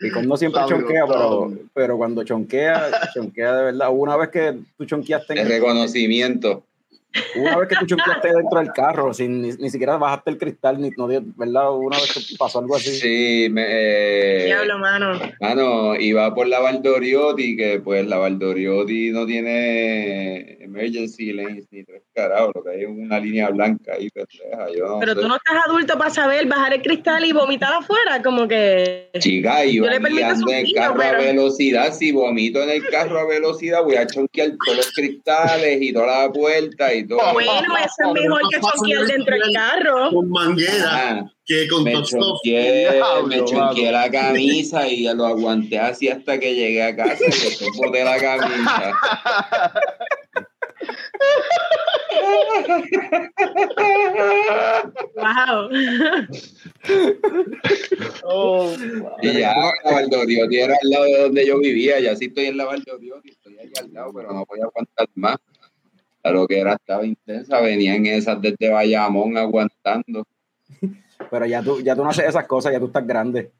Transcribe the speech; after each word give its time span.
Y 0.00 0.10
como 0.10 0.26
no 0.26 0.36
siempre 0.36 0.62
chonquea, 0.68 1.06
pero, 1.06 1.52
pero 1.74 1.96
cuando 1.96 2.24
chonquea, 2.24 3.10
chonquea 3.14 3.54
de 3.56 3.64
verdad. 3.64 3.88
Una 3.92 4.16
vez 4.16 4.30
que 4.30 4.58
tú 4.76 4.84
chonqueaste. 4.84 5.40
El 5.40 5.48
reconocimiento. 5.48 6.64
Una 7.36 7.58
vez 7.58 7.68
que 7.68 7.76
tú 7.76 7.86
chonqueaste 7.86 8.28
dentro 8.32 8.58
del 8.58 8.72
carro, 8.72 9.12
sin 9.12 9.42
ni, 9.42 9.70
siquiera 9.70 9.96
bajaste 9.96 10.30
el 10.30 10.38
cristal, 10.38 10.80
ni, 10.80 10.90
no, 10.90 11.06
¿verdad? 11.06 11.72
Una 11.72 11.98
vez 11.98 12.12
que 12.12 12.36
pasó 12.36 12.60
algo 12.60 12.76
así. 12.76 12.90
Sí, 12.90 13.48
me. 13.50 13.64
Eh, 13.68 14.44
Diablo, 14.46 14.78
mano. 14.78 15.20
Mano, 15.40 15.96
iba 15.96 16.34
por 16.34 16.46
la 16.46 16.60
Valdoriotti, 16.60 17.56
que 17.56 17.80
pues 17.80 18.06
la 18.06 18.18
Valdoriotti 18.18 19.10
no 19.10 19.26
tiene 19.26 20.58
emergency 20.60 21.32
lanes 21.32 21.66
ni 21.70 21.84
tres 21.84 22.02
carajos, 22.14 22.52
lo 22.54 22.64
que 22.64 22.70
hay 22.70 22.82
es 22.82 22.88
una 22.88 23.20
línea 23.20 23.50
blanca 23.50 23.92
ahí, 23.94 24.08
pendeja. 24.10 24.66
Yo 24.76 24.98
Pero 25.00 25.14
tú 25.14 25.28
no 25.28 25.36
estás 25.36 25.66
adulto 25.66 25.98
para 25.98 26.10
saber 26.10 26.46
bajar 26.46 26.74
el 26.74 26.82
cristal 26.82 27.24
y 27.24 27.32
vomitar 27.32 27.72
afuera, 27.72 28.22
como 28.22 28.48
que. 28.48 29.10
Chica, 29.18 29.64
yo, 29.64 29.84
yo 29.84 30.00
guiando 30.00 30.50
en 30.50 30.66
el 30.66 30.72
carro 30.74 31.02
a 31.02 31.12
velocidad. 31.18 31.92
Si 31.92 32.12
vomito 32.12 32.62
en 32.62 32.70
el 32.70 32.86
carro 32.88 33.18
a 33.18 33.26
velocidad, 33.26 33.82
voy 33.84 33.96
a 33.96 34.06
chonquear 34.06 34.52
todos 34.64 34.78
los 34.78 34.92
cristales 34.92 35.80
y 35.80 35.92
toda 35.92 36.24
la 36.24 36.32
puerta 36.32 36.92
y 36.94 37.01
bueno, 37.08 37.76
eso 37.78 38.14
es 38.14 38.22
mejor 38.22 38.40
que 38.50 38.60
chonquear 38.60 39.06
dentro 39.06 39.34
del 39.36 39.54
carro. 39.54 40.10
Con 40.10 40.30
manguera. 40.30 40.90
Ah, 40.90 41.32
que 41.44 41.68
con 41.68 41.84
me 41.84 42.02
chonqueé, 42.02 43.00
me 43.26 43.44
chonqueé 43.44 43.92
la 43.92 44.10
camisa 44.10 44.88
y 44.88 45.02
lo 45.14 45.26
aguanté 45.26 45.78
así 45.78 46.08
hasta 46.08 46.38
que 46.38 46.54
llegué 46.54 46.82
a 46.82 46.96
casa 46.96 47.24
y 47.24 47.64
me 47.64 47.70
boté 47.76 48.04
la 48.04 48.18
camisa. 48.18 48.94
wow. 55.16 55.68
oh, 58.24 58.74
y 59.22 59.38
ya 59.38 59.54
la 59.84 59.92
Valdoriotti 59.92 60.58
era 60.58 60.74
al 60.80 60.90
lado 60.90 61.04
de 61.04 61.18
donde 61.22 61.46
yo 61.46 61.58
vivía, 61.58 62.00
ya 62.00 62.16
sí 62.16 62.26
estoy 62.26 62.46
en 62.46 62.56
la 62.56 62.64
Valdoriotti, 62.66 63.30
estoy 63.30 63.58
ahí 63.58 63.70
al 63.80 63.92
lado, 63.92 64.12
pero 64.14 64.32
no 64.32 64.44
voy 64.46 64.60
a 64.60 64.64
aguantar 64.64 65.08
más 65.14 65.38
lo 66.30 66.46
que 66.46 66.60
era 66.60 66.74
estaba 66.74 67.04
intensa, 67.04 67.60
venían 67.60 68.06
esas 68.06 68.40
desde 68.40 68.70
Bayamón 68.70 69.36
aguantando. 69.36 70.26
Pero 71.30 71.46
ya 71.46 71.62
tú, 71.62 71.80
ya 71.80 71.96
tú 71.96 72.04
no 72.04 72.10
haces 72.10 72.26
esas 72.26 72.46
cosas, 72.46 72.72
ya 72.72 72.78
tú 72.78 72.86
estás 72.86 73.06
grande. 73.06 73.50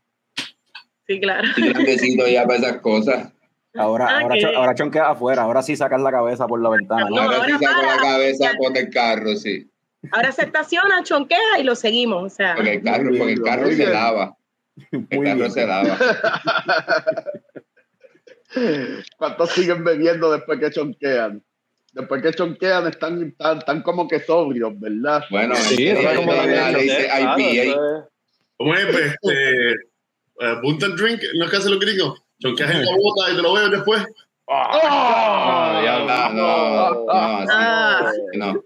Sí, 1.06 1.20
claro. 1.20 1.48
Estoy 1.48 1.68
grandecito 1.68 2.26
ya 2.28 2.46
para 2.46 2.58
esas 2.58 2.76
cosas. 2.80 3.32
Ahora, 3.74 4.06
ah, 4.08 4.20
ahora, 4.20 4.36
ahora 4.56 4.74
chonqueas 4.74 5.08
afuera, 5.08 5.42
ahora 5.42 5.62
sí 5.62 5.76
sacas 5.76 6.00
la 6.00 6.10
cabeza 6.10 6.46
por 6.46 6.60
la 6.60 6.68
ventana. 6.68 7.06
ahora, 7.08 7.46
sí 7.46 7.52
saco 7.52 7.82
la 7.82 7.96
cabeza 7.96 8.52
por 8.58 8.76
el 8.76 8.90
carro, 8.90 9.34
sí. 9.34 9.70
Ahora 10.10 10.32
se 10.32 10.42
estaciona, 10.42 11.02
chonquea 11.02 11.58
y 11.58 11.62
lo 11.62 11.74
seguimos. 11.74 12.24
O 12.24 12.28
sea. 12.28 12.54
Porque 12.54 12.74
el 12.74 12.82
carro, 12.82 13.10
porque 13.16 13.32
el 13.32 13.42
carro 13.42 13.70
se 13.70 13.86
lava. 13.86 14.36
El 14.90 15.24
carro 15.24 15.50
se 15.50 15.66
lava. 15.66 15.96
¿Cuántos 19.16 19.50
siguen 19.52 19.84
bebiendo 19.84 20.30
después 20.32 20.58
que 20.58 20.70
chonquean? 20.70 21.42
Después 21.92 22.22
que 22.22 22.32
chonquean 22.32 22.88
están, 22.88 23.34
tan 23.36 23.82
como 23.82 24.08
que 24.08 24.20
sobrios, 24.20 24.72
¿verdad? 24.78 25.24
Bueno, 25.30 25.54
sí, 25.56 25.88
es 25.88 26.16
como 26.16 26.32
la 26.32 26.70
dice 26.70 27.06
IPA. 27.06 28.08
¿Cómo 28.56 28.74
es? 28.74 28.86
Este, 28.86 29.74
uh, 30.36 30.96
Drink, 30.96 31.22
¿no 31.34 31.44
es 31.44 31.50
que 31.50 31.56
hace 31.56 31.70
lo 31.70 31.78
gringos? 31.78 32.22
Chonqueas 32.40 32.70
en 32.70 32.84
la 32.84 32.92
bota 32.92 33.30
y 33.30 33.36
te 33.36 33.42
lo 33.42 33.52
bebes 33.52 33.70
después. 33.70 34.04
Oh, 34.44 35.80
no, 35.84 36.32
no, 36.32 36.92
no, 36.94 37.04
no. 38.34 38.62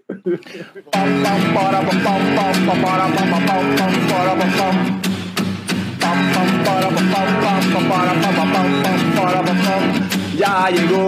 Ya 10.37 10.69
llegó 10.69 11.07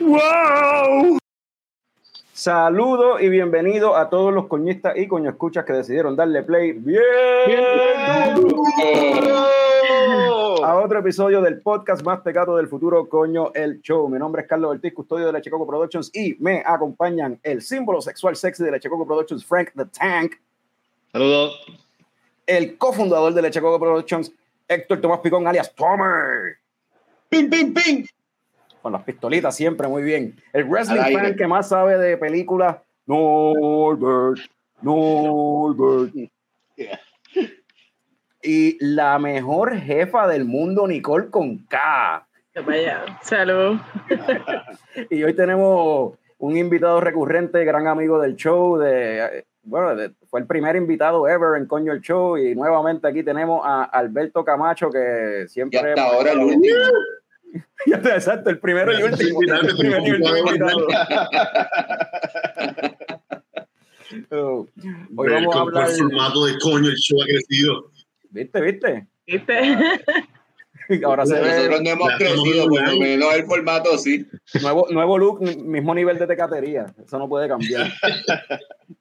¡Wow! 0.00 1.18
Saludo 2.32 3.20
y 3.20 3.28
bienvenido 3.28 3.96
a 3.96 4.08
todos 4.08 4.32
los 4.32 4.46
coñistas 4.46 4.96
y 4.96 5.08
coño 5.08 5.28
escuchas 5.28 5.64
que 5.64 5.72
decidieron 5.72 6.16
darle 6.16 6.42
play 6.44 6.72
bien, 6.72 7.60
a 10.62 10.76
otro 10.76 11.00
episodio 11.00 11.42
del 11.42 11.60
podcast 11.60 12.02
más 12.04 12.20
pecado 12.20 12.56
del 12.56 12.68
futuro, 12.68 13.08
coño, 13.08 13.52
el 13.54 13.80
show. 13.80 14.08
Mi 14.08 14.18
nombre 14.18 14.42
es 14.42 14.48
Carlos 14.48 14.70
Ortiz, 14.70 14.94
custodio 14.94 15.26
de 15.26 15.32
Lechecoco 15.32 15.66
Productions 15.66 16.10
y 16.14 16.36
me 16.38 16.62
acompañan 16.64 17.40
el 17.42 17.60
símbolo 17.60 18.00
sexual 18.00 18.36
sexy 18.36 18.64
de 18.64 18.70
Lechecoco 18.70 19.06
Productions, 19.06 19.44
Frank 19.44 19.70
the 19.74 19.86
Tank. 19.86 20.34
Saludos. 21.12 21.60
El 22.46 22.78
cofundador 22.78 23.34
de 23.34 23.42
Lechecoco 23.42 23.78
Productions, 23.80 24.32
Héctor 24.68 25.00
Tomás 25.00 25.20
Picón, 25.20 25.46
alias 25.46 25.74
Tomer. 25.74 26.58
¡Ping, 27.28 27.48
ping, 27.50 27.74
ping! 27.74 28.04
con 28.82 28.92
las 28.92 29.02
pistolitas 29.02 29.54
siempre, 29.54 29.88
muy 29.88 30.02
bien. 30.02 30.34
El 30.52 30.64
wrestling 30.64 31.12
fan 31.12 31.36
que 31.36 31.46
más 31.46 31.68
sabe 31.68 31.98
de 31.98 32.16
películas, 32.16 32.76
Norbert, 33.06 34.40
Norbert. 34.80 36.14
Y 38.42 38.84
la 38.84 39.18
mejor 39.18 39.76
jefa 39.76 40.28
del 40.28 40.44
mundo, 40.44 40.86
Nicole 40.86 41.28
con 41.28 41.58
K. 41.66 42.26
Vaya, 42.64 43.04
salud. 43.22 43.78
y 45.10 45.22
hoy 45.22 45.34
tenemos 45.34 46.14
un 46.38 46.56
invitado 46.56 47.00
recurrente, 47.00 47.64
gran 47.64 47.86
amigo 47.86 48.20
del 48.20 48.36
show, 48.36 48.78
de, 48.78 49.44
bueno, 49.62 50.00
fue 50.28 50.40
el 50.40 50.46
primer 50.46 50.76
invitado 50.76 51.28
ever 51.28 51.60
en 51.60 51.66
Coño 51.66 51.92
el 51.92 52.00
Show 52.00 52.38
y 52.38 52.54
nuevamente 52.54 53.06
aquí 53.06 53.22
tenemos 53.22 53.60
a 53.64 53.84
Alberto 53.84 54.44
Camacho 54.44 54.90
que 54.90 55.44
siempre... 55.48 55.80
Y 55.80 55.84
hasta 55.84 56.04
ahora 56.04 56.32
el 56.32 56.38
último. 56.38 56.76
Exacto, 57.86 58.50
el 58.50 58.58
primero 58.58 58.98
y 58.98 59.02
último. 59.02 59.40
El 59.42 59.76
primero 59.76 60.06
y 60.06 60.10
último 60.10 60.32
oh, 64.30 64.66
hoy 65.16 65.28
vamos 65.30 65.56
a 65.56 65.60
hablar. 65.60 65.90
El 65.90 65.96
formato 65.96 66.44
de 66.46 66.58
coño, 66.58 66.88
el 66.88 66.96
show 66.96 67.22
ha 67.22 67.26
crecido. 67.26 67.90
¿Viste, 68.30 68.60
viste? 68.60 69.08
¿Viste? 69.26 69.78
Ahora 71.04 71.26
se 71.26 71.34
ve. 71.34 71.40
Nosotros 71.40 71.82
no 71.82 71.90
hemos 71.90 72.12
crecido, 72.16 72.68
por 72.68 72.88
lo 72.88 72.98
menos 72.98 73.34
el 73.34 73.44
formato 73.44 73.98
sí. 73.98 74.26
Nuevo, 74.62 74.86
nuevo 74.90 75.18
look, 75.18 75.40
mismo 75.40 75.94
nivel 75.94 76.18
de 76.18 76.26
tecatería. 76.26 76.86
Eso 77.04 77.18
no 77.18 77.28
puede 77.28 77.48
cambiar. 77.48 77.92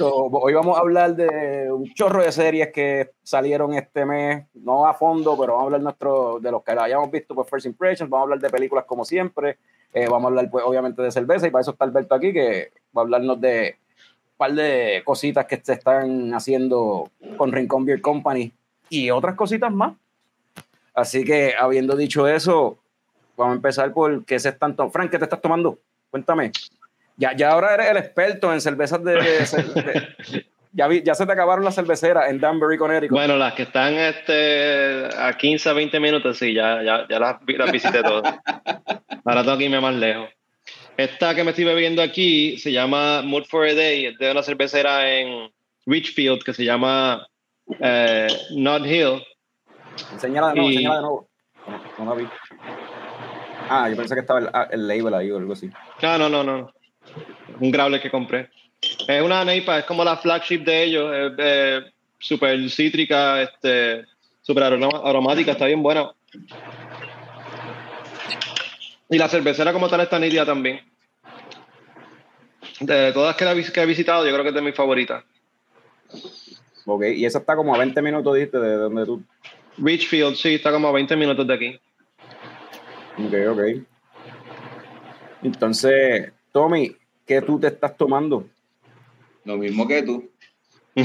hoy 0.00 0.54
vamos 0.54 0.76
a 0.76 0.80
hablar 0.80 1.14
de 1.14 1.70
un 1.70 1.92
chorro 1.94 2.22
de 2.22 2.32
series 2.32 2.72
que 2.72 3.10
salieron 3.22 3.74
este 3.74 4.04
mes, 4.04 4.46
no 4.54 4.86
a 4.86 4.94
fondo, 4.94 5.36
pero 5.38 5.52
vamos 5.52 5.62
a 5.62 5.66
hablar 5.66 5.80
nuestro, 5.82 6.38
de 6.40 6.50
los 6.50 6.62
que 6.62 6.72
hayamos 6.72 7.10
visto 7.10 7.34
por 7.34 7.46
First 7.46 7.66
Impressions, 7.66 8.10
vamos 8.10 8.22
a 8.22 8.24
hablar 8.24 8.40
de 8.40 8.50
películas 8.50 8.84
como 8.84 9.04
siempre, 9.04 9.58
eh, 9.92 10.06
vamos 10.06 10.24
a 10.24 10.28
hablar 10.28 10.50
pues 10.50 10.64
obviamente 10.66 11.02
de 11.02 11.10
cerveza 11.10 11.46
y 11.46 11.50
para 11.50 11.62
eso 11.62 11.70
está 11.70 11.84
Alberto 11.84 12.14
aquí 12.14 12.32
que 12.32 12.72
va 12.96 13.02
a 13.02 13.04
hablarnos 13.04 13.40
de 13.40 13.76
un 14.32 14.36
par 14.36 14.52
de 14.52 15.02
cositas 15.04 15.46
que 15.46 15.60
se 15.62 15.74
están 15.74 16.34
haciendo 16.34 17.10
con 17.36 17.52
Rincon 17.52 17.84
Beer 17.84 18.00
Company 18.00 18.52
y 18.88 19.10
otras 19.10 19.34
cositas 19.34 19.72
más. 19.72 19.94
Así 20.94 21.24
que 21.24 21.54
habiendo 21.58 21.96
dicho 21.96 22.28
eso, 22.28 22.78
vamos 23.36 23.54
a 23.54 23.56
empezar 23.56 23.92
por 23.92 24.24
qué 24.24 24.38
se 24.38 24.50
están 24.50 24.76
tomando. 24.76 24.92
Frank, 24.92 25.10
¿qué 25.10 25.18
te 25.18 25.24
estás 25.24 25.40
tomando? 25.40 25.78
Cuéntame. 26.10 26.52
Ya, 27.16 27.36
ya 27.36 27.50
ahora 27.50 27.74
eres 27.74 27.90
el 27.90 27.96
experto 27.96 28.52
en 28.52 28.60
cervezas 28.60 29.02
de. 29.04 29.16
ya, 30.72 30.88
ya 30.92 31.14
se 31.14 31.26
te 31.26 31.32
acabaron 31.32 31.64
las 31.64 31.76
cerveceras 31.76 32.28
en 32.28 32.40
Danbury, 32.40 32.76
Connecticut. 32.76 33.16
Bueno, 33.16 33.36
las 33.36 33.54
que 33.54 33.62
están 33.62 33.94
este, 33.94 35.08
a 35.16 35.32
15 35.36 35.68
a 35.68 35.72
20 35.72 36.00
minutos, 36.00 36.38
sí, 36.38 36.52
ya, 36.52 36.82
ya, 36.82 37.06
ya 37.08 37.18
las, 37.18 37.36
visité 37.70 38.02
todas. 38.02 38.36
ahora 39.24 39.42
tengo 39.44 39.58
que 39.58 39.64
irme 39.64 39.80
más 39.80 39.94
lejos. 39.94 40.28
Esta 40.96 41.34
que 41.34 41.42
me 41.42 41.50
estoy 41.50 41.64
bebiendo 41.64 42.02
aquí 42.02 42.56
se 42.58 42.70
llama 42.72 43.22
Mood 43.22 43.44
for 43.44 43.66
a 43.66 43.74
Day, 43.74 44.06
es 44.06 44.18
de 44.18 44.30
una 44.30 44.42
cervecera 44.42 45.10
en 45.10 45.50
Richfield 45.86 46.42
que 46.42 46.54
se 46.54 46.64
llama 46.64 47.26
eh, 47.80 48.28
Not 48.56 48.86
Hill. 48.86 49.22
Enseñala 50.12 50.48
de 50.48 50.54
nuevo, 50.54 50.70
enseñala 50.70 50.96
de 50.96 51.02
nuevo. 51.02 51.28
No, 51.98 52.04
no 52.04 52.16
vi. 52.16 52.26
Ah, 53.68 53.88
yo 53.88 53.96
pensé 53.96 54.14
que 54.14 54.20
estaba 54.20 54.40
el, 54.40 54.50
ah, 54.52 54.68
el 54.70 54.86
label 54.86 55.14
ahí 55.14 55.30
o 55.30 55.38
algo 55.38 55.52
así. 55.52 55.70
No, 56.02 56.18
no, 56.18 56.28
no, 56.28 56.44
no. 56.44 56.72
Un 57.60 57.70
growler 57.70 58.00
que 58.00 58.10
compré. 58.10 58.50
Es 59.08 59.22
una 59.22 59.44
neipa, 59.44 59.78
es 59.78 59.84
como 59.84 60.04
la 60.04 60.16
flagship 60.16 60.64
de 60.64 60.84
ellos. 60.84 61.12
Es 61.14 61.32
eh, 61.38 61.80
súper 62.18 62.70
cítrica, 62.70 63.42
este, 63.42 64.04
súper 64.42 64.64
aromática, 64.64 65.52
está 65.52 65.66
bien 65.66 65.82
buena. 65.82 66.12
Y 69.08 69.18
la 69.18 69.28
cervecera 69.28 69.72
como 69.72 69.88
tal 69.88 70.00
está 70.00 70.18
nítida 70.18 70.44
también. 70.44 70.80
De 72.80 73.12
todas 73.12 73.36
que, 73.36 73.44
la 73.44 73.54
que 73.54 73.80
he 73.80 73.86
visitado, 73.86 74.24
yo 74.24 74.32
creo 74.32 74.42
que 74.42 74.48
es 74.48 74.54
de 74.54 74.62
mis 74.62 74.74
favoritas. 74.74 75.24
Ok, 76.86 77.04
y 77.14 77.24
esa 77.24 77.38
está 77.38 77.56
como 77.56 77.74
a 77.74 77.78
20 77.78 78.02
minutos, 78.02 78.34
diste, 78.36 78.58
de 78.58 78.74
donde 78.74 79.06
tú. 79.06 79.22
Richfield, 79.78 80.36
sí, 80.36 80.54
está 80.54 80.70
como 80.70 80.88
a 80.88 80.92
20 80.92 81.16
minutos 81.16 81.46
de 81.46 81.54
aquí. 81.54 81.80
Ok, 83.18 83.34
ok. 83.50 83.60
Entonces, 85.42 86.32
Tommy, 86.52 86.94
¿qué 87.26 87.42
tú 87.42 87.58
te 87.58 87.68
estás 87.68 87.96
tomando? 87.96 88.46
Lo 89.44 89.56
mismo 89.56 89.86
que 89.86 90.02
tú. 90.02 90.28
¿En 90.94 91.04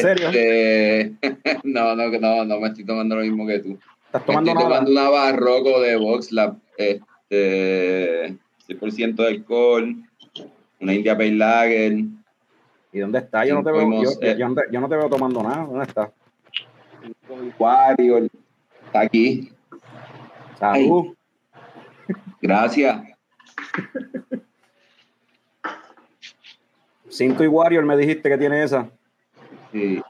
serio? 0.00 0.28
Este, 0.28 1.14
no, 1.64 1.94
no, 1.96 2.08
no, 2.10 2.44
no 2.44 2.60
me 2.60 2.68
estoy 2.68 2.84
tomando 2.84 3.16
lo 3.16 3.22
mismo 3.22 3.46
que 3.46 3.58
tú. 3.60 3.78
¿Estás 4.06 4.22
Me 4.22 4.26
tomando 4.26 4.50
estoy 4.50 4.64
nada? 4.64 4.78
tomando 4.78 4.90
una 4.90 5.10
barroco 5.10 5.80
de 5.80 5.96
VoxLab, 5.96 6.56
este, 6.76 8.36
6% 8.68 9.14
de 9.16 9.26
alcohol, 9.28 9.96
una 10.80 10.94
India 10.94 11.16
Pale 11.16 11.32
Lager. 11.32 11.92
¿Y 12.92 12.98
dónde 13.00 13.18
está? 13.18 13.44
Yo 13.44 13.54
no 13.54 13.62
te 13.62 13.72
veo, 13.72 14.02
yo, 14.02 14.10
no 14.48 14.54
te, 14.54 14.62
yo 14.72 14.80
no 14.80 14.88
te 14.88 14.96
veo 14.96 15.08
tomando 15.08 15.42
nada. 15.42 15.64
¿Dónde 15.64 15.84
está? 15.84 16.12
Warrior. 17.58 18.28
Está 18.86 19.00
aquí. 19.00 19.50
Salud. 20.58 21.14
Gracias. 22.40 23.02
Cinco 27.08 27.44
y 27.44 27.46
Warrior 27.46 27.84
me 27.84 27.96
dijiste 27.96 28.28
que 28.28 28.38
tiene 28.38 28.62
esa. 28.62 28.88
Sí. 29.72 30.00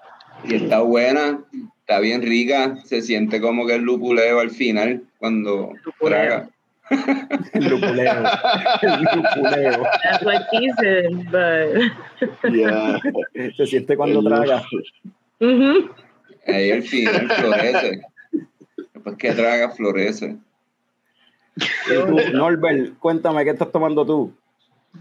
Y 0.44 0.54
está 0.54 0.80
buena, 0.80 1.40
está 1.80 2.00
bien 2.00 2.22
rica. 2.22 2.76
Se 2.84 3.02
siente 3.02 3.40
como 3.40 3.66
que 3.66 3.74
el 3.74 3.82
lupuleo 3.82 4.40
al 4.40 4.50
final 4.50 5.02
cuando 5.18 5.72
traga. 6.00 6.48
El 7.52 7.68
lupuleo. 7.68 8.24
El 8.82 9.02
lupuleo. 9.02 9.82
That's 10.02 10.24
what 10.24 10.42
she 10.52 10.68
said, 10.78 11.10
but. 11.30 12.52
Yeah. 12.52 13.00
Se 13.56 13.66
siente 13.66 13.96
cuando 13.96 14.20
El- 14.20 14.26
traga. 14.26 14.62
Ujú. 15.40 15.90
Ahí 16.46 16.70
al 16.70 16.82
final 16.82 17.28
florece. 17.28 18.00
Después 18.94 19.16
que 19.16 19.32
traga, 19.32 19.70
florece. 19.70 20.36
Tú, 21.56 22.16
Norbert, 22.34 22.98
cuéntame, 22.98 23.44
¿qué 23.44 23.50
estás 23.50 23.72
tomando 23.72 24.04
tú? 24.04 24.32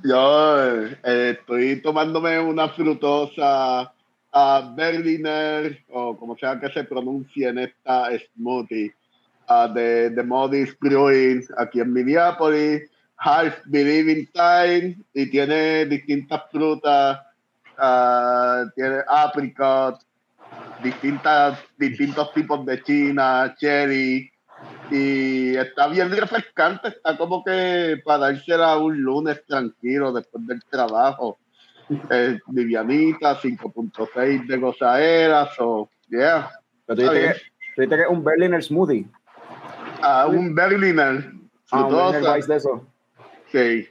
Yo 0.04 0.86
eh, 1.04 1.38
estoy 1.38 1.82
tomándome 1.82 2.40
una 2.40 2.70
frutosa 2.70 3.92
ah, 4.36 4.74
Berliner, 4.76 5.84
o 5.90 6.18
como 6.18 6.38
sea 6.38 6.60
que 6.60 6.70
se 6.70 6.84
pronuncie 6.84 7.48
en 7.48 7.60
esta 7.60 8.10
smoothie, 8.18 8.94
ah, 9.48 9.68
de, 9.68 10.10
de 10.10 10.24
Modis 10.24 10.78
Brewing, 10.80 11.46
aquí 11.58 11.80
en 11.80 11.94
Minneapolis, 11.94 12.90
Half 13.18 13.62
Believing 13.66 14.28
Time, 14.34 14.98
y 15.14 15.30
tiene 15.30 15.86
distintas 15.86 16.44
frutas, 16.52 17.20
ah, 17.78 18.66
tiene 18.76 19.00
apricot, 19.08 20.02
distintas, 20.84 21.60
distintos 21.78 22.34
tipos 22.34 22.66
de 22.66 22.84
china, 22.84 23.56
cherry, 23.58 24.30
y 24.92 25.56
está 25.56 25.88
bien 25.88 26.12
refrescante, 26.12 26.90
está 26.90 27.18
como 27.18 27.44
que 27.44 28.02
para 28.04 28.32
dársela 28.32 28.78
un 28.78 29.02
lunes 29.02 29.44
tranquilo 29.46 30.12
después 30.12 30.46
del 30.48 30.64
trabajo. 30.66 31.38
Eh, 32.10 32.40
livianita, 32.52 33.40
5.6 33.40 34.48
de 34.48 34.58
gozadera, 34.58 35.48
so, 35.56 35.90
yeah. 36.10 36.50
Pero 36.88 37.08
tú 37.10 37.14
dijiste 37.14 37.42
que, 37.76 37.88
que 37.88 38.02
es 38.02 38.08
un 38.10 38.24
Berliner 38.24 38.64
smoothie. 38.64 39.08
Ah, 40.02 40.26
un 40.28 40.56
Berliner, 40.56 41.32
Ah, 41.72 41.84
un 41.86 41.90
frutosa, 41.90 42.48
de 42.48 42.56
eso. 42.56 42.88
sí. 43.52 43.88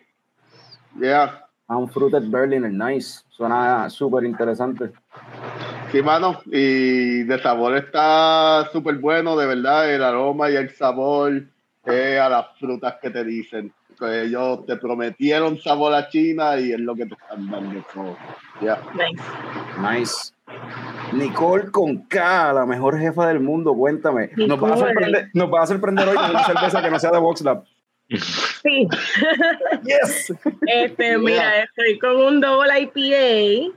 Yeah. 1.00 1.40
Ah, 1.66 1.76
un 1.78 1.88
Fruited 1.88 2.28
Berliner, 2.28 2.70
nice. 2.70 3.22
Suena 3.30 3.88
súper 3.90 4.24
interesante. 4.24 4.92
Sí, 5.94 6.02
mano, 6.02 6.42
y 6.46 7.22
de 7.22 7.38
sabor 7.40 7.76
está 7.76 8.68
súper 8.72 8.96
bueno, 8.96 9.36
de 9.36 9.46
verdad, 9.46 9.88
el 9.94 10.02
aroma 10.02 10.50
y 10.50 10.56
el 10.56 10.70
sabor 10.70 11.44
eh, 11.86 12.18
a 12.18 12.28
las 12.28 12.46
frutas 12.58 12.96
que 13.00 13.10
te 13.10 13.22
dicen. 13.22 13.72
Que 13.96 14.22
ellos 14.24 14.66
te 14.66 14.76
prometieron 14.76 15.56
sabor 15.60 15.94
a 15.94 16.08
China 16.08 16.58
y 16.58 16.72
es 16.72 16.80
lo 16.80 16.96
que 16.96 17.06
te 17.06 17.14
están 17.14 17.48
dando. 17.48 17.80
so, 17.94 18.16
yeah. 18.60 18.82
Nice. 18.92 19.22
Nice. 19.80 20.32
Nicole 21.12 21.70
con 21.70 21.98
K, 22.08 22.52
la 22.52 22.66
mejor 22.66 22.98
jefa 22.98 23.28
del 23.28 23.38
mundo, 23.38 23.72
cuéntame. 23.72 24.30
Nos 24.34 24.58
vas 24.58 24.72
a 24.72 24.76
sorprender, 24.78 25.30
nos 25.32 25.48
vas 25.48 25.62
a 25.62 25.66
sorprender 25.74 26.08
hoy 26.08 26.16
con 26.16 26.30
una 26.30 26.44
cerveza 26.44 26.82
que 26.82 26.90
no 26.90 26.98
sea 26.98 27.12
de 27.12 27.18
VoxLab. 27.20 27.62
Sí. 28.08 28.88
Yes. 29.84 30.34
Este, 30.66 31.18
mira, 31.18 31.62
estoy 31.62 31.98
con 32.00 32.16
un 32.16 32.40
double 32.40 32.80
IPA, 32.80 33.72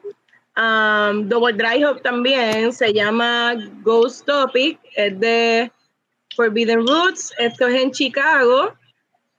um, 0.57 1.29
double 1.29 1.53
dry 1.53 1.83
hop 1.83 2.01
también, 2.01 2.73
se 2.73 2.91
llama 2.91 3.55
Ghost 3.83 4.25
Topic, 4.25 4.79
es 4.95 5.19
de 5.19 5.71
Forbidden 6.35 6.85
Roots, 6.85 7.33
esto 7.37 7.67
es 7.67 7.81
en 7.81 7.91
Chicago. 7.91 8.73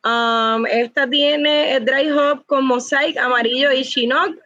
Um, 0.05 0.65
esta 0.67 1.09
tiene 1.09 1.75
el 1.75 1.85
dry 1.85 2.11
hop 2.11 2.47
con 2.47 2.65
mosaic 2.65 3.17
amarillo 3.19 3.73
y 3.73 3.83
chinook. 3.83 4.39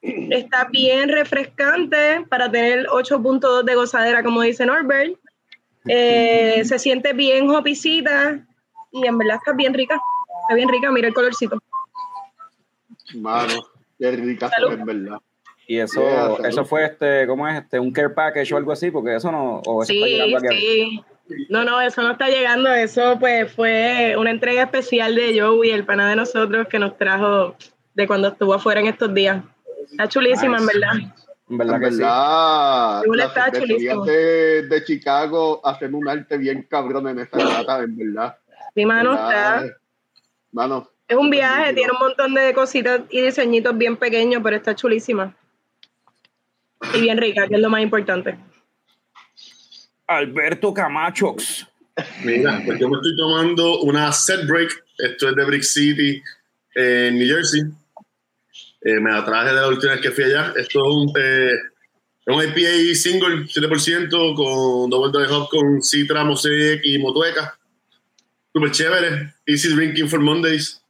Está 0.00 0.68
bien 0.70 1.08
refrescante 1.08 2.24
para 2.28 2.50
tener 2.50 2.86
8.2 2.86 3.64
de 3.64 3.74
gozadera, 3.74 4.22
como 4.22 4.42
dice 4.42 4.66
Norbert. 4.66 5.16
Eh, 5.86 6.62
se 6.64 6.78
siente 6.78 7.12
bien 7.12 7.48
hopicita 7.50 8.44
y 8.92 9.06
en 9.06 9.18
verdad 9.18 9.36
está 9.36 9.52
bien 9.52 9.74
rica. 9.74 10.00
Está 10.42 10.54
bien 10.54 10.68
rica, 10.68 10.90
mira 10.90 11.08
el 11.08 11.14
colorcito. 11.14 11.58
Mano, 13.14 13.54
qué 13.98 14.10
rica 14.12 14.50
es 14.70 14.84
verdad. 14.84 15.18
Y 15.68 15.78
eso, 15.78 16.00
Yeah, 16.00 16.48
eso 16.48 16.64
fue 16.64 16.86
este, 16.86 17.26
¿cómo 17.26 17.46
es? 17.46 17.60
Este, 17.62 17.78
un 17.78 17.92
care 17.92 18.08
package 18.10 18.52
o 18.54 18.56
algo 18.56 18.72
así, 18.72 18.90
porque 18.90 19.14
eso 19.14 19.30
no, 19.30 19.60
o 19.66 19.82
eso 19.82 19.92
está 19.92 20.06
Sí, 20.06 20.12
llegando 20.16 20.38
aquí. 20.48 21.04
sí. 21.28 21.46
No, 21.50 21.62
no, 21.62 21.78
eso 21.82 22.02
no 22.02 22.12
está 22.12 22.28
llegando. 22.28 22.72
Eso 22.72 23.18
pues 23.20 23.52
fue 23.52 24.14
una 24.18 24.30
entrega 24.30 24.62
especial 24.62 25.14
de 25.14 25.38
Joey, 25.38 25.70
el 25.70 25.84
pana 25.84 26.08
de 26.08 26.16
nosotros, 26.16 26.66
que 26.68 26.78
nos 26.78 26.96
trajo 26.96 27.54
de 27.94 28.06
cuando 28.06 28.28
estuvo 28.28 28.54
afuera 28.54 28.80
en 28.80 28.86
estos 28.86 29.12
días. 29.12 29.44
Está 29.90 30.08
chulísima, 30.08 30.58
Nice. 30.58 30.62
en 30.62 30.80
verdad. 30.80 31.14
En 31.50 31.58
verdad 31.58 31.74
En 31.76 31.80
que 31.82 31.90
sí. 31.92 31.98
verdad, 31.98 33.02
las 33.14 33.28
está 33.28 33.50
de, 33.50 34.62
de 34.68 34.84
Chicago 34.84 35.60
hacen 35.64 35.94
un 35.94 36.08
arte 36.08 36.38
bien 36.38 36.66
cabrón 36.68 37.08
en 37.08 37.18
esa 37.20 37.36
lata, 37.38 37.82
en 37.82 37.94
verdad. 37.96 38.36
Sí, 38.74 38.86
mano, 38.86 39.10
¿Verdad? 39.12 39.64
está. 39.66 39.76
Mano, 40.52 40.88
Es 41.06 41.16
un 41.16 41.28
viaje, 41.28 41.74
tiene 41.74 41.92
un 41.92 41.98
montón 41.98 42.32
de 42.32 42.54
cositas 42.54 43.02
y 43.10 43.20
diseñitos 43.20 43.76
bien 43.76 43.96
pequeños, 43.98 44.40
pero 44.42 44.56
está 44.56 44.74
chulísima. 44.74 45.34
Y 46.94 47.00
bien 47.00 47.18
rica, 47.18 47.46
que 47.48 47.56
es 47.56 47.60
lo 47.60 47.70
más 47.70 47.82
importante. 47.82 48.38
Alberto 50.06 50.72
Camachox. 50.72 51.66
Mira, 52.24 52.62
pues 52.64 52.78
yo 52.78 52.88
me 52.88 52.96
estoy 52.96 53.16
tomando 53.16 53.80
una 53.80 54.12
set 54.12 54.46
break. 54.46 54.84
Esto 54.98 55.28
es 55.28 55.36
de 55.36 55.44
Brick 55.44 55.62
City, 55.62 56.22
en 56.74 57.18
New 57.18 57.28
Jersey. 57.28 57.62
Eh, 58.80 59.00
me 59.00 59.10
la 59.10 59.24
traje 59.24 59.48
de 59.48 59.60
la 59.60 59.68
última 59.68 59.92
vez 59.92 60.00
que 60.00 60.10
fui 60.10 60.24
allá. 60.24 60.52
Esto 60.56 60.80
es 60.80 60.94
un, 60.94 61.12
eh, 61.20 61.52
un 62.26 62.42
IPA 62.42 62.94
single, 62.94 63.46
7%, 63.48 64.34
con 64.34 64.90
double 64.90 65.12
dry 65.12 65.32
hop, 65.32 65.48
con 65.50 65.82
citra, 65.82 66.24
mosaic 66.24 66.80
y 66.84 66.98
motueca. 66.98 67.58
Súper 68.52 68.70
chévere. 68.70 69.34
Easy 69.46 69.74
drinking 69.74 70.08
for 70.08 70.20
Mondays. 70.20 70.80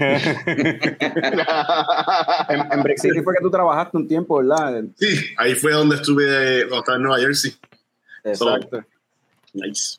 En, 2.48 2.72
en 2.72 2.82
Break 2.82 2.98
City 2.98 3.20
fue 3.22 3.34
que 3.34 3.42
tú 3.42 3.50
trabajaste 3.50 3.96
un 3.96 4.08
tiempo, 4.08 4.38
¿verdad? 4.38 4.82
Sí, 4.96 5.34
ahí 5.36 5.54
fue 5.54 5.72
donde 5.72 5.96
estuve 5.96 6.60
cuando 6.68 6.78
estaba 6.78 6.96
en 6.96 7.02
Nueva 7.02 7.20
Jersey. 7.20 7.54
Exacto. 8.24 8.84
Nice. 9.52 9.98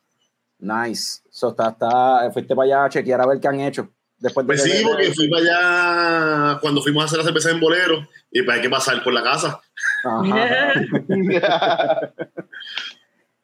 Nice. 0.60 1.22
So, 1.30 1.50
está, 1.50 1.70
está, 1.70 2.32
fuiste 2.32 2.56
para 2.56 2.66
allá 2.66 2.86
a 2.86 2.90
chequear 2.90 3.22
a 3.22 3.28
ver 3.28 3.40
qué 3.40 3.48
han 3.48 3.62
hecho. 3.62 3.90
Después 4.18 4.46
de 4.46 4.54
Pues 4.54 4.64
sí, 4.64 4.84
porque 4.84 5.14
fui 5.14 5.30
para 5.30 5.42
allá 5.42 6.60
cuando 6.60 6.82
fuimos 6.82 7.04
a 7.04 7.06
hacer 7.06 7.20
la 7.20 7.26
cerveza 7.26 7.52
en 7.52 7.60
bolero 7.60 8.08
y 8.32 8.42
pues 8.44 8.58
hay 8.58 8.62
que 8.62 8.70
pasar 8.70 9.04
por 9.04 9.14
la 9.14 9.24
casa. 9.24 9.62
Ajá. 10.04 10.74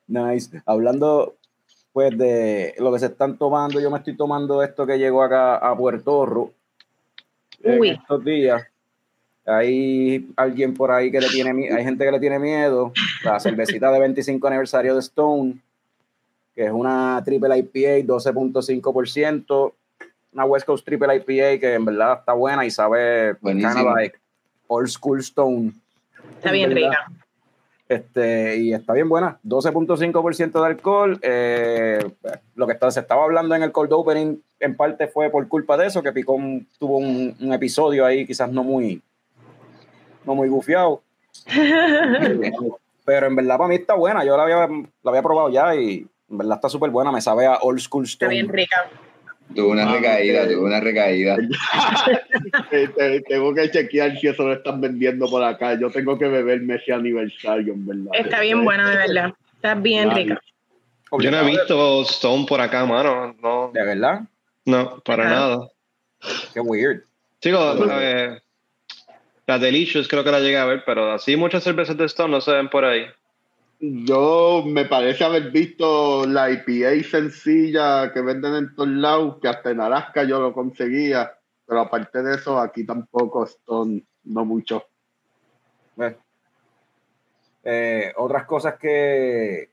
Nice. 0.08 0.62
Hablando 0.66 1.37
pues 1.98 2.16
de 2.16 2.76
lo 2.78 2.94
que 2.94 3.00
se 3.00 3.08
están 3.08 3.40
tomando, 3.40 3.80
yo 3.80 3.90
me 3.90 3.98
estoy 3.98 4.16
tomando 4.16 4.62
esto 4.62 4.86
que 4.86 5.00
llegó 5.00 5.24
acá 5.24 5.56
a 5.56 5.76
Puerto 5.76 6.28
Rico 6.28 6.54
en 7.64 7.80
Uy. 7.80 7.90
estos 7.90 8.24
días. 8.24 8.68
Hay 9.44 10.30
alguien 10.36 10.76
por 10.76 10.92
ahí 10.92 11.12
que 11.12 11.20
le 11.20 11.28
tiene 11.28 11.56
miedo, 11.56 11.76
hay 11.76 11.84
gente 11.84 12.06
que 12.06 12.12
le 12.12 12.20
tiene 12.20 12.38
miedo. 12.38 12.94
La 13.24 13.40
cervecita 13.40 13.92
de 13.92 14.00
25 14.00 14.48
aniversario 14.48 14.94
de 14.94 15.00
Stone, 15.00 15.56
que 16.54 16.66
es 16.66 16.72
una 16.72 17.20
triple 17.26 17.58
IPA 17.58 18.06
12.5%, 18.06 19.74
una 20.34 20.46
West 20.46 20.68
Coast 20.68 20.86
triple 20.86 21.16
IPA 21.16 21.60
que 21.60 21.74
en 21.74 21.84
verdad 21.84 22.20
está 22.20 22.34
buena 22.34 22.64
y 22.64 22.70
sabe 22.70 23.38
kind 23.42 23.66
of 23.66 23.96
like 23.96 24.20
old 24.68 24.88
school 24.88 25.20
stone. 25.22 25.74
Está 26.36 26.52
bien 26.52 26.70
rica. 26.70 27.12
Este, 27.90 28.58
y 28.58 28.74
está 28.74 28.94
bien 28.94 29.08
buena, 29.08 29.40
12.5% 29.46 30.60
de 30.60 30.68
alcohol. 30.68 31.20
Eh, 31.22 32.06
lo 32.56 32.68
que 32.68 32.74
está, 32.74 32.92
se 32.92 33.00
estaba 33.00 33.24
hablando 33.24 33.56
en 33.56 33.64
el 33.64 33.72
cold 33.72 33.94
opening 33.94 34.38
en 34.60 34.76
parte 34.76 35.08
fue 35.08 35.30
por 35.30 35.48
culpa 35.48 35.78
de 35.78 35.88
eso, 35.88 36.04
que 36.04 36.12
Picón 36.12 36.68
tuvo 36.80 36.98
un, 36.98 37.36
un 37.40 37.54
episodio 37.54 38.06
ahí 38.06 38.26
quizás 38.26 38.52
no 38.52 38.64
muy, 38.64 39.02
no 40.26 40.36
muy 40.36 40.50
gufiado. 40.50 41.02
Pero 43.06 43.28
en 43.28 43.36
verdad 43.38 43.58
para 43.58 43.70
mí 43.70 43.76
está 43.76 43.94
buena, 43.94 44.26
yo 44.26 44.36
la 44.36 44.44
había, 44.44 44.68
la 44.68 45.12
había 45.12 45.24
probado 45.24 45.50
ya 45.50 45.74
y 45.76 46.06
en 46.30 46.38
verdad 46.38 46.58
está 46.58 46.68
súper 46.68 46.90
buena, 46.90 47.10
me 47.10 47.22
sabe 47.22 47.46
a 47.46 47.60
old 47.62 47.80
school 47.80 48.04
stone. 48.04 48.36
Está 48.36 48.44
bien 48.44 48.54
rica. 48.54 48.90
Tuve 49.56 49.68
una 49.68 49.92
recaída, 49.92 50.46
tuve 50.46 50.58
una 50.58 50.80
recaída. 50.80 51.38
tengo 53.28 53.54
que 53.54 53.72
chequear 53.72 54.18
si 54.18 54.28
eso 54.28 54.44
lo 54.44 54.54
están 54.54 54.82
vendiendo 54.82 55.28
por 55.28 55.44
acá. 55.44 55.80
Yo 55.80 55.90
tengo 55.90 56.18
que 56.18 56.28
beberme 56.28 56.76
ese 56.76 56.94
aniversario, 56.94 57.74
en 57.74 57.86
verdad. 57.86 58.12
Está 58.14 58.42
bien 58.42 58.64
buena, 58.64 58.90
de 58.90 58.98
verdad. 58.98 59.34
Está 59.56 59.76
bien 59.76 60.12
rica. 60.12 60.40
Yo 61.20 61.32
no 61.32 61.40
he 61.40 61.46
visto 61.46 62.02
Stone 62.04 62.46
por 62.48 62.62
acá, 62.62 62.86
mano. 62.86 63.36
No. 63.42 63.72
¿De 63.74 63.84
verdad? 63.84 64.22
No, 64.66 65.00
para 65.00 65.30
nada. 65.30 65.70
Qué 66.54 66.60
weird. 66.60 67.04
Chicos, 67.40 67.80
eh, 68.02 68.40
la 69.46 69.60
Delicious 69.60 70.08
creo 70.08 70.24
que 70.24 70.32
la 70.32 70.40
llegué 70.40 70.58
a 70.58 70.66
ver, 70.66 70.84
pero 70.86 71.12
así 71.14 71.38
muchas 71.38 71.64
cervezas 71.64 71.98
de 71.98 72.06
Stone 72.06 72.32
no 72.32 72.42
se 72.42 72.52
ven 72.52 72.70
por 72.70 72.84
ahí. 72.84 73.06
Yo 73.80 74.64
me 74.66 74.86
parece 74.86 75.24
haber 75.24 75.52
visto 75.52 76.26
la 76.26 76.50
IPA 76.50 77.08
sencilla 77.08 78.12
que 78.12 78.22
venden 78.22 78.56
en 78.56 78.76
todos 78.76 78.90
lados, 78.90 79.38
que 79.40 79.48
hasta 79.48 79.70
en 79.70 79.82
Alaska 79.82 80.24
yo 80.24 80.40
lo 80.40 80.52
conseguía, 80.52 81.32
pero 81.66 81.82
aparte 81.82 82.24
de 82.24 82.36
eso, 82.36 82.60
aquí 82.60 82.86
tampoco 82.86 83.44
Stone, 83.46 84.04
no 84.24 84.46
mucho. 84.46 84.84
Eh, 87.64 88.14
otras 88.16 88.46
cosas 88.46 88.76
que, 88.80 89.70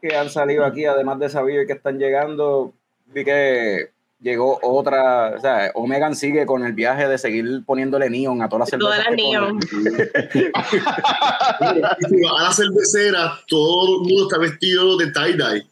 que 0.00 0.16
han 0.16 0.30
salido 0.30 0.64
aquí, 0.64 0.86
además 0.86 1.20
de 1.20 1.28
Sabio 1.28 1.62
y 1.62 1.66
que 1.66 1.74
están 1.74 1.98
llegando, 1.98 2.72
vi 3.06 3.24
que 3.24 3.90
llegó 4.20 4.58
otra, 4.62 5.36
o 5.36 5.40
sea, 5.40 5.70
Omegan 5.74 6.14
sigue 6.16 6.46
con 6.46 6.64
el 6.64 6.72
viaje 6.72 7.08
de 7.08 7.18
seguir 7.18 7.64
poniéndole 7.64 8.10
neon 8.10 8.42
a 8.42 8.48
todas 8.48 8.70
las 8.70 8.70
cerveceras. 8.70 9.06
Todas 9.06 9.10
las 9.10 9.16
neon. 9.16 9.60
a 12.38 12.42
la 12.42 12.52
cervecera, 12.52 13.40
todo 13.46 13.96
el 13.96 14.08
mundo 14.08 14.22
está 14.24 14.38
vestido 14.38 14.96
de 14.96 15.12
tie-dye. 15.12 15.66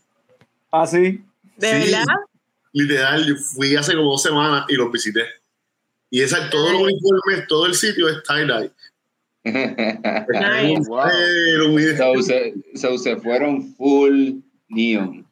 ¿Ah, 0.71 0.87
sí? 0.87 1.25
¿De 1.57 1.73
verdad? 1.73 2.05
Literal, 2.73 3.37
fui 3.55 3.75
hace 3.77 3.95
como 3.95 4.11
dos 4.11 4.23
semanas 4.23 4.65
y 4.69 4.75
los 4.75 4.93
visité. 4.93 5.23
Y 6.11 6.21
esa, 6.23 6.51
todos 6.51 6.73
los 6.73 6.83
uniformes, 6.83 7.47
todo 7.49 7.67
el 7.67 7.75
sitio 7.75 8.09
es 8.09 8.23
tie-dye. 8.23 8.71
nice. 9.45 10.89
wow. 10.89 11.09
so, 12.75 12.99
se 12.99 13.17
fueron 13.17 13.75
full 13.75 14.41
neon. 14.69 15.27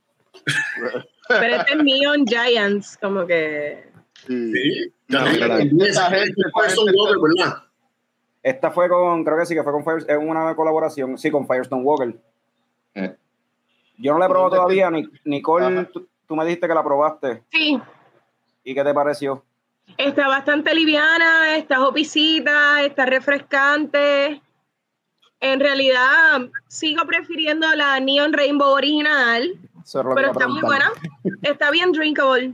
Pero 1.29 1.57
este 1.57 1.75
es 1.75 1.83
Neon 1.83 2.27
Giants, 2.27 2.99
como 3.01 3.27
que. 3.27 3.91
Sí. 4.27 4.93
Esta 8.43 8.71
fue 8.71 8.89
con, 8.89 9.25
creo 9.25 9.39
que 9.39 9.47
sí, 9.47 9.55
que 9.55 9.63
fue 9.63 9.73
con 9.73 9.85
Fire, 9.85 10.05
es 10.07 10.19
una 10.19 10.55
colaboración, 10.55 11.17
sí, 11.17 11.31
con 11.31 11.47
Firestone 11.47 11.83
Walker. 11.83 12.15
Eh. 12.95 13.17
Yo 13.99 14.13
no 14.13 14.19
la 14.19 14.27
he 14.27 14.29
probado 14.29 14.51
todavía, 14.51 14.91
ni, 14.91 15.09
Nicole, 15.25 15.89
tú, 15.93 16.37
me 16.37 16.45
dijiste 16.45 16.69
que 16.69 16.75
la 16.75 16.85
probaste. 16.85 17.43
Sí. 17.51 17.81
¿Y 18.65 18.75
qué 18.75 18.85
te 18.85 18.93
pareció? 18.93 19.45
Está 19.97 20.29
bastante 20.29 20.75
liviana, 20.75 21.57
está 21.57 21.77
jopicita, 21.77 22.83
está 22.83 23.07
refrescante. 23.07 24.41
En 25.41 25.61
realidad, 25.61 26.49
sigo 26.69 27.05
prefiriendo 27.07 27.67
la 27.75 28.01
Neon 28.01 28.33
Rainbow 28.33 28.73
original 28.73 29.59
pero 29.93 30.33
está 30.33 30.49
muy 30.49 30.63
buena. 30.63 30.93
Está 31.43 31.71
bien 31.71 31.93
drinkable. 31.93 32.53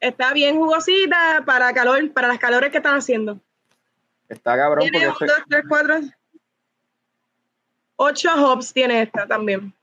Está 0.00 0.32
bien 0.32 0.56
jugosita 0.56 1.42
para 1.44 1.72
calor, 1.74 2.12
para 2.12 2.28
las 2.28 2.38
calores 2.38 2.70
que 2.70 2.78
están 2.78 2.96
haciendo. 2.96 3.38
Está 4.28 4.56
cabrón. 4.56 4.88
Tiene 4.88 5.12
tres, 5.48 5.64
cuatro. 5.68 6.00
Ocho 7.96 8.30
hops 8.34 8.72
tiene 8.72 9.02
esta 9.02 9.26
también. 9.26 9.74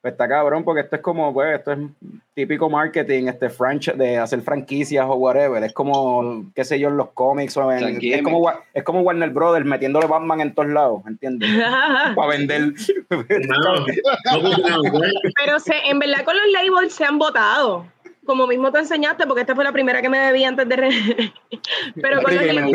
Pues 0.00 0.12
está 0.12 0.28
cabrón, 0.28 0.62
porque 0.62 0.82
esto 0.82 0.94
es 0.94 1.02
como, 1.02 1.34
pues, 1.34 1.58
esto 1.58 1.72
es 1.72 1.80
típico 2.32 2.70
marketing, 2.70 3.26
este 3.26 3.50
franchise, 3.50 3.96
de 3.96 4.16
hacer 4.16 4.40
franquicias 4.42 5.04
o 5.08 5.14
whatever. 5.14 5.64
Es 5.64 5.72
como, 5.72 6.44
qué 6.54 6.64
sé 6.64 6.78
yo, 6.78 6.88
en 6.88 6.96
los 6.96 7.10
cómics 7.10 7.56
o 7.56 7.72
en, 7.72 7.98
es, 8.00 8.22
como, 8.22 8.48
es 8.72 8.84
como 8.84 9.00
Warner 9.00 9.30
Brothers 9.30 9.66
metiéndole 9.66 10.06
Batman 10.06 10.40
en 10.40 10.54
todos 10.54 10.68
lados, 10.68 11.02
¿entiendes? 11.08 11.50
Para 12.14 12.28
vender. 12.28 12.74
Pero 15.36 15.58
se, 15.58 15.74
en 15.86 15.98
verdad 15.98 16.24
con 16.24 16.36
los 16.36 16.46
labels 16.52 16.94
se 16.94 17.04
han 17.04 17.18
votado. 17.18 17.84
Como 18.24 18.46
mismo 18.46 18.70
te 18.70 18.78
enseñaste, 18.78 19.26
porque 19.26 19.40
esta 19.40 19.56
fue 19.56 19.64
la 19.64 19.72
primera 19.72 20.00
que 20.00 20.08
me 20.08 20.18
debí 20.18 20.44
antes 20.44 20.68
de... 20.68 20.76
Pero 22.00 22.22
con 22.22 22.36
los 22.36 22.46
labels 22.46 22.70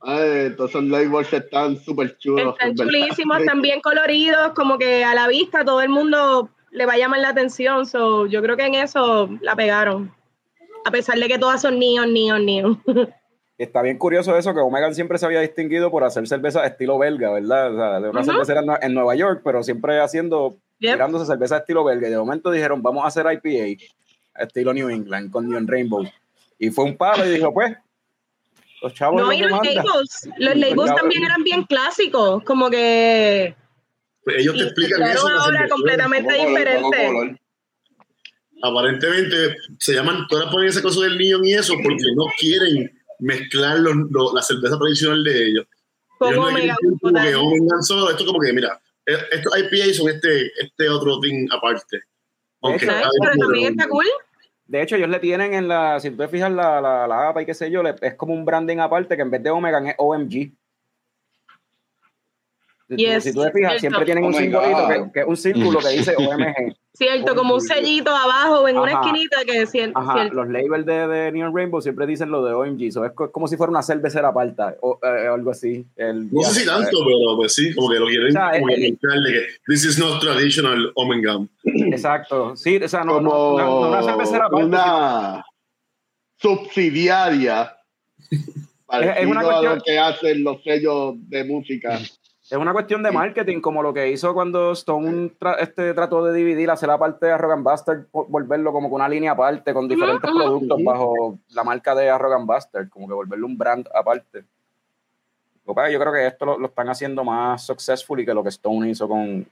Ay, 0.00 0.54
todos 0.56 0.70
esos 0.70 0.84
labels 0.84 1.32
están 1.32 1.76
súper 1.76 2.16
chulos. 2.18 2.54
Están 2.54 2.74
chulísimos, 2.74 3.40
están 3.40 3.60
bien 3.60 3.80
coloridos, 3.80 4.52
como 4.54 4.78
que 4.78 5.04
a 5.04 5.14
la 5.14 5.26
vista 5.26 5.64
todo 5.64 5.80
el 5.82 5.88
mundo 5.88 6.50
le 6.70 6.86
va 6.86 6.94
a 6.94 6.98
llamar 6.98 7.20
la 7.20 7.30
atención. 7.30 7.86
So, 7.86 8.26
yo 8.26 8.42
creo 8.42 8.56
que 8.56 8.66
en 8.66 8.74
eso 8.74 9.28
la 9.40 9.56
pegaron. 9.56 10.14
A 10.84 10.90
pesar 10.90 11.18
de 11.18 11.26
que 11.28 11.38
todas 11.38 11.60
son 11.60 11.78
neon, 11.78 12.12
neon, 12.12 12.46
neon. 12.46 12.82
Está 13.58 13.82
bien 13.82 13.98
curioso 13.98 14.38
eso, 14.38 14.54
que 14.54 14.60
Omega 14.60 14.92
siempre 14.94 15.18
se 15.18 15.26
había 15.26 15.40
distinguido 15.40 15.90
por 15.90 16.04
hacer 16.04 16.28
cerveza 16.28 16.64
estilo 16.64 16.96
belga, 16.96 17.32
¿verdad? 17.32 17.74
O 17.74 17.76
sea, 17.76 18.00
de 18.00 18.08
una 18.08 18.22
cervecera 18.22 18.62
en 18.80 18.94
Nueva 18.94 19.16
York, 19.16 19.40
pero 19.42 19.64
siempre 19.64 19.98
haciendo, 20.00 20.58
tirándose 20.78 21.26
cerveza 21.26 21.58
estilo 21.58 21.82
belga. 21.82 22.06
Y 22.06 22.12
de 22.12 22.18
momento 22.18 22.52
dijeron, 22.52 22.82
vamos 22.82 23.02
a 23.02 23.08
hacer 23.08 23.26
IPA, 23.26 23.82
estilo 24.36 24.72
New 24.72 24.88
England, 24.90 25.32
con 25.32 25.48
Neon 25.48 25.66
Rainbow. 25.66 26.04
Y 26.56 26.70
fue 26.70 26.84
un 26.84 26.96
palo 26.96 27.26
y 27.26 27.30
dijo, 27.30 27.52
pues, 27.52 27.76
los 28.82 28.94
chavos 28.94 29.20
no, 29.20 29.32
y 29.32 29.40
los 29.40 29.50
labels, 29.50 30.28
los 30.38 30.56
labels 30.56 30.94
también 30.94 31.24
eran 31.24 31.42
bien 31.42 31.64
clásicos, 31.64 32.42
como 32.44 32.70
que 32.70 33.54
pues 34.28 34.40
ellos 34.40 34.56
te 34.56 34.62
explican 34.64 35.02
eso. 35.02 35.26
ahora 35.26 35.66
completamente 35.68 36.34
diferente. 36.34 37.40
Aparentemente 38.62 39.56
se 39.78 39.94
llaman, 39.94 40.26
todas 40.28 40.50
ponen 40.50 40.68
ese 40.68 40.82
coso 40.82 41.00
del 41.00 41.16
niño 41.16 41.38
y 41.44 41.54
eso 41.54 41.72
porque 41.82 42.04
no 42.14 42.24
quieren 42.38 42.92
mezclar 43.20 43.78
los, 43.78 44.34
la 44.34 44.42
cerveza 44.42 44.78
tradicional 44.78 45.24
de 45.24 45.48
ellos. 45.48 45.66
Como 46.18 46.50
mega 46.50 46.76
solo, 47.80 48.10
esto 48.10 48.26
como 48.26 48.40
que, 48.40 48.52
mira, 48.52 48.78
e, 49.06 49.14
estos 49.32 49.52
IPA 49.56 49.94
son 49.94 50.10
este, 50.10 50.50
este 50.60 50.88
otro 50.90 51.20
thing 51.20 51.48
aparte. 51.50 52.02
Aunque 52.60 52.86
pero 52.86 53.32
también 53.38 53.72
está 53.72 53.88
cool. 53.88 54.04
De 54.68 54.82
hecho, 54.82 54.96
ellos 54.96 55.08
le 55.08 55.18
tienen 55.18 55.54
en 55.54 55.66
la, 55.66 55.98
si 55.98 56.10
tú 56.10 56.18
te 56.18 56.28
fijas 56.28 56.52
la, 56.52 56.80
la, 56.80 57.06
la 57.06 57.28
APA 57.30 57.42
y 57.42 57.46
qué 57.46 57.54
sé 57.54 57.70
yo, 57.70 57.82
es 57.82 58.14
como 58.14 58.34
un 58.34 58.44
branding 58.44 58.78
aparte 58.78 59.16
que 59.16 59.22
en 59.22 59.30
vez 59.30 59.42
de 59.42 59.50
Omega 59.50 59.78
es 59.88 59.94
OMG. 59.98 60.52
Si, 62.88 63.32
tú, 63.34 63.42
te 63.42 63.52
fijas, 63.52 63.80
siempre 63.80 64.04
tienen 64.06 64.24
un 64.24 64.32
simbolito 64.32 64.88
que, 64.88 65.12
que, 65.12 65.20
es 65.20 65.26
un 65.26 65.36
círculo 65.36 65.78
que 65.78 65.88
dice 65.90 66.14
OMG. 66.18 66.74
Cierto, 66.94 67.36
como 67.36 67.54
un 67.54 67.60
sellito 67.60 68.10
abajo 68.10 68.66
en 68.66 68.76
una 68.76 68.92
esquinita 68.92 69.44
que 69.46 69.60
decía. 69.60 69.86
Los 70.32 70.48
labels 70.48 70.84
de, 70.84 71.06
de, 71.06 71.32
Neon 71.32 71.54
Rainbow 71.54 71.80
siempre 71.80 72.06
dicen 72.06 72.30
lo 72.30 72.44
de 72.44 72.54
OMG. 72.54 72.90
So 72.90 73.04
es 73.04 73.12
como 73.12 73.46
si 73.46 73.56
fuera 73.56 73.70
una 73.70 73.82
cervecera 73.82 74.28
aparta 74.28 74.74
o 74.80 74.98
eh, 75.02 75.28
algo 75.28 75.50
así. 75.50 75.86
El, 75.94 76.32
no 76.32 76.42
sé 76.42 76.60
si 76.60 76.66
tanto, 76.66 76.90
pero 76.90 77.36
pues 77.36 77.54
sí, 77.54 77.72
como 77.74 77.90
que 77.90 78.00
lo 78.00 78.06
quieren 78.06 78.36
o 78.36 78.40
como 78.50 78.66
de 78.68 79.32
que 79.32 79.46
this 79.66 79.84
is 79.84 79.98
not 79.98 80.20
traditional 80.20 80.90
Omega. 80.96 81.38
Exacto. 81.64 82.56
Sí, 82.56 82.78
o 82.78 82.88
sea, 82.88 83.04
no, 83.04 83.14
como 83.14 83.58
no, 83.58 83.88
una 83.90 84.02
cervecera 84.02 84.46
aparta. 84.46 84.66
Una 84.66 85.44
subsidiaria. 86.36 87.76
es, 88.30 89.26
una 89.26 89.42
cuestión... 89.42 89.82
que 89.84 89.98
hacen 89.98 90.42
los 90.42 90.62
sellos 90.64 91.14
de 91.28 91.44
música. 91.44 92.00
Es 92.50 92.56
una 92.56 92.72
cuestión 92.72 93.02
de 93.02 93.12
marketing, 93.12 93.60
como 93.60 93.82
lo 93.82 93.92
que 93.92 94.10
hizo 94.10 94.32
cuando 94.32 94.72
Stone 94.72 95.32
este, 95.58 95.92
trató 95.92 96.24
de 96.24 96.32
dividir, 96.32 96.70
hacer 96.70 96.88
la 96.88 96.98
parte 96.98 97.26
de 97.26 97.32
Arrogant 97.32 97.62
Bastard, 97.62 98.06
volverlo 98.10 98.72
como 98.72 98.88
con 98.88 98.96
una 98.96 99.08
línea 99.08 99.32
aparte, 99.32 99.74
con 99.74 99.86
diferentes 99.86 100.30
productos 100.30 100.82
bajo 100.82 101.38
la 101.50 101.62
marca 101.62 101.94
de 101.94 102.08
Arrogant 102.08 102.46
Bastard, 102.46 102.88
como 102.88 103.06
que 103.06 103.12
volverlo 103.12 103.46
un 103.46 103.58
brand 103.58 103.86
aparte. 103.94 104.44
Yo 105.66 105.74
creo 105.74 106.12
que 106.12 106.26
esto 106.26 106.46
lo, 106.46 106.66
están 106.66 106.88
haciendo 106.88 107.22
más 107.22 107.66
successful 107.66 108.18
y 108.20 108.24
que 108.24 108.32
lo 108.32 108.42
que 108.42 108.48
Stone 108.48 108.88
hizo 108.88 109.06
con. 109.06 109.46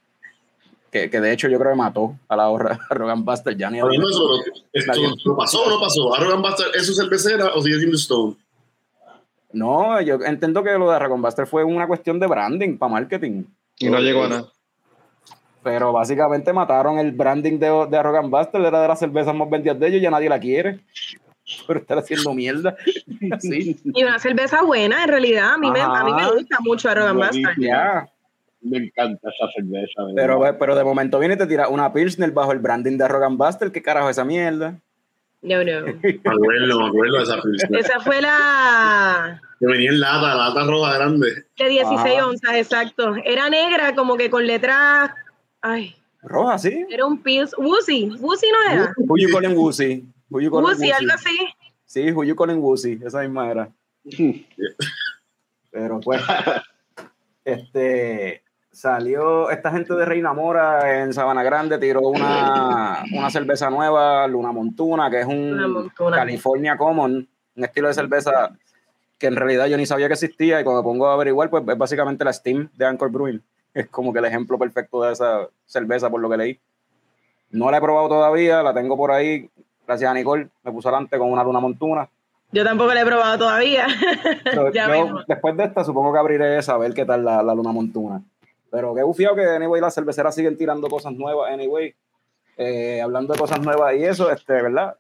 Que, 0.90 1.08
de 1.08 1.32
hecho 1.32 1.48
yo 1.48 1.58
creo 1.58 1.72
que 1.72 1.76
mató 1.76 2.16
a 2.28 2.36
la 2.36 2.46
Arrogant 2.88 3.22
Bastard. 3.22 3.58
Ya 3.58 3.70
ni 3.70 3.78
no, 3.78 3.90
esto, 3.90 5.36
pasó 5.36 5.64
o 5.64 5.68
no 5.68 5.78
pasó? 5.78 6.14
¿Arrogant 6.14 6.42
Bastard 6.42 6.74
es 6.74 6.86
su 6.86 6.94
cervecera 6.94 7.50
o 7.54 7.60
sigue 7.60 7.76
siendo 7.76 7.96
Stone? 7.96 8.36
No, 9.56 9.98
yo 10.02 10.18
entiendo 10.22 10.62
que 10.62 10.72
lo 10.72 10.90
de 10.90 10.96
Dragon 10.96 11.22
Buster 11.22 11.46
fue 11.46 11.64
una 11.64 11.86
cuestión 11.86 12.20
de 12.20 12.26
branding 12.26 12.76
para 12.76 12.92
marketing. 12.92 13.44
Y 13.78 13.88
no 13.88 13.98
llegó 14.00 14.24
a 14.24 14.28
nada. 14.28 14.52
Pero 15.62 15.92
básicamente 15.92 16.52
mataron 16.52 16.98
el 16.98 17.12
branding 17.12 17.58
de, 17.58 17.86
de 17.90 17.96
Arrogant 17.96 18.30
Buster, 18.30 18.60
era 18.60 18.82
de 18.82 18.88
las 18.88 18.98
cervezas 18.98 19.34
más 19.34 19.48
vendidas 19.48 19.80
de 19.80 19.86
ellos 19.86 19.98
y 20.00 20.02
ya 20.02 20.10
nadie 20.10 20.28
la 20.28 20.38
quiere. 20.38 20.80
Pero 21.66 21.80
estar 21.80 21.98
haciendo 21.98 22.34
mierda. 22.34 22.76
Sí. 23.40 23.80
Y 23.82 24.02
una 24.02 24.18
cerveza 24.18 24.62
buena, 24.62 25.04
en 25.04 25.08
realidad. 25.08 25.54
A 25.54 25.58
mí, 25.58 25.70
me, 25.70 25.80
a 25.80 26.04
mí 26.04 26.12
me 26.12 26.30
gusta 26.32 26.58
mucho 26.60 26.90
Arrogant 26.90 27.16
Buster. 27.18 27.56
Ya. 27.58 28.06
Me 28.60 28.76
encanta 28.76 29.30
esa 29.30 29.50
cerveza. 29.54 30.02
Pero, 30.14 30.40
pero 30.58 30.76
de 30.76 30.84
momento 30.84 31.18
viene 31.18 31.34
y 31.34 31.38
te 31.38 31.46
tira 31.46 31.68
una 31.68 31.92
Pilsner 31.94 32.30
bajo 32.30 32.52
el 32.52 32.58
branding 32.58 32.98
de 32.98 33.04
Arrogant 33.04 33.38
Buster. 33.38 33.72
¿Qué 33.72 33.80
carajo 33.80 34.10
es 34.10 34.16
esa 34.16 34.24
mierda? 34.24 34.78
No, 35.40 35.64
no. 35.64 35.86
Me 36.02 36.20
acuerdo, 36.24 36.80
me 36.80 36.88
acuerdo 36.88 37.16
de 37.16 37.22
esa 37.22 37.40
Pilsner. 37.40 37.80
Esa 37.80 38.00
fue 38.00 38.20
la. 38.20 39.40
Que 39.58 39.66
venía 39.66 39.90
en 39.90 40.00
lata, 40.00 40.34
lata 40.34 40.64
roja 40.64 40.94
grande. 40.98 41.46
De 41.56 41.68
16 41.68 42.22
onzas, 42.22 42.54
exacto. 42.54 43.14
Era 43.24 43.48
negra, 43.48 43.94
como 43.94 44.16
que 44.16 44.28
con 44.28 44.46
letras. 44.46 45.10
Ay. 45.62 45.96
Roja, 46.22 46.58
sí. 46.58 46.84
Era 46.90 47.06
un 47.06 47.22
Pils. 47.22 47.54
Woozy. 47.56 48.10
Woozy 48.18 48.46
no 48.50 48.72
era. 48.72 48.94
Who 48.98 49.16
you 49.18 49.28
calling 49.32 49.56
Woozy? 49.56 50.04
Woozy, 50.28 50.90
algo 50.90 51.12
así. 51.12 51.38
Sí, 51.84 52.10
Who 52.10 52.24
you 52.24 52.34
calling 52.34 52.58
Woozy. 52.58 53.00
Esa 53.04 53.22
misma 53.22 53.50
era. 53.50 53.70
Pero 55.70 56.00
pues. 56.00 56.20
Este 57.44 58.42
salió 58.72 59.48
esta 59.50 59.70
gente 59.70 59.94
de 59.94 60.04
Reina 60.04 60.34
Mora 60.34 61.00
en 61.00 61.14
Sabana 61.14 61.42
Grande, 61.42 61.78
tiró 61.78 62.00
una, 62.00 63.04
una 63.10 63.30
cerveza 63.30 63.70
nueva, 63.70 64.26
Luna 64.26 64.52
Montuna, 64.52 65.08
que 65.08 65.20
es 65.20 65.26
un 65.26 65.90
California 66.12 66.76
Common, 66.76 67.26
un 67.56 67.64
estilo 67.64 67.88
de 67.88 67.94
cerveza 67.94 68.50
que 69.18 69.26
en 69.26 69.36
realidad 69.36 69.66
yo 69.66 69.76
ni 69.76 69.86
sabía 69.86 70.08
que 70.08 70.14
existía 70.14 70.60
y 70.60 70.64
cuando 70.64 70.82
me 70.82 70.86
pongo 70.86 71.08
a 71.08 71.14
averiguar, 71.14 71.50
pues 71.50 71.64
es 71.66 71.78
básicamente 71.78 72.24
la 72.24 72.32
Steam 72.32 72.68
de 72.74 72.86
Anchor 72.86 73.10
Brewing. 73.10 73.42
Es 73.76 73.88
como 73.88 74.10
que 74.10 74.20
el 74.20 74.24
ejemplo 74.24 74.58
perfecto 74.58 75.02
de 75.02 75.12
esa 75.12 75.48
cerveza 75.66 76.08
por 76.08 76.22
lo 76.22 76.30
que 76.30 76.38
leí. 76.38 76.58
No 77.50 77.70
la 77.70 77.76
he 77.76 77.80
probado 77.82 78.08
todavía, 78.08 78.62
la 78.62 78.72
tengo 78.72 78.96
por 78.96 79.10
ahí. 79.10 79.50
Gracias 79.86 80.10
a 80.10 80.14
Nicole, 80.14 80.48
me 80.62 80.72
puso 80.72 80.88
adelante 80.88 81.18
con 81.18 81.30
una 81.30 81.44
luna 81.44 81.60
montuna. 81.60 82.08
Yo 82.52 82.64
tampoco 82.64 82.94
la 82.94 83.02
he 83.02 83.04
probado 83.04 83.36
todavía. 83.36 83.86
después 85.28 85.56
de 85.58 85.64
esta, 85.64 85.84
supongo 85.84 86.10
que 86.10 86.18
abriré 86.18 86.56
esa 86.56 86.72
a 86.72 86.78
ver 86.78 86.94
qué 86.94 87.04
tal 87.04 87.22
la, 87.22 87.42
la 87.42 87.54
luna 87.54 87.70
montuna. 87.70 88.22
Pero 88.70 88.94
qué 88.94 89.02
bufiado 89.02 89.36
que, 89.36 89.44
anyway, 89.44 89.80
las 89.80 89.94
cerveceras 89.94 90.34
siguen 90.34 90.56
tirando 90.56 90.88
cosas 90.88 91.12
nuevas, 91.12 91.52
anyway. 91.52 91.94
Eh, 92.56 93.02
hablando 93.02 93.34
de 93.34 93.38
cosas 93.38 93.60
nuevas 93.60 93.94
y 93.94 94.04
eso, 94.04 94.30
este, 94.30 94.54
¿verdad? 94.54 94.96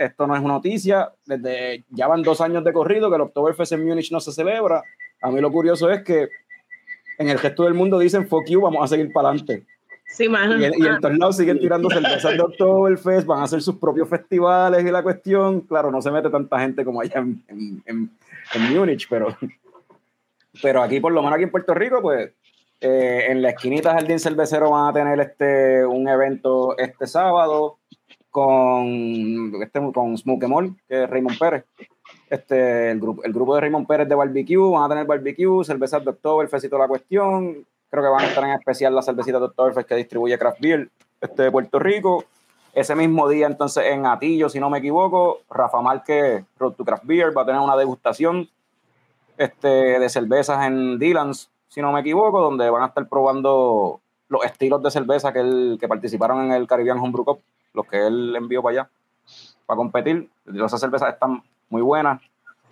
Esto 0.00 0.26
no 0.26 0.34
es 0.34 0.40
una 0.40 0.54
noticia. 0.54 1.12
Desde 1.26 1.84
ya 1.90 2.06
van 2.06 2.22
dos 2.22 2.40
años 2.40 2.64
de 2.64 2.72
corrido 2.72 3.10
que 3.10 3.16
el 3.16 3.20
Oktoberfest 3.22 3.72
en 3.72 3.86
Múnich 3.86 4.10
no 4.10 4.18
se 4.18 4.32
celebra. 4.32 4.82
A 5.20 5.30
mí 5.30 5.42
lo 5.42 5.52
curioso 5.52 5.90
es 5.90 6.02
que 6.02 6.30
en 7.18 7.28
el 7.28 7.38
resto 7.38 7.64
del 7.64 7.74
mundo 7.74 7.98
dicen 7.98 8.26
fuck 8.26 8.48
you, 8.48 8.62
vamos 8.62 8.82
a 8.82 8.86
seguir 8.88 9.12
para 9.12 9.28
adelante. 9.28 9.66
Sí, 10.06 10.26
man. 10.26 10.58
Y, 10.58 10.64
en 10.64 11.00
todos 11.00 11.18
lados 11.18 11.36
siguen 11.36 11.58
tirando 11.58 11.90
cervezas 11.90 12.32
de 12.32 12.40
Oktoberfest, 12.40 13.26
van 13.26 13.40
a 13.40 13.42
hacer 13.42 13.60
sus 13.60 13.76
propios 13.76 14.08
festivales 14.08 14.82
y 14.82 14.90
la 14.90 15.02
cuestión. 15.02 15.60
Claro, 15.60 15.90
no 15.90 16.00
se 16.00 16.10
mete 16.10 16.30
tanta 16.30 16.58
gente 16.60 16.82
como 16.82 17.02
allá 17.02 17.18
en, 17.18 17.44
en, 17.48 17.82
en, 17.84 18.10
en 18.54 18.74
Múnich, 18.74 19.06
pero, 19.06 19.36
pero 20.62 20.82
aquí, 20.82 20.98
por 20.98 21.12
lo 21.12 21.20
menos 21.20 21.34
aquí 21.34 21.44
en 21.44 21.50
Puerto 21.50 21.74
Rico, 21.74 22.00
pues 22.00 22.32
eh, 22.80 23.26
en 23.28 23.42
la 23.42 23.50
esquinita 23.50 23.92
Jardín 23.92 24.18
Cervecero 24.18 24.70
van 24.70 24.88
a 24.88 24.92
tener 24.94 25.20
este, 25.20 25.84
un 25.84 26.08
evento 26.08 26.78
este 26.78 27.06
sábado 27.06 27.79
con, 28.30 29.62
este, 29.62 29.80
con 29.92 30.16
Smoke 30.16 30.46
Mall, 30.46 30.76
que 30.88 31.04
es 31.04 31.10
Raymond 31.10 31.38
Pérez. 31.38 31.64
Este, 32.28 32.90
el, 32.90 33.00
grupo, 33.00 33.22
el 33.24 33.32
grupo 33.32 33.54
de 33.54 33.60
Raymond 33.62 33.86
Pérez 33.86 34.08
de 34.08 34.14
barbecue, 34.14 34.70
van 34.70 34.84
a 34.84 34.88
tener 34.88 35.06
barbecue, 35.06 35.64
cervezas 35.64 36.04
de 36.04 36.10
Oktoberfest 36.10 36.64
y 36.64 36.68
toda 36.68 36.82
la 36.82 36.88
cuestión. 36.88 37.66
Creo 37.90 38.04
que 38.04 38.08
van 38.08 38.24
a 38.24 38.28
estar 38.28 38.44
en 38.44 38.50
especial 38.50 38.94
las 38.94 39.04
cervecitas 39.04 39.40
de 39.40 39.46
Oktoberfest 39.46 39.88
que 39.88 39.96
distribuye 39.96 40.38
Craft 40.38 40.60
Beer 40.60 40.88
este, 41.20 41.42
de 41.44 41.50
Puerto 41.50 41.78
Rico. 41.78 42.24
Ese 42.72 42.94
mismo 42.94 43.28
día, 43.28 43.46
entonces, 43.46 43.84
en 43.86 44.06
Atillo, 44.06 44.48
si 44.48 44.60
no 44.60 44.70
me 44.70 44.78
equivoco, 44.78 45.40
Rafa 45.50 45.80
Márquez, 45.82 46.44
Road 46.58 46.74
to 46.74 46.84
Craft 46.84 47.04
Beer, 47.04 47.36
va 47.36 47.42
a 47.42 47.46
tener 47.46 47.60
una 47.60 47.76
degustación 47.76 48.48
este, 49.36 49.68
de 49.68 50.08
cervezas 50.08 50.64
en 50.66 50.98
Dylan's 50.98 51.50
si 51.70 51.80
no 51.80 51.92
me 51.92 52.00
equivoco, 52.00 52.40
donde 52.40 52.68
van 52.68 52.82
a 52.82 52.86
estar 52.86 53.08
probando 53.08 54.00
los 54.28 54.44
estilos 54.44 54.82
de 54.82 54.90
cerveza 54.90 55.32
que, 55.32 55.40
él, 55.40 55.78
que 55.80 55.88
participaron 55.88 56.44
en 56.44 56.52
el 56.52 56.66
Caribbean 56.66 56.98
Homebrew 56.98 57.24
Cup, 57.24 57.40
los 57.72 57.86
que 57.86 58.06
él 58.06 58.34
envió 58.36 58.62
para 58.62 58.80
allá, 58.80 58.90
para 59.66 59.76
competir. 59.76 60.28
Esas 60.46 60.80
cervezas 60.80 61.12
están 61.12 61.42
muy 61.68 61.82
buenas 61.82 62.20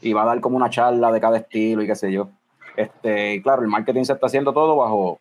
y 0.01 0.13
va 0.13 0.23
a 0.23 0.27
dar 0.27 0.41
como 0.41 0.57
una 0.57 0.71
charla 0.71 1.13
de 1.13 1.21
cada 1.21 1.39
estilo 1.39 1.83
y 1.83 1.87
qué 1.87 1.95
sé 1.95 2.13
yo. 2.13 2.29
Este, 2.77 3.35
y 3.35 3.43
claro, 3.43 3.63
el 3.63 3.69
marketing 3.69 4.05
se 4.05 4.13
está 4.13 4.27
haciendo 4.27 4.53
todo 4.53 4.77
bajo 4.77 5.21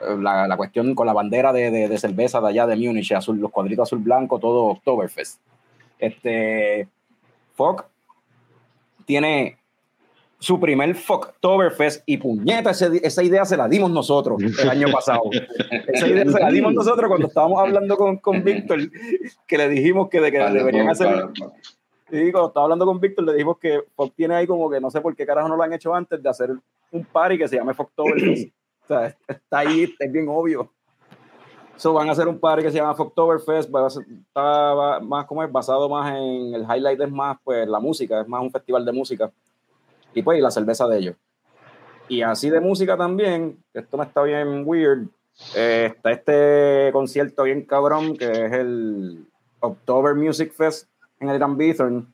eh, 0.00 0.16
la, 0.18 0.48
la 0.48 0.56
cuestión 0.56 0.94
con 0.94 1.06
la 1.06 1.12
bandera 1.12 1.52
de, 1.52 1.70
de, 1.70 1.88
de, 1.88 1.98
cerveza 1.98 2.40
de 2.40 2.48
allá 2.48 2.66
de 2.66 2.76
Múnich, 2.76 3.12
azul, 3.12 3.38
los 3.38 3.50
cuadritos 3.50 3.88
azul 3.88 4.00
blanco, 4.00 4.38
todo 4.38 4.64
Oktoberfest. 4.64 5.40
Este, 5.98 6.88
Fox 7.54 7.84
tiene 9.04 9.58
su 10.42 10.58
primer 10.58 10.96
Foktoberfest 10.96 12.02
y 12.04 12.16
puñeta, 12.16 12.70
esa 12.70 13.22
idea 13.22 13.44
se 13.44 13.56
la 13.56 13.68
dimos 13.68 13.92
nosotros 13.92 14.42
el 14.42 14.68
año 14.68 14.88
pasado. 14.90 15.22
esa 15.86 16.08
idea 16.08 16.24
se 16.24 16.40
la 16.40 16.50
dimos 16.50 16.74
nosotros 16.74 17.06
cuando 17.06 17.28
estábamos 17.28 17.60
hablando 17.60 17.96
con, 17.96 18.16
con 18.16 18.42
Víctor, 18.42 18.80
que 19.46 19.56
le 19.56 19.68
dijimos 19.68 20.08
que, 20.08 20.20
de 20.20 20.32
que 20.32 20.38
deberían 20.38 20.88
hacer... 20.88 21.28
Sí, 22.10 22.32
cuando 22.32 22.48
estaba 22.48 22.64
hablando 22.64 22.86
con 22.86 22.98
Víctor 22.98 23.24
le 23.24 23.34
dijimos 23.34 23.56
que 23.58 23.84
Fox 23.94 24.14
tiene 24.16 24.34
ahí 24.34 24.46
como 24.48 24.68
que 24.68 24.80
no 24.80 24.90
sé 24.90 25.00
por 25.00 25.14
qué 25.14 25.24
carajo 25.24 25.48
no 25.48 25.54
lo 25.54 25.62
han 25.62 25.72
hecho 25.74 25.94
antes 25.94 26.20
de 26.20 26.28
hacer 26.28 26.50
un 26.90 27.04
party 27.04 27.38
que 27.38 27.46
se 27.46 27.56
llame 27.56 27.72
Foktoberfest. 27.72 28.52
o 28.82 28.86
sea, 28.88 29.16
está 29.28 29.58
ahí, 29.58 29.94
es 29.96 30.12
bien 30.12 30.26
obvio. 30.28 30.72
So, 31.76 31.92
van 31.92 32.08
a 32.08 32.12
hacer 32.12 32.26
un 32.26 32.40
party 32.40 32.64
que 32.64 32.72
se 32.72 32.78
llama 32.78 32.96
Foktoberfest, 32.96 33.70
está 33.72 34.98
más 35.00 35.24
como 35.24 35.44
es 35.44 35.52
basado 35.52 35.88
más 35.88 36.16
en 36.16 36.52
el 36.52 36.62
highlight 36.62 37.00
es 37.00 37.12
más 37.12 37.38
pues 37.44 37.68
la 37.68 37.78
música, 37.78 38.22
es 38.22 38.26
más 38.26 38.42
un 38.42 38.50
festival 38.50 38.84
de 38.84 38.92
música 38.92 39.32
y 40.14 40.22
pues 40.22 40.38
y 40.38 40.42
la 40.42 40.50
cerveza 40.50 40.86
de 40.88 40.98
ellos. 40.98 41.16
Y 42.08 42.22
así 42.22 42.50
de 42.50 42.60
música 42.60 42.96
también, 42.96 43.58
esto 43.72 43.96
me 43.96 44.04
está 44.04 44.22
bien 44.22 44.62
weird, 44.66 45.08
eh, 45.56 45.92
está 45.94 46.12
este 46.12 46.90
concierto 46.92 47.44
bien 47.44 47.64
cabrón 47.64 48.16
que 48.16 48.30
es 48.30 48.52
el 48.52 49.26
October 49.60 50.14
Music 50.14 50.52
Fest 50.52 50.88
en 51.20 51.30
el 51.30 51.38
Grand 51.38 51.56
Bithorn. 51.56 52.12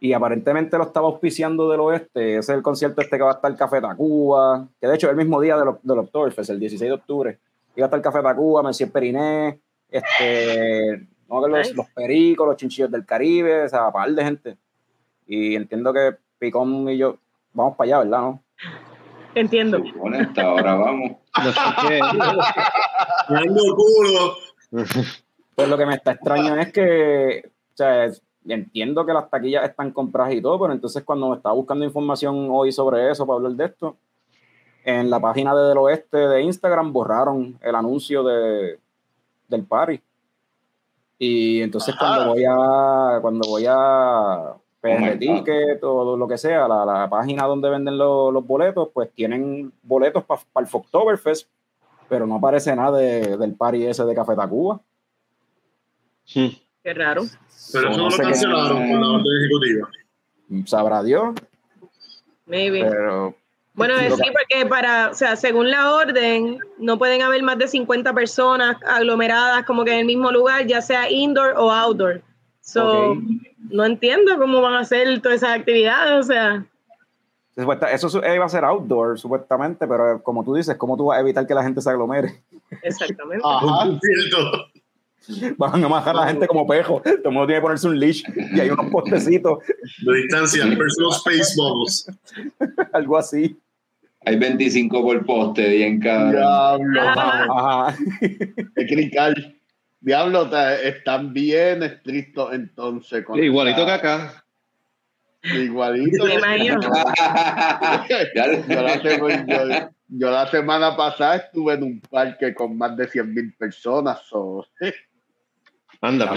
Y 0.00 0.12
aparentemente 0.12 0.76
lo 0.76 0.84
estaba 0.84 1.06
auspiciando 1.06 1.70
del 1.70 1.80
oeste. 1.80 2.36
Ese 2.36 2.52
es 2.52 2.56
el 2.58 2.62
concierto 2.62 3.00
este 3.00 3.16
que 3.16 3.22
va 3.22 3.30
a 3.30 3.34
estar 3.34 3.56
Café 3.56 3.80
Tacuba, 3.80 4.68
que 4.78 4.86
de 4.86 4.94
hecho 4.96 5.06
es 5.06 5.12
el 5.12 5.16
mismo 5.16 5.40
día 5.40 5.56
del, 5.56 5.76
del 5.82 5.98
Oktoberfest, 6.00 6.50
el 6.50 6.60
16 6.60 6.90
de 6.90 6.94
octubre. 6.94 7.38
Va 7.78 7.84
a 7.84 7.86
estar 7.86 8.02
Café 8.02 8.20
Tacuba, 8.20 8.62
Monsieur 8.62 8.90
Periné, 8.92 9.60
este, 9.88 11.06
no, 11.28 11.46
los, 11.48 11.74
los, 11.74 11.86
pericos, 11.90 12.46
los 12.46 12.56
chinchillos 12.56 12.90
del 12.90 13.06
Caribe, 13.06 13.62
o 13.62 13.68
sea, 13.68 13.90
par 13.90 14.10
de 14.10 14.24
gente. 14.24 14.56
Y 15.26 15.54
entiendo 15.54 15.92
que 15.92 16.16
Picón 16.38 16.88
y 16.88 16.98
yo 16.98 17.16
vamos 17.52 17.76
para 17.76 17.86
allá, 17.86 17.98
¿verdad? 18.04 18.20
¿No? 18.20 18.42
Entiendo. 19.34 19.82
ahora 20.36 20.74
vamos. 20.74 21.12
Pues 25.54 25.68
lo 25.68 25.78
que 25.78 25.86
me 25.86 25.94
está 25.94 26.12
extraño 26.12 26.56
es 26.56 26.72
que, 26.72 27.44
o 27.46 27.76
sea, 27.76 28.10
entiendo 28.44 29.06
que 29.06 29.12
las 29.12 29.30
taquillas 29.30 29.68
están 29.68 29.92
compradas 29.92 30.34
y 30.34 30.42
todo, 30.42 30.58
pero 30.58 30.72
entonces 30.72 31.04
cuando 31.04 31.30
me 31.30 31.36
estaba 31.36 31.54
buscando 31.54 31.84
información 31.84 32.48
hoy 32.50 32.72
sobre 32.72 33.08
eso, 33.08 33.24
para 33.24 33.36
hablar 33.36 33.52
de 33.52 33.64
esto, 33.66 33.96
en 34.84 35.08
la 35.10 35.20
página 35.20 35.54
de 35.54 35.68
Del 35.68 35.78
Oeste 35.78 36.16
de 36.16 36.42
Instagram 36.42 36.92
borraron 36.92 37.56
el 37.62 37.74
anuncio 37.74 38.24
de, 38.24 38.78
del 39.48 39.64
party. 39.64 40.00
Y 41.18 41.62
entonces 41.62 41.94
cuando 41.96 42.32
voy 42.32 42.44
a 42.44 43.18
cuando 43.22 43.48
voy 43.48 43.64
a 43.68 44.54
PR 44.84 45.18
Ticket 45.18 45.82
o 45.82 46.14
lo 46.14 46.28
que 46.28 46.36
sea, 46.36 46.68
la, 46.68 46.84
la 46.84 47.08
página 47.08 47.44
donde 47.44 47.70
venden 47.70 47.96
lo, 47.96 48.30
los 48.30 48.46
boletos, 48.46 48.90
pues 48.92 49.10
tienen 49.14 49.72
boletos 49.82 50.22
para 50.24 50.42
pa 50.52 50.60
el 50.60 50.66
Foktoberfest, 50.66 51.48
pero 52.06 52.26
no 52.26 52.36
aparece 52.36 52.76
nada 52.76 52.98
de, 52.98 53.38
del 53.38 53.54
party 53.54 53.86
ese 53.86 54.04
de 54.04 54.14
Café 54.14 54.36
Tacuba. 54.36 54.78
Sí. 56.24 56.62
Qué 56.82 56.92
raro. 56.92 57.22
Pero 57.72 57.90
eso 57.90 57.98
no, 57.98 58.10
lo 58.10 58.16
cancelaron 58.16 58.90
con 58.90 59.00
la 59.00 59.08
orden 59.08 59.32
ejecutiva. 59.40 59.88
Sabrá 60.66 61.02
Dios. 61.02 61.34
Maybe. 62.44 62.84
Pero, 62.84 63.34
bueno, 63.72 63.94
es 63.94 64.14
sí, 64.16 64.22
porque 64.32 64.66
para, 64.66 65.10
o 65.10 65.14
sea, 65.14 65.34
según 65.36 65.70
la 65.70 65.94
orden, 65.94 66.58
no 66.78 66.98
pueden 66.98 67.22
haber 67.22 67.42
más 67.42 67.56
de 67.56 67.68
50 67.68 68.12
personas 68.12 68.76
aglomeradas 68.86 69.64
como 69.64 69.82
que 69.84 69.94
en 69.94 70.00
el 70.00 70.06
mismo 70.06 70.30
lugar, 70.30 70.66
ya 70.66 70.82
sea 70.82 71.10
indoor 71.10 71.54
o 71.56 71.72
outdoor. 71.72 72.20
So, 72.66 73.10
okay 73.10 73.54
no 73.70 73.84
entiendo 73.84 74.38
cómo 74.38 74.60
van 74.60 74.74
a 74.74 74.80
hacer 74.80 75.20
todas 75.20 75.36
esas 75.36 75.58
actividades, 75.58 76.12
o 76.12 76.22
sea. 76.22 76.66
Eso 77.56 78.22
iba 78.34 78.44
a 78.44 78.48
ser 78.48 78.64
outdoor, 78.64 79.18
supuestamente, 79.18 79.86
pero 79.86 80.22
como 80.22 80.42
tú 80.42 80.54
dices, 80.54 80.76
¿cómo 80.76 80.96
tú 80.96 81.06
vas 81.06 81.18
a 81.18 81.20
evitar 81.20 81.46
que 81.46 81.54
la 81.54 81.62
gente 81.62 81.80
se 81.80 81.90
aglomere? 81.90 82.42
Exactamente. 82.82 83.44
Van 85.56 85.82
a 85.82 85.88
majar 85.88 86.16
a 86.16 86.20
la 86.20 86.26
gente 86.26 86.46
como 86.46 86.66
pejo. 86.66 87.00
Todo 87.00 87.14
el 87.14 87.30
mundo 87.30 87.46
tiene 87.46 87.60
que 87.60 87.62
ponerse 87.62 87.88
un 87.88 87.98
leash 87.98 88.22
y 88.36 88.60
hay 88.60 88.68
unos 88.68 88.90
postecitos. 88.90 89.58
De 90.04 90.16
distancia, 90.16 90.64
personal 90.64 91.12
space 91.12 91.54
bubbles. 91.56 92.06
Algo 92.92 93.16
así. 93.16 93.58
Hay 94.26 94.36
25 94.36 95.02
por 95.02 95.24
poste, 95.24 95.68
bien 95.68 96.00
cabrón. 96.00 96.32
Diablo. 96.32 97.00
Ajá. 97.00 97.96
Crical. 98.74 99.56
Diablo, 100.04 100.48
están 100.82 101.32
bien 101.32 101.82
estrictos 101.82 102.52
entonces. 102.52 103.24
Igualito 103.36 103.86
que 103.86 103.90
acá. 103.90 104.44
Igualito. 105.42 106.26
yo, 110.08 110.30
la 110.30 110.46
semana 110.50 110.94
pasada 110.94 111.36
estuve 111.36 111.72
en 111.72 111.84
un 111.84 112.02
parque 112.02 112.54
con 112.54 112.76
más 112.76 112.94
de 112.98 113.08
100 113.08 113.34
mil 113.34 113.54
personas. 113.54 114.20
Anda, 116.02 116.34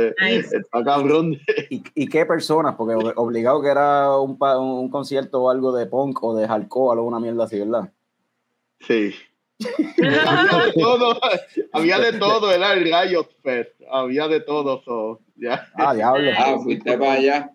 Está 0.00 0.84
cabrón. 0.84 1.38
¿Y, 1.68 2.08
qué 2.08 2.26
personas? 2.26 2.74
Porque 2.74 2.96
obligado 3.14 3.62
que 3.62 3.68
era 3.68 4.18
un, 4.18 4.36
un, 4.40 4.90
concierto 4.90 5.40
o 5.42 5.50
algo 5.50 5.70
de 5.70 5.86
punk 5.86 6.20
o 6.24 6.34
de 6.34 6.48
hardcore 6.48 6.88
o 6.88 6.92
alguna 6.92 7.20
mierda 7.20 7.44
así, 7.44 7.60
¿verdad? 7.60 7.92
Sí. 8.80 9.14
Había 9.98 10.66
de 10.66 10.72
todo, 10.80 11.20
había 11.72 11.98
de 11.98 12.12
todo, 12.14 12.52
era 12.52 12.72
el 12.72 12.84
Riot 12.84 13.28
Fest, 13.42 13.80
había 13.90 14.28
de 14.28 14.40
todo. 14.40 14.82
So, 14.84 15.20
ya. 15.36 15.68
Ah, 15.74 15.94
diablo. 15.94 16.30
Ah, 16.36 16.56
fuiste 16.62 16.96
para 16.96 17.12
allá. 17.12 17.50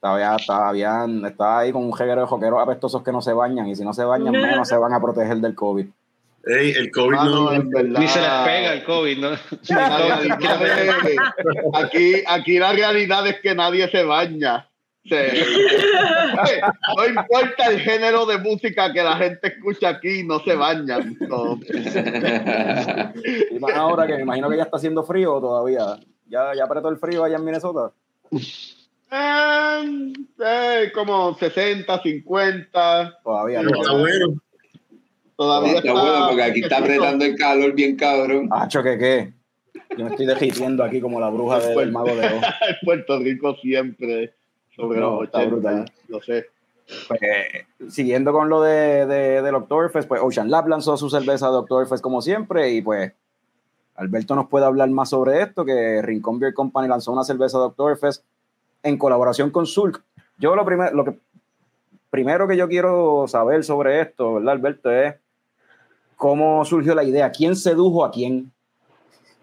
todavía, 0.00 0.36
todavía 0.44 1.06
estaba 1.26 1.60
ahí 1.60 1.72
con 1.72 1.84
un 1.84 1.92
jeguero 1.92 2.22
de 2.22 2.26
joqueros 2.26 2.60
apestosos 2.62 3.02
que 3.02 3.12
no 3.12 3.20
se 3.20 3.32
bañan 3.32 3.68
y 3.68 3.76
si 3.76 3.84
no 3.84 3.92
se 3.92 4.04
bañan 4.04 4.32
menos 4.32 4.68
se 4.68 4.76
van 4.76 4.92
a 4.92 5.00
proteger 5.00 5.38
del 5.38 5.54
COVID. 5.54 5.86
Ey, 6.42 6.70
el 6.70 6.90
COVID 6.90 7.16
ah, 7.18 7.24
no, 7.24 7.52
es 7.52 7.68
verdad. 7.68 8.00
Ni 8.00 8.08
se 8.08 8.18
les 8.18 8.30
pega 8.30 8.72
el 8.72 8.84
COVID, 8.84 9.18
¿no? 9.18 9.28
aquí, 11.74 12.14
aquí 12.26 12.58
la 12.58 12.72
realidad 12.72 13.26
es 13.26 13.40
que 13.40 13.54
nadie 13.54 13.90
se 13.90 14.04
baña. 14.04 14.69
No 16.96 17.06
importa 17.06 17.66
el 17.70 17.80
género 17.80 18.26
de 18.26 18.38
música 18.38 18.92
que 18.92 19.02
la 19.02 19.16
gente 19.16 19.48
escucha 19.48 19.88
aquí, 19.88 20.22
no 20.22 20.40
se 20.40 20.54
bañan. 20.54 21.16
y 23.50 23.58
más 23.58 23.74
ahora 23.74 24.06
que 24.06 24.14
me 24.14 24.22
imagino 24.22 24.48
que 24.48 24.56
ya 24.56 24.64
está 24.64 24.76
haciendo 24.76 25.02
frío 25.02 25.40
todavía. 25.40 25.98
¿Ya, 26.28 26.54
ya 26.54 26.64
apretó 26.64 26.88
el 26.88 26.98
frío 26.98 27.24
allá 27.24 27.36
en 27.36 27.44
Minnesota? 27.44 27.92
Eh, 29.12 30.12
eh, 30.44 30.92
como 30.94 31.36
60, 31.36 32.02
50. 32.02 33.18
Todavía 33.24 33.62
no. 33.62 33.70
Está 33.70 33.92
bueno. 33.92 34.40
Todavía 35.36 35.78
está, 35.78 35.92
bueno 35.92 36.26
porque 36.28 36.42
aquí 36.42 36.60
está 36.60 36.78
apretando 36.78 37.24
el 37.24 37.34
calor 37.34 37.72
bien 37.74 37.96
cabrón. 37.96 38.48
Hacho, 38.52 38.82
¿qué 38.82 38.98
qué? 38.98 39.32
Yo 39.96 40.04
me 40.04 40.10
estoy 40.10 40.26
derritiendo 40.26 40.84
aquí 40.84 41.00
como 41.00 41.18
la 41.18 41.30
bruja 41.30 41.58
del 41.58 41.90
mago 41.90 42.14
de 42.14 42.26
Oz. 42.26 42.44
Puerto 42.84 43.18
Rico 43.18 43.56
siempre 43.56 44.34
sobre 44.74 45.00
los 45.00 45.28
80, 45.28 45.84
lo 46.08 46.20
sé. 46.22 46.46
Pues, 47.06 47.20
siguiendo 47.92 48.32
con 48.32 48.48
lo 48.48 48.62
de, 48.62 49.06
de, 49.06 49.42
del 49.42 49.54
Oktoberfest, 49.54 50.08
pues 50.08 50.20
Ocean 50.22 50.50
Lab 50.50 50.66
lanzó 50.68 50.96
su 50.96 51.08
cerveza 51.08 51.50
de 51.50 51.56
Oktoberfest 51.56 52.02
como 52.02 52.20
siempre 52.20 52.70
y 52.70 52.82
pues 52.82 53.12
Alberto 53.94 54.34
nos 54.34 54.48
puede 54.48 54.66
hablar 54.66 54.90
más 54.90 55.10
sobre 55.10 55.42
esto, 55.42 55.64
que 55.64 56.02
Rincón 56.02 56.38
Beer 56.38 56.54
Company 56.54 56.88
lanzó 56.88 57.12
una 57.12 57.22
cerveza 57.22 57.58
de 57.58 57.64
Oktoberfest 57.64 58.24
en 58.82 58.98
colaboración 58.98 59.50
con 59.50 59.66
Zulk. 59.66 60.02
Yo 60.38 60.56
lo, 60.56 60.64
primero 60.64 60.94
lo 60.94 61.04
que 61.04 61.18
primero 62.10 62.48
que 62.48 62.56
yo 62.56 62.68
quiero 62.68 63.26
saber 63.28 63.64
sobre 63.64 64.00
esto, 64.00 64.34
¿verdad, 64.34 64.54
Alberto? 64.54 64.90
Es 64.90 65.14
cómo 66.16 66.64
surgió 66.64 66.94
la 66.94 67.04
idea, 67.04 67.30
quién 67.30 67.56
sedujo 67.56 68.04
a 68.04 68.10
quién 68.10 68.52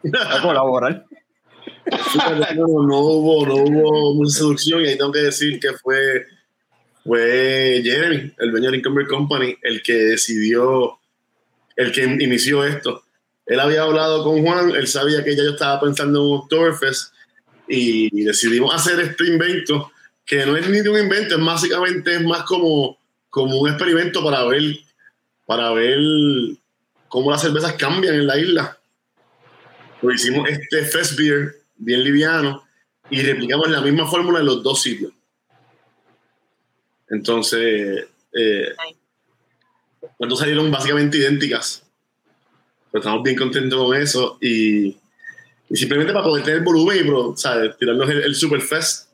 a 0.13 0.41
colaborar. 0.41 1.05
No, 2.55 2.65
hubo, 2.65 3.45
no 3.45 3.55
hubo 3.55 4.13
mucha 4.15 4.37
seducción 4.37 4.81
y 4.81 4.87
ahí 4.87 4.97
tengo 4.97 5.11
que 5.11 5.19
decir 5.19 5.59
que 5.59 5.73
fue, 5.73 6.25
fue 7.03 7.81
Jeremy, 7.83 8.33
el 8.37 8.51
dueño 8.51 8.71
de 8.71 8.77
Income 8.77 9.07
Company, 9.07 9.55
el 9.61 9.81
que 9.81 9.93
decidió, 9.93 10.99
el 11.75 11.91
que 11.91 12.03
inició 12.03 12.63
esto. 12.65 13.03
Él 13.45 13.59
había 13.59 13.83
hablado 13.83 14.23
con 14.23 14.43
Juan, 14.43 14.71
él 14.71 14.87
sabía 14.87 15.23
que 15.23 15.35
ya 15.35 15.43
yo 15.43 15.51
estaba 15.51 15.79
pensando 15.79 16.19
en 16.19 16.25
un 16.25 16.37
Oktoberfest 16.39 17.13
y 17.67 18.23
decidimos 18.23 18.73
hacer 18.73 18.99
este 18.99 19.27
invento, 19.27 19.91
que 20.25 20.45
no 20.45 20.57
es 20.57 20.69
ni 20.69 20.81
de 20.81 20.89
un 20.89 20.99
invento, 20.99 21.35
es 21.35 21.43
básicamente 21.43 22.15
es 22.15 22.21
más 22.21 22.43
como, 22.43 22.97
como 23.29 23.59
un 23.59 23.69
experimento 23.69 24.23
para 24.23 24.43
ver, 24.45 24.63
para 25.45 25.71
ver 25.71 25.97
cómo 27.07 27.31
las 27.31 27.41
cervezas 27.41 27.73
cambian 27.73 28.15
en 28.15 28.27
la 28.27 28.37
isla. 28.37 28.77
Pues 30.01 30.21
hicimos 30.21 30.49
este 30.49 30.83
Fest 30.83 31.17
Beer 31.17 31.55
bien 31.77 32.03
liviano 32.03 32.63
y 33.09 33.21
replicamos 33.21 33.69
la 33.69 33.81
misma 33.81 34.07
fórmula 34.07 34.39
en 34.39 34.45
los 34.45 34.63
dos 34.63 34.81
sitios. 34.81 35.13
Entonces, 37.09 38.05
eh, 38.33 38.75
cuando 40.17 40.35
salieron 40.35 40.69
básicamente 40.71 41.17
idénticas. 41.17 41.83
Pero 42.91 43.01
estamos 43.01 43.23
bien 43.23 43.35
contentos 43.35 43.79
con 43.79 43.95
eso 43.95 44.37
y, 44.41 44.97
y 45.69 45.75
simplemente 45.75 46.13
para 46.13 46.25
poder 46.25 46.43
tener 46.43 46.61
volumen 46.61 46.97
y 46.97 47.07
bro, 47.07 47.33
¿sabes? 47.35 47.77
tirarnos 47.77 48.09
el, 48.09 48.35
Super 48.35 48.61
Fest. 48.61 49.09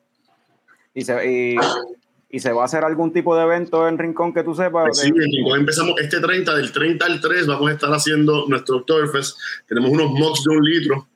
Y 0.94 1.02
se, 1.04 1.32
y, 1.32 1.56
y, 2.30 2.40
se 2.40 2.52
va 2.52 2.62
a 2.62 2.66
hacer 2.66 2.84
algún 2.84 3.12
tipo 3.12 3.36
de 3.36 3.44
evento 3.44 3.88
en 3.88 3.98
Rincón 3.98 4.32
que 4.32 4.44
tú 4.44 4.54
sepas. 4.54 5.00
Sí, 5.00 5.08
en 5.08 5.16
Rincón 5.16 5.62
empezamos 5.62 6.00
este 6.00 6.20
30, 6.20 6.56
del 6.56 6.72
30 6.72 7.06
al 7.06 7.20
3 7.20 7.48
vamos 7.48 7.70
a 7.70 7.74
estar 7.74 7.92
haciendo 7.92 8.46
nuestro 8.48 8.78
Oktoberfest. 8.78 9.38
Tenemos 9.68 9.90
unos 9.90 10.12
mods 10.12 10.44
de 10.44 10.56
un 10.56 10.64
litro 10.64 11.08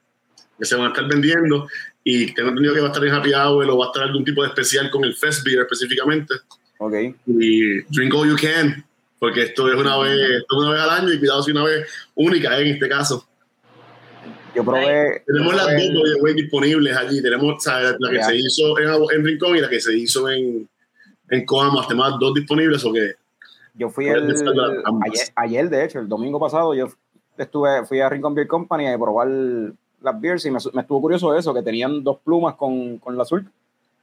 que 0.57 0.65
se 0.65 0.75
van 0.75 0.85
a 0.85 0.89
estar 0.89 1.07
vendiendo 1.07 1.67
y 2.03 2.33
tengo 2.33 2.49
entendido 2.49 2.73
que 2.73 2.79
va 2.79 2.87
a 2.87 2.91
estar 2.91 3.05
en 3.05 3.13
Happy 3.13 3.33
Hour 3.33 3.69
o 3.69 3.77
va 3.77 3.85
a 3.85 3.87
estar 3.87 4.03
algún 4.03 4.23
tipo 4.23 4.41
de 4.41 4.49
especial 4.49 4.89
con 4.89 5.03
el 5.03 5.15
Fest 5.15 5.43
Beer 5.43 5.59
específicamente. 5.61 6.35
Ok. 6.79 6.93
Y 7.25 7.81
drink 7.83 8.13
all 8.13 8.29
you 8.29 8.35
can, 8.35 8.85
porque 9.19 9.43
esto 9.43 9.67
es 9.71 9.75
una 9.75 9.97
vez, 9.97 10.43
una 10.49 10.71
vez 10.71 10.79
al 10.79 10.89
año 10.89 11.13
y 11.13 11.19
cuidado 11.19 11.43
si 11.43 11.51
una 11.51 11.63
vez 11.63 11.87
única 12.15 12.57
en 12.59 12.67
este 12.67 12.87
caso. 12.87 13.27
Yo 14.55 14.63
probé. 14.63 15.23
Tenemos 15.25 15.55
las 15.55 15.67
dos 15.67 16.35
disponibles 16.35 16.97
allí. 16.97 17.21
Tenemos 17.21 17.65
la 17.65 18.09
que 18.09 18.23
se 18.23 18.35
hizo 18.37 18.79
en, 18.79 18.89
en, 18.89 19.25
Rincón 19.25 19.55
y 19.55 19.61
la 19.61 19.69
que 19.69 19.79
se 19.79 19.95
hizo 19.95 20.29
en, 20.29 20.67
en 21.29 21.45
Coamo. 21.45 21.81
Además, 21.81 22.13
dos 22.19 22.33
disponibles. 22.33 22.83
¿o 22.85 22.93
qué? 22.93 23.13
Yo 23.75 23.89
fui 23.89 24.07
el, 24.07 24.23
ayer, 24.23 25.27
ayer, 25.35 25.69
de 25.69 25.85
hecho, 25.85 25.99
el 25.99 26.07
domingo 26.07 26.39
pasado, 26.39 26.73
yo 26.73 26.87
estuve, 27.37 27.85
fui 27.85 27.99
a 27.99 28.09
Rincón 28.09 28.33
Beer 28.33 28.47
Company 28.47 28.87
a 28.87 28.97
probar 28.97 29.27
las 30.11 30.21
beers 30.21 30.45
y 30.45 30.51
me, 30.51 30.57
estuvo 30.57 31.01
curioso 31.01 31.35
eso, 31.35 31.53
que 31.53 31.61
tenían 31.61 32.03
dos 32.03 32.19
plumas 32.23 32.55
con, 32.55 32.97
con 32.97 33.15
la 33.15 33.23
azul, 33.23 33.49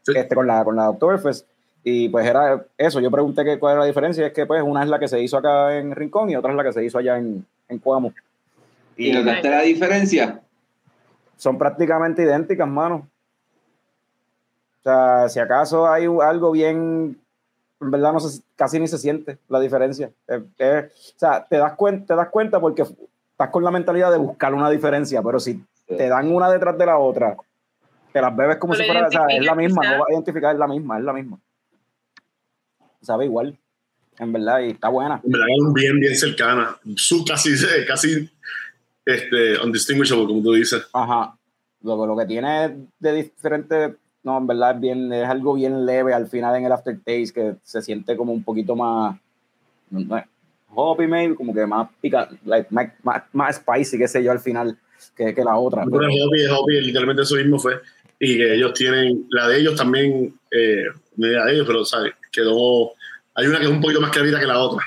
este, 0.07 0.35
con 0.35 0.47
la, 0.47 0.65
con 0.65 0.77
la 0.77 0.91
Oktoberfest. 0.91 1.47
Y 1.83 2.09
pues 2.09 2.27
era 2.27 2.65
eso, 2.79 3.01
yo 3.01 3.11
pregunté 3.11 3.45
que, 3.45 3.59
cuál 3.59 3.73
era 3.73 3.81
la 3.81 3.87
diferencia, 3.87 4.27
es 4.27 4.33
que 4.33 4.47
pues 4.47 4.63
una 4.63 4.83
es 4.83 4.89
la 4.89 4.99
que 4.99 5.09
se 5.09 5.23
hizo 5.23 5.37
acá 5.37 5.77
en 5.77 5.95
Rincón 5.95 6.31
y 6.31 6.37
otra 6.37 6.51
es 6.51 6.57
la 6.57 6.65
que 6.65 6.73
se 6.73 6.85
hizo 6.85 6.99
allá 6.99 7.19
en, 7.19 7.45
en 7.69 7.79
Coamo. 7.79 8.13
¿Y, 8.97 9.09
¿Y 9.09 9.13
notaste 9.13 9.51
la 9.51 9.63
diferencia? 9.63 10.41
Son 11.37 11.59
prácticamente 11.59 12.23
idénticas, 12.23 12.67
mano. 12.67 13.09
O 14.81 14.83
sea, 14.83 15.29
si 15.29 15.41
acaso 15.41 15.87
hay 15.87 16.05
algo 16.05 16.53
bien, 16.53 17.19
en 17.81 17.91
verdad 17.91 18.13
no 18.13 18.21
se, 18.21 18.43
casi 18.57 18.79
ni 18.79 18.87
se 18.87 18.99
siente 18.99 19.39
la 19.49 19.61
diferencia. 19.61 20.11
o 20.29 20.43
sea, 21.17 21.45
te 21.45 21.57
das, 21.57 21.75
cuenta, 21.75 22.07
te 22.07 22.15
das 22.15 22.29
cuenta 22.29 22.61
porque 22.61 22.83
estás 22.83 23.51
con 23.51 23.65
la 23.65 23.71
mentalidad 23.71 24.11
de 24.13 24.19
buscar 24.19 24.55
una 24.55 24.71
diferencia, 24.71 25.23
pero 25.23 25.41
si 25.41 25.63
te 25.87 26.09
dan 26.09 26.33
una 26.33 26.51
detrás 26.51 26.77
de 26.79 26.87
la 26.87 26.99
otra, 26.99 27.37
te 28.13 28.21
las 28.21 28.35
bebes 28.37 28.57
como 28.57 28.75
si 28.75 28.85
fuera, 28.85 29.07
o 29.07 29.11
sea, 29.11 29.27
es 29.29 29.45
la 29.45 29.55
misma, 29.55 29.83
no 29.83 29.99
vas 29.99 30.09
a 30.09 30.13
identificar, 30.13 30.53
es 30.53 30.59
la 30.59 30.69
misma, 30.69 30.99
es 30.99 31.05
la 31.05 31.13
misma. 31.13 31.39
Sabe 33.01 33.27
igual, 33.27 33.59
en 34.19 34.33
verdad, 34.33 34.61
y 34.61 34.71
está 34.71 34.89
buena. 34.89 35.21
En 35.23 35.31
verdad, 35.31 35.47
bien, 35.75 36.01
bien 36.01 36.17
cercana, 36.17 36.79
su 36.97 37.25
casi, 37.25 37.55
casi 37.87 38.31
este, 39.05 39.59
undistinguishable, 39.59 40.27
como 40.27 40.43
tú 40.43 40.53
dices. 40.53 40.87
Ajá. 40.93 41.37
Lo, 41.83 42.07
lo 42.07 42.17
que 42.17 42.25
tiene 42.25 42.89
de 42.99 43.13
diferente, 43.13 43.97
no, 44.23 44.39
en 44.39 44.47
verdad 44.47 44.75
es 44.77 44.81
bien, 44.81 45.13
es 45.13 45.29
algo 45.29 45.55
bien 45.55 45.85
leve 45.85 46.15
al 46.15 46.29
final 46.29 46.57
en 46.57 46.65
el 46.65 46.73
aftertaste 46.73 47.33
que 47.35 47.57
se 47.63 47.83
siente 47.83 48.17
como 48.17 48.33
un 48.33 48.43
poquito 48.43 48.75
más, 48.75 49.19
hoppy 50.75 51.07
maybe, 51.07 51.35
como 51.35 51.53
que 51.53 51.67
más 51.67 51.89
pica, 52.01 52.29
like, 52.45 52.73
más, 52.73 52.89
más, 53.03 53.23
más 53.33 53.57
spicy, 53.57 53.99
qué 53.99 54.09
sé 54.09 54.23
yo, 54.23 54.33
al 54.33 54.41
final 54.41 54.79
que, 55.17 55.35
que 55.35 55.45
la 55.45 55.57
otra. 55.57 55.85
Pero 55.85 56.09
es 56.09 56.51
hobby, 56.51 56.81
literalmente 56.81 57.23
eso 57.23 57.37
mismo 57.37 57.59
fue. 57.59 57.81
Y 58.19 58.37
que 58.37 58.55
ellos 58.55 58.73
tienen, 58.75 59.27
la 59.31 59.49
de 59.49 59.59
ellos 59.59 59.75
también, 59.75 60.35
eh, 60.51 60.85
de 61.17 61.53
ellos, 61.53 61.67
pero 61.67 61.85
¿sabes? 61.85 62.15
quedó, 62.31 62.93
hay 63.35 63.47
una 63.47 63.59
que 63.59 63.65
es 63.65 63.71
un 63.71 63.81
poquito 63.81 64.01
más 64.01 64.11
clarita 64.11 64.41
que 64.41 64.47
la 64.47 64.59
otra. 64.59 64.85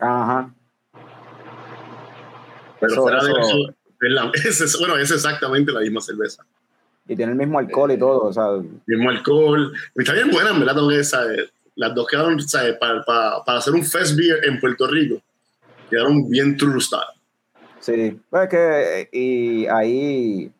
Ajá. 0.00 0.50
Pero 2.80 3.02
fuera 3.02 3.24
de 3.24 3.30
eso, 3.30 3.68
es 4.00 4.10
la, 4.10 4.30
es, 4.34 4.76
bueno, 4.78 4.96
es 4.96 5.10
exactamente 5.10 5.72
la 5.72 5.80
misma 5.80 6.00
cerveza. 6.00 6.44
Y 7.08 7.16
tiene 7.16 7.32
el 7.32 7.38
mismo 7.38 7.58
alcohol 7.58 7.92
y 7.92 7.98
todo, 7.98 8.24
o 8.24 8.32
sea. 8.32 8.48
Mismo 8.86 9.10
alcohol. 9.10 9.72
Está 9.94 10.12
bien 10.12 10.30
buena, 10.30 10.50
en 10.50 10.58
verdad, 10.58 10.74
tengo 10.74 10.88
que 10.88 11.04
saber. 11.04 11.50
Las 11.76 11.94
dos 11.94 12.06
quedaron, 12.08 12.40
¿sabes? 12.40 12.76
Para, 12.78 13.02
para, 13.04 13.44
para 13.44 13.58
hacer 13.58 13.74
un 13.74 13.84
fest 13.84 14.16
beer 14.16 14.40
en 14.44 14.58
Puerto 14.58 14.86
Rico, 14.86 15.22
quedaron 15.88 16.28
bien 16.28 16.56
true 16.56 16.80
style. 16.80 17.15
Sí, 17.86 18.20
pues 18.30 18.48
que 18.48 19.08
y 19.12 19.66
ahí 19.66 20.50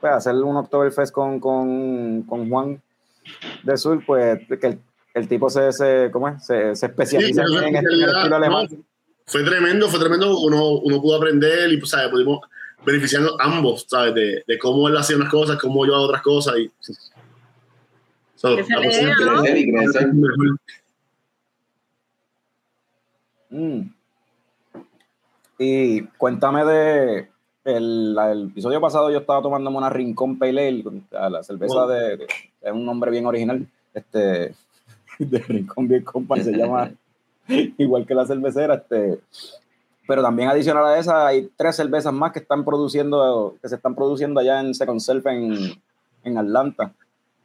pues 0.00 0.14
hacer 0.14 0.34
un 0.36 0.56
Oktoberfest 0.56 1.12
con, 1.12 1.38
con, 1.38 2.22
con 2.22 2.48
Juan 2.48 2.80
de 3.62 3.76
sur, 3.76 4.02
pues 4.06 4.40
que 4.58 4.78
el, 5.12 5.28
tipo 5.28 5.50
se, 5.50 5.70
se, 5.70 6.08
¿cómo 6.10 6.30
es? 6.30 6.46
se, 6.46 6.74
se 6.74 6.86
especializa 6.86 7.42
en, 7.42 7.76
este, 7.76 7.88
estilo 7.88 8.36
alemán. 8.36 8.68
fue 9.26 9.44
tremendo, 9.44 9.86
fue 9.90 10.00
tremendo. 10.00 10.40
Uno, 10.40 10.78
uno 10.78 11.02
pudo 11.02 11.18
aprender 11.18 11.70
y, 11.70 11.76
pues, 11.76 11.90
¿sabes? 11.90 12.08
Pudimos 12.08 12.40
beneficiando 12.86 13.36
ambos, 13.38 13.84
¿sabes? 13.86 14.14
De, 14.14 14.42
de, 14.46 14.58
cómo 14.58 14.88
él 14.88 14.96
hacía 14.96 15.16
unas 15.16 15.28
cosas, 15.28 15.58
cómo 15.60 15.84
yo 15.84 15.94
hago 15.94 16.04
otras 16.04 16.22
cosas. 16.22 16.56
Y, 16.56 16.70
so, 18.34 18.56
que 18.56 18.64
se 18.64 18.80
lea, 18.80 19.14
¿no? 19.20 19.42
Mm. 23.50 24.01
Y 25.62 26.02
cuéntame 26.18 26.64
de 26.64 27.28
el, 27.64 28.16
el, 28.18 28.48
episodio 28.50 28.80
pasado 28.80 29.12
yo 29.12 29.18
estaba 29.18 29.40
tomándome 29.40 29.78
una 29.78 29.90
Rincón 29.90 30.36
Pale 30.36 30.66
Ale, 30.66 30.84
la 31.30 31.40
cerveza 31.44 31.86
de, 31.86 32.26
es 32.60 32.72
un 32.72 32.84
nombre 32.84 33.12
bien 33.12 33.26
original, 33.26 33.64
este 33.94 34.56
de 35.20 35.38
Rincón 35.38 35.86
Beer 35.86 36.02
Company 36.02 36.42
se 36.42 36.56
llama 36.56 36.90
igual 37.78 38.04
que 38.04 38.14
la 38.14 38.26
cervecera, 38.26 38.74
este 38.74 39.20
pero 40.08 40.20
también 40.20 40.48
adicional 40.48 40.84
a 40.84 40.98
esa 40.98 41.28
hay 41.28 41.48
tres 41.56 41.76
cervezas 41.76 42.12
más 42.12 42.32
que 42.32 42.40
están 42.40 42.64
produciendo 42.64 43.56
que 43.62 43.68
se 43.68 43.76
están 43.76 43.94
produciendo 43.94 44.40
allá 44.40 44.58
en 44.58 44.74
Second 44.74 44.98
Self 44.98 45.24
en, 45.26 45.80
en 46.24 46.38
Atlanta, 46.38 46.92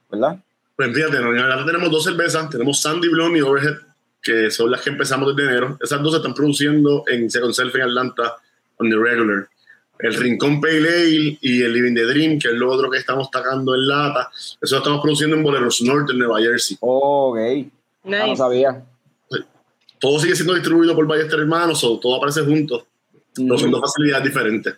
¿verdad? 0.10 0.40
Pues 0.76 0.92
fíjate, 0.92 1.18
en 1.18 1.38
Atlanta 1.38 1.66
tenemos 1.68 1.92
dos 1.92 2.04
cervezas, 2.04 2.50
tenemos 2.50 2.82
Sandy 2.82 3.10
Blonde 3.10 3.38
y 3.38 3.42
Overhead 3.44 3.87
que 4.22 4.52
son 4.52 4.72
las 4.72 4.82
que 4.82 4.90
empezamos 4.90 5.36
desde 5.36 5.50
enero. 5.50 5.78
Esas 5.82 6.02
dos 6.02 6.12
se 6.14 6.18
están 6.18 6.34
produciendo 6.34 7.04
en 7.08 7.30
Second 7.30 7.54
Self 7.54 7.76
en 7.76 7.82
Atlanta 7.84 8.36
on 8.78 8.90
the 8.90 8.96
regular. 8.98 9.48
El 10.00 10.14
Rincón 10.14 10.62
Pale 10.62 10.88
Ale 10.88 11.38
y 11.42 11.64
el 11.64 11.74
Living 11.74 11.96
the 11.96 12.06
Dream, 12.06 12.40
que 12.40 12.50
es 12.50 12.54
lo 12.54 12.72
otro 12.72 12.90
que 12.90 13.00
estamos 13.00 13.30
sacando 13.32 13.74
en 13.74 13.88
lata, 13.88 14.30
eso 14.34 14.76
lo 14.76 14.78
estamos 14.78 15.02
produciendo 15.02 15.36
en 15.36 15.44
Boleros 15.44 15.82
Norte, 15.82 16.12
en 16.12 16.20
Nueva 16.20 16.40
Jersey. 16.40 16.78
ok. 16.80 17.38
Nice. 18.04 18.22
Ah, 18.22 18.28
no 18.28 18.36
sabía. 18.36 18.84
Todo 20.00 20.20
sigue 20.20 20.36
siendo 20.36 20.54
distribuido 20.54 20.96
por 20.96 21.08
Ballester 21.08 21.40
Hermanos, 21.40 21.84
o 21.84 22.00
todo 22.00 22.16
aparece 22.18 22.42
juntos, 22.42 22.84
pero 23.36 23.58
son 23.58 23.72
dos 23.72 23.82
facilidades 23.82 24.26
diferentes. 24.26 24.76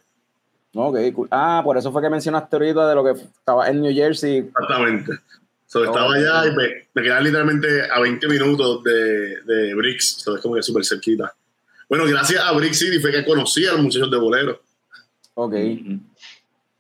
Ok, 0.74 0.98
cool. 1.14 1.28
Ah, 1.32 1.62
por 1.64 1.78
eso 1.78 1.92
fue 1.92 2.02
que 2.02 2.10
mencionaste 2.10 2.56
ahorita 2.56 2.88
de 2.88 2.96
lo 2.96 3.04
que 3.04 3.12
estaba 3.22 3.68
en 3.70 3.82
New 3.82 3.94
Jersey. 3.94 4.38
Exactamente. 4.38 5.12
So, 5.70 5.84
estaba 5.84 6.16
allá 6.16 6.48
y 6.48 6.56
me, 6.56 6.88
me 6.96 7.04
quedaba 7.04 7.22
literalmente 7.22 7.68
a 7.92 8.00
20 8.00 8.28
minutos 8.28 8.84
de, 8.84 9.44
de 9.44 9.76
Bricks, 9.76 10.16
so, 10.18 10.36
es 10.36 10.42
como 10.42 10.56
que 10.56 10.64
súper 10.64 10.84
cerquita. 10.84 11.32
Bueno, 11.88 12.06
gracias 12.08 12.44
a 12.44 12.52
Bricks 12.54 12.80
City 12.80 12.98
fue 12.98 13.12
que 13.12 13.24
conocí 13.24 13.68
a 13.68 13.74
los 13.74 13.82
muchachos 13.84 14.10
de 14.10 14.18
Bolero. 14.18 14.60
Ok. 15.36 15.54
Y 15.54 16.00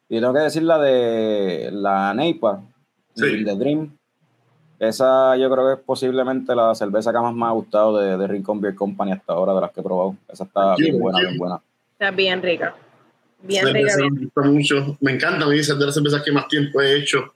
tengo 0.09 0.33
que 0.33 0.39
decir 0.39 0.63
la 0.63 0.79
de 0.79 1.69
la 1.71 2.15
Neipa, 2.15 2.63
sí. 3.15 3.43
de 3.43 3.55
Dream. 3.55 3.95
Esa 4.79 5.37
yo 5.37 5.51
creo 5.51 5.67
que 5.67 5.73
es 5.73 5.85
posiblemente 5.85 6.55
la 6.55 6.73
cerveza 6.73 7.11
que 7.11 7.19
más 7.19 7.35
me 7.35 7.45
ha 7.45 7.51
gustado 7.51 7.95
de, 7.95 8.17
de 8.17 8.27
Rincon 8.27 8.59
Beer 8.59 8.73
Company 8.73 9.11
hasta 9.11 9.33
ahora, 9.33 9.53
de 9.53 9.61
las 9.61 9.71
que 9.71 9.81
he 9.81 9.83
probado. 9.83 10.15
Esa 10.27 10.45
está 10.45 10.75
bien 10.75 10.97
buena, 10.97 11.19
bien 11.19 11.37
buena. 11.37 11.61
Está 11.91 12.09
bien 12.09 12.41
rica. 12.41 12.75
Bien 13.43 13.71
rica. 13.71 13.93
Me 13.97 14.19
gusta 14.25 14.41
mucho. 14.41 14.97
Me 14.99 15.11
encanta, 15.11 15.45
me 15.45 15.53
dice, 15.53 15.75
de 15.75 15.85
las 15.85 15.93
cervezas 15.93 16.23
que 16.23 16.31
más 16.31 16.47
tiempo 16.47 16.81
he 16.81 16.97
hecho. 16.97 17.35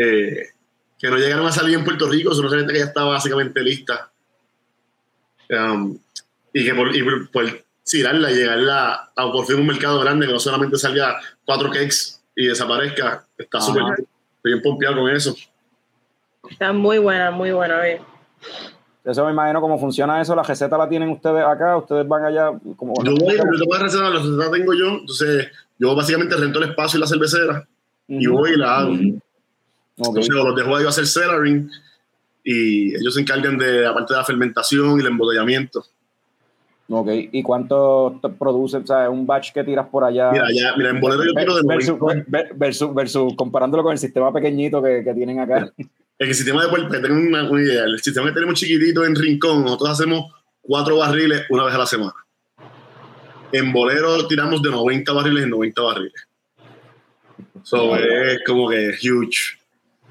Eh, 0.00 0.50
que 0.98 1.08
no 1.08 1.16
llegaron 1.16 1.46
a 1.46 1.52
salir 1.52 1.76
en 1.76 1.84
Puerto 1.84 2.08
Rico, 2.08 2.34
solo 2.34 2.50
gente 2.50 2.72
que 2.72 2.80
ya 2.80 2.86
estaba 2.86 3.10
básicamente 3.10 3.60
lista. 3.62 4.10
Um, 5.50 5.98
y 6.52 6.64
que 6.64 6.74
por, 6.74 6.94
y 6.94 7.02
por, 7.32 7.64
tirarla, 7.84 8.30
llegarla 8.30 9.10
a 9.16 9.32
por 9.32 9.46
fin 9.46 9.60
un 9.60 9.66
mercado 9.66 10.00
grande, 10.00 10.26
que 10.26 10.32
no 10.32 10.40
solamente 10.40 10.76
salga 10.76 11.20
cuatro 11.44 11.70
cakes 11.70 12.20
y 12.36 12.46
desaparezca, 12.46 13.24
está 13.36 13.60
súper 13.60 13.84
bien 14.44 14.60
pompeado 14.60 14.96
con 14.96 15.10
eso. 15.10 15.34
Está 16.50 16.72
muy 16.72 16.98
buena, 16.98 17.30
muy 17.30 17.52
buena, 17.52 17.80
bien. 17.80 18.02
Eso 19.04 19.24
me 19.24 19.30
imagino 19.30 19.60
cómo 19.60 19.78
funciona 19.78 20.20
eso. 20.20 20.36
La 20.36 20.42
receta 20.42 20.76
la 20.76 20.88
tienen 20.88 21.08
ustedes 21.08 21.42
acá, 21.42 21.76
ustedes 21.78 22.06
van 22.06 22.24
allá. 22.24 22.50
Como, 22.76 22.92
yo 23.04 23.14
voy, 23.14 23.36
yo 23.36 23.42
tengo 23.42 23.74
la 23.74 23.82
receta, 23.82 24.10
la 24.10 24.18
receta 24.18 24.50
tengo 24.50 24.74
yo. 24.74 24.88
Entonces, 24.98 25.48
yo 25.78 25.94
básicamente 25.94 26.36
rento 26.36 26.58
el 26.58 26.70
espacio 26.70 26.98
y 26.98 27.00
la 27.00 27.06
cervecera 27.06 27.68
y 28.06 28.26
voy 28.26 28.52
y 28.52 28.56
la 28.56 28.78
hago. 28.78 28.94
Entonces, 29.98 30.28
los 30.28 30.54
dejo 30.54 30.76
a 30.76 30.88
hacer 30.88 31.06
cellaring 31.06 31.70
y 32.44 32.94
ellos 32.94 33.14
se 33.14 33.20
encargan 33.20 33.58
de, 33.58 33.86
aparte 33.86 34.14
de 34.14 34.18
la 34.18 34.24
fermentación 34.24 34.98
y 34.98 35.00
el 35.00 35.08
embotellamiento. 35.08 35.84
Ok, 36.90 37.08
¿y 37.32 37.42
cuánto 37.42 38.18
produce? 38.38 38.78
O 38.78 38.86
sea, 38.86 39.10
un 39.10 39.26
batch 39.26 39.52
que 39.52 39.62
tiras 39.62 39.86
por 39.88 40.04
allá. 40.04 40.30
Mira, 40.32 40.46
ya, 40.54 40.74
mira 40.76 40.90
en 40.90 41.00
bolero 41.00 41.22
yo 41.24 41.34
quiero 41.34 41.56
de 41.56 41.62
versus, 41.66 41.98
versus, 42.56 42.94
versus, 42.94 43.34
comparándolo 43.36 43.82
con 43.82 43.92
el 43.92 43.98
sistema 43.98 44.32
pequeñito 44.32 44.82
que, 44.82 45.02
que 45.04 45.12
tienen 45.12 45.40
acá. 45.40 45.70
El 46.18 46.34
sistema 46.34 46.64
de 46.64 46.68
Puerto 46.68 46.88
tengo 47.00 47.14
una, 47.14 47.48
una, 47.48 47.62
idea. 47.62 47.84
El 47.84 48.00
sistema 48.00 48.28
que 48.28 48.32
tenemos 48.32 48.54
chiquitito 48.54 49.04
en 49.04 49.14
Rincón, 49.14 49.62
nosotros 49.62 49.90
hacemos 49.90 50.32
cuatro 50.62 50.96
barriles 50.96 51.42
una 51.50 51.64
vez 51.64 51.74
a 51.74 51.78
la 51.78 51.86
semana. 51.86 52.14
En 53.52 53.72
bolero 53.72 54.26
tiramos 54.26 54.62
de 54.62 54.70
90 54.70 55.12
barriles 55.12 55.44
en 55.44 55.50
90 55.50 55.82
barriles. 55.82 56.28
So, 57.62 57.94
es 57.96 58.40
como 58.46 58.68
que 58.68 58.94
huge. 59.02 59.57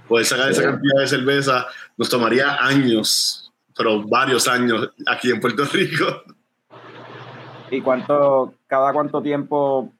Poder 0.07 0.25
sacar 0.25 0.51
esa 0.51 0.63
cantidad 0.63 1.01
de 1.01 1.07
cerveza 1.07 1.67
nos 1.97 2.09
tomaría 2.09 2.57
años, 2.61 3.51
pero 3.75 4.03
varios 4.07 4.47
años 4.47 4.89
aquí 5.05 5.31
en 5.31 5.39
Puerto 5.39 5.65
Rico. 5.65 6.23
¿Y 7.71 7.81
cuánto, 7.81 8.53
cada 8.67 8.93
cuánto 8.93 9.21
tiempo 9.21 9.91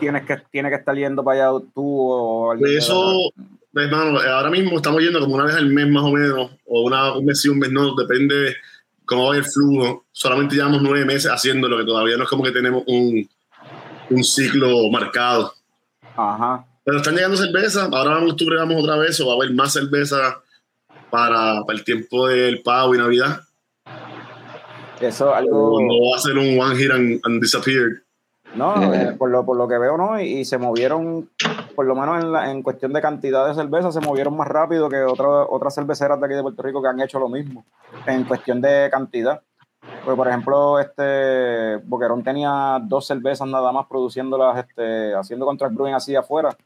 tienes 0.00 0.24
que, 0.26 0.38
tiene 0.50 0.68
que 0.68 0.76
estar 0.76 0.96
yendo 0.96 1.22
para 1.22 1.48
allá 1.48 1.64
tú 1.74 2.00
o 2.00 2.50
alguien? 2.50 2.68
Pues 2.68 2.84
eso, 2.84 3.32
hermano, 3.74 4.18
ahora 4.18 4.50
mismo 4.50 4.76
estamos 4.76 5.00
yendo 5.00 5.20
como 5.20 5.36
una 5.36 5.44
vez 5.44 5.54
al 5.54 5.68
mes 5.68 5.88
más 5.88 6.02
o 6.02 6.10
menos, 6.10 6.50
o 6.66 6.82
una, 6.82 7.14
un 7.14 7.24
mes 7.24 7.44
y 7.44 7.48
un 7.48 7.58
mes 7.58 7.70
no, 7.70 7.94
depende 7.94 8.56
cómo 9.04 9.28
va 9.28 9.36
el 9.36 9.44
flujo. 9.44 10.04
Solamente 10.10 10.56
llevamos 10.56 10.82
nueve 10.82 11.04
meses 11.04 11.30
haciéndolo, 11.30 11.78
que 11.78 11.84
todavía 11.84 12.16
no 12.16 12.24
es 12.24 12.28
como 12.28 12.42
que 12.42 12.50
tenemos 12.50 12.82
un, 12.86 13.28
un 14.10 14.24
ciclo 14.24 14.90
marcado. 14.90 15.54
Ajá. 16.16 16.66
Pero 16.84 16.98
están 16.98 17.14
llegando 17.14 17.36
cervezas, 17.36 17.88
ahora 17.92 18.18
en 18.18 18.30
octubre 18.30 18.56
vamos 18.56 18.82
otra 18.82 18.96
vez, 18.96 19.20
o 19.20 19.26
va 19.26 19.34
a 19.34 19.36
haber 19.36 19.52
más 19.52 19.72
cerveza 19.72 20.42
para, 21.10 21.62
para 21.64 21.78
el 21.78 21.84
tiempo 21.84 22.26
del 22.26 22.62
pavo 22.62 22.94
y 22.94 22.98
Navidad. 22.98 23.40
Eso 25.00 25.34
algo. 25.34 25.80
No 25.80 26.10
va 26.10 26.16
a 26.16 26.20
ser 26.20 26.38
un 26.38 26.58
one 26.60 26.76
hit 26.76 26.90
and, 26.90 27.20
and 27.24 27.40
disappeared. 27.40 28.02
No, 28.54 28.92
eh, 28.94 29.14
por, 29.16 29.30
lo, 29.30 29.44
por 29.44 29.56
lo 29.56 29.68
que 29.68 29.78
veo, 29.78 29.96
¿no? 29.96 30.20
Y, 30.20 30.40
y 30.40 30.44
se 30.44 30.58
movieron, 30.58 31.30
por 31.74 31.86
lo 31.86 31.94
menos 31.94 32.22
en, 32.22 32.32
la, 32.32 32.50
en, 32.50 32.62
cuestión 32.62 32.92
de 32.92 33.00
cantidad 33.00 33.46
de 33.46 33.54
cerveza, 33.54 33.92
se 33.92 34.00
movieron 34.00 34.36
más 34.36 34.48
rápido 34.48 34.88
que 34.88 35.02
otra, 35.02 35.28
otras 35.28 35.74
cerveceras 35.74 36.18
de 36.20 36.26
aquí 36.26 36.34
de 36.34 36.42
Puerto 36.42 36.62
Rico 36.62 36.82
que 36.82 36.88
han 36.88 37.00
hecho 37.00 37.18
lo 37.18 37.28
mismo, 37.28 37.64
en 38.06 38.24
cuestión 38.24 38.60
de 38.60 38.88
cantidad. 38.90 39.40
Pues, 40.04 40.16
por 40.16 40.28
ejemplo, 40.28 40.78
este 40.78 41.76
Boquerón 41.84 42.22
tenía 42.22 42.80
dos 42.82 43.06
cervezas 43.06 43.48
nada 43.48 43.72
más 43.72 43.86
produciéndolas, 43.86 44.58
este, 44.58 45.14
haciendo 45.14 45.46
contract 45.46 45.74
brewing 45.74 45.94
así 45.94 46.14
afuera 46.14 46.56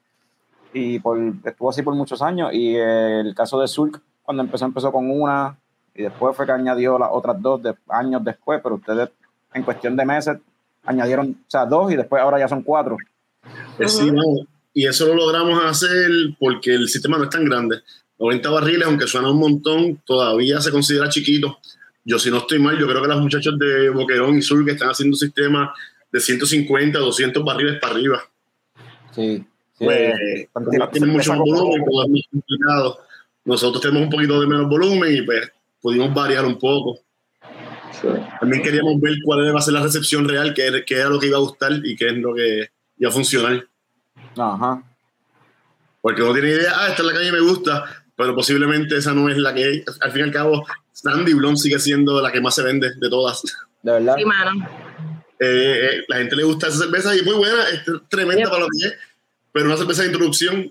y 0.72 0.98
por, 0.98 1.18
estuvo 1.44 1.70
así 1.70 1.83
por 1.83 1.94
muchos 1.94 2.22
años. 2.22 2.50
Y 2.52 2.76
el 2.76 3.35
caso 3.35 3.61
de 3.61 3.68
Zulk, 3.68 4.00
cuando 4.22 4.42
empezó, 4.42 4.64
empezó 4.64 4.92
con 4.92 5.11
una 5.11 5.57
y 5.94 6.02
después 6.02 6.37
fue 6.37 6.46
que 6.46 6.52
añadió 6.52 6.98
las 6.98 7.09
otras 7.12 7.40
dos 7.40 7.62
de, 7.62 7.74
años 7.88 8.22
después, 8.22 8.61
pero 8.62 8.76
ustedes 8.76 9.09
en 9.55 9.62
cuestión 9.62 9.96
de 9.96 10.05
meses 10.05 10.38
añadieron, 10.85 11.31
o 11.31 11.50
sea, 11.50 11.64
dos 11.64 11.90
y 11.90 11.96
después 11.96 12.22
ahora 12.22 12.38
ya 12.38 12.48
son 12.48 12.62
cuatro. 12.62 12.96
Pues 13.76 13.92
sí, 13.92 14.11
no, 14.11 14.22
y 14.74 14.87
eso 14.87 15.07
lo 15.07 15.14
logramos 15.14 15.64
hacer 15.64 16.11
porque 16.38 16.74
el 16.74 16.88
sistema 16.88 17.16
no 17.16 17.24
es 17.24 17.31
tan 17.31 17.44
grande. 17.44 17.76
90 18.18 18.50
barriles, 18.50 18.87
aunque 18.87 19.07
suena 19.07 19.31
un 19.31 19.38
montón, 19.38 20.02
todavía 20.05 20.61
se 20.61 20.70
considera 20.70 21.09
chiquito. 21.09 21.59
Yo, 22.05 22.18
si 22.18 22.31
no 22.31 22.38
estoy 22.38 22.59
mal, 22.59 22.79
yo 22.79 22.87
creo 22.87 23.02
que 23.02 23.09
los 23.09 23.20
muchachos 23.20 23.59
de 23.59 23.90
Boquerón 23.90 24.37
y 24.37 24.42
Sur 24.42 24.64
que 24.64 24.72
están 24.72 24.90
haciendo 24.90 25.14
un 25.14 25.18
sistema 25.18 25.74
de 26.12 26.20
150, 26.20 26.98
200 26.98 27.44
barriles 27.44 27.81
para 27.81 27.94
arriba. 27.94 28.22
Sí 29.12 29.44
pues, 29.78 30.18
tiene 30.92 31.06
mucho 31.06 31.34
volumen, 31.36 32.16
es 32.16 32.26
complicado. 32.30 33.00
Nosotros 33.44 33.80
tenemos 33.82 34.04
un 34.04 34.10
poquito 34.10 34.40
de 34.40 34.46
menos 34.46 34.68
volumen 34.68 35.14
y 35.14 35.22
pues 35.22 35.50
pudimos 35.80 36.12
variar 36.12 36.44
un 36.44 36.58
poco. 36.58 37.00
Sí. 37.92 38.08
También 38.40 38.62
queríamos 38.62 39.00
ver 39.00 39.14
cuál 39.24 39.46
iba 39.46 39.58
a 39.58 39.62
ser 39.62 39.74
la 39.74 39.82
recepción 39.82 40.28
real, 40.28 40.52
qué, 40.54 40.84
qué, 40.86 40.96
era 40.96 41.08
lo 41.08 41.18
que 41.18 41.28
iba 41.28 41.36
a 41.36 41.40
gustar 41.40 41.72
y 41.84 41.96
qué 41.96 42.08
es 42.08 42.16
lo 42.16 42.34
que 42.34 42.70
iba 42.98 43.10
a 43.10 43.12
funcionar. 43.12 43.66
Ajá. 44.36 44.82
Porque 46.00 46.22
no 46.22 46.32
tiene 46.32 46.50
idea, 46.50 46.72
ah, 46.74 46.88
esta 46.88 47.02
es 47.02 47.12
la 47.12 47.20
mí 47.20 47.32
me 47.32 47.40
gusta, 47.40 47.84
pero 48.16 48.34
posiblemente 48.34 48.96
esa 48.96 49.12
no 49.12 49.28
es 49.28 49.36
la 49.38 49.54
que 49.54 49.84
Al 50.00 50.12
fin 50.12 50.20
y 50.20 50.24
al 50.24 50.32
cabo, 50.32 50.66
Sandy 50.92 51.34
Blonde 51.34 51.60
sigue 51.60 51.78
siendo 51.78 52.20
la 52.20 52.32
que 52.32 52.40
más 52.40 52.54
se 52.54 52.62
vende 52.62 52.92
de 52.94 53.10
todas. 53.10 53.42
De 53.82 53.92
verdad. 53.92 54.14
Sí, 54.16 54.24
mano. 54.24 54.68
Eh, 55.38 55.80
eh, 55.82 56.04
la 56.08 56.16
gente 56.16 56.36
le 56.36 56.44
gusta 56.44 56.68
esa 56.68 56.78
cerveza 56.78 57.14
y 57.14 57.18
es 57.18 57.24
muy 57.24 57.34
buena, 57.34 57.68
es 57.68 57.82
tremenda 58.08 58.42
yep. 58.42 58.50
para 58.50 58.62
lo 58.62 58.68
que 58.68 58.86
es 58.86 58.94
pero 59.57 59.69
una 59.69 59.79
cerveza 59.79 60.03
de 60.03 60.09
introducción, 60.09 60.71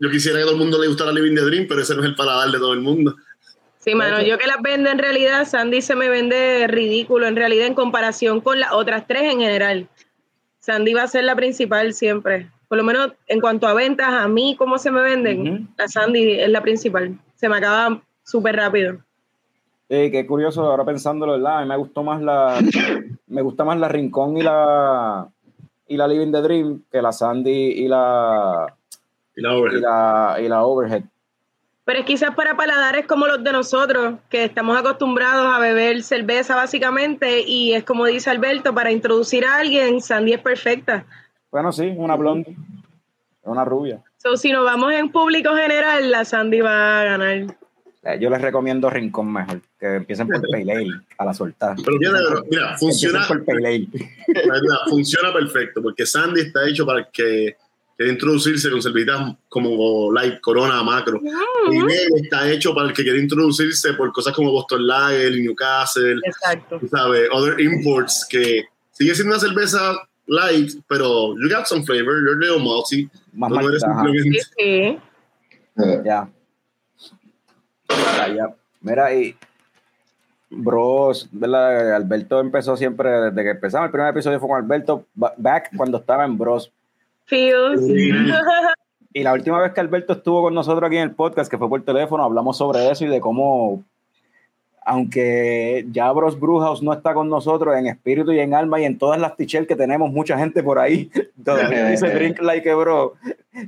yo 0.00 0.10
quisiera 0.10 0.38
que 0.38 0.42
a 0.42 0.46
todo 0.46 0.54
el 0.54 0.60
mundo 0.60 0.76
le 0.76 0.88
gustara 0.88 1.12
Living 1.12 1.36
the 1.36 1.42
Dream, 1.42 1.66
pero 1.68 1.82
ese 1.82 1.94
no 1.94 2.02
es 2.02 2.08
el 2.08 2.16
paladar 2.16 2.50
de 2.50 2.58
todo 2.58 2.72
el 2.72 2.80
mundo. 2.80 3.14
Sí, 3.78 3.94
mano, 3.94 4.20
yo 4.22 4.36
que 4.38 4.48
las 4.48 4.60
vendo 4.60 4.90
en 4.90 4.98
realidad, 4.98 5.46
Sandy 5.46 5.82
se 5.82 5.94
me 5.94 6.08
vende 6.08 6.66
ridículo 6.66 7.28
en 7.28 7.36
realidad 7.36 7.68
en 7.68 7.74
comparación 7.74 8.40
con 8.40 8.58
las 8.58 8.72
otras 8.72 9.06
tres 9.06 9.32
en 9.32 9.38
general. 9.38 9.86
Sandy 10.58 10.94
va 10.94 11.04
a 11.04 11.06
ser 11.06 11.22
la 11.22 11.36
principal 11.36 11.94
siempre. 11.94 12.50
por 12.66 12.76
lo 12.76 12.82
menos 12.82 13.12
en 13.28 13.40
cuanto 13.40 13.68
a 13.68 13.74
ventas, 13.74 14.08
a 14.08 14.26
mí, 14.26 14.56
cómo 14.58 14.78
se 14.78 14.90
me 14.90 15.00
venden, 15.00 15.68
la 15.78 15.86
Sandy 15.86 16.40
es 16.40 16.50
la 16.50 16.60
principal. 16.60 17.16
Se 17.36 17.48
me 17.48 17.58
acaba 17.58 18.02
súper 18.24 18.56
rápido. 18.56 18.98
Sí, 19.88 20.10
qué 20.10 20.26
curioso, 20.26 20.64
ahora 20.64 20.84
pensándolo, 20.84 21.34
¿verdad? 21.34 21.58
A 21.58 21.62
mí 21.62 21.68
me 21.68 21.76
gustó 21.76 22.02
más 22.02 22.20
la, 22.20 22.58
me 23.28 23.42
gusta 23.42 23.64
más 23.64 23.78
la 23.78 23.88
Rincón 23.88 24.38
y 24.38 24.42
la, 24.42 25.28
y 25.88 25.96
la 25.96 26.06
Living 26.06 26.32
the 26.32 26.42
Dream 26.42 26.82
que 26.90 27.02
la 27.02 27.12
Sandy 27.12 27.50
y 27.50 27.88
la, 27.88 28.74
Y 29.34 29.40
la 29.40 29.54
overhead. 29.56 29.78
y 29.78 29.80
la, 29.80 30.36
y 30.40 30.48
la 30.48 30.64
Overhead. 30.64 31.02
Pero 31.84 32.00
es 32.00 32.04
quizás 32.04 32.34
para 32.34 32.54
paladares 32.54 33.06
como 33.06 33.26
los 33.26 33.42
de 33.42 33.50
nosotros, 33.50 34.16
que 34.28 34.44
estamos 34.44 34.76
acostumbrados 34.76 35.46
a 35.46 35.58
beber 35.58 36.02
cerveza 36.02 36.54
básicamente, 36.54 37.40
y 37.46 37.72
es 37.72 37.82
como 37.84 38.04
dice 38.04 38.28
Alberto, 38.28 38.74
para 38.74 38.92
introducir 38.92 39.46
a 39.46 39.56
alguien, 39.56 40.02
Sandy 40.02 40.34
es 40.34 40.40
perfecta. 40.40 41.06
Bueno, 41.50 41.72
sí, 41.72 41.94
una 41.96 42.14
blonde, 42.14 42.54
una 43.42 43.64
rubia. 43.64 44.02
So, 44.18 44.36
si 44.36 44.52
nos 44.52 44.64
vamos 44.64 44.92
en 44.92 45.10
público 45.10 45.54
general, 45.54 46.10
la 46.10 46.26
Sandy 46.26 46.60
va 46.60 47.00
a 47.00 47.04
ganar. 47.04 47.56
Yo 48.20 48.30
les 48.30 48.40
recomiendo 48.40 48.88
Rincón 48.88 49.32
mejor, 49.32 49.60
que 49.78 49.96
empiecen 49.96 50.28
por 50.28 50.40
Pale 50.50 50.72
Ale, 50.72 50.90
a 51.18 51.24
la 51.24 51.34
soltar. 51.34 51.76
Pero 51.84 51.98
mira, 52.48 52.76
funciona, 52.78 53.26
por 53.26 53.44
Pale 53.44 53.66
Ale. 53.66 53.88
la 54.46 54.52
verdad, 54.54 54.76
funciona 54.88 55.32
perfecto, 55.32 55.82
porque 55.82 56.06
Sandy 56.06 56.40
está 56.42 56.66
hecho 56.68 56.86
para 56.86 57.04
que 57.10 57.56
quiere 57.96 58.12
introducirse 58.12 58.70
con 58.70 58.80
cervecitas 58.80 59.34
como 59.48 60.12
Light, 60.12 60.40
Corona, 60.40 60.82
Macro. 60.84 61.20
Y 61.70 61.78
Neve 61.78 62.06
está 62.22 62.48
hecho 62.48 62.72
para 62.72 62.88
el 62.88 62.94
que 62.94 63.02
quiere 63.02 63.18
introducirse 63.20 63.92
por 63.94 64.12
cosas 64.12 64.32
como 64.34 64.52
Boston 64.52 64.86
Lager, 64.86 65.32
Newcastle, 65.32 66.20
Exacto. 66.24 66.80
sabes, 66.90 67.28
other 67.32 67.60
imports, 67.60 68.24
que 68.30 68.64
sigue 68.92 69.14
siendo 69.16 69.34
una 69.34 69.40
cerveza 69.40 69.96
light, 70.28 70.70
pero 70.88 71.34
you 71.42 71.48
got 71.48 71.66
some 71.66 71.84
flavor, 71.84 72.20
you're 72.22 72.34
a 72.34 72.38
little 72.38 72.62
malty. 72.64 73.08
Más 73.32 73.50
No 73.50 73.68
eres 73.68 73.82
malta, 73.82 74.00
ajá. 74.00 74.02
simplemente- 74.04 74.40
Sí, 74.56 74.98
sí. 75.76 76.08
Ya. 77.88 78.54
Mira, 78.80 79.12
y 79.14 79.34
Bros, 80.50 81.28
¿verdad? 81.32 81.94
Alberto 81.94 82.40
empezó 82.40 82.76
siempre, 82.76 83.10
desde 83.10 83.42
que 83.42 83.50
empezamos 83.50 83.86
el 83.86 83.92
primer 83.92 84.10
episodio 84.10 84.40
fue 84.40 84.48
con 84.48 84.62
Alberto, 84.62 85.04
ba- 85.14 85.34
back 85.36 85.70
cuando 85.76 85.98
estaba 85.98 86.24
en 86.24 86.38
Bros. 86.38 86.72
Feels. 87.26 87.82
Y 89.14 89.22
la 89.22 89.32
última 89.32 89.58
vez 89.60 89.72
que 89.72 89.80
Alberto 89.80 90.12
estuvo 90.12 90.42
con 90.42 90.54
nosotros 90.54 90.86
aquí 90.86 90.96
en 90.96 91.02
el 91.04 91.14
podcast, 91.14 91.50
que 91.50 91.56
fue 91.56 91.68
por 91.68 91.82
teléfono, 91.82 92.22
hablamos 92.22 92.58
sobre 92.58 92.88
eso 92.90 93.06
y 93.06 93.08
de 93.08 93.20
cómo, 93.20 93.82
aunque 94.84 95.86
ya 95.90 96.12
Bros 96.12 96.38
Brewhouse 96.38 96.82
no 96.82 96.92
está 96.92 97.14
con 97.14 97.28
nosotros 97.28 97.74
en 97.74 97.86
espíritu 97.86 98.32
y 98.32 98.38
en 98.38 98.54
alma 98.54 98.80
y 98.80 98.84
en 98.84 98.98
todas 98.98 99.18
las 99.18 99.34
t-shirts 99.34 99.66
que 99.66 99.76
tenemos, 99.76 100.12
mucha 100.12 100.38
gente 100.38 100.62
por 100.62 100.78
ahí, 100.78 101.10
todavía 101.44 101.86
dice 101.86 102.10
Drink 102.14 102.40
Like 102.42 102.70
a 102.70 102.76
Bro. 102.76 103.14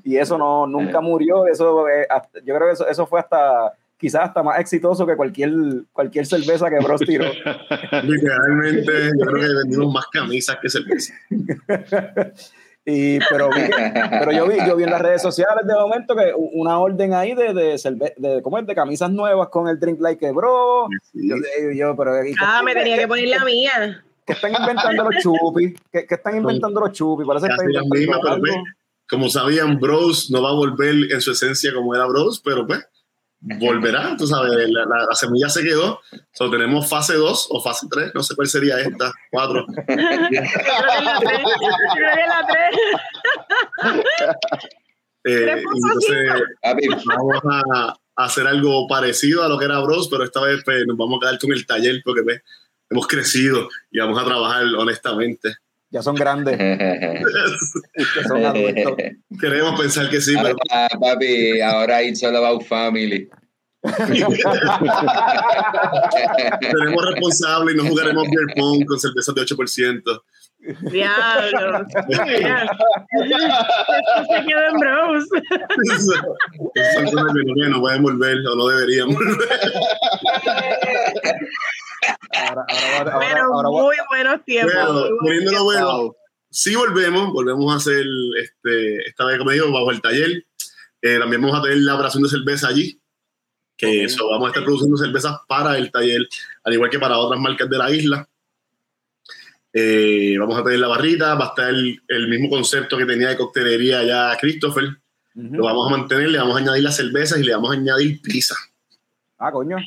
Y 0.04 0.18
eso 0.18 0.36
no, 0.38 0.66
nunca 0.66 1.00
murió. 1.00 1.46
Eso, 1.46 1.88
eh, 1.88 2.06
yo 2.44 2.54
creo 2.54 2.68
que 2.68 2.74
eso, 2.74 2.86
eso 2.86 3.06
fue 3.06 3.18
hasta, 3.20 3.72
quizás 4.00 4.22
hasta 4.24 4.42
más 4.42 4.58
exitoso 4.58 5.06
que 5.06 5.14
cualquier, 5.14 5.52
cualquier 5.92 6.26
cerveza 6.26 6.70
que 6.70 6.78
Bros 6.82 7.00
tiró. 7.02 7.26
Literalmente, 8.02 8.92
yo 9.18 9.26
creo 9.26 9.40
que 9.48 9.54
vendimos 9.62 9.92
más 9.94 10.06
camisas 10.08 10.56
que 10.60 10.68
cerveza. 10.68 11.14
Y, 12.86 13.18
pero, 13.28 13.50
vi 13.50 13.60
que- 13.60 13.92
pero 14.20 14.32
yo 14.32 14.48
vi, 14.48 14.56
yo 14.66 14.74
vi 14.74 14.84
en 14.84 14.90
las 14.90 15.02
redes 15.02 15.20
sociales 15.20 15.66
de 15.66 15.74
momento 15.74 16.16
que 16.16 16.32
una 16.34 16.78
orden 16.78 17.12
ahí 17.12 17.34
de, 17.34 17.52
de, 17.52 17.74
cerve- 17.74 18.14
de, 18.16 18.40
¿cómo 18.42 18.58
es? 18.58 18.66
de 18.66 18.74
camisas 18.74 19.10
nuevas 19.10 19.48
con 19.50 19.68
el 19.68 19.78
drink 19.78 20.00
like 20.00 20.26
a 20.26 20.32
bro. 20.32 20.88
Sí. 21.12 21.28
Yo, 21.28 21.36
yo, 21.36 21.70
yo, 21.72 21.94
pero 21.96 22.24
¿y 22.24 22.30
qué- 22.32 22.38
Ah, 22.42 22.62
me 22.64 22.72
tenía 22.72 22.96
qué- 22.96 23.02
que 23.02 23.08
poner 23.08 23.28
la 23.28 23.44
mía. 23.44 24.02
¿Qué 24.26 24.32
están 24.32 24.52
inventando 24.58 25.04
los 25.04 25.22
chupis? 25.22 25.74
¿Qué, 25.92 26.06
qué 26.06 26.14
están 26.14 26.38
inventando 26.38 26.80
los 26.80 26.92
chupis? 26.92 27.26
Parece 27.26 27.48
que 27.48 27.52
están 27.52 27.66
inventando 27.70 27.94
misma, 28.16 28.32
algo. 28.32 28.42
ve, 28.44 28.50
como 29.10 29.28
sabían, 29.28 29.78
Bros 29.78 30.30
no 30.30 30.42
va 30.42 30.48
a 30.48 30.54
volver 30.54 30.94
en 31.12 31.20
su 31.20 31.32
esencia 31.32 31.72
como 31.74 31.94
era 31.94 32.06
Bros, 32.06 32.40
pero 32.42 32.66
pues 32.66 32.80
volverá, 33.40 34.14
tú 34.18 34.26
sabes, 34.26 34.52
la, 34.68 34.84
la- 34.84 35.06
la 35.08 35.14
semilla 35.14 35.48
se 35.48 35.62
quedó. 35.62 36.00
So, 36.32 36.50
tenemos 36.50 36.88
fase 36.88 37.14
2 37.14 37.46
o 37.50 37.62
fase 37.62 37.86
3, 37.90 38.12
no 38.14 38.22
sé 38.22 38.34
cuál 38.36 38.48
sería 38.48 38.78
esta, 38.80 39.10
4. 39.30 39.66
Yo 39.68 39.74
creo 39.86 39.96
que 40.28 41.04
la 41.04 41.18
tres. 41.18 41.38
Yo 41.40 41.94
creo 41.94 42.14
que 42.14 42.20
es 42.20 42.28
la 42.28 42.46
tres. 42.46 42.76
Eh, 45.24 45.40
Tres 45.44 45.60
y 45.60 45.64
punto 45.64 45.86
entonces 45.86 46.42
Papi, 46.62 46.88
vamos 47.04 47.40
a, 47.44 47.94
a 48.16 48.24
hacer 48.24 48.46
algo 48.46 48.86
parecido 48.88 49.42
a 49.44 49.48
lo 49.48 49.58
que 49.58 49.66
era 49.66 49.78
Bros, 49.80 50.08
pero 50.10 50.24
esta 50.24 50.40
vez 50.42 50.62
pues, 50.64 50.86
nos 50.86 50.96
vamos 50.96 51.18
a 51.18 51.26
quedar 51.26 51.38
con 51.38 51.52
el 51.52 51.66
taller 51.66 52.00
porque 52.04 52.22
pues, 52.22 52.42
hemos 52.88 53.06
crecido 53.06 53.68
y 53.90 53.98
vamos 53.98 54.18
a 54.20 54.24
trabajar 54.24 54.64
honestamente. 54.78 55.54
Ya 55.90 56.02
son 56.02 56.14
grandes, 56.14 56.56
que 56.56 58.24
son 58.26 58.44
adultos. 58.44 58.94
Queremos 59.40 59.80
pensar 59.80 60.08
que 60.08 60.20
sí, 60.20 60.36
pero 60.40 60.56
ahora, 60.70 61.00
papi, 61.00 61.60
ahora 61.60 62.00
it's 62.02 62.22
all 62.22 62.36
about 62.36 62.62
family. 62.64 63.28
seremos 66.60 67.06
responsables 67.06 67.74
y 67.74 67.78
no 67.78 67.86
jugaremos 67.86 68.28
beer 68.28 68.46
pong 68.54 68.84
con 68.84 69.00
cervezas 69.00 69.34
de 69.34 69.40
8%. 69.42 70.22
Diablo. 70.90 71.80
Esto 71.80 71.96
se 74.28 74.44
quedó 74.46 74.62
en 74.68 74.76
bros. 74.78 75.24
Son 76.94 77.04
cosas 77.06 77.32
que 77.32 77.44
no, 77.44 77.54
que 77.54 77.68
no 77.70 77.80
pueden 77.80 78.02
volver 78.02 78.36
o 78.46 78.54
no 78.54 78.68
deberíamos 78.68 79.16
volver. 79.16 79.48
Ahora, 82.32 82.64
ahora, 82.68 83.12
ahora, 83.12 83.28
Pero 83.28 83.70
muy 83.70 83.96
buenos 84.08 84.44
tiempos. 84.44 84.74
Bueno, 84.74 85.16
poniéndolo 85.20 85.64
bueno, 85.64 86.16
sí 86.50 86.74
volvemos, 86.74 87.32
volvemos 87.32 87.72
a 87.72 87.76
hacer, 87.76 88.04
este, 88.40 89.08
esta 89.08 89.24
vez, 89.26 89.38
como 89.38 89.50
digo, 89.50 89.70
bajo 89.72 89.90
el 89.90 90.00
taller. 90.00 90.44
Eh, 91.02 91.18
también 91.18 91.42
vamos 91.42 91.58
a 91.58 91.62
tener 91.62 91.78
la 91.78 91.94
operación 91.94 92.22
de 92.22 92.28
cerveza 92.28 92.68
allí, 92.68 93.00
que 93.76 94.04
eso, 94.04 94.28
vamos 94.28 94.46
a 94.46 94.50
estar 94.50 94.64
produciendo 94.64 94.96
cervezas 94.96 95.38
para 95.48 95.78
el 95.78 95.90
taller, 95.90 96.28
al 96.64 96.74
igual 96.74 96.90
que 96.90 96.98
para 96.98 97.18
otras 97.18 97.40
marcas 97.40 97.68
de 97.70 97.78
la 97.78 97.90
isla. 97.90 98.28
Eh, 99.72 100.36
vamos 100.38 100.58
a 100.58 100.64
tener 100.64 100.80
la 100.80 100.88
barrita, 100.88 101.34
va 101.36 101.46
a 101.46 101.48
estar 101.48 101.70
el, 101.70 102.02
el 102.08 102.28
mismo 102.28 102.50
concepto 102.50 102.98
que 102.98 103.06
tenía 103.06 103.28
de 103.28 103.36
coctelería 103.36 104.02
ya 104.02 104.36
Christopher. 104.38 104.84
Ujú. 105.34 105.54
Lo 105.54 105.64
vamos 105.64 105.86
a 105.86 105.96
mantener, 105.96 106.28
le 106.28 106.38
vamos 106.38 106.56
a 106.56 106.58
añadir 106.58 106.82
las 106.82 106.96
cervezas 106.96 107.38
y 107.38 107.44
le 107.44 107.54
vamos 107.54 107.70
a 107.70 107.74
añadir 107.74 108.20
pizza. 108.20 108.56
Ah, 109.38 109.52
coño. 109.52 109.78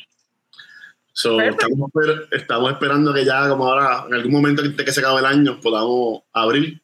So, 1.16 1.40
estamos, 1.40 1.90
estamos 2.32 2.72
esperando 2.72 3.14
que 3.14 3.24
ya, 3.24 3.48
como 3.48 3.68
ahora, 3.68 4.04
en 4.08 4.14
algún 4.14 4.32
momento 4.32 4.62
antes 4.62 4.84
que 4.84 4.90
se 4.90 4.98
acabe 4.98 5.20
el 5.20 5.26
año, 5.26 5.60
podamos 5.60 6.22
abrir. 6.32 6.82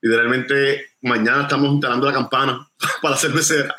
Literalmente, 0.00 0.86
mañana 1.02 1.42
estamos 1.42 1.70
instalando 1.70 2.06
la 2.06 2.14
campana 2.14 2.66
para 3.02 3.14
la 3.14 3.20
cervecera. 3.20 3.74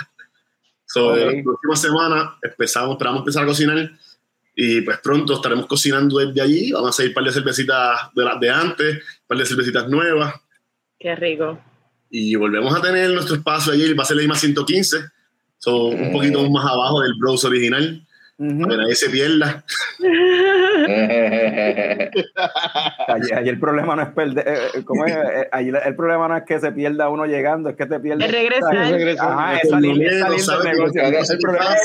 So, 0.85 1.07
Ok. 1.13 1.17
La 1.17 1.43
próxima 1.43 1.75
semana 1.75 2.37
empezamos, 2.43 2.91
esperamos 2.91 3.21
empezar 3.21 3.43
a 3.43 3.47
cocinar 3.47 3.91
y 4.55 4.81
pues 4.81 4.99
pronto 4.99 5.33
estaremos 5.33 5.65
cocinando 5.65 6.19
desde 6.19 6.39
allí. 6.39 6.71
Vamos 6.71 6.87
a 6.87 6.89
hacer 6.91 7.07
un 7.07 7.13
par 7.15 7.23
de 7.23 7.31
cervecitas 7.31 8.13
de 8.13 8.23
las 8.23 8.39
de 8.39 8.49
antes, 8.51 8.95
un 8.97 9.27
par 9.27 9.37
de 9.39 9.45
cervecitas 9.47 9.89
nuevas 9.89 10.35
Qué 10.99 11.15
rico. 11.15 11.59
y 12.11 12.35
volvemos 12.35 12.75
a 12.75 12.79
tener 12.79 13.09
nuestro 13.09 13.37
espacio 13.37 13.73
allí. 13.73 13.91
Va 13.95 14.03
a 14.03 14.05
ser 14.05 14.17
la 14.17 14.21
misma 14.21 14.35
115, 14.35 14.97
so, 15.57 15.85
un 15.87 16.11
poquito 16.11 16.47
más 16.51 16.63
abajo 16.71 17.01
del 17.01 17.15
browser 17.15 17.49
original, 17.49 18.05
Ujú. 18.37 18.61
para 18.61 18.71
que 18.71 18.77
nadie 18.77 18.95
se 18.95 19.09
pierda. 19.09 19.63
Allí, 23.07 23.31
allí 23.31 23.49
el 23.49 23.59
problema 23.59 23.95
no 23.95 24.01
es 24.03 24.09
perder, 24.09 24.47
eh, 24.47 24.57
eh, 24.73 24.83
¿cómo 24.83 25.05
es? 25.05 25.13
Eh, 25.13 25.49
allí 25.51 25.69
el 25.69 25.95
problema 25.95 26.27
no 26.27 26.37
es 26.37 26.43
que 26.43 26.59
se 26.59 26.71
pierda 26.71 27.09
uno 27.09 27.25
llegando, 27.25 27.69
es 27.69 27.75
que 27.75 27.85
te 27.85 27.99
pierdes. 27.99 28.27
Es 28.27 28.31
regresar. 28.33 28.75
Ajá, 29.19 29.57
es 29.57 29.69
salir, 29.69 30.03
es 30.03 30.19
No 30.19 30.37
salir 30.39 30.63
del 30.63 30.73
negocio. 30.73 31.03
El 31.03 31.39
problema 31.39 31.75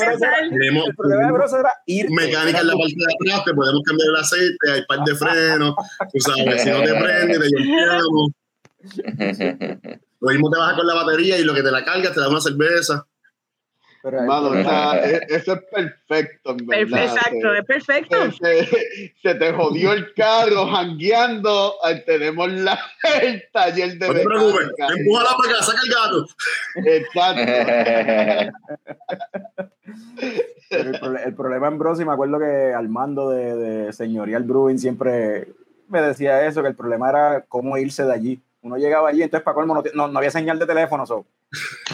el 0.87 0.95
problema 0.95 1.25
de 1.27 1.31
Bros 1.31 1.53
era 1.53 1.73
ir. 1.85 2.09
mecánica 2.11 2.59
en 2.61 2.67
la 2.67 2.73
parte 2.73 2.95
de 2.95 3.05
atrás, 3.31 3.45
te 3.45 3.53
podemos 3.53 3.81
cambiar 3.85 4.09
el 4.09 4.15
aceite, 4.15 4.71
hay 4.73 4.85
par 4.87 4.99
de 5.05 5.15
frenos, 5.15 5.75
tú 6.11 6.19
sabes, 6.19 6.63
si 6.63 6.69
no 6.71 6.81
te 6.81 6.93
prende, 6.93 7.39
te 7.39 7.45
limpiamos. 7.47 8.31
Lo 10.21 10.31
mismo 10.31 10.49
te 10.51 10.57
bajas 10.59 10.75
con 10.75 10.85
la 10.85 10.95
batería 10.95 11.37
y 11.37 11.43
lo 11.45 11.53
que 11.53 11.63
te 11.63 11.71
la 11.71 11.85
cargas 11.85 12.13
te 12.13 12.19
da 12.19 12.27
una 12.27 12.41
cerveza. 12.41 13.05
Pero 14.01 14.21
Mano, 14.23 14.47
o 14.49 14.53
sea, 14.63 14.93
e- 15.03 15.25
eso 15.27 15.53
es 15.53 15.59
perfecto, 15.71 16.51
en 16.51 16.67
verdad. 16.67 17.03
Exacto, 17.03 17.53
es 17.53 17.65
perfecto. 17.65 18.31
Se, 18.31 18.65
se- 18.65 19.13
se 19.21 19.35
te 19.35 19.51
jodió 19.51 19.91
el 19.91 20.13
carro 20.13 20.67
jangueando. 20.67 21.73
eh, 21.89 22.01
Tenemos 22.05 22.49
la, 22.49 22.79
el 23.21 23.43
taller 23.51 23.97
de 23.97 24.07
No 24.07 24.13
te 24.13 24.23
preocupes, 24.23 24.67
empújala 24.97 25.29
para 25.37 25.51
acá, 25.53 25.63
saca 25.63 25.79
el 25.83 25.93
gato. 25.93 26.25
Exacto. 26.85 27.41
Pero 30.69 30.89
el, 30.91 31.17
el 31.25 31.33
problema 31.35 31.67
en 31.67 31.77
Bros, 31.79 31.99
y 31.99 32.05
me 32.05 32.13
acuerdo 32.13 32.39
que 32.39 32.73
Armando 32.73 33.29
de, 33.29 33.55
de 33.55 33.93
Señorial 33.93 34.43
Brewing 34.43 34.77
siempre 34.77 35.47
me 35.87 36.01
decía 36.01 36.45
eso, 36.45 36.61
que 36.61 36.67
el 36.69 36.75
problema 36.75 37.09
era 37.09 37.45
cómo 37.47 37.77
irse 37.77 38.03
de 38.05 38.13
allí. 38.13 38.41
Uno 38.61 38.77
llegaba 38.77 39.09
allí, 39.09 39.23
entonces 39.23 39.43
para 39.43 39.55
colmo 39.55 39.73
no, 39.73 39.83
no, 39.93 40.07
no 40.09 40.17
había 40.19 40.31
señal 40.31 40.59
de 40.59 40.65
teléfono, 40.67 41.05
so, 41.05 41.25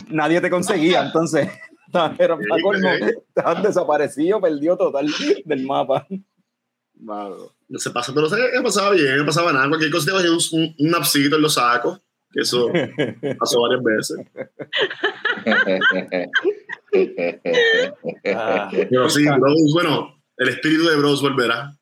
nadie 0.07 0.41
te 0.41 0.49
conseguía, 0.49 1.01
entonces, 1.03 1.47
pero 2.17 2.37
para 2.37 2.61
colmo, 2.61 2.89
estabas 3.35 3.63
desaparecido, 3.63 4.41
perdió 4.41 4.77
total 4.77 5.07
del 5.45 5.65
mapa. 5.65 6.07
Mano. 6.99 7.35
No 7.67 7.79
se 7.79 7.89
pasa, 7.91 8.13
pero 8.13 8.29
¿sabes 8.29 8.45
qué 8.53 8.61
pasaba 8.61 8.91
bien? 8.91 9.17
No 9.17 9.25
pasaba 9.25 9.51
nada. 9.51 9.67
Cualquier 9.67 9.91
cosa 9.91 10.05
te 10.05 10.11
cogía 10.11 10.31
un, 10.31 10.39
un, 10.51 10.75
un 10.79 10.91
napsito 10.91 11.35
en 11.35 11.41
los 11.41 11.55
sacos. 11.55 11.99
que 12.31 12.41
eso 12.41 12.69
pasó 13.39 13.61
varias 13.61 13.83
veces. 13.83 14.17
Ah, 18.33 18.69
Pero 18.89 19.09
sí, 19.09 19.25
Bros, 19.25 19.71
bueno, 19.73 20.21
el 20.37 20.49
espíritu 20.49 20.85
de 20.87 20.95
Bros 20.97 21.21
volverá. 21.21 21.75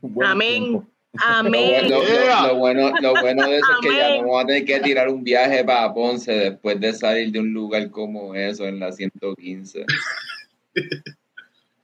buen 0.00 0.28
Amén. 0.28 0.62
tiempo. 0.64 0.88
Lo, 1.14 1.20
Amén. 1.26 1.90
lo- 1.90 2.02
lo- 2.02 2.46
lo 2.48 2.56
bueno, 2.56 2.90
lo 3.00 3.12
bueno 3.20 3.46
de 3.46 3.56
eso 3.58 3.66
es 3.72 3.78
que 3.90 3.96
ya 3.96 4.08
no 4.16 4.22
vamos 4.22 4.44
a 4.44 4.46
tener 4.46 4.64
que 4.64 4.80
tirar 4.80 5.08
un 5.10 5.22
viaje 5.22 5.62
para 5.62 5.92
Ponce 5.92 6.32
después 6.32 6.80
de 6.80 6.92
salir 6.94 7.30
de 7.30 7.40
un 7.40 7.52
lugar 7.52 7.90
como 7.90 8.34
eso 8.34 8.66
en 8.66 8.80
la 8.80 8.90
115. 8.92 9.84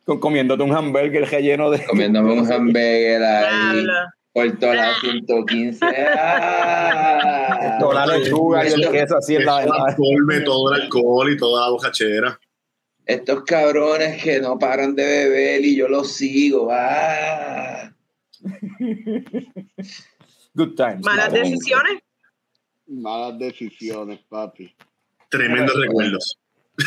Con- 0.05 0.18
Comiéndote 0.20 0.62
un 0.62 0.72
hamburger 0.74 1.29
relleno 1.29 1.70
de. 1.70 1.85
Comiéndome 1.85 2.33
un 2.41 2.51
hamburger 2.51 3.22
ahí 3.22 3.85
por 4.33 4.59
toda 4.59 4.74
la 4.74 4.95
115. 5.01 5.85
¡Ah! 6.16 7.76
Toda 7.81 8.07
la 8.07 8.16
lechuga 8.18 8.66
y 8.66 8.72
el 8.72 8.91
queso 8.91 9.16
así 9.18 9.37
en 9.37 9.45
la. 9.45 9.62
en 9.62 9.68
Todo 9.68 9.76
el 9.76 9.83
la- 9.83 9.89
alcohol, 9.91 10.45
todo 10.45 10.74
el 10.74 10.83
alcohol 10.83 11.33
y 11.33 11.37
toda 11.37 11.64
la 11.66 11.70
bocachera. 11.70 12.41
Estos 13.05 13.45
cabrones 13.45 14.22
que 14.22 14.41
no 14.41 14.59
paran 14.59 14.95
de 14.95 15.05
beber 15.05 15.64
y 15.64 15.76
yo 15.76 15.87
los 15.89 16.12
sigo. 16.12 16.68
¡Ah! 16.72 17.93
Good 20.55 20.74
times. 20.76 21.05
Malas 21.05 21.32
decisiones. 21.32 22.01
Malas 22.86 23.39
decisiones, 23.39 24.20
papi. 24.28 24.74
Tremendos 25.28 25.76
recuerdos. 25.78 26.39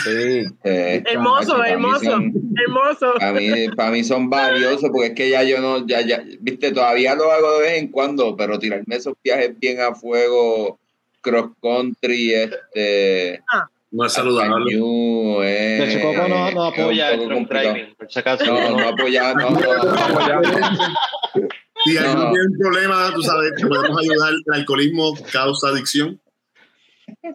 Sí. 0.04 0.46
Eh, 0.64 1.04
Hermoso, 1.06 1.62
hermoso, 1.64 2.00
son- 2.06 2.34
hermoso. 2.66 3.14
Para 3.20 3.34
mí, 3.34 3.50
para 3.76 3.92
mí 3.92 4.04
son 4.04 4.30
valiosos 4.30 4.90
porque 4.90 5.08
es 5.08 5.14
que 5.16 5.30
ya 5.30 5.44
yo 5.44 5.60
no, 5.60 5.86
ya, 5.86 6.00
ya, 6.02 6.24
viste, 6.40 6.72
todavía 6.72 7.14
lo 7.14 7.30
hago 7.32 7.58
de 7.60 7.62
vez 7.64 7.78
en 7.82 7.90
cuando, 7.90 8.36
pero 8.38 8.58
tirarme 8.58 8.96
esos 8.96 9.14
viajes 9.22 9.60
bien 9.60 9.82
a 9.82 9.94
fuego, 9.94 10.80
cross 11.20 11.52
country, 11.62 12.34
este, 12.34 13.42
No 13.92 14.06
es 14.06 14.14
saludable. 14.14 14.74
Eh, 14.74 15.44
De 15.44 15.84
hecho, 15.94 16.02
Coco 16.02 16.28
no, 16.30 16.52
no 16.52 16.64
apoya 16.64 17.12
el 17.12 17.28
drunk 17.28 17.50
driving, 17.50 17.94
por 17.96 18.10
si 18.12 18.20
acaso. 18.20 18.46
No, 18.46 18.78
no 18.78 18.88
apoya, 18.90 19.34
no, 19.34 19.50
no, 19.50 19.60
no. 19.60 19.68
Si 21.84 21.98
alguien 21.98 22.16
No. 22.16 22.32
tiene 22.32 22.46
un 22.48 22.58
problema, 22.60 23.12
tú 23.14 23.22
sabes, 23.22 23.52
que 23.58 23.68
podemos 23.68 23.98
ayudar. 24.00 24.32
El 24.46 24.54
alcoholismo 24.54 25.14
causa 25.32 25.68
adicción. 25.70 26.20
El 27.24 27.34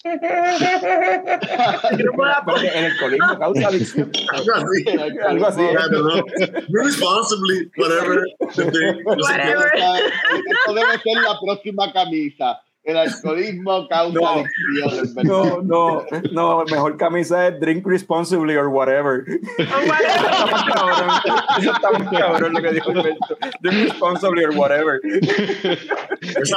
colismo 2.99 3.39
causa 3.39 3.69
adicción. 3.69 4.11
Algo 4.33 4.53
así. 4.55 4.85
Algo 5.29 5.47
así. 5.47 5.63
Responsibly, 6.69 7.71
whatever. 7.77 8.23
debe 8.57 8.73
ser 11.03 11.17
la 11.23 11.39
próxima 11.45 11.93
camisa. 11.93 12.63
El 12.87 12.97
alcoholismo 12.97 13.89
causa 13.89 14.13
No. 14.19 14.43
¿verdad? 14.45 15.23
No, 15.25 15.61
no, 15.63 16.05
no, 16.31 16.65
mejor 16.67 16.97
camisa 16.97 17.49
es 17.49 17.59
drink 17.59 17.85
responsibly 17.85 18.55
or 18.57 18.69
whatever. 18.69 19.25
O 19.59 19.63
whatever. 19.89 20.07
Está 20.39 20.47
más 20.47 20.65
cabrón. 20.73 21.11
Eso 21.59 21.73
está 21.73 21.91
más 21.91 22.09
cabrón 22.17 22.53
lo 22.55 22.63
que 22.63 22.73
dijo 22.73 22.91
Alberto. 22.93 23.37
Drink 23.61 23.89
responsibly 23.91 24.45
or 24.45 24.57
whatever. 24.57 25.01
Esa. 26.21 26.57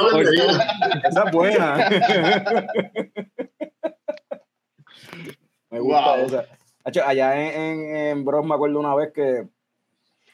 Esa 1.08 1.24
es 1.24 1.32
buena. 1.32 1.90
Me 5.70 5.80
gusta 5.80 6.16
Wow. 6.16 6.26
esa. 6.26 6.44
Allá 7.06 7.40
en, 7.40 7.60
en, 7.60 7.96
en 7.96 8.24
Bros 8.24 8.44
me 8.46 8.54
acuerdo 8.54 8.78
una 8.80 8.94
vez 8.94 9.12
que 9.12 9.48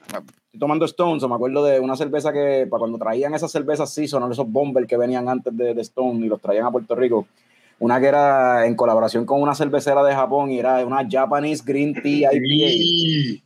estoy 0.06 0.60
tomando 0.60 0.84
Stones, 0.86 1.22
o 1.22 1.28
me 1.28 1.34
acuerdo 1.34 1.64
de 1.64 1.80
una 1.80 1.96
cerveza 1.96 2.32
que 2.32 2.66
para 2.70 2.78
cuando 2.80 2.98
traían 2.98 3.34
esas 3.34 3.50
cervezas 3.52 3.92
Seasonal, 3.92 4.32
esos 4.32 4.50
bomber 4.50 4.86
que 4.86 4.96
venían 4.96 5.28
antes 5.28 5.54
de, 5.56 5.74
de 5.74 5.82
Stone 5.82 6.24
y 6.24 6.28
los 6.28 6.40
traían 6.40 6.66
a 6.66 6.70
Puerto 6.70 6.94
Rico, 6.94 7.26
una 7.78 8.00
que 8.00 8.06
era 8.06 8.66
en 8.66 8.74
colaboración 8.74 9.26
con 9.26 9.42
una 9.42 9.54
cervecera 9.54 10.02
de 10.02 10.14
Japón 10.14 10.50
y 10.50 10.58
era 10.58 10.84
una 10.86 11.06
Japanese 11.08 11.62
Green 11.66 11.92
Tea 11.94 12.30
IPA 12.32 12.68
Sí. 12.68 13.42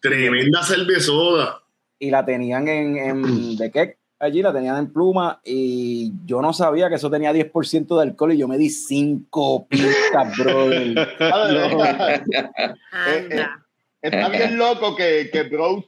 Tremenda 0.00 0.62
cervezona. 0.62 1.56
y 1.98 2.10
la 2.10 2.24
tenían 2.24 2.68
en, 2.68 2.96
en 2.96 3.56
de 3.56 3.70
Keck, 3.72 3.98
allí 4.20 4.42
la 4.42 4.52
tenían 4.52 4.76
en 4.76 4.92
pluma 4.92 5.40
y 5.44 6.12
yo 6.24 6.40
no 6.40 6.52
sabía 6.52 6.88
que 6.88 6.94
eso 6.94 7.10
tenía 7.10 7.32
10% 7.32 7.96
de 7.96 8.02
alcohol 8.02 8.32
y 8.32 8.38
yo 8.38 8.46
me 8.46 8.58
di 8.58 8.70
cinco 8.70 9.66
pistas, 9.66 10.36
brother. 10.38 11.08
Está 14.02 14.28
bien 14.28 14.58
loco 14.58 14.96
que, 14.96 15.28
que 15.32 15.44
Bros 15.44 15.84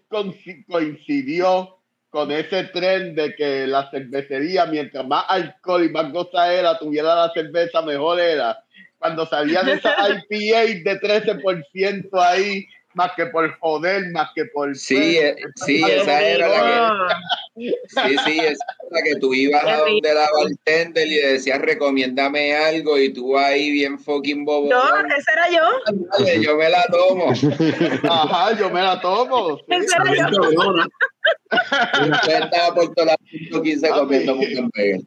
coincidió 0.66 1.76
con 2.10 2.32
ese 2.32 2.64
tren 2.64 3.14
de 3.14 3.34
que 3.36 3.66
la 3.66 3.88
cervecería, 3.90 4.66
mientras 4.66 5.06
más 5.06 5.24
alcohol 5.28 5.84
y 5.84 5.90
más 5.90 6.12
gozadera 6.12 6.76
tuviera 6.78 7.14
la 7.14 7.32
cerveza, 7.32 7.82
mejor 7.82 8.20
era. 8.20 8.64
Cuando 8.98 9.24
salían 9.26 9.68
esas 9.68 9.94
IPA 10.28 10.90
de 10.90 11.00
13% 11.00 12.08
ahí, 12.20 12.66
más 12.94 13.12
que 13.16 13.26
por 13.26 13.56
joder, 13.58 14.10
más 14.10 14.30
que 14.34 14.46
por... 14.46 14.76
Sí, 14.76 15.16
eh, 15.18 15.36
sí, 15.64 15.82
esa 15.82 16.20
era 16.20 16.48
la 16.48 17.08
que, 17.54 17.70
sí, 17.88 18.16
sí, 18.24 18.38
esa 18.38 18.40
era 18.40 18.54
la 18.90 19.02
que 19.02 19.16
tú 19.20 19.32
ibas 19.34 19.64
a 19.64 19.76
donde 19.78 20.14
la 20.14 20.28
bartender 20.32 21.06
y 21.06 21.20
le 21.20 21.32
decías 21.32 21.60
recomiéndame 21.60 22.54
algo 22.54 22.98
y 22.98 23.12
tú 23.12 23.38
ahí 23.38 23.70
bien 23.70 23.98
fucking 23.98 24.44
bobo. 24.44 24.68
No, 24.68 24.82
ese 25.06 25.30
era 25.32 25.50
yo. 25.50 25.96
Dale, 26.18 26.42
yo 26.42 26.56
me 26.56 26.68
la 26.68 26.84
tomo. 26.86 27.32
Ajá, 28.10 28.58
yo 28.58 28.70
me 28.70 28.82
la 28.82 29.00
tomo. 29.00 29.58
sí. 29.58 29.64
Ese 29.68 29.96
era 29.96 30.30
yo. 30.30 30.40
cabrona. 30.40 30.88
Y 31.52 32.10
usted 32.10 32.42
estaba 32.42 32.74
por 32.74 32.94
toda 32.94 33.06
la 33.08 33.16
115 33.28 33.88
comiendo 33.90 34.34
un 34.34 34.44
hamburger. 34.44 35.00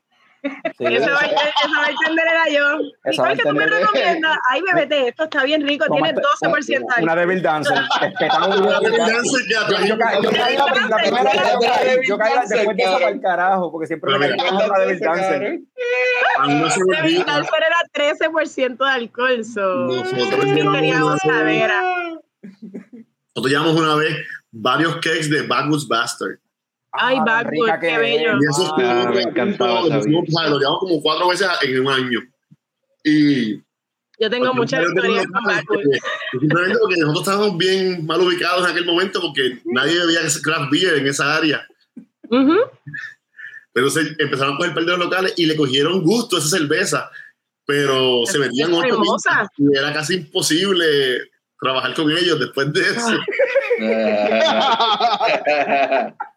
Sí, 0.44 0.86
esa- 0.86 1.12
bartender, 1.12 1.48
ese 1.64 1.76
bartender 1.78 2.26
era 2.30 2.50
yo. 2.50 2.78
Esa 3.06 3.24
Nicole, 3.24 3.36
que 3.38 3.44
tú 3.50 3.56
me 3.56 3.66
recomiendas? 3.66 4.38
Ay, 4.50 4.62
bebete, 4.62 5.08
esto 5.08 5.24
está 5.24 5.44
bien 5.44 5.66
rico, 5.66 5.86
tiene 5.91 6.14
Tómate 6.14 6.28
12% 6.41 6.82
Una 6.84 6.96
alcohol. 7.14 7.20
Devil 7.20 7.41
Dancer. 7.41 7.74
Una 8.58 8.80
Devil 8.82 8.98
Dancer. 8.98 9.41
Que 9.80 9.88
Yo, 9.88 9.98
caí 9.98 10.22
la, 10.22 10.30
primera 10.30 10.46
vez, 10.48 10.58
yo 10.58 11.60
caí, 11.60 11.98
yo 12.08 12.18
caí 12.18 12.34
Dancer, 12.34 12.58
después 12.58 12.78
de 12.78 12.84
eso 12.84 12.94
para 12.94 13.10
el 13.10 13.22
carajo, 13.22 13.72
porque 13.72 13.88
siempre 13.88 14.12
me 14.12 14.20
Pero 14.20 14.36
metí 14.36 14.48
a 14.64 14.68
la 14.68 14.80
Devil 14.80 15.00
Dancer. 15.00 15.60
A 16.39 16.48
mí 16.48 16.54
no 16.56 16.70
se 16.70 16.80
me 16.84 16.96
Devil. 16.98 17.26
Dancer 17.26 17.64
era 17.66 17.80
13% 18.18 18.78
de 18.86 18.91
alcohol, 18.91 19.46
so. 19.46 19.62
Nosotros 19.62 20.10
Sí, 20.10 20.54
llevamos 20.56 20.76
tenía 20.76 20.96
una- 20.98 21.14
gozadera. 21.14 21.82
Nosotros 23.36 23.50
llevamos 23.52 23.76
una 23.80 23.96
vez 23.96 24.18
varios 24.52 24.96
cakes 24.96 25.30
de 25.30 25.44
Backwoods 25.48 25.88
Bastard. 25.88 26.38
Ay, 26.96 27.18
Ah, 27.20 27.24
Backwoods, 27.26 27.66
rica 27.66 27.80
qué 27.80 27.88
que 27.88 27.98
bello. 27.98 28.34
Y 28.39 28.46
eso 28.50 28.76
Ah, 28.78 29.00
estuvo 29.02 29.14
me 29.16 29.22
encantaba 29.24 29.82
lo 29.82 29.88
Lo 29.89 30.60
llevamos 30.60 30.80
como 30.80 31.02
cuatro 31.02 31.28
veces 31.30 31.48
en 31.64 31.80
un 31.80 31.88
año. 31.91 32.20
Y 33.04 33.56
Yo 34.20 34.30
tengo 34.30 34.54
muchas 34.54 34.86
historias 34.86 35.26
con 35.26 35.44
Backwoods. 35.44 35.84
porque- 35.84 36.00
Simplemente 36.39 36.78
porque 36.80 36.96
nosotros 36.98 37.28
estábamos 37.28 37.58
bien 37.58 38.06
mal 38.06 38.22
ubicados 38.22 38.64
en 38.66 38.72
aquel 38.72 38.86
momento 38.86 39.20
porque 39.22 39.60
nadie 39.66 40.00
bebía 40.00 40.20
craft 40.44 40.72
beer 40.72 40.98
en 41.00 41.08
esa 41.08 41.36
área. 41.36 41.66
Ujú. 42.30 42.58
Pero 43.74 43.89
se 43.89 44.02
empezaron 44.20 44.54
a 44.54 44.58
coger 44.58 44.74
par 44.76 44.86
de 44.86 44.91
los 44.91 45.00
locales 45.00 45.34
y 45.36 45.48
le 45.48 45.56
cogieron 45.56 46.04
gusto 46.04 46.36
a 46.36 46.39
esa 46.39 46.50
cerveza. 46.58 47.10
Pero 47.66 48.24
se 48.26 48.38
vendían 48.38 48.72
Es 48.72 48.78
ocho 48.78 48.88
hermosa. 48.88 49.30
pintas 49.30 49.48
y 49.58 49.78
era 49.78 49.94
casi 49.94 50.14
imposible 50.16 50.86
trabajar 51.60 51.94
con 51.96 52.12
ellos 52.12 52.39
después 52.39 52.72
de 52.72 52.82
eso. 52.82 53.18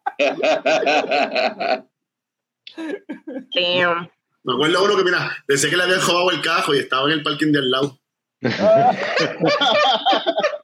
Damn. 3.54 4.08
Me 4.44 4.54
acuerdo 4.54 4.84
uno 4.84 4.96
que, 4.96 5.04
mira, 5.04 5.30
decía 5.48 5.70
que 5.70 5.76
le 5.76 5.82
habían 5.82 6.00
robado 6.00 6.30
el 6.30 6.40
cajo 6.40 6.74
y 6.74 6.78
estaba 6.78 7.06
en 7.06 7.18
el 7.18 7.22
parking 7.22 7.52
de 7.52 7.58
al 7.58 7.70
lado. 7.70 7.98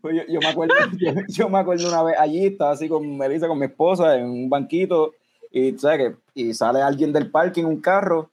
Pues 0.00 0.16
yo, 0.16 0.22
yo 0.28 0.40
me 0.40 0.48
acuerdo, 0.48 0.74
yo, 0.98 1.12
yo 1.28 1.48
me 1.48 1.58
acuerdo 1.58 1.88
una 1.88 2.02
vez 2.02 2.16
allí, 2.18 2.46
estaba 2.46 2.72
así 2.72 2.88
con 2.88 3.16
Melissa, 3.16 3.48
con 3.48 3.58
mi 3.58 3.66
esposa, 3.66 4.16
en 4.16 4.24
un 4.24 4.50
banquito, 4.50 5.14
y, 5.50 5.76
¿sabes 5.78 6.16
qué? 6.34 6.34
y 6.34 6.54
sale 6.54 6.82
alguien 6.82 7.12
del 7.12 7.30
en 7.56 7.66
un 7.66 7.80
carro 7.80 8.30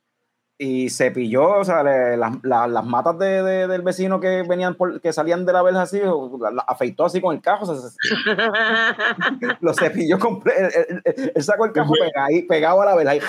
y 0.57 0.89
se 0.89 1.11
pilló, 1.11 1.59
o 1.59 1.63
sea, 1.65 1.83
le- 1.83 2.15
las, 2.17 2.31
las- 2.43 2.69
las 2.69 2.85
matas 2.85 3.19
de, 3.19 3.43
de- 3.43 3.67
del 3.67 3.81
vecino 3.81 4.19
que 4.21 4.43
venían 4.47 4.75
por- 4.75 5.01
que 5.01 5.11
salían 5.11 5.45
de 5.45 5.51
la 5.53 5.61
verja 5.61 5.81
así, 5.81 5.99
la- 5.99 6.51
la 6.51 6.61
afeitó 6.67 7.05
así 7.05 7.19
con 7.19 7.35
el 7.35 7.41
cajo, 7.41 7.65
o 7.65 7.75
sea, 7.75 7.89
se- 7.89 7.97
lo 9.59 9.73
cepilló 9.73 10.17
completo, 10.17 10.59
él, 10.89 11.01
él- 11.05 11.31
él 11.35 11.43
sacó 11.43 11.65
el 11.65 11.73
cajo 11.73 11.91
pegado, 11.93 12.25
ahí, 12.27 12.41
pegado 12.43 12.81
a 12.81 12.85
la 12.85 12.95
verja 12.95 13.15
y, 13.15 13.19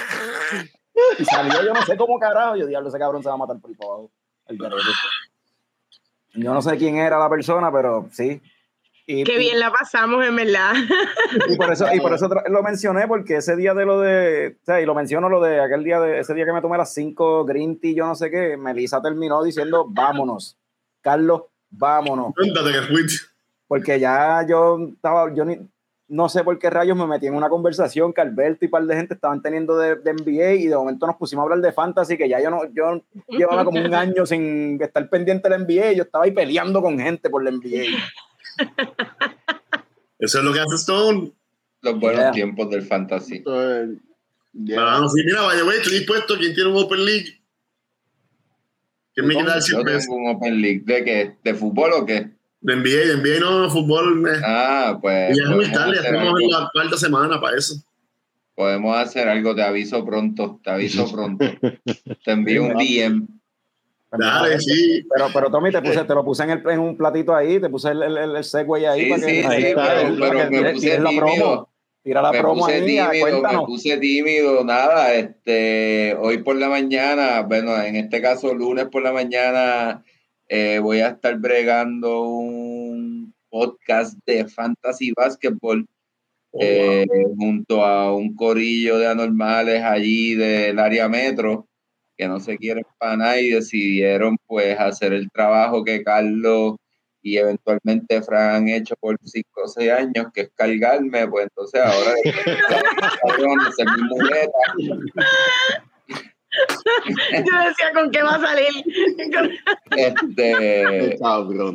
y 1.18 1.24
salió, 1.24 1.62
yo 1.64 1.74
no 1.74 1.82
sé 1.82 1.96
cómo 1.96 2.18
carajo, 2.18 2.56
yo 2.56 2.66
diablo, 2.66 2.88
ese 2.88 2.98
cabrón 2.98 3.22
se 3.22 3.28
va 3.28 3.34
a 3.34 3.38
matar 3.38 3.58
por 3.58 3.70
ahí 3.70 3.76
para 3.76 3.90
abajo. 3.90 4.10
El 4.46 4.56
garete. 4.60 4.82
Yo 6.34 6.54
no 6.54 6.62
sé 6.62 6.76
quién 6.76 6.96
era 6.96 7.18
la 7.18 7.28
persona, 7.30 7.72
pero 7.72 8.08
sí. 8.12 8.40
Y, 9.08 9.22
Qué 9.22 9.38
bien 9.38 9.60
la 9.60 9.70
pasamos, 9.70 10.26
en 10.26 10.34
verdad. 10.34 10.72
y 11.48 11.56
por 11.56 11.72
eso, 11.72 11.86
y 11.94 12.00
por 12.00 12.12
eso 12.12 12.28
lo 12.48 12.62
mencioné, 12.64 13.06
porque 13.06 13.36
ese 13.36 13.54
día 13.54 13.72
de 13.72 13.86
lo 13.86 14.00
de, 14.00 14.56
o 14.60 14.64
sea, 14.64 14.80
y 14.80 14.86
lo 14.86 14.96
menciono 14.96 15.28
lo 15.28 15.40
de 15.40 15.60
aquel 15.60 15.84
día 15.84 16.00
de 16.00 16.18
ese 16.18 16.34
día 16.34 16.44
que 16.44 16.52
me 16.52 16.60
tomé 16.60 16.76
las 16.76 16.92
cinco 16.92 17.44
green 17.44 17.78
tea, 17.78 17.94
yo 17.94 18.06
no 18.06 18.16
sé 18.16 18.30
qué, 18.32 18.56
Melissa 18.56 19.00
terminó 19.00 19.44
diciendo 19.44 19.86
vámonos. 19.88 20.58
Carlos, 21.02 21.42
vámonos. 21.70 22.34
Cuéntate 22.34 22.72
que 22.72 22.82
fuiste. 22.82 23.26
Porque 23.68 24.00
ya 24.00 24.44
yo 24.48 24.76
estaba, 24.94 25.32
yo 25.32 25.44
ni, 25.44 25.56
no 26.08 26.28
sé 26.28 26.42
por 26.42 26.58
qué 26.58 26.70
rayos 26.70 26.96
me 26.96 27.06
metí 27.06 27.26
en 27.26 27.34
una 27.34 27.48
conversación 27.48 28.12
que 28.12 28.20
Alberto 28.20 28.64
y 28.64 28.66
un 28.66 28.70
par 28.70 28.84
de 28.86 28.96
gente 28.96 29.14
estaban 29.14 29.42
teniendo 29.42 29.76
de, 29.76 29.96
de, 29.96 30.14
NBA 30.14 30.52
y 30.54 30.66
de 30.66 30.76
momento 30.76 31.06
nos 31.06 31.16
pusimos 31.16 31.42
a 31.42 31.44
hablar 31.44 31.60
de 31.60 31.72
fantasy, 31.72 32.16
que 32.16 32.28
ya 32.28 32.40
yo 32.40 32.50
no, 32.50 32.62
yo 32.72 33.02
llevaba 33.28 33.64
como 33.64 33.80
un 33.80 33.94
año 33.94 34.26
sin 34.26 34.80
estar 34.80 35.08
pendiente 35.08 35.48
del 35.48 35.62
NBA, 35.62 35.92
yo 35.92 36.02
estaba 36.04 36.24
ahí 36.24 36.32
peleando 36.32 36.80
con 36.82 36.98
gente 36.98 37.30
por 37.30 37.44
la 37.44 37.50
NBA. 37.50 37.86
Eso 40.18 40.38
es 40.38 40.44
lo 40.44 40.52
que 40.52 40.60
hace 40.60 40.76
Stone. 40.76 41.32
Los 41.82 42.00
buenos 42.00 42.20
yeah. 42.20 42.32
tiempos 42.32 42.70
del 42.70 42.82
fantasy. 42.82 43.42
Yeah. 43.44 43.86
Bueno, 44.52 45.08
sí, 45.08 45.22
mira, 45.24 45.42
vaya, 45.42 45.62
güey, 45.62 45.78
estoy 45.78 45.98
dispuesto. 45.98 46.36
¿Quién 46.38 46.54
tiene 46.54 46.70
un 46.70 46.82
Open 46.82 47.04
League? 47.04 47.40
¿Quién 49.14 49.26
me 49.26 49.34
quiere 49.34 49.52
decir 49.52 49.76
Yo 49.76 49.84
tengo 49.84 50.16
un 50.16 50.36
Open 50.36 50.60
League. 50.60 50.82
¿De 50.84 51.04
qué? 51.04 51.36
¿De 51.44 51.54
fútbol 51.54 51.92
o 51.92 52.06
qué? 52.06 52.30
De 52.60 52.76
NBA, 52.76 52.88
de 52.88 53.16
NBA 53.16 53.40
no, 53.40 53.70
fútbol. 53.70 54.16
Me... 54.16 54.30
Ah, 54.44 54.98
pues. 55.00 55.36
Y 55.36 55.38
ya 55.38 55.44
es 55.44 55.50
muy 55.50 55.70
tarde, 55.70 55.96
estamos 55.96 56.40
en 56.40 56.50
la 56.50 56.70
cuarta 56.72 56.96
semana 56.96 57.40
para 57.40 57.56
eso. 57.56 57.74
Podemos 58.54 58.96
hacer 58.96 59.28
algo, 59.28 59.54
te 59.54 59.62
aviso 59.62 60.04
pronto, 60.04 60.60
te 60.64 60.70
aviso 60.70 61.10
pronto. 61.12 61.44
te 62.24 62.30
envío 62.30 62.64
un 62.64 62.74
DM. 62.74 63.26
Dale, 64.18 64.60
sí. 64.60 65.06
Pero, 65.12 65.28
pero 65.32 65.50
Tommy, 65.50 65.70
te, 65.70 65.82
puse, 65.82 66.04
te 66.04 66.14
lo 66.14 66.24
puse 66.24 66.44
en, 66.44 66.50
el, 66.50 66.70
en 66.70 66.80
un 66.80 66.96
platito 66.96 67.34
ahí, 67.34 67.60
te 67.60 67.68
puse 67.68 67.90
el, 67.90 68.02
el, 68.02 68.36
el 68.36 68.44
segway 68.44 68.84
ahí 68.84 69.04
sí, 69.04 69.10
para 69.10 69.26
que, 69.26 69.42
sí, 69.42 69.46
ahí, 69.46 69.62
sí, 69.64 69.74
para 69.74 69.94
pero, 69.94 70.14
pero 70.14 70.28
para 70.28 70.48
que 70.48 70.60
me 70.60 70.72
puse 70.72 71.00
la 71.00 71.10
promo. 71.16 71.68
Tira 72.02 72.22
la 72.22 72.32
me 72.32 72.38
promo 72.38 72.60
puse 72.60 72.72
ahí, 72.74 72.84
tímido, 72.86 73.10
cuéntanos. 73.20 73.60
me 73.62 73.66
puse 73.66 73.96
tímido, 73.98 74.64
nada, 74.64 75.14
este, 75.14 76.16
hoy 76.20 76.38
por 76.38 76.56
la 76.56 76.68
mañana, 76.68 77.42
bueno, 77.42 77.80
en 77.82 77.96
este 77.96 78.22
caso 78.22 78.54
lunes 78.54 78.86
por 78.86 79.02
la 79.02 79.12
mañana, 79.12 80.04
eh, 80.48 80.78
voy 80.80 81.00
a 81.00 81.08
estar 81.08 81.36
bregando 81.38 82.22
un 82.22 83.34
podcast 83.50 84.16
de 84.24 84.46
fantasy 84.46 85.12
basketball 85.16 85.84
Oh, 86.58 86.62
eh, 86.62 87.06
junto 87.36 87.84
a 87.84 88.14
un 88.14 88.34
corillo 88.34 88.98
de 88.98 89.06
anormales 89.06 89.82
allí 89.82 90.34
del 90.34 90.78
área 90.78 91.06
metro 91.06 91.68
que 92.16 92.28
no 92.28 92.40
se 92.40 92.56
quieren 92.56 92.84
para 92.98 93.16
nada 93.16 93.40
y 93.40 93.50
decidieron 93.50 94.36
pues 94.46 94.78
hacer 94.78 95.12
el 95.12 95.30
trabajo 95.30 95.84
que 95.84 96.02
Carlos 96.02 96.76
y 97.22 97.38
eventualmente 97.38 98.22
Fran 98.22 98.54
han 98.54 98.68
hecho 98.68 98.94
por 99.00 99.18
5 99.20 99.48
o 99.64 99.68
6 99.68 99.90
años, 99.90 100.26
que 100.32 100.42
es 100.42 100.50
cargarme, 100.54 101.26
pues 101.26 101.48
entonces 101.48 101.80
ahora 101.80 102.12
hacer 103.68 103.86
mi 103.96 104.02
muleta. 104.08 104.58
Yo 107.32 107.68
decía, 107.68 107.92
¿con 107.94 108.10
qué 108.10 108.22
va 108.22 108.36
a 108.36 108.40
salir? 108.40 108.68
Este, 109.96 111.16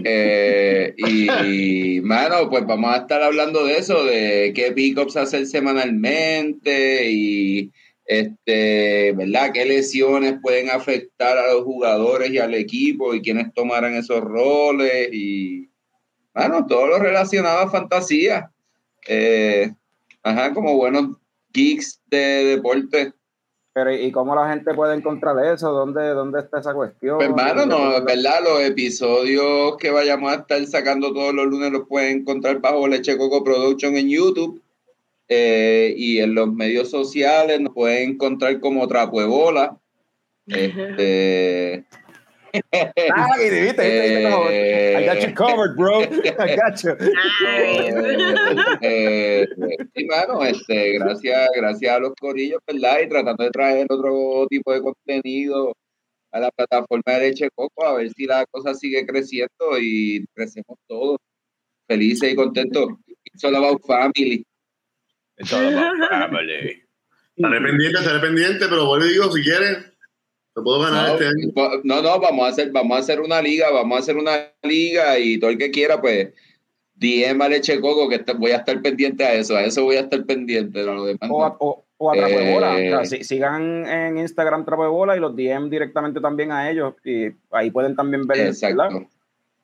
eh, 0.06 0.94
y, 0.98 2.02
mano, 2.02 2.50
pues 2.50 2.66
vamos 2.66 2.94
a 2.94 2.98
estar 2.98 3.22
hablando 3.22 3.66
de 3.66 3.78
eso, 3.78 4.06
de 4.06 4.54
qué 4.56 4.72
pickups 4.72 5.18
hacer 5.18 5.46
semanalmente 5.46 7.12
y 7.12 7.72
este, 8.12 9.14
¿verdad? 9.14 9.54
¿Qué 9.54 9.64
lesiones 9.64 10.36
pueden 10.42 10.70
afectar 10.70 11.38
a 11.38 11.54
los 11.54 11.64
jugadores 11.64 12.30
y 12.30 12.40
al 12.40 12.54
equipo 12.54 13.14
y 13.14 13.22
quiénes 13.22 13.54
tomarán 13.54 13.94
esos 13.94 14.20
roles? 14.20 15.08
Y, 15.14 15.70
bueno, 16.34 16.66
todo 16.66 16.88
lo 16.88 17.00
relacionado 17.00 17.60
a 17.60 17.70
fantasía. 17.70 18.52
Eh, 19.08 19.72
ajá, 20.24 20.54
como 20.54 20.76
buenos 20.76 21.16
geeks 21.54 22.02
de 22.08 22.18
deporte. 22.58 23.14
Pero, 23.72 23.96
¿y 23.96 24.12
cómo 24.12 24.36
la 24.36 24.50
gente 24.50 24.74
puede 24.74 24.98
encontrar 24.98 25.38
eso? 25.46 25.72
¿Dónde, 25.72 26.10
dónde 26.10 26.42
está 26.42 26.60
esa 26.60 26.74
cuestión? 26.74 27.16
Pues, 27.16 27.30
hermano, 27.30 27.66
no, 27.66 28.04
¿verdad? 28.04 28.42
Los 28.44 28.62
episodios 28.64 29.78
que 29.78 29.90
vayamos 29.90 30.34
a 30.34 30.36
estar 30.36 30.68
sacando 30.68 31.14
todos 31.14 31.34
los 31.34 31.46
lunes 31.46 31.72
los 31.72 31.88
pueden 31.88 32.20
encontrar 32.20 32.60
bajo 32.60 32.90
Leche 32.90 33.18
Coco 33.18 33.42
Production 33.42 33.96
en 33.96 34.10
YouTube. 34.10 34.62
Eh, 35.34 35.94
y 35.96 36.20
en 36.20 36.36
los 36.36 36.52
medios 36.52 36.90
sociales 36.90 37.62
nos 37.62 37.74
pueden 37.74 38.10
encontrar 38.12 38.60
como 38.60 38.86
Trapuebola. 38.86 39.80
Este. 40.46 41.86
ah, 42.74 43.30
eh, 43.40 44.96
I 45.00 45.06
got 45.06 45.26
you 45.26 45.34
covered, 45.34 45.78
bro. 45.78 46.02
I 46.02 46.58
got 46.58 46.84
you. 46.84 46.98
eh, 48.82 49.48
y 49.96 50.06
bueno, 50.06 50.44
este, 50.44 51.00
gracias, 51.00 51.50
gracias 51.56 51.96
a 51.96 52.00
los 52.00 52.14
corillos, 52.20 52.60
¿verdad? 52.68 53.00
Y 53.02 53.08
tratando 53.08 53.46
de 53.46 53.52
traer 53.52 53.88
otro 53.90 54.48
tipo 54.50 54.74
de 54.74 54.82
contenido 54.82 55.72
a 56.34 56.42
la 56.42 56.52
plataforma 56.52 57.04
de 57.06 57.20
Leche 57.30 57.48
Coco, 57.56 57.86
a 57.86 57.94
ver 57.94 58.10
si 58.12 58.26
la 58.26 58.46
cosa 58.52 58.74
sigue 58.74 59.06
creciendo 59.06 59.80
y 59.80 60.26
crecemos 60.36 60.78
todos 60.90 61.20
felices 61.88 62.34
y 62.34 62.36
contentos. 62.36 62.90
It's 63.34 63.46
all 63.46 63.56
about 63.56 63.80
family. 63.88 64.46
It's 65.38 65.54
all 65.54 65.68
about 65.68 66.10
family. 66.10 66.84
Estaré 67.36 67.62
pendiente, 67.62 68.00
estaré 68.00 68.20
pendiente, 68.20 68.66
pero 68.70 68.86
vuelvo 68.86 69.06
y 69.06 69.10
digo, 69.10 69.32
si 69.32 69.42
quieren, 69.42 69.86
te 70.54 70.62
puedo 70.62 70.82
ganar 70.82 71.08
no, 71.08 71.14
este 71.14 71.28
año. 71.28 71.82
No, 71.84 72.02
no, 72.02 72.20
vamos 72.20 72.46
a 72.46 72.50
hacer, 72.50 72.72
vamos 72.72 72.98
a 72.98 73.00
hacer 73.00 73.22
una 73.22 73.42
liga, 73.42 73.72
vamos 73.72 73.98
a 73.98 74.00
hacer 74.00 74.18
una 74.18 74.52
liga 74.64 75.18
y 75.18 75.40
todo 75.40 75.50
el 75.50 75.58
que 75.58 75.72
quiera, 75.72 76.00
pues, 76.00 76.30
DM 76.96 77.42
a 77.42 77.50
Leche 77.50 77.80
Coco, 77.80 78.08
que 78.08 78.16
está, 78.16 78.34
voy 78.34 78.52
a 78.52 78.58
estar 78.58 78.80
pendiente 78.82 79.24
a 79.24 79.34
eso, 79.34 79.56
a 79.56 79.64
eso 79.64 79.84
voy 79.84 79.96
a 79.96 80.02
estar 80.02 80.24
pendiente. 80.26 80.82
A 80.82 80.84
lo 80.84 81.06
demás, 81.06 81.30
o, 81.32 81.44
a, 81.44 81.56
o, 81.60 81.86
o 81.98 82.12
a 82.12 82.14
Trapo 82.14 82.38
de 82.38 82.54
Bola. 82.54 82.80
Eh, 82.80 82.94
o 82.94 82.98
sea, 82.98 83.06
si, 83.06 83.24
sigan 83.24 83.88
en 83.88 84.18
Instagram 84.20 84.66
Trapo 84.66 84.84
de 84.84 84.90
Bola 84.90 85.16
y 85.16 85.20
los 85.20 85.36
DM 85.36 85.70
directamente 85.70 86.20
también 86.20 86.52
a 86.52 86.70
ellos. 86.70 86.94
Y 87.04 87.30
ahí 87.52 87.72
pueden 87.72 87.96
también 87.96 88.28
ver 88.28 88.42
Exacto. 88.42 89.08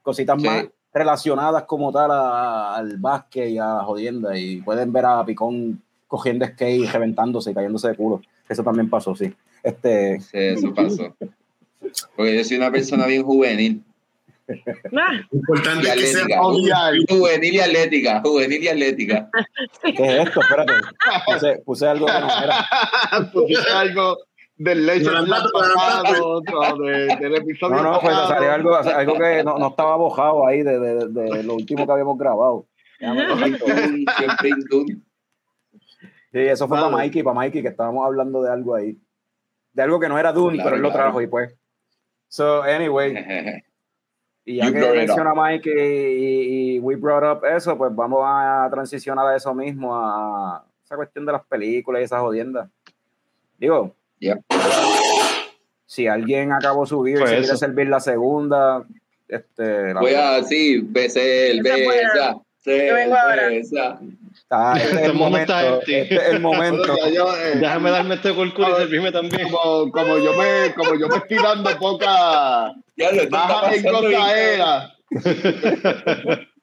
cositas 0.02 0.42
Sí. 0.42 0.48
más 0.48 0.66
relacionadas 0.98 1.64
como 1.64 1.92
tal 1.92 2.12
a- 2.12 2.76
al 2.76 2.98
básquet 2.98 3.50
y 3.50 3.58
a 3.58 3.66
la 3.76 3.84
jodienda. 3.84 4.38
Y 4.38 4.62
pueden 4.62 4.92
ver 4.92 5.06
a 5.06 5.26
Picón 5.26 5.82
cogiendo 6.08 6.46
skate 6.46 6.82
y 6.82 6.86
reventándose 6.88 7.52
y 7.52 7.54
cayéndose 7.54 7.90
de 7.90 7.96
culo. 7.96 8.22
Eso 8.48 8.64
también 8.64 8.90
pasó, 8.90 9.16
sí. 9.16 9.34
Este, 9.64 10.20
Sí, 10.22 10.30
eso 10.38 10.74
pasó. 10.74 11.14
Porque 12.16 12.38
yo 12.38 12.44
soy 12.44 12.58
una 12.58 12.72
persona 12.72 13.06
bien 13.06 13.24
juvenil. 13.24 13.84
Ah, 14.50 15.20
importante 15.32 15.88
Y 15.88 15.90
es 15.90 15.96
que 15.96 16.26
sea. 16.26 16.42
Juvenil 17.10 17.54
y 17.56 17.60
atlética, 17.60 18.22
juvenil 18.24 18.64
y 18.64 18.68
atlética. 18.70 19.30
¿Qué 19.84 19.90
es 20.22 20.28
esto? 20.28 20.40
Espérate. 20.42 20.74
Puse, 21.26 21.62
puse 21.66 21.88
algo 21.88 22.06
que 22.06 22.14
no 22.14 22.44
era. 22.44 22.66
Pusiste 23.34 23.72
algo 23.72 24.18
del 24.58 24.86
leche 24.86 25.10
pasado, 25.54 26.28
otro 26.30 26.78
de- 26.84 27.16
del 27.20 27.36
episodio 27.36 27.76
No, 27.76 27.84
no, 27.94 28.00
pues 28.02 28.16
salió 28.28 28.52
algo, 28.52 28.76
algo 28.76 29.14
que 29.18 29.44
no, 29.44 29.58
no 29.58 29.68
estaba 29.68 29.96
bojado 29.96 30.46
ahí 30.48 30.64
de, 30.64 30.80
de, 30.80 31.08
de 31.08 31.44
lo 31.44 31.56
último 31.56 31.86
que 31.86 31.92
habíamos 31.92 32.18
grabado. 32.18 32.66
Sí, 36.32 36.40
eso 36.40 36.68
fue 36.68 36.78
Vale. 36.78 36.92
para 36.92 37.04
Mikey, 37.04 37.24
para 37.24 37.34
Mikey, 37.36 37.62
que 37.62 37.68
estábamos 37.70 38.06
hablando 38.06 38.42
de 38.42 38.52
algo 38.52 38.76
ahí. 38.76 38.98
De 39.74 39.84
algo 39.84 40.00
que 40.00 40.10
no 40.10 40.18
era 40.20 40.34
Dune, 40.34 40.56
Claro, 40.56 40.66
pero 40.70 40.76
él 40.78 40.82
lo 40.82 40.90
claro. 40.90 41.04
trajo 41.06 41.22
y 41.22 41.28
pues. 41.28 41.56
So, 42.28 42.64
anyway, 42.64 43.14
y 44.46 44.58
ya 44.58 44.66
You 44.68 44.74
que 44.74 44.80
menciona 44.92 45.34
Mikey 45.34 45.74
y, 45.74 46.76
y 46.76 46.80
we 46.80 46.96
brought 46.96 47.24
up 47.24 47.46
eso, 47.46 47.78
pues 47.78 47.96
vamos 47.96 48.22
a 48.26 48.68
transicionar 48.72 49.26
a 49.28 49.36
eso 49.36 49.54
mismo, 49.54 49.96
a 49.96 50.66
esa 50.84 50.96
cuestión 50.96 51.26
de 51.26 51.32
las 51.34 51.46
películas 51.46 52.02
y 52.02 52.06
esas 52.06 52.20
jodiendas. 52.22 52.70
Digo, 53.58 53.96
Yep. 54.20 54.40
si 55.86 56.08
alguien 56.08 56.52
acabó 56.54 56.86
su 56.86 57.02
vida 57.02 57.18
y 57.18 57.22
Pues 57.22 57.32
se 57.32 57.38
quiere 57.40 57.58
servir 57.58 57.88
la 57.88 58.00
segunda, 58.00 58.84
este, 59.28 59.94
la- 59.94 60.00
Voy 60.02 60.14
a, 60.14 60.44
sí, 60.44 60.80
besé 60.84 61.52
el 61.52 61.66
Esa 61.66 61.76
fue- 61.76 61.98
besa. 61.98 62.38
Yo 62.66 62.94
vengo 62.96 63.16
ahora. 63.16 63.50
Está- 63.54 64.00
este 64.76 64.84
es 64.88 64.94
Este 64.94 65.06
el 65.06 65.14
momento, 65.14 65.54
está 65.54 65.68
empty. 65.68 65.96
este 65.96 66.16
es 66.16 66.24
el 66.30 66.40
momento. 66.42 66.84
Bueno, 66.94 67.10
yo, 67.10 67.36
eh, 67.38 67.56
Déjame 67.60 67.92
darme 67.92 68.16
este 68.16 68.34
por 68.34 68.54
culo 68.54 68.70
y 68.72 68.82
servirme 68.82 69.12
también. 69.12 69.50
como, 69.50 69.92
como 69.92 70.18
yo 70.18 70.34
me 70.34 70.74
como 70.76 70.96
yo 71.00 71.08
me 71.08 71.18
estoy 71.18 71.38
dando 71.38 71.70
poca 71.78 72.74
Ya 72.98 73.12
lo 73.12 73.30
baja 73.30 73.74
en 73.74 73.84
pasando 73.84 74.08
bien. 74.10 74.20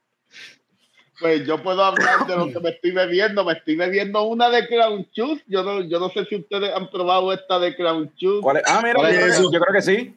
pues 1.25 1.47
yo 1.47 1.63
puedo 1.63 1.83
hablar 1.83 2.27
de 2.27 2.37
lo 2.37 2.53
que 2.53 2.61
me 2.61 2.69
estoy 2.69 2.91
bebiendo 2.91 3.45
me 3.47 3.55
estoy 3.55 3.77
bebiendo 3.77 4.25
una 4.25 4.51
de 4.51 4.69
Crown 4.69 5.09
Juice 5.17 5.43
yo 5.47 5.63
no 5.63 5.81
yo 5.81 5.99
no 5.99 6.11
sé 6.11 6.27
si 6.27 6.37
ustedes 6.37 6.71
han 6.75 6.91
probado 6.91 7.33
esta 7.33 7.59
de 7.59 7.75
Crown 7.75 8.13
Juice 8.21 8.43
¿Cuál 8.43 8.59
es? 8.59 8.63
Ah, 8.67 8.81
mira, 8.83 8.95
¿Cuál 8.97 9.15
yo, 9.15 9.19
es 9.21 9.25
creo 9.25 9.27
que- 9.33 9.41
eso? 9.41 9.53
yo 9.53 9.61
creo 9.61 9.75
que 9.75 9.81
sí. 9.83 10.15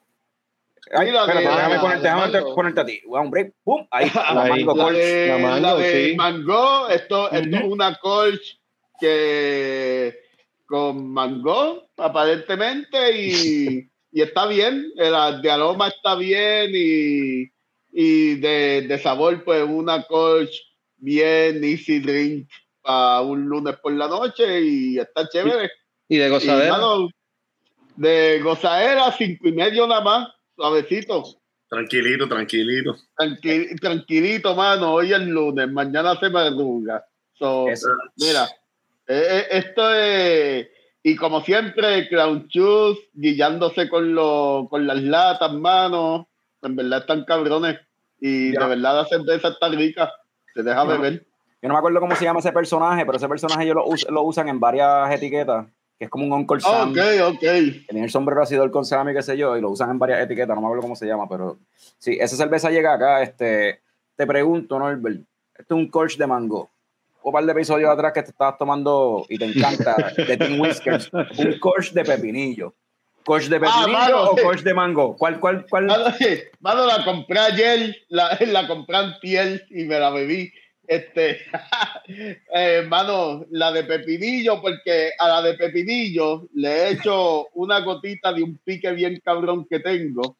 Ay, 0.93 1.07
Mira, 1.07 1.21
espérate, 1.21 1.47
de- 1.47 1.55
déjame, 1.55 1.79
ponerte, 1.79 2.03
déjame 2.03 2.31
mango. 2.31 2.55
ponerte 2.55 2.79
a 2.81 2.85
ti. 2.85 3.01
Voy 3.05 3.19
a 3.19 3.21
un 3.21 3.31
break. 3.31 3.53
¡Pum! 3.63 3.87
Ahí, 3.91 4.11
la 4.13 4.33
mango 4.49 4.75
la 4.75 4.83
colch. 4.83 4.97
de, 4.97 5.27
La 5.29 5.37
mango, 5.37 5.59
la 5.67 5.75
de 5.75 6.09
sí. 6.09 6.15
mango 6.17 6.87
esto, 6.89 7.31
esto 7.31 7.55
es 7.57 7.63
una 7.63 7.95
colch 7.95 8.59
que 8.99 10.19
con 10.65 11.07
mango 11.09 11.87
aparentemente 11.95 13.17
y, 13.17 13.89
y 14.11 14.21
está 14.21 14.45
bien 14.45 14.91
el 14.97 15.41
de 15.41 15.51
aroma 15.51 15.87
está 15.87 16.15
bien 16.15 16.71
y, 16.73 17.49
y 17.93 18.35
de, 18.35 18.81
de 18.89 18.99
sabor 18.99 19.41
pues 19.45 19.63
una 19.63 20.03
colch 20.03 20.51
bien 20.97 21.63
easy 21.63 21.99
drink 21.99 22.49
para 22.81 23.21
un 23.21 23.45
lunes 23.47 23.75
por 23.77 23.93
la 23.93 24.07
noche 24.07 24.61
y 24.61 24.97
está 24.99 25.27
chévere 25.29 25.69
Y 26.07 26.17
de 26.17 26.27
y, 26.27 26.29
gozadera. 26.29 26.71
mano, 26.77 27.09
de 27.95 28.39
gozadera 28.41 29.11
cinco 29.17 29.47
y 29.47 29.51
medio 29.51 29.87
nada 29.87 30.01
más 30.01 30.27
suavecito 30.55 31.23
Tranquilito, 31.69 32.29
tranquilito. 32.29 32.95
Tranqui- 33.19 33.77
tranquilito, 33.81 34.55
mano. 34.55 34.93
Hoy 34.93 35.11
es 35.11 35.19
lunes, 35.19 35.69
mañana 35.69 36.17
se 36.17 36.29
madruga. 36.29 37.05
So, 37.33 37.65
mira, 38.15 38.45
eh, 39.05 39.27
eh, 39.29 39.47
esto 39.51 39.93
es. 39.93 40.65
Y 41.03 41.17
como 41.17 41.41
siempre, 41.43 42.07
Clown 42.07 42.47
Shoes, 42.47 42.97
guillándose 43.11 43.89
con, 43.89 44.15
lo, 44.15 44.67
con 44.69 44.87
las 44.87 45.03
latas, 45.03 45.51
manos. 45.51 46.27
En 46.61 46.77
verdad 46.77 46.99
están 47.01 47.25
cabrones. 47.25 47.77
Y 48.21 48.51
de 48.51 48.59
verdad 48.59 48.95
la 49.03 49.05
cerveza 49.05 49.49
está 49.49 49.67
rica. 49.67 50.09
Se 50.57 50.63
deja 50.63 50.83
beber. 50.85 51.23
Yo 51.61 51.69
no 51.69 51.75
me 51.75 51.77
acuerdo 51.77 51.99
cómo 51.99 52.15
se 52.15 52.25
llama 52.25 52.39
ese 52.39 52.51
personaje, 52.51 53.05
pero 53.05 53.17
ese 53.17 53.27
personaje 53.27 53.63
ellos 53.63 53.75
lo, 53.75 54.11
lo 54.11 54.23
usan 54.23 54.49
en 54.49 54.59
varias 54.59 55.11
etiquetas 55.11 55.67
que 55.97 56.05
es 56.05 56.09
como 56.09 56.25
un 56.25 56.31
Uncle 56.31 56.59
Sam. 56.59 56.91
Ok, 56.91 56.97
ok. 57.23 57.39
Tiene 57.39 58.03
el 58.03 58.09
sombrero 58.09 58.41
así 58.41 58.55
con 58.71 58.85
Sam 58.85 59.09
y 59.09 59.13
qué 59.13 59.21
sé 59.21 59.37
yo, 59.37 59.57
y 59.57 59.61
lo 59.61 59.69
usan 59.69 59.91
en 59.91 59.99
varias 59.99 60.21
etiquetas, 60.21 60.55
no 60.55 60.61
me 60.61 60.67
acuerdo 60.67 60.83
cómo 60.83 60.95
se 60.95 61.07
llama, 61.07 61.27
pero 61.27 61.59
sí, 61.97 62.17
esa 62.19 62.35
cerveza 62.35 62.69
llega 62.69 62.93
acá, 62.93 63.21
este, 63.21 63.81
te 64.15 64.27
pregunto, 64.27 64.77
Norbert, 64.77 65.21
esto 65.55 65.75
es 65.75 65.79
un 65.79 65.89
Colch 65.89 66.17
de 66.17 66.27
mango. 66.27 66.69
Un 67.23 67.33
par 67.33 67.45
de 67.45 67.51
episodios 67.51 67.89
atrás 67.89 68.13
que 68.13 68.23
te 68.23 68.29
estabas 68.29 68.57
tomando 68.57 69.25
y 69.27 69.37
te 69.37 69.45
encanta, 69.45 69.95
de 70.15 70.37
Tim 70.37 70.59
Whiskers, 70.59 71.11
un 71.11 71.59
Colch 71.59 71.91
de 71.91 72.03
pepinillo. 72.03 72.73
¿Colch 73.27 73.49
de 73.49 73.57
ah, 73.57 73.59
pepinillo 73.59 74.31
o 74.31 74.35
Colch 74.37 74.63
de 74.63 74.73
mango? 74.73 75.15
¿Cuál, 75.17 75.39
cuál, 75.39 75.65
cuál? 75.69 75.85
Mano, 76.61 76.85
la 76.85 77.03
compré 77.03 77.39
ayer, 77.39 77.95
la, 78.07 78.37
la 78.39 78.67
compré 78.67 78.97
en 78.97 79.13
piel 79.19 79.63
y 79.69 79.83
me 79.83 79.99
la 79.99 80.09
bebí 80.09 80.49
este, 80.87 81.41
eh, 82.53 82.89
la 83.51 83.71
de 83.73 83.83
pepinillo, 83.83 84.61
porque 84.61 85.11
a 85.19 85.27
la 85.27 85.41
de 85.41 85.53
pepinillo 85.55 86.47
le 86.53 86.69
he 86.69 86.91
hecho 86.91 87.47
una 87.53 87.81
gotita 87.81 88.31
de 88.31 88.43
un 88.43 88.57
pique 88.63 88.91
bien 88.91 89.21
cabrón 89.23 89.67
que 89.69 89.79
tengo. 89.79 90.37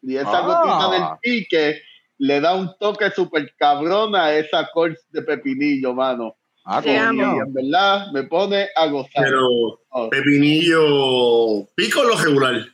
Y 0.00 0.16
esa 0.16 0.38
ah. 0.38 0.46
gotita 0.46 0.90
del 0.90 1.18
pique 1.20 1.82
le 2.18 2.40
da 2.40 2.54
un 2.54 2.72
toque 2.78 3.10
súper 3.10 3.52
cabrón 3.56 4.14
a 4.14 4.32
esa 4.32 4.70
corte 4.72 5.00
de 5.10 5.22
pepinillo, 5.22 5.92
mano. 5.92 6.36
Ah, 6.64 6.80
en 6.84 7.52
verdad 7.52 8.12
me 8.12 8.22
pone 8.24 8.68
a 8.76 8.86
gozar. 8.86 9.24
Pero, 9.24 9.80
oh. 9.88 10.10
pepinillo, 10.10 11.66
pico 11.74 12.04
lo 12.04 12.16
regular. 12.16 12.64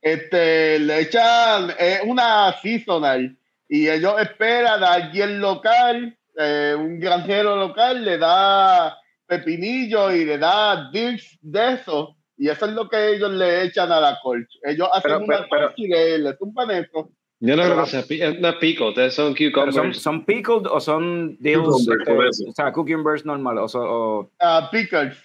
Este, 0.00 0.78
le 0.80 1.00
echan, 1.00 1.72
es 1.78 2.00
una 2.04 2.52
seasonal 2.60 3.36
y 3.68 3.88
ellos 3.88 4.20
esperan 4.20 4.82
a 4.82 4.94
alguien 4.94 5.40
local, 5.40 6.16
eh, 6.38 6.74
un 6.76 6.98
granjero 7.00 7.56
local, 7.56 8.04
le 8.04 8.18
da 8.18 8.96
pepinillo 9.26 10.12
y 10.12 10.24
le 10.24 10.38
da 10.38 10.90
dish 10.90 11.38
de 11.40 11.74
eso. 11.74 12.16
Y 12.36 12.48
eso 12.48 12.66
es 12.66 12.72
lo 12.72 12.88
que 12.88 13.14
ellos 13.14 13.30
le 13.30 13.64
echan 13.64 13.90
a 13.90 14.00
la 14.00 14.18
colch. 14.22 14.58
Ellos 14.62 14.88
hacen 14.92 15.22
una 15.22 15.46
pero, 15.50 15.72
y 15.76 15.88
le, 15.88 16.18
le 16.18 16.34
tumban 16.34 16.70
eso. 16.70 17.10
Yo 17.40 17.54
no 17.54 17.62
creo 17.62 17.84
que 17.84 18.02
sea 18.02 18.32
no 18.32 18.58
pickled, 18.58 19.10
son 19.10 19.34
cucumbers. 19.34 19.74
Son, 19.74 19.94
son, 19.94 20.24
pickled 20.24 20.66
o 20.66 20.80
son 20.80 21.36
deals, 21.38 21.86
o 21.86 22.52
sea, 22.52 22.72
cucumbers 22.72 23.26
normal 23.26 23.58
o, 23.58 23.64
o 23.66 24.20
uh, 24.20 24.70
pickles. 24.70 25.16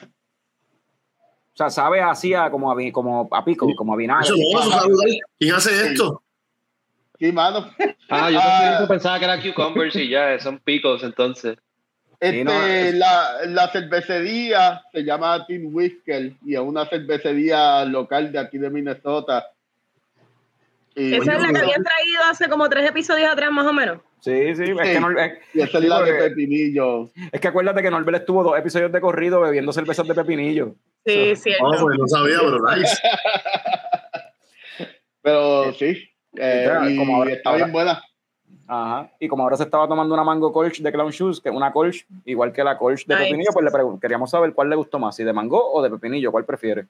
O 1.54 1.58
sea, 1.58 1.70
sabe 1.70 2.02
así 2.02 2.34
a, 2.34 2.50
como, 2.50 2.72
a, 2.72 2.76
como 2.92 3.30
a 3.32 3.46
pico, 3.46 3.68
como 3.76 3.94
a 3.94 3.98
vinagre. 3.98 4.30
¿Quién 5.40 5.56
hace 5.56 5.88
esto? 5.88 6.22
Sí, 7.20 7.32
mano. 7.32 7.70
Ah, 8.10 8.30
yo 8.30 8.40
ah. 8.42 8.86
pensaba 8.90 9.20
que 9.20 9.26
era 9.26 9.42
cucumbers 9.42 9.96
y 9.96 10.10
ya, 10.10 10.38
son 10.40 10.60
picos 10.60 11.04
entonces. 11.04 11.58
Este, 12.20 12.94
la, 12.94 13.46
la, 13.48 13.68
cervecería 13.70 14.82
se 14.92 15.04
llama 15.04 15.46
Tim 15.48 15.74
Whisker 15.74 16.34
y 16.46 16.54
es 16.54 16.60
una 16.60 16.86
cervecería 16.86 17.84
local 17.86 18.32
de 18.32 18.40
aquí 18.40 18.58
de 18.58 18.70
Minnesota. 18.70 19.48
Esa 20.96 21.36
es 21.36 21.42
la 21.42 21.52
que 21.52 21.60
habían 21.60 21.84
traído 21.84 22.24
hace 22.30 22.50
como 22.50 22.70
tres 22.70 22.90
episodios 22.90 23.30
atrás, 23.30 23.52
más 23.52 23.66
o 23.66 23.74
menos. 23.74 24.00
Sí, 24.20 24.56
sí, 24.56 24.64
es 24.64 24.82
que 24.82 25.00
no, 25.00 25.12
y 25.54 25.62
esa 25.62 25.78
es 25.80 25.86
la 25.86 26.04
de 26.04 26.14
pepinillo. 26.14 27.10
Es 27.32 27.42
que 27.42 27.48
acuérdate 27.48 27.82
que 27.82 27.90
Norbert 27.90 28.20
estuvo 28.20 28.44
dos 28.44 28.58
episodios 28.58 28.92
de 28.92 29.02
corrido 29.02 29.42
bebiendo 29.42 29.74
cervezas 29.74 30.08
de 30.08 30.14
pepinillo. 30.14 30.76
Sí, 31.06 31.36
sí. 31.36 31.52
Oh, 31.60 31.76
pues 31.82 31.98
no 31.98 32.08
sabía, 32.08 32.38
pero 32.40 32.60
nice. 32.60 32.98
pero 35.24 35.74
sí, 35.74 36.08
eh, 36.36 36.96
como 36.98 37.16
ahora, 37.16 37.32
está 37.32 37.56
bien 37.56 37.72
buena. 37.72 38.02
Ajá. 38.68 39.12
Y 39.20 39.28
como 39.28 39.44
ahora 39.44 39.58
se 39.58 39.64
estaba 39.64 39.88
tomando 39.88 40.14
una 40.14 40.24
mango 40.24 40.54
colch 40.54 40.82
de 40.82 40.92
Clown 40.92 41.12
Shoes, 41.12 41.42
que 41.42 41.50
es 41.50 41.56
una 41.56 41.72
colch 41.72 42.06
igual 42.26 42.54
que 42.54 42.64
la 42.64 42.78
colch 42.78 43.08
de 43.08 43.18
pepinillo, 43.18 43.52
pues 43.54 43.66
le 43.66 44.00
queríamos 44.00 44.30
saber 44.30 44.54
cuál 44.54 44.70
le 44.70 44.76
gustó 44.76 45.00
más, 45.00 45.16
si 45.16 45.24
de 45.24 45.34
mango 45.34 45.74
o 45.74 45.82
de 45.82 45.90
pepinillo, 45.90 46.32
¿cuál 46.32 46.46
prefiere? 46.46 46.86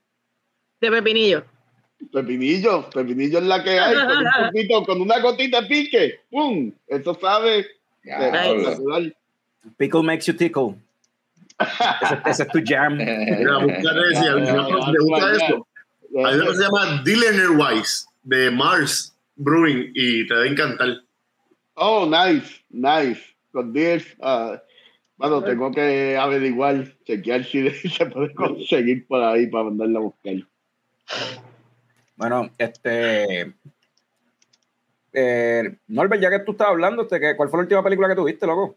De 0.81 0.91
pepinillo. 0.91 1.45
Pepinillo, 2.11 2.89
pepinillo 2.89 3.39
es 3.39 3.45
la 3.45 3.63
que 3.63 3.79
hay, 3.79 3.95
con, 3.95 4.17
un 4.17 4.25
poquito, 4.51 4.83
con 4.85 5.01
una 5.01 5.19
gotita 5.19 5.61
de 5.61 5.67
pique, 5.67 6.19
¡pum! 6.29 6.71
Eso 6.87 7.17
sabe. 7.19 7.67
Pickle 9.77 10.03
makes 10.03 10.25
you 10.25 10.33
tickle. 10.33 10.75
ese, 12.25 12.43
es 12.43 12.49
tu 12.49 12.61
jam. 12.65 12.97
Mira, 12.97 13.57
gusta 13.63 15.31
esto. 15.33 15.67
Hay 16.25 16.35
uno 16.35 16.47
que 16.47 16.55
se 16.55 16.63
llama 16.63 17.01
Dillener 17.05 17.51
Wise, 17.51 18.05
de 18.23 18.51
Mars 18.51 19.15
Brewing 19.35 19.91
y 19.93 20.27
te 20.27 20.33
va 20.33 20.41
a 20.41 20.47
encantar. 20.47 20.89
Oh, 21.75 22.05
nice, 22.05 22.63
nice. 22.69 23.21
Con 23.51 23.73
10, 23.73 24.17
uh, 24.19 24.57
bueno, 25.17 25.43
tengo 25.43 25.71
que 25.71 26.17
averiguar, 26.17 26.87
chequear 27.05 27.43
si 27.43 27.69
se 27.89 28.05
puede 28.07 28.33
conseguir 28.33 29.05
por 29.07 29.21
ahí 29.23 29.47
para 29.47 29.65
mandarla 29.65 29.99
a 29.99 30.01
buscar. 30.01 30.35
Bueno, 32.15 32.49
este. 32.57 33.53
Eh, 35.13 35.75
Norbert, 35.87 36.21
ya 36.21 36.29
que 36.29 36.39
tú 36.39 36.51
estabas 36.51 36.71
hablando, 36.71 37.03
este, 37.03 37.35
¿cuál 37.35 37.49
fue 37.49 37.59
la 37.59 37.63
última 37.63 37.83
película 37.83 38.07
que 38.07 38.15
tuviste, 38.15 38.47
loco? 38.47 38.75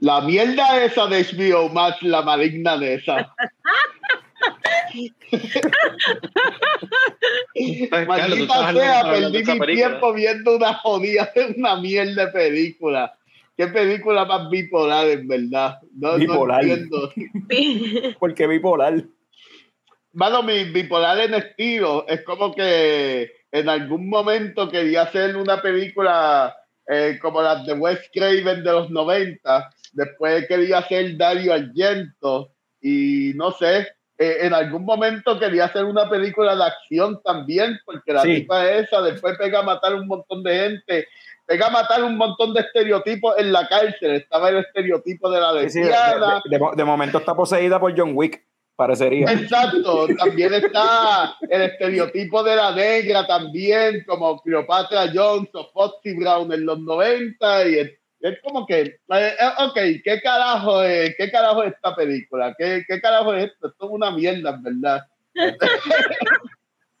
La 0.00 0.20
mierda 0.20 0.84
esa 0.84 1.06
de 1.06 1.24
HBO 1.24 1.70
más 1.70 2.00
la 2.02 2.22
maligna 2.22 2.76
de 2.76 2.94
esa. 2.94 3.34
Maldita 8.06 8.72
sea, 8.72 9.02
perdí 9.10 9.44
mi 9.44 9.74
tiempo 9.74 10.12
viendo 10.12 10.56
una 10.56 10.74
jodida, 10.74 11.30
una 11.56 11.80
mierda 11.80 12.26
de 12.26 12.32
película. 12.32 13.16
¿Qué 13.56 13.68
película 13.68 14.26
más 14.26 14.50
bipolar, 14.50 15.08
en 15.08 15.26
verdad? 15.26 15.78
No, 15.94 16.16
bipolar. 16.16 16.64
Porque 18.18 18.46
bipolar. 18.46 19.04
Bueno, 20.18 20.42
mi 20.42 20.64
bipolar 20.64 21.20
en 21.20 21.34
estilo 21.34 22.06
es 22.08 22.22
como 22.22 22.54
que 22.54 23.30
en 23.52 23.68
algún 23.68 24.08
momento 24.08 24.70
quería 24.70 25.02
hacer 25.02 25.36
una 25.36 25.60
película 25.60 26.56
eh, 26.88 27.18
como 27.20 27.42
las 27.42 27.66
de 27.66 27.74
Wes 27.74 28.00
Craven 28.14 28.64
de 28.64 28.72
los 28.72 28.88
90. 28.88 29.70
Después 29.92 30.48
quería 30.48 30.78
hacer 30.78 31.18
Dario 31.18 31.52
Argento. 31.52 32.52
Y 32.80 33.32
no 33.34 33.50
sé, 33.50 33.88
eh, 34.16 34.38
en 34.40 34.54
algún 34.54 34.86
momento 34.86 35.38
quería 35.38 35.66
hacer 35.66 35.84
una 35.84 36.08
película 36.08 36.56
de 36.56 36.64
acción 36.64 37.20
también, 37.22 37.78
porque 37.84 38.14
la 38.14 38.22
tipa 38.22 38.70
esa 38.70 39.02
después 39.02 39.36
pega 39.36 39.58
a 39.58 39.64
matar 39.64 39.94
un 39.96 40.06
montón 40.06 40.42
de 40.42 40.58
gente, 40.58 41.08
pega 41.44 41.66
a 41.66 41.70
matar 41.70 42.02
un 42.02 42.16
montón 42.16 42.54
de 42.54 42.62
estereotipos 42.62 43.34
en 43.36 43.52
la 43.52 43.68
cárcel. 43.68 44.12
Estaba 44.12 44.48
el 44.48 44.60
estereotipo 44.60 45.30
de 45.30 45.40
la 45.42 45.52
lesbiana. 45.52 46.40
de, 46.46 46.84
momento 46.84 47.18
está 47.18 47.34
poseída 47.34 47.78
por 47.78 47.94
John 47.94 48.12
Wick, 48.14 48.46
parecería. 48.76 49.32
Exacto, 49.32 50.06
también 50.18 50.54
está 50.54 51.36
el 51.48 51.62
estereotipo 51.62 52.42
de 52.42 52.56
la 52.56 52.74
negra 52.74 53.26
también, 53.26 54.04
como 54.06 54.40
Cleopatra 54.42 55.10
Jones 55.12 55.48
o 55.54 55.70
Foxy 55.72 56.14
Brown 56.14 56.52
en 56.52 56.66
los 56.66 56.78
90 56.78 57.68
y 57.68 57.78
es 58.20 58.40
como 58.42 58.66
que, 58.66 58.80
eh, 58.80 58.98
eh, 59.08 59.64
ok, 59.64 59.74
¿qué 60.02 60.20
carajo 60.22 60.82
es, 60.82 61.14
qué 61.16 61.30
carajo 61.30 61.62
es 61.62 61.74
esta 61.74 61.94
película? 61.94 62.54
¿Qué, 62.58 62.82
qué 62.88 63.00
carajo 63.00 63.34
es 63.34 63.50
esto? 63.50 63.68
Esto 63.68 63.86
es 63.86 63.90
una 63.92 64.10
mierda, 64.10 64.50
en 64.50 64.62
verdad. 64.62 65.06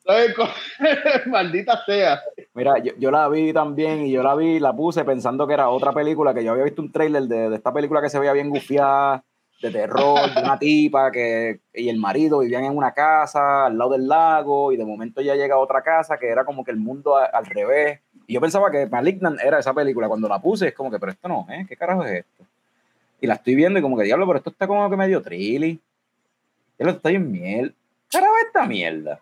Maldita 1.26 1.84
sea. 1.84 2.20
Mira, 2.54 2.74
yo, 2.78 3.10
la 3.10 3.28
vi 3.28 3.52
también 3.52 4.06
y 4.06 4.12
yo 4.12 4.22
la 4.22 4.36
vi, 4.36 4.60
la 4.60 4.72
puse 4.72 5.04
pensando 5.04 5.46
que 5.46 5.54
era 5.54 5.68
otra 5.68 5.92
película, 5.92 6.32
que 6.32 6.44
yo 6.44 6.52
había 6.52 6.64
visto 6.64 6.80
un 6.80 6.92
trailer 6.92 7.24
de, 7.24 7.50
de 7.50 7.56
esta 7.56 7.72
película 7.72 8.00
que 8.00 8.08
se 8.08 8.18
veía 8.18 8.32
bien 8.32 8.50
gufiada, 8.50 9.24
de 9.62 9.70
terror, 9.70 10.34
de 10.34 10.40
una 10.40 10.58
tipa 10.58 11.10
que 11.10 11.60
y 11.72 11.88
el 11.88 11.98
marido 11.98 12.40
vivían 12.40 12.64
en 12.64 12.76
una 12.76 12.92
casa 12.92 13.66
al 13.66 13.78
lado 13.78 13.92
del 13.92 14.06
lago 14.06 14.70
y 14.72 14.76
de 14.76 14.84
momento 14.84 15.22
ya 15.22 15.34
llega 15.34 15.54
a 15.54 15.58
otra 15.58 15.82
casa 15.82 16.18
que 16.18 16.28
era 16.28 16.44
como 16.44 16.62
que 16.62 16.70
el 16.70 16.76
mundo 16.76 17.16
al 17.16 17.46
revés 17.46 18.00
y 18.26 18.34
yo 18.34 18.40
pensaba 18.40 18.70
que 18.70 18.86
Malignant 18.86 19.40
era 19.40 19.58
esa 19.58 19.72
película. 19.72 20.08
Cuando 20.08 20.28
la 20.28 20.40
puse, 20.40 20.68
es 20.68 20.74
como 20.74 20.90
que, 20.90 20.98
pero 20.98 21.12
esto 21.12 21.28
no, 21.28 21.46
¿eh? 21.50 21.64
¿Qué 21.68 21.76
carajo 21.76 22.04
es 22.04 22.24
esto? 22.24 22.44
Y 23.20 23.26
la 23.26 23.34
estoy 23.34 23.54
viendo 23.54 23.78
y 23.78 23.82
como 23.82 23.96
que, 23.96 24.04
diablo, 24.04 24.26
pero 24.26 24.38
esto 24.38 24.50
está 24.50 24.66
como 24.66 24.88
que 24.90 24.96
medio 24.96 25.22
trilly. 25.22 25.80
Ya 26.78 26.86
lo 26.86 26.92
estoy 26.92 27.14
en 27.14 27.30
miel. 27.30 27.74
Carajo, 28.10 28.34
esta 28.44 28.66
mierda. 28.66 29.20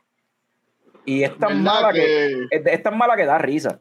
Y 1.05 1.23
es 1.23 1.37
tan 1.39 1.63
mala 1.63 1.93
que, 1.93 2.47
es, 2.51 2.83
tan 2.83 2.97
mala 2.97 3.15
que 3.15 3.27
da 3.27 3.39
risa. 3.39 3.79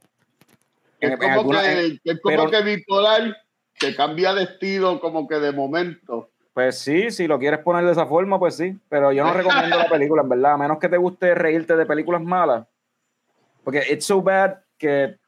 Es 0.99 1.18
como, 1.18 1.49
que, 1.51 1.99
es 2.04 2.22
como 2.22 2.49
que 2.49 2.62
bipolar 2.62 3.38
que 3.80 3.95
cambia 3.95 4.34
de 4.34 4.43
estilo 4.43 4.99
como 4.99 5.28
que 5.28 5.36
de 5.36 5.54
momento. 5.54 6.30
Pues 6.54 6.78
sí, 6.80 7.10
si 7.10 7.28
lo 7.28 7.39
quieres 7.39 7.60
poner 7.60 7.84
de 7.86 7.91
esa 7.91 8.06
forma, 8.06 8.38
pues 8.38 8.56
sí. 8.56 8.78
Pero 8.89 9.12
yo 9.12 9.24
no 9.24 9.34
recomiendo 9.34 9.78
la 9.78 9.89
película, 9.89 10.22
en 10.22 10.30
verdad. 10.30 10.54
A 10.54 10.58
menos 10.58 10.78
que 10.80 10.89
te 10.89 10.97
guste 10.97 11.34
reírte 11.34 11.76
de 11.76 11.86
películas 11.86 12.22
malas. 12.22 12.66
Porque 13.64 13.84
It's 13.89 14.06
So 14.06 14.22
Bad 14.22 14.58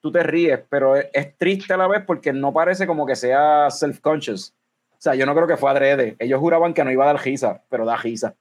tú 0.01 0.11
te 0.11 0.23
ríes, 0.23 0.59
pero 0.69 0.95
es, 0.95 1.37
triste 1.37 1.73
a 1.73 1.77
la 1.77 1.87
vez 1.87 2.03
porque 2.05 2.33
no 2.33 2.53
parece 2.53 2.87
como 2.87 3.05
que 3.05 3.15
sea 3.15 3.69
self-conscious. 3.69 4.53
O 4.91 5.01
sea, 5.05 5.15
yo 5.15 5.25
no 5.25 5.35
creo 5.35 5.47
que 5.47 5.57
fue 5.57 5.69
adrede. 5.71 6.15
Ellos 6.19 6.39
juraban 6.39 6.73
que 6.73 6.83
no 6.83 6.91
iba 6.91 7.03
a 7.03 7.07
dar 7.07 7.19
gisa, 7.19 7.61
pero 7.69 7.85
da 7.85 7.97
gisa. 7.97 8.35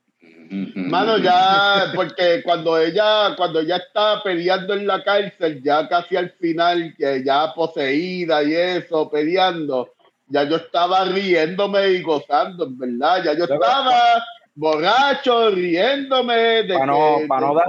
Mano, 0.51 1.19
ya, 1.19 1.93
porque 1.95 2.43
cuando 2.45 2.79
ella, 2.79 3.35
cuando 3.37 3.61
ella 3.61 3.77
está 3.77 4.23
peleando 4.23 4.75
en 4.75 4.87
la 4.87 5.03
cárcel, 5.03 5.63
ya 5.63 5.89
casi 5.89 6.17
al 6.17 6.31
final, 6.33 6.95
que 6.97 7.23
ya 7.25 7.53
poseída 7.55 8.43
y 8.43 8.55
eso, 8.55 9.11
peleando, 9.11 9.94
ya 10.27 10.45
yo 10.45 10.57
estaba 10.57 11.05
riéndome 11.05 11.89
y 11.89 12.03
gozando, 12.03 12.69
verdad. 12.71 13.23
Ya 13.25 13.35
yo 13.35 13.45
estaba 13.45 14.25
borracho, 14.55 15.51
riéndome. 15.51 16.63
De 16.65 16.75
para, 16.75 16.87
no, 16.87 17.19
para, 17.29 17.47
no 17.47 17.55
dar, 17.55 17.69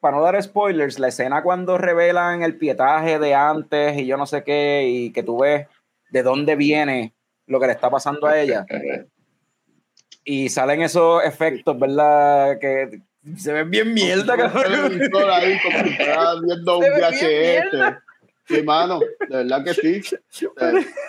para 0.00 0.16
no 0.16 0.22
dar 0.22 0.42
spoilers, 0.42 0.98
la 0.98 1.08
escena 1.08 1.42
cuando 1.42 1.78
revelan 1.78 2.42
el 2.42 2.56
pietaje 2.56 3.18
de 3.18 3.34
antes 3.34 3.96
y 3.98 4.06
yo 4.06 4.16
no 4.16 4.26
sé 4.26 4.44
qué, 4.44 4.86
y 4.88 5.12
que 5.12 5.22
tú 5.22 5.38
ves 5.38 5.66
de 6.10 6.22
dónde 6.22 6.56
viene 6.56 7.14
lo 7.46 7.60
que 7.60 7.66
le 7.66 7.72
está 7.72 7.90
pasando 7.90 8.26
a 8.26 8.38
ella. 8.38 8.64
y 10.24 10.48
salen 10.50 10.82
esos 10.82 11.24
efectos, 11.24 11.78
¿verdad? 11.78 12.58
Que 12.58 13.00
se 13.36 13.52
ven 13.52 13.70
bien 13.70 13.92
mierda, 13.92 14.36
cabrón. 14.36 15.00
ahí 15.30 15.58
como 15.62 15.78
si 15.84 16.46
viendo 16.46 16.78
un 16.78 16.84
VHS. 16.84 18.02
Sí, 18.48 18.62
mano, 18.62 19.00
de 19.00 19.36
verdad 19.36 19.64
que 19.64 19.74
sí. 19.74 20.02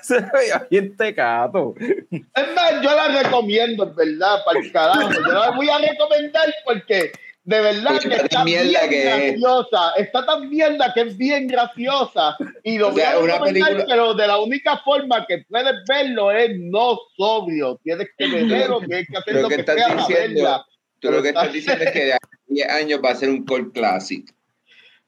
Se 0.01 0.19
veía 0.33 0.67
bien 0.69 0.95
tecato. 0.97 1.73
Es 1.79 2.55
más, 2.55 2.81
yo 2.81 2.95
la 2.95 3.23
recomiendo, 3.23 3.85
es 3.85 3.95
verdad, 3.95 4.43
para 4.45 4.59
el 4.59 4.71
carajo. 4.71 5.11
Yo 5.11 5.33
la 5.33 5.51
voy 5.51 5.69
a 5.69 5.77
recomendar 5.77 6.53
porque 6.65 7.11
de 7.43 7.61
verdad 7.61 7.99
que 7.99 8.13
está 8.13 8.43
bien 8.43 8.71
graciosa. 8.71 9.91
Está 9.97 10.25
tan 10.25 10.49
mierda 10.49 10.93
que 10.93 11.01
es 11.01 11.17
bien 11.17 11.47
graciosa. 11.47 12.35
Y 12.63 12.77
lo 12.77 12.91
voy 12.91 13.01
a 13.01 13.17
recomendar, 13.17 13.85
pero 13.87 14.13
de 14.13 14.27
la 14.27 14.39
única 14.39 14.77
forma 14.79 15.25
que 15.25 15.45
puedes 15.47 15.75
verlo 15.87 16.31
es 16.31 16.51
no 16.59 16.99
sobrio. 17.15 17.79
Tienes 17.83 18.09
que 18.17 18.27
verlo, 18.27 18.79
tienes 18.81 19.07
que 19.07 19.17
hacer 19.17 19.35
lo 19.41 19.49
que, 19.49 19.57
que 19.57 19.63
sea 19.63 19.95
diciendo, 19.95 20.65
Tú 20.99 21.11
lo 21.11 21.21
que 21.21 21.29
estás 21.29 21.53
diciendo 21.53 21.85
es 21.85 21.91
que 21.91 22.05
de 22.05 22.17
10 22.47 22.69
años 22.69 22.99
va 23.03 23.11
a 23.11 23.15
ser 23.15 23.29
un 23.29 23.45
cult 23.45 23.73
classic. 23.73 24.29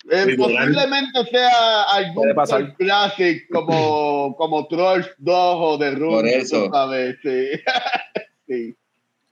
Eh, 0.10 0.36
posiblemente 0.36 1.26
sea 1.30 1.84
algún 1.84 2.34
cult 2.34 2.76
classic 2.78 3.48
como, 3.52 4.36
como 4.38 4.68
Trolls 4.68 5.10
2 5.20 5.36
o 5.36 5.78
The 5.78 5.92
Room. 5.92 6.16
Por 6.16 6.28
eso. 6.28 6.70
Sabes, 6.72 7.18
sí. 7.22 7.50
sí. 8.48 8.76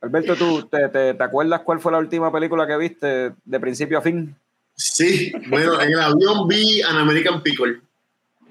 Alberto, 0.01 0.35
¿tú 0.35 0.67
te, 0.67 0.87
te, 0.89 1.13
te, 1.13 1.23
acuerdas 1.23 1.61
cuál 1.61 1.79
fue 1.79 1.91
la 1.91 1.97
última 1.97 2.31
película 2.31 2.65
que 2.67 2.77
viste 2.77 3.31
de 3.43 3.59
principio 3.59 3.97
a 3.97 4.01
fin? 4.01 4.35
Sí, 4.75 5.33
bueno, 5.49 5.81
en 5.81 5.91
el 5.91 5.99
avión 5.99 6.47
vi 6.47 6.81
An 6.81 6.97
American 6.97 7.43
Pickle 7.43 7.81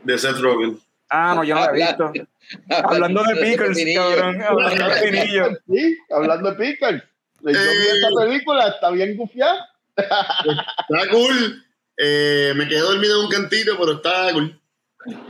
de 0.04 0.18
Seth 0.18 0.38
Rogen. 0.40 0.78
Ah, 1.08 1.32
no, 1.34 1.44
yo 1.44 1.54
no 1.54 1.60
la 1.62 1.70
he 1.70 1.74
visto. 1.74 2.12
hablando 2.68 3.22
de 3.24 3.36
pickles, 3.36 3.96
cabrón. 3.96 4.42
Hablando 4.42 4.88
de 4.88 5.00
pinillo. 5.02 5.48
Sí, 5.70 5.96
hablando 6.10 6.50
de 6.52 6.56
pickles. 6.56 7.02
Yo 7.40 7.50
vi 7.50 7.56
esta 7.56 8.08
eh, 8.08 8.26
película, 8.26 8.68
está 8.68 8.90
bien 8.90 9.16
gufiada. 9.16 9.70
Está 9.96 11.10
cool. 11.10 11.64
Eh, 11.98 12.52
me 12.54 12.68
quedé 12.68 12.80
dormido 12.80 13.18
en 13.18 13.24
un 13.26 13.30
cantito, 13.30 13.76
pero 13.78 13.92
está 13.94 14.32
cool. 14.32 14.60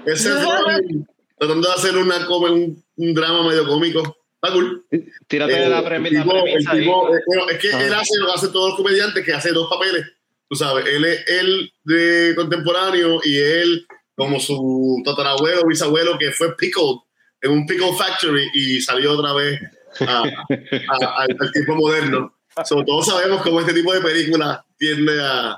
Es 0.04 0.20
Seth 0.20 0.42
Rogen 0.42 1.08
tratando 1.38 1.68
de 1.68 1.74
hacer 1.74 1.96
una, 1.96 2.28
un, 2.28 2.84
un 2.96 3.14
drama 3.14 3.48
medio 3.48 3.66
cómico. 3.66 4.16
Está 4.40 4.54
cool. 4.54 4.84
Tírate 5.26 5.52
de 5.52 5.68
la, 5.68 5.84
premisa. 5.84 6.22
Eh, 6.22 6.86
bueno, 7.26 7.48
es 7.50 7.58
que 7.58 7.70
él 7.70 7.94
hace 7.94 8.18
lo 8.18 8.26
que 8.26 8.32
hace 8.32 8.48
todos 8.48 8.70
los 8.70 8.76
comediantes, 8.76 9.24
que 9.24 9.32
hace 9.32 9.50
dos 9.50 9.68
papeles. 9.68 10.06
Tú 10.48 10.56
sabes, 10.56 10.86
él 10.86 11.04
es 11.04 11.24
el 11.28 11.72
de 11.84 12.34
contemporáneo 12.36 13.20
y 13.24 13.36
él 13.36 13.86
como 14.14 14.40
su 14.40 15.00
tatarabuelo, 15.04 15.66
bisabuelo, 15.66 16.18
que 16.18 16.32
fue 16.32 16.56
Pickle 16.56 17.02
en 17.40 17.52
un 17.52 17.66
Pickle 17.66 17.92
Factory 17.96 18.48
y 18.54 18.80
salió 18.80 19.12
otra 19.12 19.32
vez 19.32 19.60
al 20.00 21.52
tiempo 21.52 21.74
moderno. 21.76 22.34
So, 22.64 22.84
todos 22.84 23.06
sabemos 23.06 23.42
cómo 23.42 23.60
este 23.60 23.72
tipo 23.72 23.92
de 23.92 24.00
películas 24.00 24.60
tiende 24.76 25.20
a, 25.20 25.56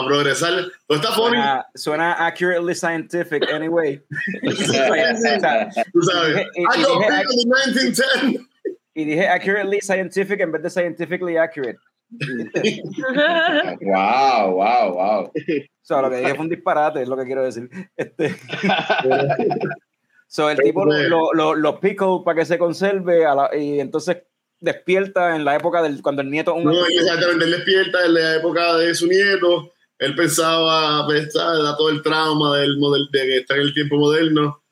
a 0.00 0.06
progresar. 0.06 0.64
Pues 0.86 1.00
está 1.00 1.12
funny. 1.12 1.36
Suena, 1.36 1.66
suena 1.74 2.26
accurately 2.26 2.74
scientific, 2.74 3.42
anyway. 3.50 4.00
Tú 4.42 4.54
sabes. 4.54 6.46
I 6.56 6.82
got 6.82 6.98
big 7.08 7.26
in 7.30 7.48
1910. 7.48 8.48
Y 8.94 9.04
dije 9.04 9.28
accurately 9.28 9.80
scientific 9.80 10.40
en 10.40 10.52
vez 10.52 10.62
de 10.62 10.70
scientifically 10.70 11.36
accurate. 11.36 11.78
wow, 13.82 14.50
wow, 14.52 14.94
wow. 14.94 15.32
So, 15.82 16.00
lo 16.00 16.08
que 16.08 16.16
dije 16.16 16.34
fue 16.34 16.44
un 16.44 16.48
disparate, 16.48 17.02
es 17.02 17.08
lo 17.08 17.16
que 17.16 17.24
quiero 17.24 17.44
decir. 17.44 17.68
Este, 17.96 18.34
so, 20.28 20.48
el 20.48 20.58
tipo 20.58 20.84
lo, 20.84 21.32
lo, 21.34 21.54
lo 21.54 21.80
pickle 21.80 22.22
para 22.24 22.38
que 22.38 22.46
se 22.46 22.58
conserve 22.58 23.26
a 23.26 23.34
la, 23.34 23.50
y 23.54 23.80
entonces 23.80 24.18
despierta 24.60 25.36
en 25.36 25.44
la 25.44 25.56
época 25.56 25.82
del 25.82 26.00
cuando 26.00 26.22
el 26.22 26.30
nieto. 26.30 26.54
Un 26.54 26.64
no, 26.64 26.86
exactamente, 26.86 27.44
él 27.44 27.50
despierta 27.50 28.04
en 28.04 28.14
la 28.14 28.36
época 28.36 28.76
de 28.76 28.94
su 28.94 29.06
nieto 29.06 29.72
él 29.98 30.14
pensaba, 30.14 31.06
pensaba 31.06 31.58
da 31.58 31.76
todo 31.76 31.90
el 31.90 32.02
trauma 32.02 32.58
del 32.58 32.76
model, 32.78 33.08
de 33.10 33.38
estar 33.38 33.56
en 33.56 33.64
el 33.64 33.74
tiempo 33.74 33.96
moderno, 33.96 34.62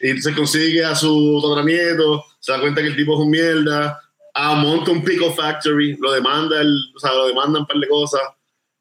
y 0.00 0.20
se 0.20 0.34
consigue 0.34 0.84
a 0.84 0.94
su 0.94 1.40
nieto, 1.64 2.24
se 2.40 2.52
da 2.52 2.60
cuenta 2.60 2.80
que 2.82 2.88
el 2.88 2.96
tipo 2.96 3.14
es 3.14 3.20
un 3.20 3.30
mierda, 3.30 4.00
ah, 4.34 4.54
monta 4.56 4.90
un 4.90 5.04
Pico 5.04 5.32
Factory, 5.32 5.96
lo 6.00 6.12
demanda, 6.12 6.60
el, 6.60 6.76
o 6.94 6.98
sea, 6.98 7.12
lo 7.14 7.28
demandan 7.28 7.62
un 7.62 7.66
par 7.66 7.76
de 7.76 7.88
cosas, 7.88 8.22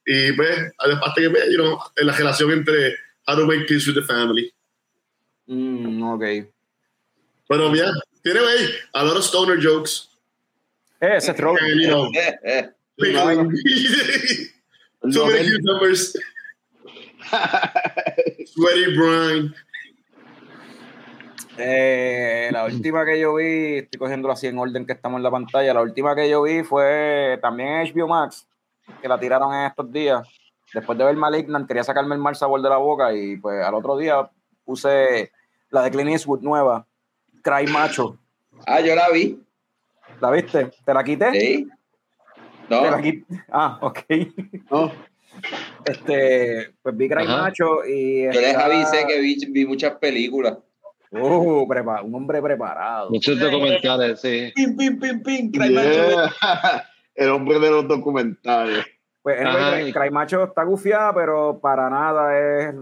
y 0.06 0.32
pues, 0.32 0.58
hasta 0.78 1.22
que 1.22 1.28
ve, 1.28 1.39
you 1.52 1.58
know, 1.58 1.80
la 1.97 2.14
relación 2.14 2.52
entre 2.52 2.95
how 3.28 3.36
to 3.36 3.45
make 3.45 3.68
peace 3.68 3.86
with 3.88 3.95
the 3.95 4.02
family. 4.02 4.52
Mm, 5.47 6.02
ok. 6.04 6.24
Pero 7.47 7.70
bien, 7.70 7.91
tiene 8.24 8.39
ahí 8.39 8.70
a 8.93 9.04
lot 9.04 9.18
of 9.18 9.24
stoner 9.24 9.58
jokes. 9.62 10.10
Eh, 11.02 11.18
ese 11.18 11.34
throw. 11.34 11.56
Too 15.02 15.26
many 15.26 15.49
cucumbers. 15.58 16.14
Sweaty 18.45 18.97
Brian. 18.97 19.56
Eh, 21.58 22.49
la 22.52 22.66
última 22.66 23.06
que 23.06 23.20
yo 23.20 23.36
vi, 23.36 23.78
estoy 23.78 23.99
cogiéndolo 23.99 24.34
así 24.34 24.47
en 24.47 24.58
orden 24.58 24.86
que 24.86 24.93
estamos 24.93 25.18
en 25.18 25.24
la 25.24 25.32
pantalla. 25.32 25.74
La 25.74 25.82
última 25.82 26.16
que 26.16 26.30
yo 26.30 26.43
vi 26.43 26.64
fue 26.64 27.39
también 27.41 27.84
HBO 27.93 28.08
Max, 28.08 28.47
que 29.02 29.08
la 29.08 29.20
tiraron 29.20 29.54
en 29.54 29.68
estos 29.68 29.91
días. 29.91 30.28
Después 30.74 30.97
de 30.97 31.04
ver 31.04 31.16
Malignant, 31.16 31.68
quería 31.68 31.84
sacarme 31.84 32.16
el 32.16 32.22
mal 32.22 32.36
sabor 32.36 32.62
de 32.62 32.70
la 32.70 32.78
boca 32.78 33.14
y 33.14 33.38
pues 33.38 33.64
al 33.64 33.74
otro 33.74 33.97
día 33.97 34.30
puse 34.64 35.32
la 35.70 35.84
de 35.84 35.91
Clint 35.91 36.12
Eastwood 36.12 36.41
nueva, 36.41 36.86
Cry 37.41 37.68
Macho. 37.68 38.18
Ah, 38.66 38.80
yo 38.80 38.95
la 38.95 39.10
vi. 39.10 39.41
¿La 40.20 40.32
viste? 40.32 40.72
¿Te 40.86 40.93
la 40.93 41.04
quité? 41.04 41.32
Sí. 41.32 41.70
Ah, 43.52 43.80
ok. 43.82 44.00
Este, 45.86 46.74
pues 46.82 46.98
vi 46.98 47.10
Cry 47.10 47.26
Macho 47.26 47.86
y. 47.86 48.24
Yo 48.24 48.42
les 48.42 48.56
avisé 48.56 49.06
que 49.08 49.20
vi, 49.20 49.66
muchas 49.66 49.96
películas. 49.96 50.58
Uh, 51.12 51.68
un 52.04 52.16
hombre 52.16 52.42
preparado. 52.42 53.10
Muchos 53.10 53.38
documentales, 53.38 54.22
sí. 54.22 54.52
Pim, 54.56 54.78
pim, 54.78 55.00
pim, 55.00 55.22
pim, 55.22 55.52
Cry 55.52 55.74
Macho. 55.74 56.34
El 57.16 57.30
hombre 57.30 57.60
de 57.60 57.70
los 57.70 57.88
documentales. 57.88 58.86
Pues 59.22 59.40
el 59.40 59.94
Cry 59.94 60.10
Macho 60.10 60.46
está 60.46 60.64
gufiada, 60.64 61.14
pero 61.14 61.60
para 61.60 61.90
nada 61.90 62.40
es 62.40 62.74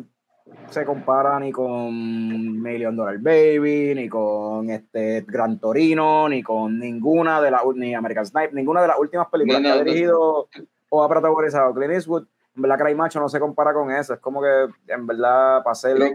se 0.70 0.86
compara 0.86 1.40
ni 1.40 1.52
con 1.52 2.62
Million 2.62 2.96
Dollar 2.96 3.18
Baby, 3.20 3.94
ni 3.96 4.08
con 4.08 4.70
este 4.70 5.26
Gran 5.28 5.60
Torino, 5.60 6.30
ni 6.30 6.44
con 6.44 6.80
ninguna 6.80 7.42
de 7.42 7.52
las 7.52 7.62
ni 7.76 7.96
American 7.96 8.26
Snipe, 8.26 8.54
ninguna 8.54 8.82
de 8.82 8.88
las 8.88 9.00
últimas 9.00 9.28
películas 9.28 9.62
que 9.62 9.68
ha 9.70 9.84
dirigido 9.84 10.48
o 10.90 11.04
ha 11.04 11.10
protagonizado 11.10 11.74
Clint 11.74 11.94
Eastwood. 11.94 12.28
En 12.56 12.62
verdad, 12.62 12.80
Cry 12.80 12.96
Macho 12.96 13.20
no 13.20 13.30
se 13.30 13.40
compara 13.40 13.74
con 13.74 13.92
eso. 13.92 14.14
Es 14.14 14.20
como 14.20 14.42
que, 14.42 14.68
en 14.88 15.08
verdad, 15.08 15.64
para 15.64 15.72
hacerlo. 15.72 16.06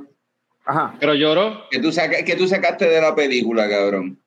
Ajá. 0.65 0.95
Pero 0.99 1.15
lloro. 1.15 1.63
¿Qué 1.71 1.79
tú, 1.81 1.91
que 2.25 2.37
tú 2.37 2.47
sacaste 2.47 2.89
de 2.89 3.01
la 3.01 3.15
película, 3.15 3.69
cabrón? 3.69 4.19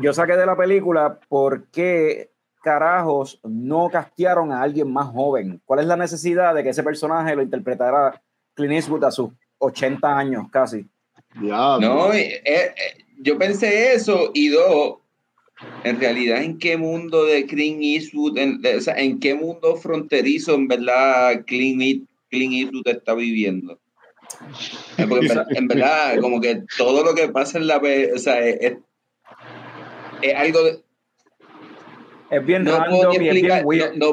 Yo 0.00 0.12
saqué 0.12 0.36
de 0.36 0.46
la 0.46 0.56
película 0.56 1.18
porque 1.28 2.30
carajos 2.62 3.40
no 3.42 3.88
castearon 3.88 4.52
a 4.52 4.62
alguien 4.62 4.92
más 4.92 5.08
joven? 5.08 5.60
¿Cuál 5.64 5.80
es 5.80 5.86
la 5.86 5.96
necesidad 5.96 6.54
de 6.54 6.62
que 6.62 6.70
ese 6.70 6.82
personaje 6.82 7.34
lo 7.34 7.42
interpretara 7.42 8.20
Clint 8.54 8.74
Eastwood 8.74 9.04
a 9.04 9.10
sus 9.10 9.30
80 9.58 10.18
años 10.18 10.46
casi? 10.50 10.86
no, 11.34 12.12
eh, 12.12 12.42
eh, 12.44 12.74
yo 13.18 13.38
pensé 13.38 13.92
eso 13.92 14.30
y 14.34 14.48
dos, 14.48 14.96
en 15.84 16.00
realidad, 16.00 16.42
¿en 16.42 16.58
qué 16.58 16.76
mundo 16.76 17.24
de 17.24 17.46
Clint 17.46 17.80
Eastwood, 17.82 18.38
en, 18.38 18.60
en 18.64 19.20
qué 19.20 19.34
mundo 19.34 19.76
fronterizo 19.76 20.54
en 20.54 20.68
verdad 20.68 21.44
Clint, 21.46 22.06
Eastwood 22.30 22.88
está 22.88 23.14
viviendo? 23.14 23.78
Eh, 24.98 25.06
porque 25.08 25.28
en, 25.50 25.68
verdad, 25.68 26.20
como 26.20 26.40
que 26.40 26.62
todo 26.76 27.04
lo 27.04 27.14
que 27.14 27.28
pasa 27.28 27.58
en 27.58 27.66
la... 27.66 27.78
O 27.78 28.18
sea, 28.18 28.46
es, 28.46 28.76
es 30.22 30.34
algo... 30.34 30.62
De, 30.64 30.87
es 32.30 32.44
bien 32.46 32.64
no 32.64 32.78
random 32.78 33.12
y 33.14 33.18
bien 33.40 33.62
weird. 33.64 33.94
No, 33.96 34.12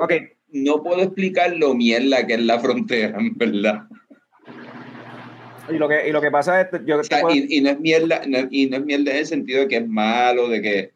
no, 0.52 0.84
puedo 0.84 1.02
explicar 1.02 1.56
lo 1.56 1.74
mierda 1.74 2.26
que 2.26 2.36
es 2.36 2.42
la 2.42 2.60
frontera, 2.60 3.18
en 3.20 3.34
verdad. 3.38 3.84
Y 5.70 5.78
lo 5.78 5.88
que, 5.90 6.08
y 6.08 6.12
lo 6.12 6.22
que 6.22 6.30
pasa 6.32 6.62
es, 6.62 6.68
yo 6.86 7.00
O 7.00 7.04
sea, 7.04 7.22
puedo- 7.22 7.36
y, 7.36 7.48
y 7.58 7.62
no 7.62 7.72
es 7.72 7.80
mierda, 7.80 8.22
y 8.52 8.68
no 8.68 8.78
es 8.78 8.86
mierda 8.86 9.12
en 9.12 9.18
el 9.18 9.26
sentido 9.26 9.62
de 9.62 9.68
que 9.68 9.78
es 9.78 9.88
malo, 9.88 10.48
de 10.48 10.62
que 10.62 10.92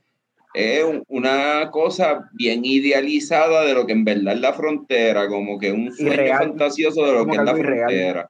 es 0.54 0.84
un- 0.84 1.04
una 1.08 1.70
cosa 1.72 2.30
bien 2.34 2.64
idealizada 2.64 3.66
de 3.66 3.74
lo 3.74 3.86
que 3.88 3.94
en 3.94 4.04
verdad 4.06 4.36
es 4.36 4.40
la 4.42 4.54
frontera, 4.54 5.28
como 5.28 5.58
que 5.60 5.72
un 5.72 5.92
sueño 5.92 6.14
Irreal. 6.14 6.38
fantasioso 6.40 7.04
de 7.06 7.12
lo 7.14 7.20
Como 7.20 7.32
que 7.34 7.38
es 7.40 7.44
la 7.46 7.56
frontera. 7.56 8.30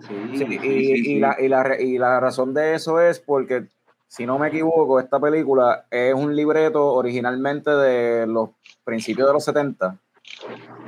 Sí, 0.00 0.14
Sí, 0.38 0.46
sí, 0.48 0.58
y, 0.62 1.18
la, 1.18 1.36
y, 1.38 1.48
la, 1.48 1.76
y 1.78 1.98
la 1.98 2.20
razón 2.20 2.54
de 2.54 2.74
eso 2.74 3.00
es 3.02 3.20
porque, 3.20 3.64
si 4.10 4.26
no 4.26 4.40
me 4.40 4.48
equivoco, 4.48 4.98
esta 4.98 5.20
película 5.20 5.84
es 5.88 6.12
un 6.12 6.34
libreto 6.34 6.94
originalmente 6.94 7.70
de 7.70 8.26
los 8.26 8.50
principios 8.82 9.28
de 9.28 9.32
los 9.32 9.44
70. 9.44 9.96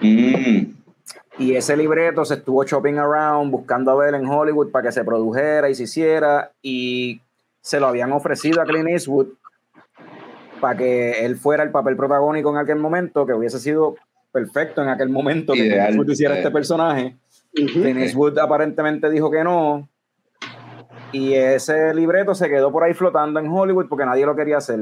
Mm, 0.00 0.74
Y 1.38 1.54
ese 1.54 1.76
libreto 1.76 2.24
se 2.24 2.34
estuvo 2.34 2.64
shopping 2.64 2.94
around, 2.94 3.52
buscando 3.52 3.92
a 3.92 3.94
ver 3.94 4.16
en 4.16 4.26
Hollywood 4.26 4.72
para 4.72 4.88
que 4.88 4.92
se 4.92 5.04
produjera 5.04 5.70
y 5.70 5.76
se 5.76 5.84
hiciera. 5.84 6.50
Y 6.62 7.20
se 7.60 7.78
lo 7.78 7.86
habían 7.86 8.10
ofrecido 8.10 8.60
a 8.60 8.64
Clint 8.64 8.88
Eastwood 8.88 9.28
para 10.60 10.76
que 10.76 11.24
él 11.24 11.36
fuera 11.36 11.62
el 11.62 11.70
papel 11.70 11.96
protagónico 11.96 12.50
en 12.50 12.56
aquel 12.56 12.78
momento, 12.78 13.24
que 13.24 13.34
hubiese 13.34 13.60
sido 13.60 13.94
perfecto 14.32 14.82
en 14.82 14.88
aquel 14.88 15.10
momento 15.10 15.52
que 15.52 15.60
Clint 15.60 15.74
Ideal, 15.74 15.88
Eastwood 15.90 16.10
hiciera 16.10 16.34
eh. 16.34 16.38
este 16.38 16.50
personaje. 16.50 17.16
Clint 17.54 18.00
Eastwood 18.00 18.40
aparentemente 18.40 19.08
dijo 19.10 19.30
que 19.30 19.44
no. 19.44 19.88
Y 21.12 21.34
ese 21.34 21.94
libreto 21.94 22.34
se 22.34 22.48
quedó 22.48 22.72
por 22.72 22.82
ahí 22.84 22.94
flotando 22.94 23.38
en 23.40 23.48
Hollywood 23.48 23.86
porque 23.88 24.06
nadie 24.06 24.24
lo 24.26 24.34
quería 24.34 24.56
hacer. 24.58 24.80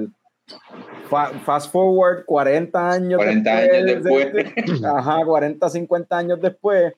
Fa- 1.08 1.30
fast 1.44 1.70
forward 1.72 2.24
40 2.24 2.90
años 2.92 3.18
40 3.18 3.50
años 3.56 3.84
después. 4.02 4.32
de- 4.32 4.86
ajá, 4.86 5.24
40, 5.24 5.68
50 5.68 6.16
años 6.18 6.40
después. 6.40 6.92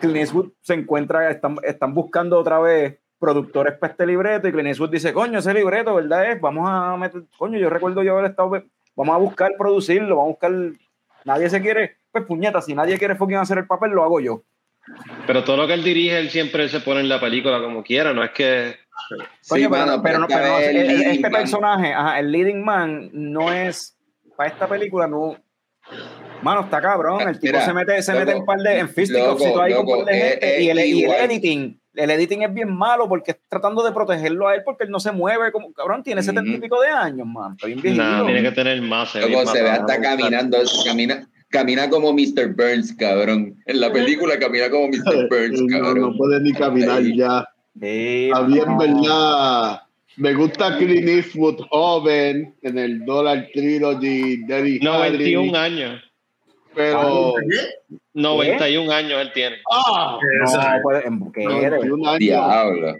Clint 0.00 0.16
Eastwood 0.16 0.48
se 0.60 0.74
encuentra, 0.74 1.30
están, 1.30 1.56
están 1.62 1.94
buscando 1.94 2.38
otra 2.38 2.58
vez 2.58 2.98
productores 3.18 3.74
para 3.78 3.92
este 3.92 4.06
libreto 4.06 4.48
y 4.48 4.52
Clint 4.52 4.68
Eastwood 4.68 4.90
dice, 4.90 5.12
coño, 5.12 5.38
ese 5.38 5.54
libreto, 5.54 5.94
¿verdad 5.94 6.32
es? 6.32 6.40
Vamos 6.40 6.68
a 6.68 6.96
meter, 6.96 7.22
coño, 7.38 7.58
yo 7.58 7.70
recuerdo 7.70 8.02
yo 8.02 8.12
haber 8.12 8.30
estado, 8.30 8.50
vamos 8.96 9.14
a 9.14 9.18
buscar 9.18 9.52
producirlo, 9.58 10.16
vamos 10.16 10.30
a 10.42 10.48
buscar, 10.48 10.52
nadie 11.24 11.48
se 11.48 11.60
quiere, 11.62 11.96
pues 12.10 12.24
puñeta, 12.24 12.60
si 12.60 12.74
nadie 12.74 12.98
quiere 12.98 13.14
fucking 13.14 13.36
hacer 13.36 13.58
el 13.58 13.66
papel, 13.66 13.92
lo 13.92 14.02
hago 14.04 14.20
yo. 14.20 14.42
Pero 15.26 15.44
todo 15.44 15.56
lo 15.56 15.66
que 15.66 15.74
él 15.74 15.82
dirige, 15.84 16.18
él 16.18 16.30
siempre 16.30 16.68
se 16.68 16.80
pone 16.80 17.00
en 17.00 17.08
la 17.08 17.20
película 17.20 17.60
como 17.60 17.82
quiera, 17.82 18.12
no 18.12 18.22
es 18.24 18.30
que. 18.30 18.76
Sí, 19.40 19.54
pero, 19.56 19.70
mano, 19.70 20.02
pero 20.02 20.18
no- 20.18 20.26
esta 20.26 20.36
pero 20.38 20.48
no, 20.52 20.56
vez 20.58 20.68
el- 20.68 20.76
el 20.76 21.02
este 21.02 21.30
man. 21.30 21.32
personaje, 21.42 21.92
ajá, 21.92 22.20
el 22.20 22.30
leading 22.32 22.64
man, 22.64 23.10
no 23.12 23.52
es 23.52 23.96
para 24.36 24.50
esta 24.50 24.66
película, 24.68 25.06
no. 25.06 25.36
Mano, 26.42 26.62
está 26.62 26.80
cabrón. 26.80 27.20
El 27.28 27.38
tipo 27.38 27.52
Mira, 27.54 27.64
se 27.64 27.72
mete, 27.74 28.02
se 28.02 28.12
loco, 28.12 28.24
mete 28.26 28.38
en 28.38 28.44
par 28.44 28.58
de 28.58 28.78
en 28.78 28.88
fisticuffs 28.88 29.42
y 29.42 29.52
todo 29.52 29.62
ahí 29.62 29.74
con 29.74 29.86
par 29.86 30.04
de 30.06 30.16
es- 30.18 30.24
gente. 30.30 30.56
es 30.56 30.62
y, 30.62 30.70
el, 30.70 30.78
y 30.78 31.04
el 31.04 31.10
editing, 31.12 31.80
el 31.94 32.10
editing 32.10 32.42
es 32.42 32.54
bien 32.54 32.74
malo 32.74 33.08
porque 33.08 33.32
es 33.32 33.38
tratando 33.48 33.82
de 33.82 33.92
protegerlo 33.92 34.48
a 34.48 34.54
él 34.54 34.62
porque 34.64 34.84
él 34.84 34.90
no 34.90 35.00
se 35.00 35.12
mueve 35.12 35.52
como 35.52 35.72
cabrón, 35.72 36.02
tiene 36.02 36.22
setenta 36.22 36.50
y 36.50 36.58
pico 36.60 36.80
de 36.80 36.88
años, 36.88 37.26
man. 37.26 37.52
Está 37.52 37.66
bien 37.66 37.80
viejito. 37.80 38.02
Nada, 38.02 38.24
tiene 38.26 38.42
que 38.42 38.52
tener 38.52 38.80
más. 38.82 39.10
se 39.10 39.20
Luego 39.20 39.46
se 39.46 39.62
ve 39.62 39.70
hasta 39.70 40.00
caminando, 40.00 40.58
camina, 40.84 41.28
camina 41.54 41.88
como 41.88 42.12
Mr. 42.12 42.48
Burns, 42.56 42.92
cabrón. 42.98 43.54
En 43.66 43.80
la 43.80 43.92
película 43.92 44.36
camina 44.38 44.68
como 44.68 44.88
Mr. 44.88 45.28
Burns, 45.30 45.60
No, 45.62 45.78
cabrón. 45.78 46.00
no 46.00 46.16
puede 46.16 46.40
ni 46.40 46.52
caminar 46.52 46.98
Ahí. 46.98 47.16
ya. 47.16 47.46
Sí, 47.80 48.26
Está 48.32 48.42
bien. 48.42 48.76
¿verdad? 48.78 49.80
Me 50.16 50.34
gusta 50.34 50.76
Clint 50.78 51.08
Eastwood 51.08 51.60
joven 51.70 52.54
en 52.62 52.78
el 52.78 53.04
Dollar 53.04 53.48
Trilogy, 53.52 54.44
Daddy 54.46 54.78
91 54.80 55.56
años. 55.58 56.02
pero... 56.74 57.34
¿Qué? 57.50 57.96
91 58.14 58.92
años 58.92 59.20
él 59.22 59.30
tiene. 59.32 59.56
¡Ah! 59.72 60.18
No, 60.20 60.82
puede, 60.82 61.06
¿en 61.06 61.32
¿qué 61.32 61.42
eres? 61.42 61.70
91 61.84 62.08
años. 62.08 62.18
Diablo. 62.20 62.94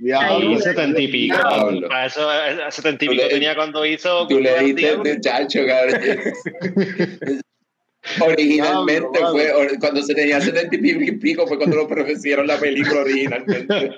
Diablo. 0.00 0.50
Y 0.52 0.58
70 0.58 1.00
y 1.00 1.08
pico. 1.08 1.36
Diablo. 1.36 1.88
A 1.92 2.06
eso, 2.06 2.28
a 2.28 2.68
70 2.70 3.04
y 3.04 3.08
pico 3.10 3.22
le- 3.22 3.28
tenía 3.28 3.54
cuando 3.54 3.86
hizo. 3.86 4.26
Tú 4.26 4.40
le 4.40 4.58
diste 4.60 4.80
Diablo. 4.80 5.04
el 5.04 5.14
muchacho, 5.16 5.60
cabrón. 5.66 6.00
Originalmente 8.20 9.18
fue, 9.30 9.52
or- 9.52 9.78
cuando 9.78 10.02
se 10.02 10.14
tenía 10.14 10.40
70 10.40 10.74
y 10.76 11.12
pico 11.12 11.46
fue 11.46 11.56
cuando 11.58 11.76
lo 11.76 11.86
profecieron 11.88 12.46
la 12.46 12.56
película 12.58 13.00
originalmente. 13.02 13.94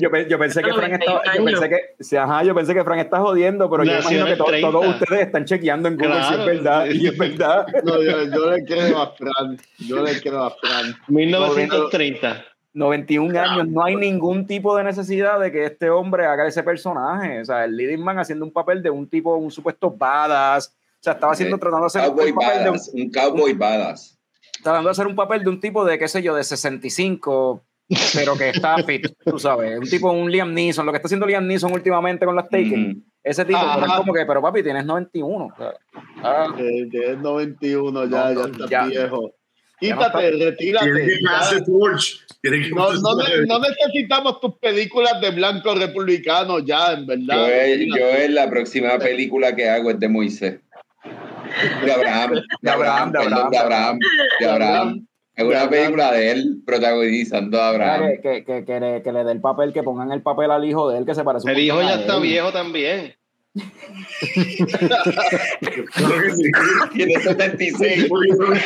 Yo, 0.00 0.08
yo 0.28 0.38
pensé 0.38 0.62
que 0.62 0.72
Frank 0.72 0.90
91 0.94 0.98
estaba, 0.98 1.36
yo 1.36 1.44
pensé 1.44 1.68
que, 1.68 1.76
sí, 2.00 2.16
ajá, 2.16 2.42
yo 2.42 2.54
pensé 2.56 2.74
que 2.74 2.82
Frank 2.82 3.00
está 3.00 3.20
jodiendo, 3.20 3.70
pero 3.70 3.84
yo 3.84 3.92
imagino 3.92 4.24
que 4.26 4.32
el 4.32 4.38
to- 4.38 4.44
30. 4.46 4.70
todos 4.70 4.86
ustedes 5.00 5.20
están 5.26 5.44
chequeando 5.44 5.88
en 5.88 5.96
Google 5.96 6.14
si 6.14 6.20
es 6.20 6.26
Claro, 6.28 6.44
verdad, 6.46 6.86
sí. 6.90 6.98
y 7.00 7.06
es 7.06 7.16
verdad. 7.18 7.66
No, 7.84 8.02
yo, 8.02 8.24
yo 8.24 8.50
le 8.50 8.64
creo 8.64 8.98
a 9.00 9.12
Fran. 9.14 9.58
Yo 9.78 10.02
le 10.02 10.20
creo 10.20 10.42
a 10.42 10.50
Fran. 10.50 10.94
1930. 11.06 12.44
91 12.72 13.38
años, 13.40 13.68
no 13.68 13.84
hay 13.84 13.94
ningún 13.96 14.46
tipo 14.46 14.76
de 14.76 14.84
necesidad 14.84 15.38
de 15.40 15.50
que 15.52 15.64
este 15.64 15.88
hombre 15.90 16.26
haga 16.26 16.46
ese 16.48 16.62
personaje. 16.64 17.40
O 17.40 17.44
sea, 17.44 17.64
el 17.64 17.76
leading 17.76 18.02
man 18.02 18.18
haciendo 18.18 18.44
un 18.44 18.52
papel 18.52 18.82
de 18.82 18.90
un 18.90 19.08
tipo, 19.08 19.36
un 19.36 19.50
supuesto 19.52 19.90
badass. 19.90 20.72
O 21.00 21.02
sea, 21.02 21.14
estaba 21.14 21.32
haciendo, 21.32 21.56
tratando 21.56 21.84
de 21.84 21.86
hacer 21.86 22.02
Cowboy 22.02 22.30
un 22.30 22.34
papel 22.36 22.58
de 22.62 22.70
un, 22.70 22.76
badass, 22.76 22.90
un 22.92 23.10
cowboy 23.10 23.52
badass. 23.54 24.18
tratando 24.62 24.88
de 24.88 24.90
hacer 24.90 25.06
un 25.06 25.16
papel 25.16 25.42
de 25.42 25.48
un 25.48 25.58
tipo 25.60 25.82
de, 25.84 25.98
qué 25.98 26.08
sé 26.08 26.22
yo, 26.22 26.34
de 26.34 26.44
65, 26.44 27.64
pero 28.14 28.36
que 28.36 28.50
está 28.50 28.76
fit, 28.84 29.06
tú 29.24 29.38
sabes. 29.38 29.78
Un 29.78 29.88
tipo, 29.88 30.12
un 30.12 30.30
Liam 30.30 30.52
Neeson, 30.52 30.84
lo 30.84 30.92
que 30.92 30.96
está 30.96 31.08
haciendo 31.08 31.26
Liam 31.26 31.46
Neeson 31.46 31.72
últimamente 31.72 32.26
con 32.26 32.36
las 32.36 32.50
Taken. 32.50 32.90
Ujú. 32.90 33.02
Ese 33.24 33.44
tipo, 33.46 33.58
pero 33.74 33.86
es 33.86 33.92
como 33.94 34.12
que, 34.12 34.26
pero 34.26 34.42
papi, 34.42 34.62
tienes 34.62 34.84
91. 34.84 35.46
o 35.46 35.56
sea, 35.56 35.72
ah, 36.22 36.54
Que, 36.54 36.88
que 36.90 37.12
es 37.12 37.18
91 37.18 38.04
ya, 38.04 38.08
No, 38.08 38.28
ya 38.28 38.34
no, 38.34 38.46
está 38.46 38.66
ya. 38.68 38.84
viejo. 38.86 39.34
Quítate, 39.78 40.30
retírate. 40.32 41.20
No, 42.74 42.92
no, 42.92 43.14
no 43.46 43.58
necesitamos 43.60 44.40
tus 44.40 44.54
películas 44.58 45.20
de 45.22 45.30
blanco 45.30 45.74
republicano 45.74 46.58
ya, 46.58 46.92
en 46.92 47.06
verdad. 47.06 47.48
Yo, 47.48 47.96
yo 47.96 48.06
es 48.06 48.30
la 48.30 48.48
próxima 48.50 48.98
película 48.98 49.56
que 49.56 49.68
hago 49.68 49.90
es 49.90 49.98
de 49.98 50.08
Moisés. 50.08 50.60
De 51.84 51.92
Abraham, 51.92 52.32
de 52.62 52.70
Abraham, 52.70 53.12
de 53.12 53.18
perdón, 53.18 53.32
Abraham, 53.32 53.50
de 53.50 53.58
Abraham, 53.58 53.98
de 54.40 54.46
Abraham. 54.48 55.06
Es 55.34 55.44
una 55.44 55.70
película 55.70 56.12
de 56.12 56.30
él 56.32 56.62
protagonizando 56.66 57.60
a 57.62 57.68
Abraham. 57.70 58.02
que, 58.22 58.44
que, 58.44 58.44
que, 58.44 58.64
que 58.64 58.80
le, 58.80 59.02
que 59.02 59.12
le 59.12 59.24
dé 59.24 59.32
el 59.32 59.40
papel, 59.40 59.72
que 59.72 59.82
pongan 59.82 60.12
el 60.12 60.22
papel 60.22 60.50
al 60.50 60.64
hijo 60.64 60.90
de 60.90 60.98
él, 60.98 61.06
que 61.06 61.14
se 61.14 61.24
parece 61.24 61.44
un 61.44 61.50
El 61.50 61.58
hijo 61.60 61.80
ya 61.80 61.94
está 61.94 62.16
él. 62.16 62.22
viejo 62.22 62.52
también. 62.52 63.14
Tiene 66.92 67.14
76. 67.20 68.04
Entonces, 68.04 68.64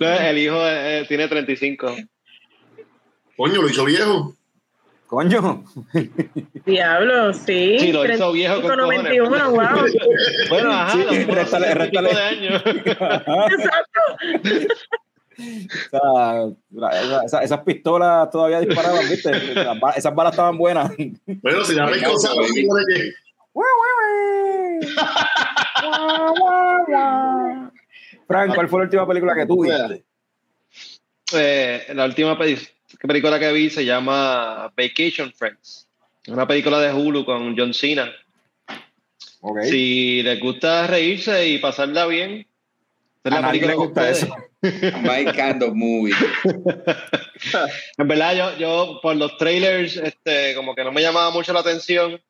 El 0.00 0.38
hijo 0.38 0.56
eh, 0.60 1.04
tiene 1.08 1.28
35. 1.28 1.96
Coño, 3.36 3.62
lo 3.62 3.68
hizo 3.68 3.84
viejo. 3.84 4.34
Coño. 5.12 5.62
Diablo, 6.64 7.34
sí. 7.34 7.78
Sí, 7.78 7.92
lo 7.92 8.10
hizo 8.10 8.32
viejo 8.32 8.62
con 8.62 8.78
91, 8.78 9.50
wow. 9.50 9.60
Bueno, 10.48 10.72
ajá, 10.72 10.92
Sí, 10.92 11.04
los 11.04 11.26
réstale, 11.36 11.66
60 11.66 11.84
y 11.84 11.90
pico 11.90 12.00
réstale. 12.00 12.14
de 12.14 12.22
años. 12.22 12.62
Exacto. 13.52 14.00
O 15.92 16.80
sea, 16.80 16.92
esa- 17.02 17.24
esa- 17.26 17.42
esas 17.42 17.60
pistolas 17.60 18.30
todavía 18.30 18.60
disparaban, 18.60 19.06
¿viste? 19.10 19.54
Las 19.54 19.78
ba- 19.78 19.90
Esas 19.92 20.14
balas 20.14 20.32
estaban 20.32 20.56
buenas. 20.56 20.90
Bueno, 21.26 21.62
si 21.66 21.74
la 21.74 21.84
ves 21.90 21.98
que 22.02 23.12
Frank, 28.26 28.54
¿cuál 28.54 28.68
fue 28.68 28.80
la 28.80 28.84
última 28.84 29.06
película 29.06 29.34
que 29.34 29.46
tú 29.46 29.62
viste? 29.62 30.04
Eh, 31.34 31.86
la 31.94 32.04
última 32.06 32.38
peli- 33.02 33.20
película 33.20 33.38
que 33.38 33.52
vi 33.52 33.70
se 33.70 33.84
llama 33.84 34.72
Vacation 34.76 35.32
Friends. 35.32 35.88
Una 36.28 36.46
película 36.46 36.78
de 36.80 36.92
Hulu 36.92 37.24
con 37.24 37.56
John 37.58 37.74
Cena. 37.74 38.10
Ok. 39.40 39.62
Si 39.62 40.22
les 40.22 40.38
gusta 40.40 40.86
reírse 40.86 41.48
y 41.48 41.58
pasarla 41.58 42.06
bien, 42.06 42.46
esta 43.24 43.28
es 43.28 43.32
A 43.32 43.40
la 43.40 43.40
nadie 43.42 43.60
película 43.60 43.72
le 43.72 43.76
gusta 43.86 44.10
eso. 44.10 44.36
My 45.02 45.24
kind 45.32 45.62
of 45.64 45.74
movie. 45.74 46.14
En 47.98 48.06
verdad, 48.08 48.34
yo, 48.36 48.56
yo 48.58 49.00
por 49.02 49.16
los 49.16 49.36
trailers, 49.36 49.96
este, 49.96 50.54
como 50.54 50.74
que 50.74 50.84
no 50.84 50.92
me 50.92 51.02
llamaba 51.02 51.30
mucho 51.30 51.52
la 51.52 51.60
atención, 51.60 52.20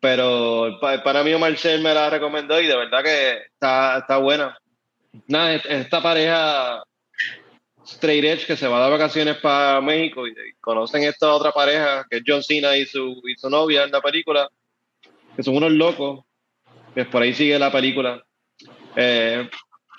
pero 0.00 0.78
pa- 0.80 1.02
para 1.02 1.22
mí 1.24 1.34
Marcel 1.36 1.80
me 1.80 1.94
la 1.94 2.10
recomendó 2.10 2.60
y 2.60 2.66
de 2.66 2.76
verdad 2.76 3.02
que 3.02 3.38
está, 3.54 3.98
está 3.98 4.18
buena. 4.18 4.58
Nada, 5.26 5.54
es- 5.54 5.64
esta 5.66 6.02
pareja 6.02 6.82
straight 7.84 8.24
edge 8.24 8.46
que 8.46 8.56
se 8.56 8.66
va 8.66 8.84
de 8.84 8.90
vacaciones 8.90 9.36
para 9.38 9.80
México 9.80 10.26
y, 10.26 10.34
conocen 10.60 11.04
esta 11.04 11.32
otra 11.32 11.52
pareja 11.52 12.06
que 12.08 12.18
es 12.18 12.22
John 12.26 12.42
Cena 12.42 12.76
y 12.76 12.86
su, 12.86 13.20
y 13.26 13.34
su 13.36 13.50
novia 13.50 13.84
en 13.84 13.90
la 13.90 14.00
película, 14.00 14.48
que 15.36 15.42
son 15.42 15.56
unos 15.56 15.72
locos, 15.72 16.24
pues 16.94 17.06
por 17.08 17.22
ahí 17.22 17.34
sigue 17.34 17.58
la 17.58 17.72
película. 17.72 18.22
Eh, 18.96 19.48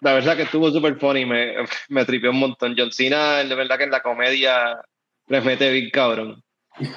la 0.02 0.14
verdad 0.14 0.36
que 0.36 0.44
estuvo 0.44 0.70
súper 0.72 0.98
funny, 1.00 1.26
me, 1.26 1.56
me 1.90 2.06
tripió 2.06 2.32
un 2.32 2.40
montón. 2.40 2.76
John 2.78 2.92
Cena, 2.92 3.44
de 3.44 3.56
verdad 3.56 3.78
que 3.78 3.86
en 3.86 3.92
la 3.92 4.02
comedia 4.02 4.82
les 5.28 5.44
mete 5.44 5.72
bien 5.72 5.90
cabrón. 5.90 6.44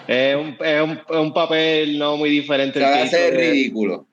Es 0.09 0.37
un, 0.37 0.57
es 0.61 0.83
un, 0.83 0.93
es 0.93 1.17
un 1.17 1.35
papel 1.35 1.99
no 1.99 2.17
muy 2.17 2.31
diferente. 2.31 2.81
Se 2.81 2.87
el 2.87 3.35
va 3.35 3.37
a 3.37 3.39
ridículo. 3.39 4.07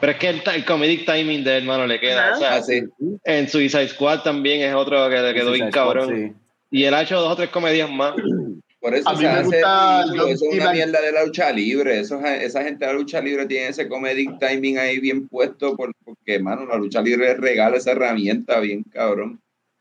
Pero 0.00 0.12
es 0.12 0.18
que 0.18 0.28
el, 0.28 0.42
el 0.54 0.64
comedic 0.64 1.04
timing 1.04 1.42
de 1.44 1.56
él, 1.56 1.62
hermano, 1.64 1.86
le 1.86 1.98
queda. 1.98 2.34
O 2.34 2.38
sea, 2.38 2.54
Así. 2.56 2.82
en 3.24 3.48
Suicide 3.48 3.88
Squad 3.88 4.20
también 4.22 4.60
es 4.62 4.74
otro 4.74 5.08
que 5.08 5.16
le 5.20 5.34
quedó 5.34 5.52
bien 5.52 5.70
cabrón. 5.70 6.08
sí. 6.14 6.32
Y 6.70 6.84
él 6.84 6.92
ha 6.94 7.02
hecho 7.02 7.18
dos 7.20 7.32
o 7.32 7.36
tres 7.36 7.48
comedias 7.50 7.90
más. 7.90 8.14
Por 8.80 8.94
eso 8.94 9.08
A 9.08 9.14
mí 9.14 9.24
me 9.24 9.42
gusta 9.42 10.04
eso 10.04 10.24
es 10.28 10.42
una 10.54 10.72
mierda 10.72 11.00
de 11.00 11.10
la 11.10 11.24
lucha 11.24 11.50
libre. 11.50 11.98
Eso, 11.98 12.20
es- 12.24 12.44
esa 12.44 12.62
gente 12.62 12.86
de 12.86 12.92
la 12.92 12.98
lucha 12.98 13.20
libre 13.20 13.46
tiene 13.46 13.68
ese 13.68 13.88
comedic 13.88 14.38
timing 14.38 14.78
ahí 14.78 15.00
bien 15.00 15.26
puesto 15.26 15.74
por- 15.76 15.92
porque, 16.04 16.38
mano, 16.38 16.64
la 16.64 16.76
lucha 16.76 17.02
libre 17.02 17.34
regala 17.34 17.78
esa 17.78 17.90
herramienta 17.90 18.60
bien 18.60 18.84
cabrón. 18.84 19.40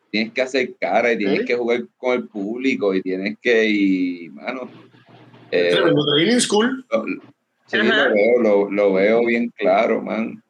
Tienes 0.09 0.33
que 0.33 0.41
hacer 0.41 0.73
cara 0.79 1.11
y 1.13 1.17
tienes 1.19 1.39
Sí. 1.41 1.45
que 1.45 1.55
jugar 1.55 1.81
con 1.97 2.13
el 2.15 2.27
público 2.27 2.95
y 2.95 3.01
tienes 3.03 3.37
que, 3.39 3.69
y, 3.69 4.29
mano, 4.29 4.67
eh, 5.51 5.69
Tremendo 5.73 6.03
training 6.15 6.39
school. 6.39 6.83
lo, 6.89 7.05
sí, 7.67 7.77
lo 7.77 7.83
veo, 8.13 8.41
lo, 8.41 8.71
lo 8.71 8.93
veo 8.93 9.25
bien 9.25 9.51
claro, 9.57 10.01
man. 10.01 10.41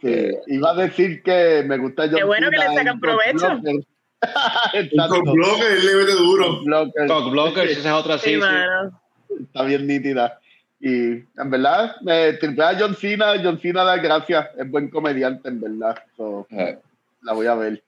Sí, 0.00 0.30
iba 0.48 0.70
a 0.70 0.74
decir 0.74 1.22
que 1.22 1.62
me 1.66 1.78
gusta 1.78 2.04
John 2.06 2.16
Qué 2.16 2.24
bueno 2.24 2.50
que 2.50 2.56
le 2.56 2.66
Cena 2.66 2.74
sacan 2.78 3.00
provecho. 3.00 3.60
Blocker. 3.60 3.84
Con 5.08 5.32
bloque, 5.32 5.66
él 5.68 5.86
le 5.86 5.94
mete 5.96 6.12
duro. 6.12 6.62
Blocker. 6.64 7.06
Cock 7.08 7.30
Blockers, 7.30 7.70
esa 7.72 7.88
es 7.88 7.94
otra 7.94 8.18
Sí, 8.18 8.30
sí. 8.30 8.34
sí. 8.34 8.38
mano. 8.40 9.00
Está 9.40 9.62
bien 9.64 9.86
nítida. 9.86 10.38
Y 10.80 11.12
en 11.12 11.50
verdad, 11.50 11.94
me 12.02 12.32
triple 12.34 12.64
a 12.64 12.76
John 12.78 12.96
Cena. 12.96 13.34
John 13.42 13.60
Cena 13.60 13.84
da 13.84 13.96
gracias. 13.98 14.48
Es 14.58 14.68
buen 14.68 14.90
comediante, 14.90 15.48
en 15.48 15.60
verdad. 15.60 15.96
So, 16.16 16.46
Eh, 16.50 16.78
la 17.22 17.32
voy 17.32 17.46
a 17.46 17.54
ver. 17.54 17.82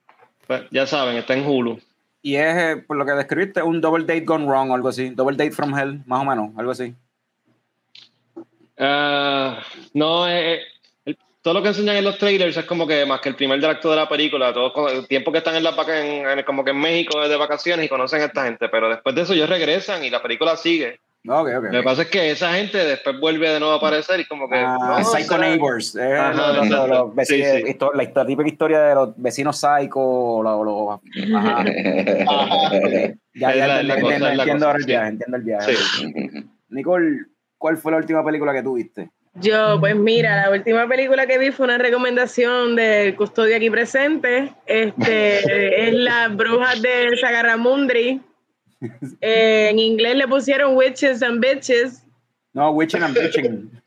Pues, 0.47 0.63
ya 0.71 0.87
saben, 0.87 1.17
está 1.17 1.33
en 1.33 1.45
Hulu. 1.45 1.79
Y 2.21 2.35
es, 2.37 2.55
eh, 2.57 2.83
por 2.87 2.95
lo 2.97 3.05
que 3.05 3.11
describiste, 3.11 3.61
un 3.61 3.81
double 3.81 4.05
date 4.05 4.21
gone 4.25 4.45
wrong 4.45 4.71
o 4.71 4.75
algo 4.75 4.87
así. 4.87 5.09
Double 5.09 5.35
date 5.35 5.51
from 5.51 5.77
hell, 5.77 6.01
más 6.05 6.21
o 6.21 6.25
menos, 6.25 6.51
algo 6.57 6.71
así. 6.71 6.95
Ah, 8.77 9.59
no, 9.93 10.27
eh, 10.27 10.59
el- 11.05 11.17
todo 11.41 11.53
lo 11.53 11.61
que 11.61 11.69
enseñan 11.69 11.95
en 11.97 12.03
los 12.03 12.17
trailers 12.17 12.57
es 12.57 12.65
como 12.65 12.85
que 12.87 13.05
más 13.05 13.21
que 13.21 13.29
el 13.29 13.35
primer 13.35 13.63
acto 13.65 13.89
de 13.91 13.95
la 13.95 14.09
película, 14.09 14.53
todo 14.53 14.89
el 14.89 15.07
tiempo 15.07 15.31
que 15.31 15.37
están 15.39 15.55
en 15.55 15.63
la 15.63 15.71
vaca- 15.71 16.03
en, 16.05 16.27
en- 16.39 16.43
como 16.45 16.63
que 16.63 16.71
en 16.71 16.79
México 16.79 17.27
de 17.27 17.37
vacaciones 17.37 17.85
y 17.85 17.89
conocen 17.89 18.21
a 18.21 18.25
esta 18.25 18.43
gente, 18.45 18.67
pero 18.69 18.89
después 18.89 19.15
de 19.15 19.21
eso 19.21 19.33
ellos 19.33 19.49
regresan 19.49 20.03
y 20.03 20.09
la 20.09 20.21
película 20.21 20.57
sigue. 20.57 20.99
Ok, 21.27 21.47
ok. 21.57 21.63
Lo 21.71 21.79
que 21.79 21.83
pasa 21.83 22.01
es 22.03 22.07
que 22.09 22.29
esa 22.29 22.53
gente 22.53 22.77
después 22.77 23.19
vuelve 23.19 23.49
de 23.49 23.59
nuevo 23.59 23.73
a 23.73 23.77
aparecer 23.77 24.19
y 24.19 24.25
como 24.25 24.47
que 24.47 24.57
Ah, 24.57 24.97
no, 24.99 25.03
Psycho 25.05 25.23
será- 25.33 25.37
Neighbors. 25.47 25.95
eh, 25.95 26.13
Ajá, 26.15 26.33
lo- 26.33 26.47
lo- 26.47 26.53
lo- 26.53 26.63
exacto. 26.65 26.87
los 26.87 27.15
veci- 27.15 27.25
Sí, 27.25 27.43
sí. 27.43 27.63
histo- 27.71 27.91
la, 27.95 28.25
típica 28.27 28.47
historia 28.47 28.81
de 28.81 28.93
los 28.95 29.13
vecinos 29.17 29.57
psycho. 29.59 30.43
ajá. 30.47 31.63
Ya, 33.37 33.49
Es 33.51 33.57
ya 33.57 33.67
la- 33.67 33.81
entiendo, 33.81 34.27
cosa, 34.43 34.65
ahora 34.67 34.77
el 34.77 34.83
sí. 34.83 34.87
viaje, 34.87 35.07
entiendo 35.09 35.37
el 35.37 35.43
viaje. 35.43 35.75
Sí. 35.75 36.13
Nicole, 36.69 37.17
¿cuál 37.57 37.77
fue 37.77 37.91
la 37.91 37.97
última 37.97 38.23
película 38.23 38.53
que 38.53 38.63
tuviste? 38.63 39.09
Yo, 39.35 39.77
pues 39.81 39.95
mira, 39.95 40.43
la 40.43 40.49
última 40.49 40.87
película 40.87 41.27
que 41.27 41.37
vi 41.37 41.51
fue 41.51 41.65
una 41.65 41.77
recomendación 41.77 42.77
del 42.77 43.15
custodio 43.15 43.57
aquí 43.57 43.69
presente. 43.69 44.53
Este 44.65 45.87
es 45.87 45.93
Las 45.93 46.35
Brujas 46.35 46.81
de 46.81 47.17
Sagaramundri. 47.19 48.21
Eh, 49.21 49.69
en 49.71 49.79
inglés 49.79 50.15
le 50.15 50.27
pusieron 50.27 50.75
Witches 50.75 51.23
and 51.23 51.39
Bitches. 51.39 52.03
No, 52.53 52.69
Witching 52.71 53.01
and 53.01 53.17
Bitching. 53.17 53.81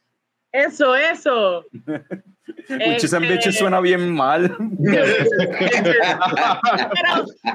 Eso, 0.50 0.96
eso. 0.96 1.64
Witches 2.68 3.14
and 3.14 3.24
Este, 3.24 3.34
Bitches 3.34 3.58
suena 3.58 3.80
bien 3.80 4.12
mal. 4.12 4.56
Pero 4.82 5.06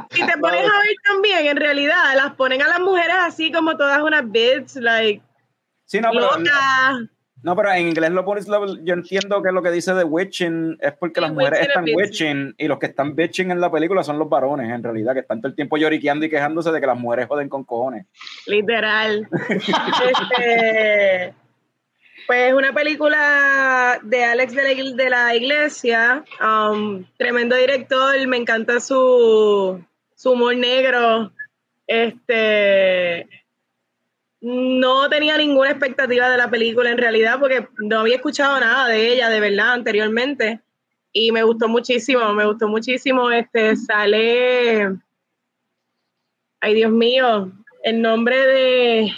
si 0.10 0.26
te 0.26 0.38
pones 0.38 0.62
a 0.62 0.80
ver 0.80 0.96
también, 1.06 1.48
en 1.48 1.58
realidad, 1.58 2.16
las 2.16 2.34
ponen 2.36 2.62
a 2.62 2.68
las 2.68 2.80
mujeres 2.80 3.16
así 3.20 3.52
como 3.52 3.76
todas 3.76 4.02
unas 4.02 4.32
bitch, 4.32 4.76
like, 4.76 5.22
Sí, 5.94 6.02
no, 6.02 6.10
pero, 6.12 6.28
no, 7.44 7.56
pero 7.56 7.72
en 7.72 7.90
inglés 7.90 8.10
lo 8.10 8.26
pones, 8.26 8.48
yo 8.48 8.96
entiendo 8.96 9.44
que 9.44 9.52
lo 9.52 9.62
que 9.62 9.70
dice 9.70 9.94
de 9.94 10.04
witching 10.04 10.76
es 10.82 10.94
porque 10.94 11.20
Sí, 11.20 11.22
las 11.22 11.34
mujeres 11.34 11.68
están 11.68 11.86
witching 11.94 12.56
y 12.58 12.68
los 12.68 12.80
que 12.80 12.88
están 12.88 13.16
bitching 13.16 13.52
en 13.52 13.62
la 13.62 13.72
película 13.72 14.04
son 14.04 14.18
los 14.18 14.28
varones, 14.28 14.72
en 14.72 14.82
realidad, 14.82 15.14
que 15.14 15.20
están 15.20 15.40
todo 15.40 15.50
el 15.50 15.56
tiempo 15.56 15.78
lloriqueando 15.78 16.26
y 16.26 16.32
quejándose 16.32 16.72
de 16.72 16.82
que 16.82 16.88
las 16.88 16.98
mujeres 16.98 17.28
joden 17.28 17.48
con 17.48 17.64
cojones. 17.64 18.08
Literal. 18.48 19.30
Este, 20.40 21.36
pues 22.26 22.54
una 22.54 22.74
película 22.74 24.00
de 24.02 24.24
Alex 24.24 24.56
de 24.56 24.64
la, 24.64 25.04
de 25.04 25.10
la 25.12 25.36
Iglesia, 25.36 26.26
um, 26.42 27.06
tremendo 27.18 27.56
director, 27.56 28.16
me 28.26 28.38
encanta 28.38 28.80
su, 28.80 29.80
su 30.16 30.32
humor 30.32 30.56
negro. 30.56 31.32
Este, 31.86 33.30
no 34.44 35.08
tenía 35.08 35.38
ninguna 35.38 35.70
expectativa 35.70 36.30
de 36.30 36.38
la 36.38 36.50
película 36.50 36.90
en 36.90 36.98
realidad 36.98 37.40
porque 37.40 37.66
no 37.78 38.02
había 38.02 38.18
escuchado 38.18 38.60
nada 38.60 38.90
de 38.90 39.14
ella 39.14 39.30
de 39.30 39.40
verdad 39.40 39.72
anteriormente 39.72 40.60
y 41.14 41.32
me 41.32 41.44
gustó 41.44 41.70
muchísimo, 41.70 42.34
me 42.34 42.46
gustó 42.46 42.68
muchísimo. 42.68 43.32
Este 43.32 43.78
sale, 43.78 44.90
ay 46.60 46.74
Dios 46.74 46.92
mío, 46.92 47.54
el 47.84 48.02
nombre 48.02 48.38
de, 48.46 49.14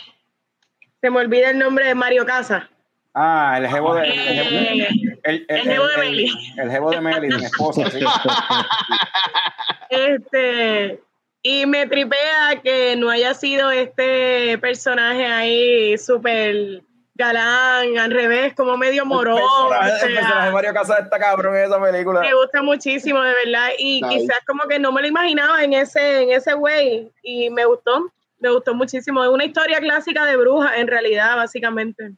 se 1.02 1.10
me 1.10 1.20
olvida 1.22 1.50
el 1.50 1.58
nombre 1.58 1.88
de 1.88 1.96
Mario 1.96 2.24
Casa. 2.24 2.70
Ah, 3.16 3.56
el 3.58 3.68
jevo 3.68 3.96
de. 3.96 4.04
El, 4.04 4.82
Eh, 4.82 4.88
el, 5.24 5.46
el 5.48 5.62
jevo 5.62 5.88
de 5.88 5.98
Meli. 5.98 6.32
El 6.58 6.70
jevo 6.70 6.92
de 6.92 7.02
Meli, 7.02 7.28
mi 7.30 7.46
esposa, 7.46 7.90
sí. 7.90 8.00
Este, 9.90 11.02
y 11.48 11.68
me 11.68 11.86
tripea 11.86 12.60
que 12.64 12.96
no 12.96 13.08
haya 13.12 13.36
sido 13.36 13.70
este 13.70 14.58
personaje 14.58 15.28
ahí 15.28 15.96
súper 15.96 16.82
galán, 17.14 17.96
al 18.00 18.10
revés, 18.10 18.56
como 18.56 18.76
medio 18.78 19.06
morón. 19.06 19.38
El 19.38 19.44
personaje, 19.44 19.94
o 19.94 19.98
sea, 20.00 20.08
el 20.08 20.16
personaje 20.16 20.46
de 20.48 20.52
Mario 20.54 20.74
Casas 20.74 21.00
está 21.04 21.20
cabrón 21.20 21.56
en 21.56 21.66
esa 21.66 21.80
película. 21.80 22.22
me 22.22 22.34
gusta 22.34 22.64
muchísimo, 22.64 23.22
de 23.22 23.32
verdad. 23.46 23.70
Y 23.78 24.02
Nice. 24.02 24.22
quizás 24.22 24.40
como 24.48 24.64
que 24.68 24.80
no 24.80 24.92
me 24.92 25.02
lo 25.02 25.08
imaginaba 25.08 25.64
en 25.64 25.74
ese, 25.74 26.24
en 26.24 26.32
ese 26.32 26.56
way. 26.56 27.12
Y 27.22 27.52
me 27.52 27.64
gustó, 27.66 28.12
me 28.40 28.50
gustó 28.50 28.74
muchísimo. 28.74 29.24
Es 29.24 29.30
una 29.30 29.46
historia 29.46 29.78
clásica 29.78 30.26
de 30.26 30.38
brujas, 30.38 30.72
en 30.78 30.88
realidad, 30.88 31.36
básicamente. 31.36 32.12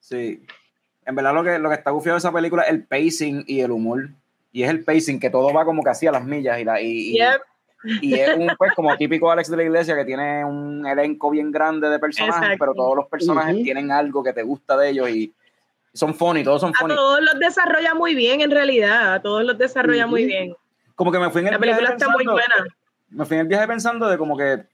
Sí. 0.00 0.44
En 1.06 1.14
verdad 1.14 1.34
lo 1.34 1.44
que, 1.44 1.56
lo 1.60 1.68
que 1.68 1.76
está 1.76 1.92
gufiado 1.92 2.16
de 2.16 2.18
esa 2.18 2.32
película 2.32 2.64
es 2.64 2.70
el 2.70 2.82
pacing 2.84 3.44
y 3.46 3.60
el 3.60 3.70
humor. 3.70 4.08
Y 4.50 4.64
es 4.64 4.70
el 4.70 4.82
pacing, 4.82 5.20
que 5.20 5.30
todo 5.30 5.52
va 5.54 5.64
como 5.64 5.84
que 5.84 5.90
así 5.90 6.08
a 6.08 6.12
las 6.12 6.24
millas. 6.24 6.58
Y, 6.58 6.64
la, 6.64 6.80
y, 6.80 6.86
y- 7.12 7.12
Yep. 7.18 7.42
Y 7.84 8.14
es 8.14 8.36
un, 8.36 8.48
pues, 8.58 8.72
como 8.74 8.94
típico 8.96 9.30
Alex 9.30 9.50
de 9.50 9.56
la 9.56 9.62
Iglesia, 9.64 9.96
que 9.96 10.04
tiene 10.04 10.44
un 10.44 10.86
elenco 10.86 11.30
bien 11.30 11.50
grande 11.50 11.88
de 11.88 11.98
personajes, 11.98 12.36
Exacto. 12.42 12.56
pero 12.60 12.74
todos 12.74 12.96
los 12.96 13.06
personajes 13.08 13.54
Ujú. 13.54 13.64
tienen 13.64 13.90
algo 13.90 14.22
que 14.22 14.32
te 14.32 14.42
gusta 14.42 14.76
de 14.76 14.90
ellos 14.90 15.08
y 15.10 15.32
son 15.92 16.14
funny, 16.14 16.44
todos 16.44 16.60
son 16.60 16.72
A 16.76 16.78
funny. 16.78 16.94
todos 16.94 17.20
los 17.20 17.38
desarrolla 17.40 17.94
muy 17.94 18.14
bien, 18.14 18.40
en 18.42 18.50
realidad. 18.50 19.14
A 19.14 19.22
todos 19.22 19.44
los 19.44 19.56
desarrolla 19.58 20.06
muy 20.06 20.22
Ujú. 20.22 20.28
bien. 20.28 20.56
Como 20.94 21.10
que 21.10 21.18
me 21.18 21.30
fui 21.30 21.40
en 21.40 21.48
el 21.48 21.52
La 21.54 21.58
viaje 21.58 21.76
película 21.80 21.96
está 21.96 22.08
muy 22.12 22.24
pensando- 22.24 22.32
buena. 22.32 22.76
me 23.10 23.24
fui 23.24 23.34
en 23.36 23.40
el 23.40 23.48
viaje 23.48 23.66
pensando 23.66 24.08
de 24.08 24.18
como 24.18 24.36
que 24.36 24.64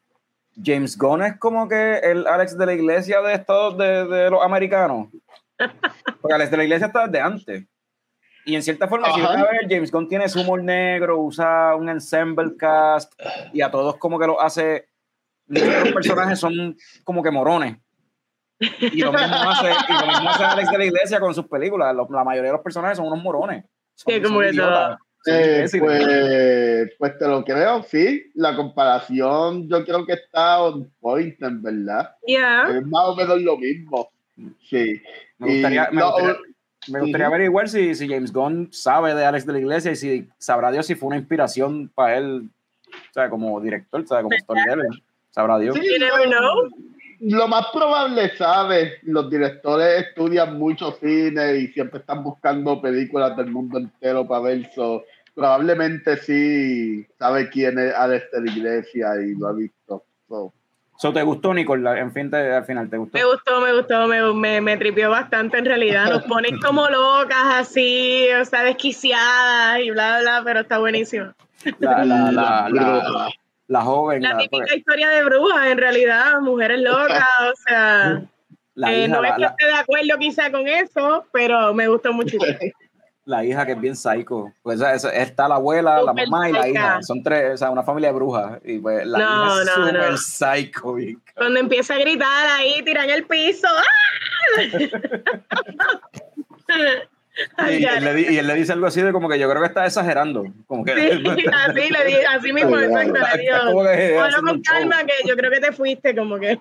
James 0.63 0.97
Gunn 0.99 1.23
es 1.23 1.39
como 1.39 1.69
que 1.69 1.99
el 1.99 2.27
Alex 2.27 2.57
de 2.59 2.67
la 2.67 2.73
iglesia 2.75 3.21
de 3.23 3.35
Estados 3.35 3.77
de, 3.79 4.07
de 4.07 4.31
los 4.31 4.43
americanos. 4.43 5.09
Porque 6.21 6.35
Alex 6.35 6.51
de 6.51 6.57
la 6.57 6.65
iglesia 6.65 6.87
está 6.89 7.07
desde 7.07 7.21
antes. 7.21 7.65
Y 8.47 8.55
en 8.55 8.63
cierta 8.63 8.87
forma, 8.89 9.13
si 9.13 9.21
Ajá. 9.21 9.29
van 9.31 9.39
a 9.41 9.51
ver, 9.51 9.67
James 9.69 9.91
Gunn 9.91 10.09
tiene 10.09 10.29
su 10.29 10.41
humor 10.41 10.63
negro, 10.63 11.21
usa 11.21 11.75
un 11.75 11.89
ensemble 11.89 12.57
cast 12.57 13.13
y 13.53 13.61
a 13.61 13.71
todos 13.71 13.97
como 13.97 14.19
que 14.19 14.27
lo 14.27 14.41
hace. 14.41 14.89
Muchos 15.49 15.69
de 15.69 15.81
los 15.81 15.93
personajes 15.93 16.39
son 16.39 16.77
como 17.05 17.23
que 17.23 17.31
morones. 17.31 17.77
Y 18.59 19.01
lo 19.01 19.13
mismo 19.13 19.35
hace, 19.51 19.69
y 19.71 19.93
lo 20.01 20.07
mismo 20.13 20.31
hace 20.31 20.45
Alex 20.45 20.71
de 20.71 20.79
la 20.79 20.85
iglesia 20.87 21.21
con 21.21 21.35
sus 21.35 21.47
películas. 21.47 21.95
Lo- 21.95 22.09
la 22.11 22.25
mayoría 22.25 22.51
de 22.51 22.57
los 22.57 22.63
personajes 22.65 22.97
son 22.97 23.07
unos 23.09 23.23
morones. 23.23 23.65
Son, 23.95 24.15
Sí, 24.15 24.23
como 24.23 24.43
son 24.43 24.97
Eh, 25.29 25.67
pues, 25.81 26.91
pues 26.99 27.19
te 27.19 27.27
lo 27.27 27.45
creo, 27.45 27.83
sí. 27.83 28.31
La 28.35 28.55
comparación 28.55 29.69
yo 29.69 29.85
creo 29.85 30.07
que 30.07 30.13
está 30.13 30.63
on 30.63 30.89
point, 31.01 31.35
en 31.43 31.63
verdad. 31.63 32.15
Ya. 32.27 32.69
Es 32.69 32.87
más 32.87 33.07
o 33.09 33.17
menos 33.17 33.41
lo 33.43 33.57
mismo. 33.59 34.09
Sí. 34.69 35.03
Me 35.39 35.49
gustaría, 35.53 35.89
Y 35.91 35.95
me 35.95 36.01
no, 36.01 36.13
gustaría, 36.13 36.37
me 36.89 37.01
gustaría 37.01 37.27
Ujú. 37.27 37.35
averiguar 37.35 37.69
si, 37.69 37.95
si 37.95 38.09
James 38.09 38.33
Gunn 38.33 38.69
sabe 38.73 39.15
de 39.15 39.25
Alex 39.25 39.47
de 39.47 39.53
la 39.53 39.59
Iglesia 39.61 39.93
y 39.93 39.97
si 39.97 40.29
sabrá 40.39 40.71
Dios 40.71 40.87
si 40.87 40.95
fue 40.95 41.09
una 41.09 41.17
inspiración 41.19 41.91
para 41.95 42.17
él, 42.19 42.49
o 42.89 43.13
sea, 43.13 43.29
como 43.31 43.61
director, 43.61 44.01
o 44.03 44.07
sea, 44.07 44.23
como 44.23 44.37
storyteller. 44.39 44.87
Sabrá 45.31 45.59
Dios. 45.59 45.77
Sí, 45.77 45.83
You 45.83 45.99
never 45.99 46.27
lo- 46.29 46.39
know. 46.39 46.71
Lo 47.21 47.49
más 47.49 47.67
probable, 47.73 48.31
¿sabes? 48.37 48.93
Los 49.03 49.31
directores 49.31 50.07
estudian 50.07 50.59
mucho 50.59 50.93
cine 51.01 51.57
y 51.57 51.69
siempre 51.69 52.01
están 52.01 52.23
buscando 52.23 52.81
películas 52.83 53.35
del 53.39 53.47
mundo 53.51 53.79
entero 53.79 54.27
para 54.29 54.43
ver 54.43 54.69
eso. 54.71 55.03
Probablemente 55.35 56.17
sí 56.19 57.07
sabe 57.19 57.49
quién 57.49 57.79
es 57.79 57.95
Alex 57.95 58.31
de 58.33 58.41
la 58.43 58.51
Iglesia 58.53 59.09
y 59.23 59.35
lo 59.35 59.49
ha 59.49 59.53
visto. 59.55 60.05
So, 60.29 60.53
So, 60.99 61.13
¿Te 61.13 61.23
gustó, 61.23 61.53
Nicole? 61.53 61.99
En 62.01 62.11
fin, 62.13 62.31
te- 62.31 62.53
al 62.55 62.65
final, 62.65 62.89
¿te 62.89 62.97
gustó? 62.97 63.19
Me 63.19 63.25
gustó, 63.25 63.61
me 63.61 63.73
gustó, 63.75 64.07
me, 64.09 64.33
me, 64.33 64.61
me 64.63 64.77
tripió 64.79 65.11
bastante 65.11 65.59
en 65.59 65.67
realidad. 65.67 66.09
Nos 66.09 66.23
ponen 66.23 66.59
como 66.61 66.89
locas 66.89 67.45
así, 67.55 68.27
o 68.41 68.45
sea, 68.45 68.63
desquiciadas 68.63 69.81
y 69.81 69.91
bla, 69.91 70.21
bla, 70.21 70.43
pero 70.45 70.61
está 70.61 70.79
buenísimo. 70.79 71.33
La, 71.81 72.05
la, 72.05 72.31
la, 72.33 72.69
la, 72.71 73.29
la 73.69 73.81
joven. 73.83 74.23
La 74.23 74.31
la- 74.31 74.39
típica 74.39 74.75
historia 74.75 75.11
de 75.11 75.25
brujas, 75.25 75.67
en 75.67 75.79
realidad, 75.79 76.41
mujeres 76.41 76.81
locas, 76.81 77.27
o 77.41 77.53
sea, 77.67 78.23
La 78.75 78.93
Eh, 78.95 79.05
hija, 79.05 79.17
no 79.17 79.25
es 79.25 79.33
que 79.35 79.41
la- 79.43 79.47
esté 79.49 79.67
de 79.67 79.75
acuerdo 79.75 80.19
quizá 80.19 80.51
con 80.51 80.67
eso, 80.67 81.27
pero 81.33 81.75
me 81.75 81.89
gustó 81.89 82.13
muchísimo. 82.13 82.47
la 83.27 83.45
hija 83.45 83.67
que 83.67 83.73
es 83.73 83.81
bien 83.81 83.97
psycho. 83.97 84.53
Pues 84.63 84.77
esa- 84.79 84.95
esa- 84.95 85.11
está 85.11 85.49
la 85.49 85.57
abuela, 85.57 86.01
la 86.03 86.13
mamá 86.15 86.49
y 86.49 86.53
la 86.53 86.63
psycha. 86.63 86.69
hija. 86.71 87.03
Son 87.03 87.23
tres, 87.23 87.55
o 87.55 87.57
sea, 87.59 87.71
una 87.71 87.83
familia 87.83 88.09
de 88.11 88.15
brujas. 88.15 88.59
Y 88.65 88.79
pues 88.79 89.07
la 89.07 89.19
No, 89.19 89.47
hija 89.47 89.61
es 89.61 89.67
no, 89.67 89.75
súper 89.87 90.11
no. 90.13 90.17
psycho, 90.17 90.95
bien. 90.95 91.21
Cuando 91.35 91.61
empieza 91.61 91.95
a 91.95 91.99
gritar 91.99 92.49
ahí, 92.57 92.83
tira 92.85 93.05
en 93.05 93.11
el 93.11 93.25
piso. 93.27 93.69
¡ah! 93.69 94.57
Ay, 97.59 97.83
Y, 97.83 97.85
él 97.85 98.03
le, 98.03 98.15
di- 98.15 98.35
y 98.35 98.39
él 98.39 98.47
le 98.47 98.55
dice 98.55 98.73
algo 98.73 98.87
así 98.87 99.03
de 99.03 99.13
como 99.13 99.29
que 99.29 99.39
yo 99.39 99.47
creo 99.51 99.61
que 99.61 99.69
está 99.69 99.85
exagerando. 99.85 100.45
Como 100.67 100.85
que, 100.85 100.95
Sí, 100.95 101.23
así 101.53 101.91
le 101.93 102.05
di, 102.07 102.15
así 102.31 102.51
mismo, 102.53 102.79
exacto, 102.79 103.75
Bueno, 103.75 104.37
con 104.43 104.55
show. 104.55 104.63
calma, 104.63 105.05
que 105.05 105.29
yo 105.29 105.37
creo 105.37 105.51
que 105.51 105.61
te 105.61 105.73
fuiste, 105.73 106.17
como 106.17 106.39
que. 106.39 106.59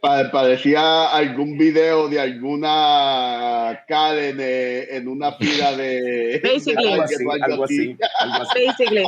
Pa- 0.00 0.30
parecía 0.30 1.10
algún 1.10 1.58
video 1.58 2.08
de 2.08 2.20
alguna 2.20 3.84
Karen 3.86 4.38
eh, 4.40 4.96
en 4.96 5.08
una 5.08 5.32
fila 5.32 5.76
de. 5.76 6.40
Basically. 6.42 6.88
de 6.88 6.92
algo 6.94 7.02
Target 7.02 7.14
así, 7.16 7.24
o 7.26 7.32
algo 7.32 7.44
algo 7.44 7.64
así, 7.64 7.96
algo 8.20 8.42
así. 8.42 8.66
Basically. 8.66 9.04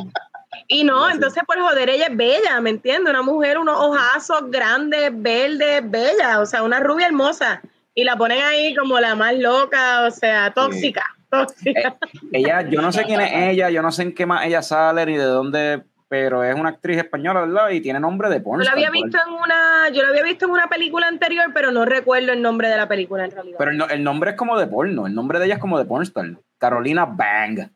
Y 0.68 0.84
no, 0.84 1.10
entonces 1.10 1.42
por 1.46 1.58
joder, 1.58 1.88
ella 1.88 2.06
es 2.06 2.16
bella, 2.16 2.60
¿me 2.60 2.70
entiendes? 2.70 3.10
Una 3.10 3.22
mujer, 3.22 3.58
unos 3.58 3.78
ojazos 3.78 4.50
grandes, 4.50 5.10
verdes, 5.14 5.82
bella, 5.90 6.40
o 6.40 6.46
sea, 6.46 6.62
una 6.62 6.80
rubia 6.80 7.06
hermosa. 7.06 7.62
Y 7.94 8.04
la 8.04 8.16
ponen 8.16 8.42
ahí 8.42 8.74
como 8.74 9.00
la 9.00 9.14
más 9.14 9.34
loca, 9.36 10.06
o 10.06 10.10
sea, 10.10 10.52
tóxica, 10.52 11.04
tóxica. 11.30 11.96
Ella, 12.32 12.68
yo 12.68 12.80
no 12.80 12.92
sé 12.92 13.04
quién 13.04 13.20
es 13.20 13.32
ella, 13.50 13.70
yo 13.70 13.82
no 13.82 13.92
sé 13.92 14.02
en 14.02 14.14
qué 14.14 14.24
más 14.24 14.46
ella 14.46 14.62
sale 14.62 15.04
ni 15.06 15.16
de 15.16 15.24
dónde, 15.24 15.82
pero 16.12 16.44
es 16.44 16.54
una 16.54 16.68
actriz 16.68 16.98
española, 16.98 17.40
¿verdad? 17.40 17.70
Y 17.70 17.80
tiene 17.80 17.98
nombre 17.98 18.28
de 18.28 18.38
porn. 18.38 18.60
Yo 18.60 18.66
la 18.66 18.72
había 18.72 18.90
visto 18.90 19.16
en 19.26 19.32
una, 19.32 19.88
yo 19.94 20.02
la 20.02 20.10
había 20.10 20.22
visto 20.22 20.44
en 20.44 20.50
una 20.50 20.66
película 20.68 21.08
anterior, 21.08 21.46
pero 21.54 21.72
no 21.72 21.86
recuerdo 21.86 22.32
el 22.34 22.42
nombre 22.42 22.68
de 22.68 22.76
la 22.76 22.86
película 22.86 23.24
en 23.24 23.30
realidad. 23.30 23.56
Pero 23.58 23.70
el, 23.70 23.78
no- 23.78 23.88
el 23.88 24.04
nombre 24.04 24.32
es 24.32 24.36
como 24.36 24.58
de 24.58 24.66
porno, 24.66 25.06
el 25.06 25.14
nombre 25.14 25.38
de 25.38 25.46
ella 25.46 25.54
es 25.54 25.60
como 25.60 25.78
de 25.78 25.86
pornstar. 25.86 26.26
Carolina 26.58 27.06
Bang. 27.06 27.70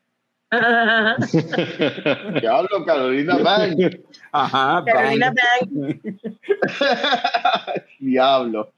Diablo, 2.39 2.85
Carolina 2.85 3.37
Bang. 3.37 4.01
Ajá, 4.31 4.83
Carolina 4.85 5.33
Bang. 5.33 5.71
Bang. 5.71 5.99
Diablo. 7.99 8.71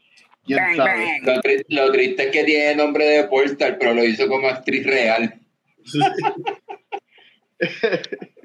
¿Quién 0.45 0.57
Bang, 0.59 0.75
sabe? 0.77 1.05
bang. 1.05 1.25
Lo, 1.25 1.33
tri- 1.41 1.65
lo 1.67 1.91
triste 1.91 2.23
es 2.27 2.31
que 2.31 2.45
tiene 2.45 2.75
nombre 2.77 3.03
de 3.03 3.25
pornstar, 3.25 3.77
pero 3.77 3.93
lo 3.93 4.05
hizo 4.05 4.25
como 4.29 4.47
actriz 4.47 4.85
real. 4.87 5.33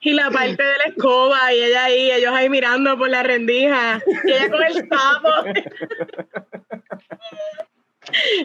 Y 0.00 0.12
la 0.12 0.30
parte 0.30 0.62
de 0.62 0.76
la 0.78 0.84
escoba, 0.86 1.52
y 1.52 1.62
ella 1.62 1.84
ahí, 1.84 2.10
ellos 2.10 2.32
ahí 2.34 2.48
mirando 2.48 2.96
por 2.98 3.08
la 3.10 3.22
rendija, 3.22 4.00
y 4.24 4.30
ella 4.32 4.50
con 4.50 4.62
el 4.62 4.74
sapo. 4.88 5.28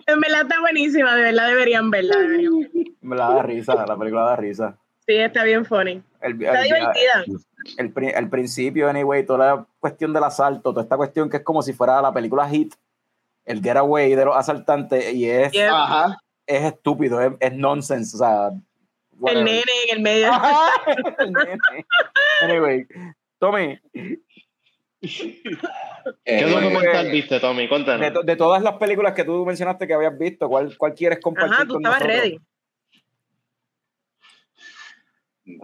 en 0.07 0.19
verdad 0.19 0.41
está 0.43 0.59
buenísima, 0.59 1.15
de 1.15 1.21
verdad 1.23 1.47
deberían 1.47 1.89
verla. 1.89 2.17
deberían 2.17 2.59
verla. 2.59 2.91
Me 3.01 3.15
la 3.15 3.29
da 3.29 3.41
risa, 3.43 3.85
la 3.85 3.97
película 3.97 4.23
da 4.23 4.35
risa. 4.35 4.77
Sí, 5.05 5.15
está 5.15 5.43
bien 5.43 5.65
funny. 5.65 6.01
El, 6.21 6.41
Está 6.41 6.59
el- 6.61 6.65
divertida. 6.65 7.23
el, 7.77 7.91
pri- 7.91 8.13
el 8.15 8.29
principio, 8.29 8.89
anyway, 8.89 9.25
toda 9.25 9.55
la 9.55 9.65
cuestión 9.79 10.13
del 10.13 10.23
asalto, 10.23 10.71
toda 10.71 10.83
esta 10.83 10.95
cuestión 10.97 11.29
que 11.29 11.37
es 11.37 11.43
como 11.43 11.61
si 11.61 11.73
fuera 11.73 12.01
la 12.01 12.13
película 12.13 12.47
Hit, 12.47 12.73
el 13.45 13.61
getaway 13.61 14.15
de 14.15 14.25
los 14.25 14.35
asaltantes, 14.37 15.13
y 15.13 15.29
es. 15.29 15.51
Ajá. 15.69 16.17
es 16.47 16.63
estúpido, 16.63 17.19
es, 17.21 17.33
es 17.39 17.53
nonsense, 17.53 18.15
o 18.15 18.19
sea. 18.19 18.49
El 19.25 19.43
nene 19.43 19.63
en 19.89 19.97
el 19.97 20.01
medio. 20.03 20.31
Ajá, 20.31 20.71
el 21.19 21.33
nene. 21.33 21.57
Anyway, 22.41 22.85
Tommy, 23.39 23.79
¿Qué 25.01 25.39
Eh, 26.25 26.45
documental 26.49 27.11
viste, 27.11 27.39
Tommy? 27.39 27.63
de, 27.63 27.69
Cuéntanos. 27.69 28.13
to- 28.13 28.23
de 28.23 28.35
todas 28.35 28.61
las 28.63 28.77
películas 28.77 29.13
que 29.13 29.23
tú 29.23 29.45
mencionaste 29.45 29.85
que 29.87 29.93
habías 29.93 30.17
visto, 30.17 30.47
¿cuál, 30.49 30.75
cuál 30.77 30.93
quieres 30.93 31.19
compartir 31.21 31.53
Ajá, 31.53 31.63
tú 31.65 31.73
con 31.73 31.81
estabas 31.81 31.99
nosotros? 31.99 32.21
ready. 32.23 32.39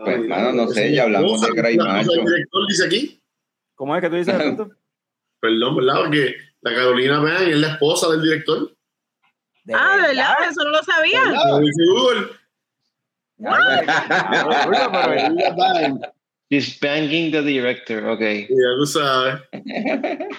pues, 0.03 0.19
mano, 0.27 0.51
no 0.51 0.67
sé, 0.67 0.93
ya 0.93 1.03
hablamos 1.03 1.39
de 1.41 1.47
Macho. 1.77 2.11
director 2.11 2.67
dice 2.67 2.85
aquí, 2.85 3.21
¿Cómo 3.75 3.95
es 3.95 4.01
que 4.01 4.09
tú 4.09 4.15
dices? 4.17 4.33
Alberto? 4.35 4.69
perdón, 5.39 5.75
¿verdad? 5.77 5.95
Porque 5.99 6.35
la 6.61 6.75
Carolina 6.75 7.19
Bang 7.19 7.47
es 7.47 7.57
la 7.57 7.67
esposa 7.73 8.09
del 8.11 8.21
director. 8.21 8.75
¿De 9.63 9.73
Ah, 9.73 9.95
¿de 9.95 10.01
verdad? 10.07 10.33
Eso 10.49 10.63
no 10.65 10.69
lo 10.71 10.83
sabía. 10.83 11.21
She's 16.51 16.79
banging 16.79 17.31
the 17.31 17.41
director, 17.43 18.09
ok. 18.09 18.19
Ya 18.49 18.69
tú 18.79 18.85
sabes. 18.87 19.41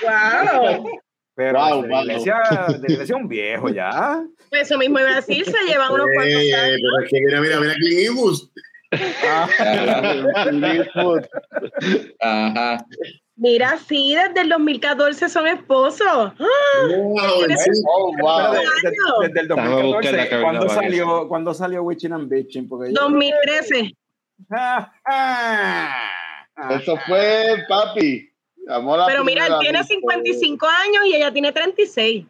Wow. 0.02 0.88
Pero 1.36 1.58
Wow, 1.58 1.82
de, 1.82 1.88
wow. 1.88 2.02
iglesia, 2.02 2.36
de 2.80 2.92
iglesia 2.92 3.16
un 3.16 3.28
viejo 3.28 3.68
ya. 3.70 4.22
Pues 4.50 4.62
Eso 4.62 4.76
mismo 4.76 4.98
iba 4.98 5.10
a 5.10 5.14
decir, 5.16 5.44
se 5.44 5.58
llevan 5.66 5.92
unos 5.92 6.06
cuantos 6.14 6.34
Eh, 6.42 6.52
años. 6.54 6.80
pero 6.82 7.04
es 7.04 7.10
que 7.10 7.20
mira, 7.20 7.40
mira, 7.40 7.60
mira 7.60 7.74
Clint 7.74 7.98
Eastwood. 8.00 8.38
Eastwood. 10.64 11.24
Ajá. 12.20 12.84
Mira, 13.42 13.78
sí, 13.78 14.14
desde 14.14 14.42
el 14.42 14.50
2014 14.50 15.30
son 15.30 15.46
esposos. 15.46 16.06
¡Ah! 16.06 16.34
Wow. 16.88 17.16
Oh, 17.86 18.12
wow. 18.20 18.50
Pero 18.50 18.52
de- 18.52 18.90
de- 18.90 19.28
desde 19.28 19.40
el 19.40 19.48
Déjame 19.48 19.82
buscar 19.82 20.12
la 20.12 20.18
2014, 20.24 20.28
Carolina 20.28 20.42
¿cuándo 20.42 20.68
salió, 20.68 21.28
¿cuándo 21.28 21.54
salió 21.54 21.82
Witching 21.82 22.12
and 22.12 22.28
Bitching? 22.28 22.68
Porque 22.68 22.92
yo- 22.92 23.00
2013. 23.00 23.94
Ah, 24.50 24.92
ah, 25.06 25.96
ah, 26.54 26.74
Eso 26.74 26.98
fue, 27.06 27.64
papi. 27.66 28.30
Pero 29.06 29.24
mira, 29.24 29.46
él 29.46 29.54
tiene 29.60 29.78
vez. 29.78 29.86
55 29.88 30.66
años 30.66 31.06
y 31.06 31.16
ella 31.16 31.32
tiene 31.32 31.50
36. 31.50 32.26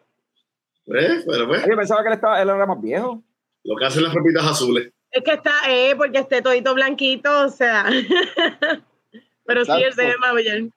¿Ves? 0.86 1.24
Pero 1.28 1.48
pues, 1.48 1.66
Yo 1.68 1.76
pensaba 1.76 2.02
que 2.02 2.08
él, 2.08 2.14
estaba, 2.14 2.40
él 2.40 2.48
era 2.48 2.66
más 2.66 2.80
viejo. 2.80 3.20
lo 3.64 3.76
que 3.76 3.84
hacen 3.84 4.04
las 4.04 4.14
pepitas 4.14 4.46
azules. 4.46 4.92
Es 5.10 5.24
que 5.24 5.32
está, 5.32 5.50
eh, 5.68 5.94
porque 5.96 6.18
esté 6.20 6.40
todito 6.40 6.72
blanquito, 6.72 7.46
o 7.46 7.48
sea. 7.48 7.84
Pero 9.44 9.64
sí, 9.64 9.72
él 9.72 9.92
se 9.92 10.04
ve 10.06 10.16
más 10.18 10.32
mayor. 10.34 10.70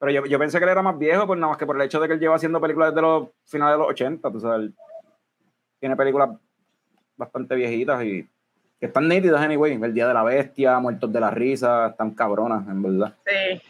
Pero 0.00 0.12
yo, 0.12 0.26
yo 0.26 0.38
pensé 0.38 0.58
que 0.58 0.64
él 0.64 0.70
era 0.70 0.82
más 0.82 0.98
viejo, 0.98 1.26
pues 1.26 1.38
nada 1.38 1.50
más 1.52 1.58
que 1.58 1.66
por 1.66 1.76
el 1.76 1.82
hecho 1.82 2.00
de 2.00 2.08
que 2.08 2.14
él 2.14 2.20
lleva 2.20 2.34
haciendo 2.36 2.60
películas 2.60 2.90
desde 2.90 3.02
los 3.02 3.28
finales 3.44 3.74
de 3.74 3.78
los 3.78 3.88
80. 3.90 4.32
Tú 4.32 4.40
sabes, 4.40 4.60
él 4.60 4.74
tiene 5.78 5.94
películas 5.94 6.30
bastante 7.16 7.54
viejitas 7.54 8.02
y 8.02 8.26
que 8.80 8.86
están 8.86 9.06
nítidas, 9.08 9.40
anyway. 9.42 9.74
El 9.80 9.92
Día 9.92 10.08
de 10.08 10.14
la 10.14 10.22
Bestia, 10.24 10.78
Muertos 10.78 11.12
de 11.12 11.20
la 11.20 11.30
Risa, 11.30 11.88
están 11.88 12.12
cabronas, 12.12 12.66
en 12.66 12.82
verdad. 12.82 13.14
Sí. 13.26 13.60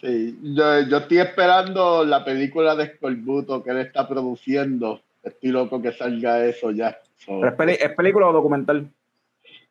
Sí, 0.00 0.38
yo, 0.42 0.80
yo 0.82 0.98
estoy 0.98 1.18
esperando 1.18 2.04
la 2.04 2.22
película 2.24 2.74
de 2.76 2.94
Scorbuto 2.96 3.62
que 3.62 3.70
él 3.70 3.78
está 3.78 4.06
produciendo. 4.06 5.00
Estoy 5.22 5.50
loco 5.50 5.80
que 5.80 5.92
salga 5.92 6.44
eso 6.44 6.70
ya. 6.70 6.98
So, 7.16 7.40
Pero 7.40 7.48
es, 7.48 7.54
peli- 7.54 7.78
¿es 7.80 7.94
película 7.94 8.28
o 8.28 8.32
documental? 8.32 8.88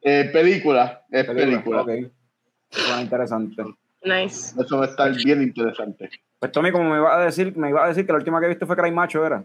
eh, 0.01 0.29
película, 0.33 1.03
es 1.11 1.25
película. 1.25 1.81
Ok. 1.81 1.89
Suena 2.69 3.01
interesante. 3.01 3.63
Nice. 4.05 4.53
Eso 4.61 4.77
va 4.77 4.85
a 4.85 4.89
estar 4.89 5.13
bien 5.15 5.41
interesante. 5.41 6.09
Pues 6.39 6.51
Tommy, 6.51 6.71
como 6.71 6.89
me 6.91 6.97
iba 6.97 7.15
a 7.19 7.25
decir, 7.25 7.55
me 7.57 7.69
iba 7.69 7.83
a 7.83 7.87
decir 7.87 8.05
que 8.05 8.11
la 8.11 8.19
última 8.19 8.39
que 8.39 8.45
he 8.45 8.49
visto 8.49 8.67
fue 8.67 8.75
Cry 8.77 8.91
Macho, 8.91 9.25
¿era? 9.25 9.43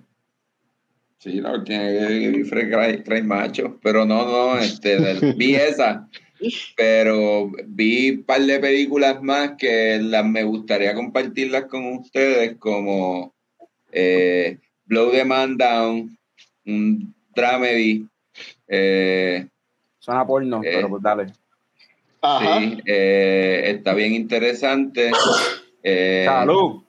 Sí, 1.18 1.40
la 1.40 1.52
última 1.52 1.78
que 1.78 2.30
vi 2.30 2.44
fue 2.44 2.68
Cray 3.04 3.22
Macho, 3.22 3.78
pero 3.82 4.04
no, 4.06 4.24
no, 4.24 4.58
este, 4.58 4.98
del- 5.00 5.34
vi 5.36 5.54
esa, 5.54 6.08
pero 6.76 7.50
vi 7.66 8.10
un 8.12 8.22
par 8.24 8.40
de 8.42 8.58
películas 8.58 9.22
más 9.22 9.52
que 9.58 9.98
las 10.02 10.24
me 10.24 10.42
gustaría 10.44 10.94
compartirlas 10.94 11.64
con 11.66 11.98
ustedes, 11.98 12.56
como 12.58 13.34
eh, 13.92 14.58
Blow 14.86 15.10
the 15.10 15.24
Man 15.24 15.56
Down, 15.58 16.16
un 16.66 17.14
dramedy, 17.34 18.06
eh, 18.68 19.46
Suena 19.98 20.26
porno, 20.26 20.62
Eh. 20.64 20.70
pero 20.72 20.88
pues 20.88 21.02
dale. 21.02 21.26
Ajá. 22.22 22.58
sí, 22.60 22.78
eh, 22.86 23.62
está 23.66 23.94
bien 23.94 24.14
interesante. 24.14 25.10
Eh, 25.82 26.24
¡Salud! 26.26 26.82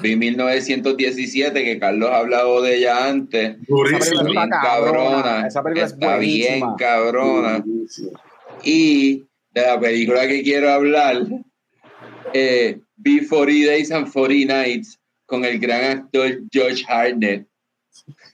Vi 0.00 0.16
1917, 0.16 1.64
que 1.64 1.78
Carlos 1.78 2.10
ha 2.10 2.18
hablado 2.18 2.62
de 2.62 2.76
ella 2.76 3.06
antes. 3.08 3.50
Esa 3.56 3.64
Durísimo. 3.68 4.22
película 4.22 4.22
bien 4.30 4.42
está 4.44 4.60
cabrona. 4.62 5.22
cabrona. 5.22 5.46
Esa 5.46 5.62
película 5.62 5.86
es 5.86 5.92
Está 5.92 6.16
bien 6.18 6.60
buenísima. 6.60 6.76
cabrona. 6.76 7.58
Durísimo. 7.60 8.10
Y 8.64 9.24
de 9.52 9.60
la 9.62 9.78
película 9.80 10.26
que 10.26 10.42
quiero 10.42 10.70
hablar, 10.72 11.22
eh, 12.32 12.78
vi 12.96 13.26
40 13.26 13.66
Days 13.70 13.92
and 13.92 14.10
40 14.12 14.52
Nights 14.52 14.98
con 15.26 15.44
el 15.44 15.58
gran 15.58 15.98
actor 15.98 16.40
George 16.50 16.84
Hartnett. 16.88 17.46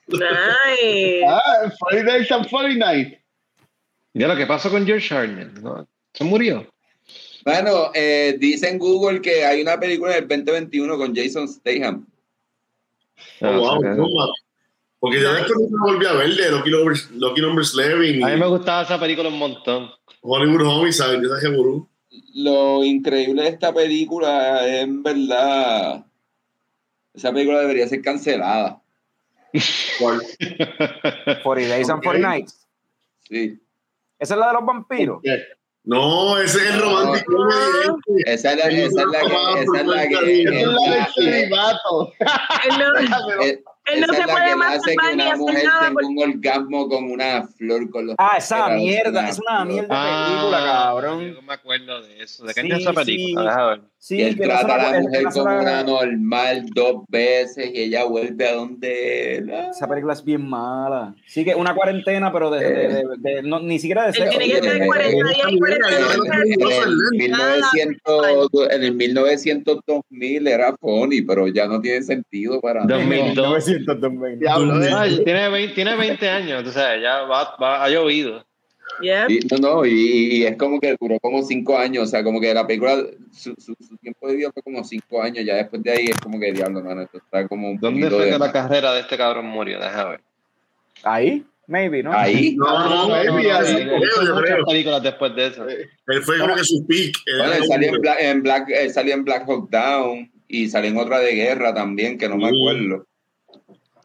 Nice. 0.08 1.24
Ah, 1.26 1.72
40 1.78 2.04
Days 2.12 2.30
and 2.32 2.48
49. 2.48 3.18
Ya 4.14 4.28
lo 4.28 4.36
que 4.36 4.46
pasó 4.46 4.70
con 4.70 4.86
George 4.86 5.14
Hartnett, 5.14 5.52
¿no? 5.60 5.86
Se 6.12 6.24
murió. 6.24 6.66
Bueno, 7.44 7.90
eh, 7.94 8.36
dice 8.38 8.68
en 8.68 8.78
Google 8.78 9.20
que 9.20 9.44
hay 9.44 9.62
una 9.62 9.78
película 9.80 10.12
del 10.14 10.28
2021 10.28 10.96
con 10.98 11.14
Jason 11.14 11.48
Statham. 11.48 12.06
Oh, 13.40 13.52
wow, 13.52 13.80
Ah. 14.22 14.32
Porque 14.98 15.18
yo 15.20 15.32
después 15.32 15.70
no 15.70 15.84
volví 15.84 16.04
a 16.04 16.12
ver 16.12 16.34
de 16.34 16.50
Lucky 16.50 16.70
Number, 16.70 16.94
Lucky 17.12 17.40
Number 17.40 17.64
11 17.64 18.22
A 18.22 18.28
mí 18.28 18.36
me 18.36 18.46
gustaba 18.46 18.82
esa 18.82 19.00
película 19.00 19.30
un 19.30 19.38
montón. 19.38 19.90
Hollywood 20.20 20.66
Homicide, 20.66 21.16
gurú. 21.56 21.88
Lo 22.34 22.84
increíble 22.84 23.42
de 23.42 23.48
esta 23.48 23.72
película 23.72 24.66
es 24.66 24.82
en 24.82 25.02
verdad 25.02 26.04
Esa 27.14 27.32
película 27.32 27.60
debería 27.60 27.88
ser 27.88 28.02
cancelada. 28.02 28.82
¿Cuál? 29.98 30.20
40 31.42 31.68
Days 31.74 31.88
and 31.88 31.98
Ok. 31.98 32.04
40 32.04 32.28
Nights. 32.28 32.68
Sí. 33.26 33.58
Esa 34.18 34.34
es 34.34 34.40
la 34.40 34.48
de 34.48 34.52
los 34.52 34.66
vampiros. 34.66 35.22
No, 35.84 36.38
ese 36.38 36.58
es 36.58 36.80
romántico. 36.80 37.48
Esa 38.26 38.52
es 38.52 38.58
la, 38.58 38.64
esa 38.66 38.86
es 38.86 39.06
la 39.06 39.20
que, 39.20 39.62
esa 39.62 39.80
es 39.80 39.86
la 39.86 40.08
que, 40.08 40.42
Esa 40.42 40.60
Es 40.60 40.66
la 40.66 41.08
celibato. 41.14 42.12
Él 43.86 44.00
no, 44.00 44.06
eh, 44.06 44.08
esa 44.10 44.14
se 44.14 44.20
es 44.20 44.26
la 44.26 44.32
puede 44.32 44.48
que 44.50 44.56
más 44.56 44.76
hace 44.76 44.90
que 44.90 44.96
ni 44.96 45.14
una 45.14 45.24
hacer 45.26 45.38
mujer 45.38 45.64
nada 45.64 45.78
tenga 45.80 45.92
porque 45.94 46.06
un 46.06 46.18
orgasmo 46.34 46.88
con 46.88 47.04
una 47.10 47.42
flor 47.48 47.90
con 47.90 48.06
los 48.06 48.14
Ah, 48.18 48.34
esa 48.38 48.68
mierda, 48.70 49.28
es 49.28 49.38
una 49.40 49.64
mierda 49.64 50.04
de 50.04 50.26
película, 50.28 50.58
cabrón. 50.64 51.34
No 51.34 51.42
me 51.42 51.52
acuerdo 51.54 52.02
de 52.02 52.22
eso. 52.22 52.44
¿De 52.44 52.54
qué 52.54 52.60
Sí, 52.62 52.68
es 52.70 52.78
esa 52.80 52.92
película? 52.92 53.80
sí. 53.98 54.22
Él 54.22 54.36
que 54.36 54.44
trata 54.44 54.74
a 54.74 54.92
la 54.92 55.00
mujer 55.00 55.24
como 55.32 55.58
una 55.60 55.82
normal 55.82 56.66
dos 56.74 57.02
veces 57.08 57.70
y 57.74 57.80
ella 57.82 58.04
vuelve 58.04 58.48
a 58.48 58.54
donde 58.54 59.36
él. 59.38 59.50
Ah. 59.52 59.70
Esa 59.70 59.88
película 59.88 60.12
es 60.12 60.24
bien 60.24 60.48
mala. 60.48 61.14
Sí 61.26 61.44
que 61.44 61.54
una 61.54 61.74
cuarentena, 61.74 62.32
pero 62.32 62.50
de, 62.50 62.60
de- 62.60 62.88
de- 62.88 63.04
de- 63.18 63.42
no, 63.42 63.60
ni 63.60 63.78
siquiera 63.78 64.06
de 64.06 64.12
sexo. 64.12 64.30
tiene 64.38 64.46
que 64.46 64.54
sí, 64.56 64.60
tener 64.60 64.82
sí, 64.82 64.86
40 64.86 65.28
días 65.28 65.46
y 65.50 65.58
40 65.58 65.88
En 65.88 65.94
el, 65.94 67.28
1900, 67.28 68.50
en 68.70 68.82
el 68.84 68.94
1900, 68.94 69.80
2000 69.86 70.46
era 70.46 70.76
funny, 70.76 71.22
pero 71.22 71.48
ya 71.48 71.66
no 71.66 71.80
tiene 71.80 72.02
sentido 72.02 72.60
para 72.60 72.84
nada. 72.84 72.96
2002. 72.98 73.68
900 73.86 74.00
2000. 74.00 74.38
Diablo, 74.38 74.82
eh. 74.82 75.22
Tiene, 75.24 75.48
20, 75.48 75.74
tiene 75.74 75.96
20 75.96 76.28
años, 76.28 76.58
entonces 76.58 77.02
ya 77.02 77.22
va, 77.22 77.56
va, 77.60 77.84
ha 77.84 77.88
llovido. 77.88 78.44
Yep. 79.00 79.30
Y, 79.30 79.38
no, 79.50 79.56
no, 79.58 79.86
y, 79.86 79.92
y 79.92 80.44
es 80.44 80.56
como 80.56 80.78
que 80.80 80.96
duró 81.00 81.18
como 81.20 81.42
cinco 81.42 81.78
años, 81.78 82.04
o 82.04 82.06
sea, 82.06 82.22
como 82.22 82.40
que 82.40 82.52
la 82.52 82.66
película, 82.66 82.96
su, 83.32 83.54
su, 83.56 83.74
su 83.80 83.96
tiempo 83.98 84.28
de 84.28 84.36
vida 84.36 84.50
fue 84.52 84.62
como 84.62 84.84
cinco 84.84 85.22
años, 85.22 85.44
ya 85.44 85.54
después 85.54 85.82
de 85.82 85.92
ahí 85.92 86.04
es 86.06 86.18
como 86.18 86.38
que 86.38 86.52
diablo, 86.52 86.82
mano, 86.82 87.02
esto 87.02 87.18
está 87.18 87.48
como 87.48 87.70
un 87.70 87.78
¿Dónde 87.78 88.10
fue 88.10 88.26
de... 88.26 88.32
que 88.32 88.38
la 88.38 88.52
carrera 88.52 88.92
de 88.92 89.00
este 89.00 89.16
cabrón 89.16 89.46
murió? 89.46 89.78
Deja 89.80 90.04
ver. 90.04 90.20
Ahí, 91.02 91.44
maybe, 91.66 92.02
¿no? 92.02 92.12
Ahí, 92.12 92.56
No, 92.58 92.88
no, 92.88 93.08
no, 93.08 93.08
Baby, 93.08 93.48
no, 93.48 94.64
películas 94.66 95.02
después 95.02 95.34
de 95.34 95.46
eso. 95.46 95.66
Él 95.66 96.22
fue 96.22 96.38
como 96.38 96.54
que 96.56 96.64
su 96.64 96.86
peak. 96.86 97.14
bueno, 97.38 97.64
salió 97.64 97.94
en 97.94 98.00
Black, 98.00 98.18
en 98.20 98.42
Black, 98.42 98.68
él 98.68 98.90
salió 98.90 99.14
en 99.14 99.24
Black 99.24 99.48
Hawk 99.48 99.70
Down 99.70 100.30
y 100.48 100.68
salió 100.68 100.90
en 100.90 100.98
otra 100.98 101.20
de 101.20 101.32
guerra 101.32 101.72
también, 101.72 102.18
que 102.18 102.28
no 102.28 102.36
me 102.36 102.48
acuerdo. 102.48 103.06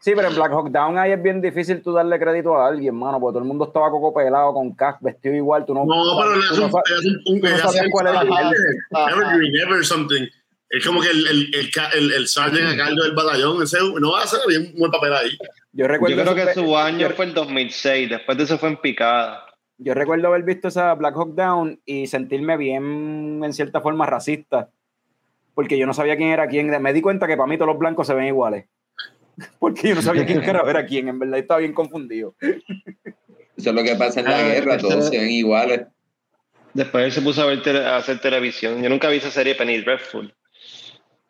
Sí, 0.06 0.12
pero 0.16 0.28
en 0.28 0.36
Black 0.36 0.52
Hawk 0.52 0.70
Down 0.70 1.00
ahí 1.00 1.14
es 1.14 1.24
bien 1.24 1.42
difícil 1.42 1.82
tú 1.82 1.92
darle 1.92 2.20
crédito 2.20 2.56
a 2.56 2.68
alguien, 2.68 2.94
mano, 2.94 3.20
porque 3.20 3.34
todo 3.34 3.42
el 3.42 3.48
mundo 3.48 3.66
estaba 3.66 3.90
coco 3.90 4.14
pelado, 4.14 4.54
con 4.54 4.72
casco, 4.76 5.00
vestido 5.02 5.34
igual, 5.34 5.66
tú 5.66 5.74
no... 5.74 5.84
No, 5.84 6.16
pero 6.16 6.36
no 6.36 6.70
un. 7.26 7.42
Evergreen, 9.10 9.56
Ever 9.64 9.84
something. 9.84 10.28
Es 10.70 10.86
como 10.86 11.02
que 11.02 11.10
el, 11.10 11.26
el, 11.28 11.56
el, 11.56 11.70
el, 11.96 12.14
el 12.14 12.28
sergeant 12.28 12.68
a 12.80 12.86
cargo 12.86 13.02
del 13.02 13.16
batallón, 13.16 13.64
ese 13.64 13.80
no 14.00 14.12
va 14.12 14.20
a 14.20 14.24
hacer 14.26 14.42
bien 14.48 14.74
un 14.76 14.80
buen 14.80 14.92
papel 14.92 15.12
ahí. 15.14 15.32
Yo 15.72 15.88
recuerdo, 15.88 16.16
Yo 16.16 16.22
creo 16.22 16.36
que 16.36 16.54
su 16.54 16.78
año 16.78 17.10
yo- 17.10 17.16
fue 17.16 17.26
el 17.26 17.34
2006, 17.34 18.08
después 18.08 18.38
de 18.38 18.44
eso 18.44 18.60
fue 18.60 18.70
en 18.70 18.78
picada. 18.78 19.44
yo 19.80 19.96
recuerdo 19.96 20.28
haber 20.28 20.44
visto 20.44 20.68
esa 20.68 20.94
Black 20.94 21.16
Hawk 21.16 21.34
Down 21.34 21.80
y 21.84 22.06
sentirme 22.06 22.58
bien, 22.58 23.42
en 23.44 23.54
cierta 23.54 23.82
forma, 23.82 24.06
racista, 24.06 24.70
porque 25.56 25.80
yo 25.80 25.88
no 25.88 25.96
sabía 25.96 26.16
quién 26.16 26.30
era 26.30 26.48
quién. 26.48 26.70
Me 26.80 26.94
di 26.94 27.02
cuenta 27.02 27.26
que 27.26 27.38
para 27.38 27.48
mí 27.48 27.58
todos 27.58 27.70
los 27.70 27.80
blancos 27.80 28.06
se 28.06 28.14
ven 28.14 28.26
iguales. 28.28 28.66
Porque 29.60 29.90
yo 29.90 29.96
no 29.96 30.02
sabía 30.02 30.26
quién 30.26 30.44
era 30.44 30.64
ver 30.64 30.78
a 30.78 30.86
quién, 30.86 31.08
en 31.08 31.20
verdad 31.20 31.40
estaba 31.40 31.60
bien 31.60 31.74
confundido. 31.74 32.36
Eso 32.42 33.70
es 33.70 33.74
lo 33.76 33.84
que 33.84 33.96
pasa 33.96 34.20
en 34.20 34.26
la 34.28 34.40
Ah, 34.40 34.44
guerra, 34.44 34.78
todos 34.78 35.10
se 35.10 35.18
ven 35.18 35.30
iguales. 35.30 35.82
Después 36.74 37.06
él 37.06 37.12
se 37.14 37.22
puso 37.22 37.42
a, 37.42 37.46
ver 37.46 37.62
tele- 37.62 37.86
a 37.86 37.98
hacer 37.98 38.20
televisión. 38.20 38.82
Yo 38.84 38.90
nunca 38.90 39.08
vi 39.10 39.18
esa 39.18 39.32
serie 39.32 39.56
Penny 39.56 39.78
Dreadful. 39.80 40.34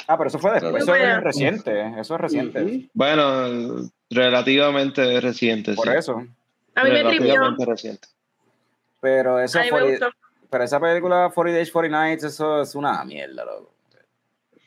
Ah, 0.08 0.18
pero 0.18 0.28
eso 0.28 0.40
fue 0.40 0.52
después, 0.54 0.84
eso 0.84 0.96
es 0.96 1.22
reciente, 1.22 1.94
eso 2.00 2.16
es 2.16 2.22
reciente. 2.22 2.90
Bueno, 2.94 3.90
relativamente 4.10 5.20
reciente. 5.22 5.74
Por 5.74 5.88
sí. 5.88 5.94
eso. 5.98 6.26
A 6.76 6.84
mí 6.84 6.90
me. 6.92 7.04
Relativamente 7.04 7.66
reciente. 7.66 8.08
Pero 9.02 9.40
esa, 9.40 9.60
A 9.60 9.64
mí 9.64 9.72
me 9.72 9.78
fue- 9.80 9.90
gustó. 9.92 10.10
pero 10.50 10.64
esa 10.64 10.80
película 10.80 11.32
40 11.34 11.56
Days, 11.58 11.72
40 11.72 12.06
Nights, 12.06 12.24
eso 12.24 12.62
es 12.62 12.74
una 12.76 13.04
mierda, 13.06 13.46
loco. 13.46 13.72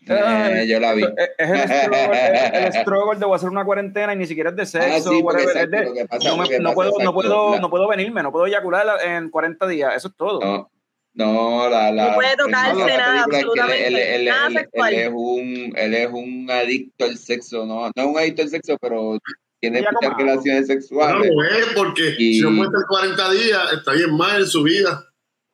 Eh, 0.08 0.66
yo 0.68 0.80
la 0.80 0.94
vi. 0.94 1.02
Es, 1.04 1.30
es 1.38 1.50
el, 1.50 1.68
struggle, 1.82 2.66
el 2.66 2.72
struggle 2.72 3.18
de 3.18 3.24
voy 3.26 3.32
a 3.34 3.36
hacer 3.36 3.48
una 3.50 3.64
cuarentena 3.64 4.14
y 4.14 4.16
ni 4.16 4.26
siquiera 4.26 4.50
es 4.50 4.56
de 4.56 4.66
sexo. 4.66 4.88
Ah, 4.90 5.00
sí, 5.00 5.22
porque 5.22 5.44
whatever, 5.44 5.48
es 5.48 5.62
exacto, 5.62 5.76
de- 5.76 5.84
lo 5.86 5.94
que 5.94 6.04
pasa- 6.06 6.28
no, 6.28 6.36
me- 6.36 6.42
lo 6.44 6.48
que 6.50 6.58
no 6.60 6.74
puedo, 6.74 6.90
no, 6.90 6.94
exacto, 6.96 7.14
puedo, 7.14 7.54
la- 7.54 7.60
no 7.60 7.70
puedo 7.70 7.88
venirme, 7.88 8.22
no 8.22 8.32
puedo 8.32 8.46
eyacular 8.46 8.86
en 9.04 9.30
40 9.30 9.66
días, 9.66 9.94
eso 9.96 10.08
es 10.08 10.16
todo. 10.16 10.40
No, 10.40 10.70
no, 11.14 11.68
la, 11.68 11.90
la 11.90 12.08
No 12.10 12.14
puede 12.14 12.36
tocarse 12.36 12.80
de 12.84 12.86
la 12.90 12.96
nada, 12.96 13.24
que 13.28 13.36
él, 13.38 13.44
él- 13.44 13.44
absolutamente, 13.48 14.14
él- 14.16 14.24
nada 14.26 14.46
él- 14.48 14.52
sexual. 14.54 14.94
él 14.94 15.00
es 15.00 15.10
un, 15.14 15.72
él 15.76 15.94
es 15.94 16.08
un 16.12 16.50
adicto 16.50 17.04
al 17.06 17.16
sexo, 17.18 17.66
no, 17.66 17.86
no 17.86 17.92
es 17.96 18.06
un 18.06 18.18
adicto 18.18 18.42
al 18.42 18.48
sexo, 18.50 18.76
pero 18.80 19.18
tiene 19.60 19.82
Ya 19.82 19.88
muchas 19.90 20.16
relaciones 20.16 20.66
sexuales. 20.68 21.30
lo 21.34 21.42
es 21.44 21.66
porque 21.74 22.14
Y- 22.18 22.34
si 22.34 22.40
no 22.42 22.50
puede 22.56 22.68
estar 22.68 22.82
40 22.88 23.30
días, 23.32 23.72
está 23.72 23.92
bien 23.92 24.16
mal 24.16 24.40
en 24.42 24.46
su 24.46 24.62
vida. 24.62 25.04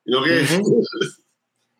Y 0.05 0.12
no 0.12 0.22
que. 0.22 0.44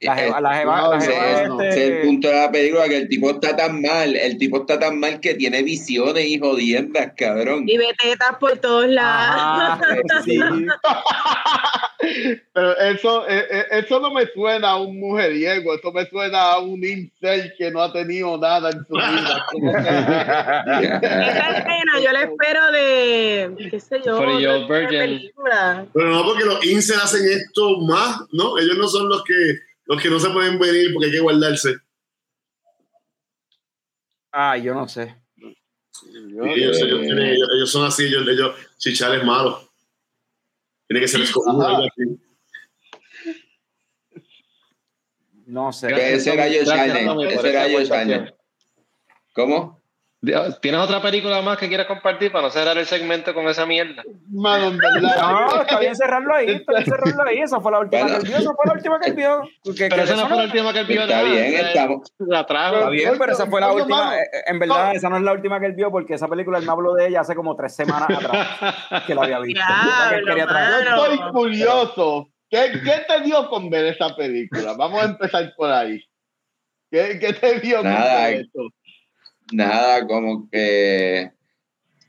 La 0.05 0.16
jeva, 0.16 0.40
la 0.40 0.55
jeva, 0.55 0.81
No, 0.81 0.90
la 0.93 0.98
Ese 0.98 1.12
jeva, 1.12 1.43
es, 1.43 1.48
no, 1.48 1.60
este- 1.60 1.68
ese 1.68 1.85
es 1.85 1.90
el 1.90 2.01
punto 2.06 2.28
de 2.28 2.35
la 2.35 2.51
película, 2.52 2.89
que 2.89 2.97
el 2.97 3.09
tipo 3.09 3.31
está 3.31 3.56
tan 3.56 3.81
mal, 3.82 4.16
el 4.16 4.39
tipo 4.39 4.59
está 4.59 4.78
tan 4.78 5.01
mal 5.01 5.20
que 5.20 5.35
tiene 5.35 5.62
visiones 5.62 6.26
y 6.26 6.39
jodiendas, 6.39 7.12
cabrón. 7.16 7.64
Y 7.66 7.76
ve 7.78 7.86
tetas 8.01 8.36
por 8.39 8.56
todos 8.59 8.86
lados. 8.89 9.40
Ajá, 9.40 9.81
sí. 10.24 10.39
Pero 12.52 12.76
eso, 12.78 13.26
eh, 13.28 13.44
eh, 13.51 13.64
eso 13.72 13.98
no 13.98 14.10
me 14.12 14.26
suena 14.26 14.70
a 14.70 14.76
un 14.76 15.01
mujeriego, 15.01 15.74
eso 15.74 15.90
me 15.90 16.05
suena 16.06 16.52
a 16.52 16.59
un 16.59 16.85
incel 16.85 17.55
que 17.56 17.70
no 17.70 17.81
ha 17.82 17.93
tenido 17.93 18.36
nada 18.36 18.70
en 18.70 18.85
su 18.86 18.94
vida. 18.94 19.47
Esa 21.02 21.59
escena 21.59 22.01
yo 22.05 22.12
la 22.12 22.22
espero 22.22 22.72
de, 22.72 23.68
qué 23.70 23.81
sé 23.81 24.01
yo, 24.05 24.18
de. 24.18 25.32
Pero 25.93 26.09
no 26.10 26.24
porque 26.24 26.44
los 26.44 26.64
incels 26.66 27.02
hacen 27.05 27.22
esto 27.26 27.78
más, 27.81 28.20
¿no? 28.32 28.59
Ellos 28.59 28.76
no 28.76 28.89
son 28.89 29.09
los 29.09 29.22
que, 29.24 29.35
los 29.86 30.01
que 30.02 30.11
no 30.11 30.19
se 30.20 30.31
pueden 30.31 30.59
venir 30.59 30.93
porque 30.93 31.06
hay 31.06 31.12
que 31.12 31.20
guardarse. 31.20 31.74
Ah, 34.32 34.56
yo 34.56 34.74
no 34.74 34.89
sé. 34.89 35.15
Ellos, 36.12 36.81
ellos 36.82 37.01
tienen- 37.02 37.19
ellos- 37.35 37.48
ellos 37.55 37.70
son 37.70 37.86
así, 37.86 38.06
ellos, 38.06 38.27
ellos 38.28 38.56
chichar 38.78 39.15
es 39.16 39.24
malo. 39.24 39.70
Tiene 40.89 41.01
que 41.01 41.09
ser 41.09 41.20
escogido. 41.23 41.89
No 45.47 45.73
sé. 45.73 46.15
Ese 46.15 46.32
era 46.32 46.44
Josh 46.47 46.70
Allen, 46.70 47.20
ese 47.28 47.48
era 47.51 47.62
Josh. 47.70 47.93
Allen. 47.93 48.35
¿Cómo? 49.35 49.82
¿Tienes 50.60 50.80
otra 50.80 51.01
película 51.02 51.42
más 51.42 51.59
que 51.59 51.68
quieras 51.68 51.86
compartir 51.86 52.32
para 52.32 52.44
no 52.44 52.51
cerrar 52.51 52.76
el 52.78 52.86
segmento 52.86 53.34
con 53.34 53.46
esa 53.48 53.66
mierda? 53.66 54.02
Mano, 54.30 54.68
en 54.68 54.78
verdad. 54.78 55.16
No, 55.20 55.60
está 55.62 55.78
bien 55.78 55.94
cerrarlo 55.94 56.34
ahí, 56.34 56.51
está 56.51 56.72
bien 56.72 56.84
cerrarlo 56.84 57.22
ahí. 57.28 57.38
Esa 57.40 57.60
fue 57.60 57.72
la 57.72 57.80
última 57.80 58.02
Bueno. 58.02 58.18
que 58.18 58.22
él 58.24 58.28
vio, 58.28 58.36
esa 58.38 58.51
fue 58.55 58.64
la 58.66 58.72
última 58.72 59.01
que 59.01 59.06
él 59.10 59.14
vio. 59.16 59.42
Que- 59.64 59.74
que 59.74 59.88
Pero 59.88 60.02
esa 60.02 60.12
eso 60.14 60.22
no 60.22 60.28
fue 60.28 60.36
la 60.38 60.44
última 60.44 60.72
que 60.72 60.78
él 60.80 60.86
vio. 60.86 61.02
Está 61.02 61.22
bien, 61.22 61.55
estamos- 61.55 62.12
La 62.18 62.46
trajo. 62.46 62.76
Está 62.76 62.88
bien, 62.90 63.12
pero 63.18 63.32
esa 63.32 63.46
fue 63.46 63.60
la 63.60 63.72
última. 63.72 63.96
mano. 64.05 64.16
eh, 64.16 64.26
En 64.46 64.59
verdad, 64.59 64.94
esa 64.94 65.09
no 65.09 65.16
es 65.16 65.22
la 65.22 65.32
última 65.32 65.60
que 65.60 65.66
él 65.66 65.72
vio 65.74 65.90
porque 65.90 66.14
esa 66.14 66.28
película 66.28 66.59
él 66.59 66.64
me 66.66 66.72
habló 66.72 66.94
de 66.94 67.09
ella 67.09 67.20
hace 67.20 67.34
como 67.34 67.55
tres 67.56 67.74
semanas 67.74 68.09
atrás 68.10 69.05
que 69.06 69.14
la 69.14 69.22
había 69.22 69.38
visto. 69.40 69.60
La 69.60 70.10
que 70.10 70.16
él 70.16 70.24
quería 70.26 70.46
traer. 70.46 70.70
Yo 70.84 70.94
Claro. 70.94 71.05
estoy 71.12 71.30
curioso. 71.32 72.28
¿Qué, 72.51 72.70
¿Qué 72.84 73.05
te 73.09 73.20
dio 73.22 73.48
con 73.48 73.68
ver 73.68 73.86
esa 73.86 74.14
película? 74.14 74.74
Vamos 74.76 75.02
a 75.02 75.06
empezar 75.06 75.52
por 75.56 75.70
ahí. 75.70 76.01
¿Qué, 76.90 77.18
qué 77.18 77.32
te 77.32 77.59
dio 77.60 77.78
con 77.78 77.88
Nada. 77.92 78.26
ver 78.28 78.42
eso? 78.42 78.68
Nada, 79.53 80.07
como 80.07 80.49
que 80.51 81.31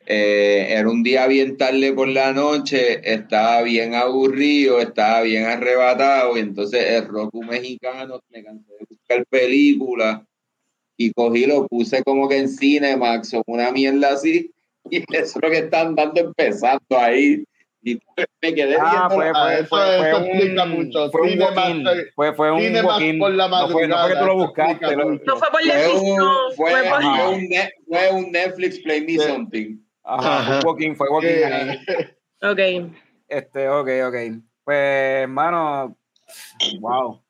eh, 0.07 0.68
era 0.70 0.90
un 0.90 1.03
día 1.03 1.28
bien 1.28 1.57
tarde 1.57 1.91
por 1.94 2.07
la 2.07 2.32
noche, 2.32 3.02
estaba 3.03 3.64
bien 3.64 3.95
aburrido, 3.95 4.80
estaba 4.80 5.22
bien 5.22 5.45
arrebatado, 5.45 6.38
y 6.38 6.41
entonces 6.41 6.86
el 6.91 7.07
Roku 7.07 7.44
mexicano 7.44 8.22
me 8.30 8.44
cansé 8.44 8.72
de 8.80 8.86
buscar 8.90 9.26
películas 9.26 10.22
y 10.95 11.12
cogí, 11.12 11.45
lo 11.45 11.68
puse 11.68 12.03
como 12.03 12.30
que 12.30 12.38
en 12.38 12.49
Cinemax 12.49 13.34
o 13.34 13.44
una 13.48 13.72
mierda 13.72 14.14
así, 14.14 14.52
y 14.90 14.98
eso 14.98 15.07
es 15.14 15.36
lo 15.41 15.49
que 15.49 15.60
están 15.60 15.95
dando 15.95 16.22
empezando 16.22 16.98
ahí. 16.98 17.44
Y 17.88 17.99
me 18.41 18.53
quedé 18.56 18.78
Ah, 18.82 19.07
viendo 19.07 19.10
fue, 19.12 19.32
fue, 19.32 19.53
eso- 19.60 19.66
fue, 19.68 19.80
fue 19.80 20.10
eso 20.10 20.18
explica 20.26 20.64
un, 20.64 20.70
mucho. 20.72 21.12
fue 21.12 21.22
un 21.22 21.30
Cinemax, 21.30 21.56
walk-in. 21.56 21.88
eh, 21.88 22.06
Fue, 22.16 22.34
fue 22.34 22.52
un 22.52 23.20
por 23.20 23.32
la 23.32 23.48
No 23.48 23.70
fue, 23.70 23.88
no 23.88 23.98
fue 23.99 24.10
que 24.12 24.20
tú 24.20 24.26
lo 24.26 24.36
buscaste. 24.36 24.95
lo-. 24.95 25.12
No 25.12 25.38
fue 25.38 25.49
por 25.52 25.62
Fue 25.62 25.72
decisión, 25.78 26.22
un, 26.22 26.56
fue, 26.56 26.72
fue 26.72 26.90
por... 26.90 27.02
fue 27.03 27.28
un 27.36 27.41
ne- 27.48 27.74
fue 27.88 28.12
un 28.12 28.32
Netflix 28.32 28.80
Play 28.80 29.02
Me 29.02 29.07
Sí. 29.10 29.20
Something. 29.20 29.78
Ajá, 30.03 30.40
Ajá. 30.40 30.62
fue 30.62 30.72
walk-in, 30.72 30.95
fue 30.95 31.07
walk-in 31.10 31.30
Que- 31.30 31.45
ahí. 31.45 31.80
Ok. 32.41 32.91
Este, 33.28 33.70
ok, 33.70 33.90
ok. 34.07 34.16
Pues, 34.64 34.78
hermano, 35.22 35.95
wow. 36.80 37.22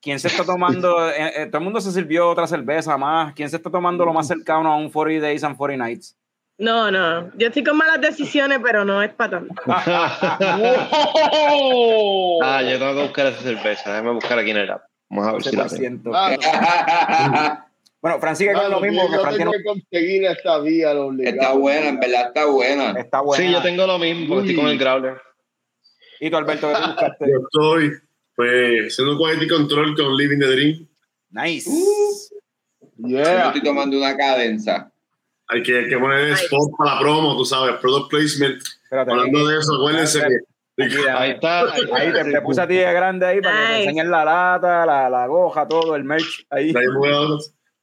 ¿Quién 0.00 0.20
se 0.20 0.28
está 0.28 0.44
tomando? 0.44 1.10
eh, 1.10 1.32
eh, 1.42 1.46
todo 1.46 1.58
el 1.58 1.64
mundo 1.64 1.80
se 1.80 1.90
sirvió 1.90 2.30
otra 2.30 2.46
cerveza 2.46 2.96
más. 2.96 3.34
¿Quién 3.34 3.50
se 3.50 3.56
está 3.56 3.68
tomando 3.70 4.04
lo 4.04 4.12
más 4.12 4.28
cercano 4.28 4.72
a 4.72 4.76
un 4.76 4.88
40 4.88 5.20
Days 5.26 5.42
and 5.42 5.56
40 5.56 5.84
Nights? 5.84 6.16
No, 6.58 6.90
no. 6.90 7.30
Yo 7.36 7.46
estoy 7.46 7.62
con 7.62 7.76
malas 7.76 8.00
decisiones, 8.00 8.58
pero 8.62 8.84
no 8.84 9.00
es 9.00 9.12
para 9.12 9.38
tanto. 9.38 9.54
¡Wow! 9.64 9.76
Ah, 12.42 12.62
yo 12.62 12.78
tengo 12.78 12.94
que 12.94 13.02
buscar 13.02 13.26
esa 13.28 13.42
cerveza. 13.42 13.90
Déjame 13.90 14.12
buscar 14.12 14.38
aquí 14.38 14.50
en 14.50 14.56
el 14.58 14.70
app. 14.70 14.82
Vamos 15.08 15.28
a 15.28 15.32
ver 15.32 15.42
si 15.42 15.56
la 15.56 15.68
tengo. 15.68 16.10
12%. 16.10 16.10
Mano, 16.10 17.64
Bueno, 18.00 18.20
Fran 18.20 18.36
sigue 18.36 18.52
con 18.52 18.70
lo 18.70 18.80
mismo. 18.80 19.02
Yo 19.10 19.28
tengo 19.28 19.52
que 19.52 19.62
conseguir 19.64 20.24
esta 20.24 20.58
vía. 20.60 20.92
Está 21.20 21.52
buena, 21.52 21.88
en 21.88 22.00
verdad 22.00 22.28
está 22.28 22.46
buena. 22.46 22.90
Está 22.98 23.20
buena. 23.20 23.44
Sí, 23.44 23.52
yo 23.52 23.62
tengo 23.62 23.86
lo 23.86 23.98
mismo, 23.98 24.40
estoy 24.40 24.56
con 24.56 24.68
el 24.68 24.78
Growler. 24.78 25.20
¿Y 26.20 26.30
tú, 26.30 26.36
Alberto, 26.36 26.68
qué 26.68 26.74
buscaste? 26.74 27.26
Yo 27.28 27.38
estoy, 27.38 27.92
pues, 28.34 28.92
haciendo 28.92 29.16
quality 29.16 29.48
control 29.48 29.96
con 29.96 30.16
Living 30.16 30.38
the 30.38 30.46
Dream. 30.46 30.88
Nice. 31.30 31.70
Yo 32.96 33.20
estoy 33.20 33.62
tomando 33.62 33.96
una 33.96 34.16
cadenza. 34.16 34.90
Hay 35.48 35.62
que, 35.62 35.78
hay 35.78 35.88
que 35.88 35.98
poner 35.98 36.30
spot 36.32 36.70
para 36.76 36.94
la 36.94 37.00
promo, 37.00 37.36
tú 37.36 37.44
sabes, 37.44 37.76
product 37.76 38.10
placement. 38.10 38.62
Espérate, 38.84 39.10
Hablando 39.10 39.38
aquí- 39.38 39.48
de 39.48 39.58
eso, 39.58 39.74
acuérdense 39.76 40.20
que 40.76 41.10
Ahí 41.10 41.30
está. 41.32 41.62
Ahí 41.92 42.12
te, 42.12 42.24
te 42.30 42.40
puse 42.42 42.60
a 42.60 42.68
ti 42.68 42.74
de 42.76 42.92
grande 42.92 43.26
ahí 43.26 43.40
para 43.40 43.52
que 43.54 43.60
te 43.62 43.68
Nice. 43.70 43.82
enseñen 43.84 44.10
la 44.10 44.24
lata, 44.24 44.86
la, 44.86 45.10
la 45.10 45.26
goja, 45.26 45.66
todo, 45.66 45.96
el 45.96 46.04
merch 46.04 46.46
ahí. 46.50 46.72
Ahí 46.76 46.84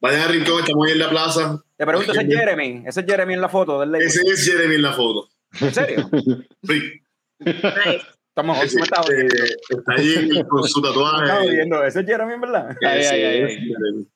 Vayan 0.01 0.21
al 0.21 0.29
rincón, 0.29 0.59
estamos 0.59 0.85
ahí 0.85 0.93
en 0.93 0.99
la 0.99 1.09
plaza. 1.09 1.63
Te 1.77 1.85
pregunto, 1.85 2.11
¿ese 2.11 2.21
es 2.21 2.27
Jeremy? 2.37 2.83
¿Ese 2.85 2.99
es 3.01 3.05
Jeremy 3.05 3.33
en 3.33 3.41
la 3.41 3.49
foto 3.49 3.79
del? 3.79 3.95
Ese 3.95 4.21
es 4.21 4.45
Jeremy 4.45 4.75
en 4.75 4.81
la 4.83 4.93
foto. 4.93 5.27
¿En 5.59 5.73
serio? 5.73 6.09
Sí. 6.63 7.01
Nice. 7.39 8.01
Estamos 8.29 8.61
Ese, 8.63 8.79
eh, 8.79 9.27
está 9.69 9.93
ahí 9.97 10.41
con 10.47 10.63
su 10.65 10.81
tatuaje. 10.81 11.29
jodiendo. 11.31 11.83
¿Ese 11.83 12.01
es 12.01 12.05
Jeremy 12.05 12.33
en 12.33 12.41
verdad? 12.41 12.77
Ahí, 12.85 12.99
Ese 12.99 13.09
ahí, 13.15 13.23
ahí, 13.23 13.43
ahí. 13.43 14.07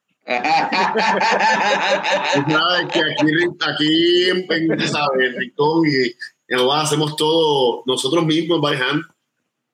Sabes 2.49 2.87
que 2.93 2.99
aquí, 2.99 3.31
aquí 3.59 4.29
en, 4.29 4.79
¿sabes? 4.87 5.25
en 5.33 5.39
Rincón 5.39 5.83
y 5.87 6.13
en 6.53 6.59
Aguada 6.59 6.83
hacemos 6.83 7.15
todo 7.15 7.83
nosotros 7.85 8.25
mismos, 8.25 8.61
by 8.61 8.75
hand, 8.75 9.03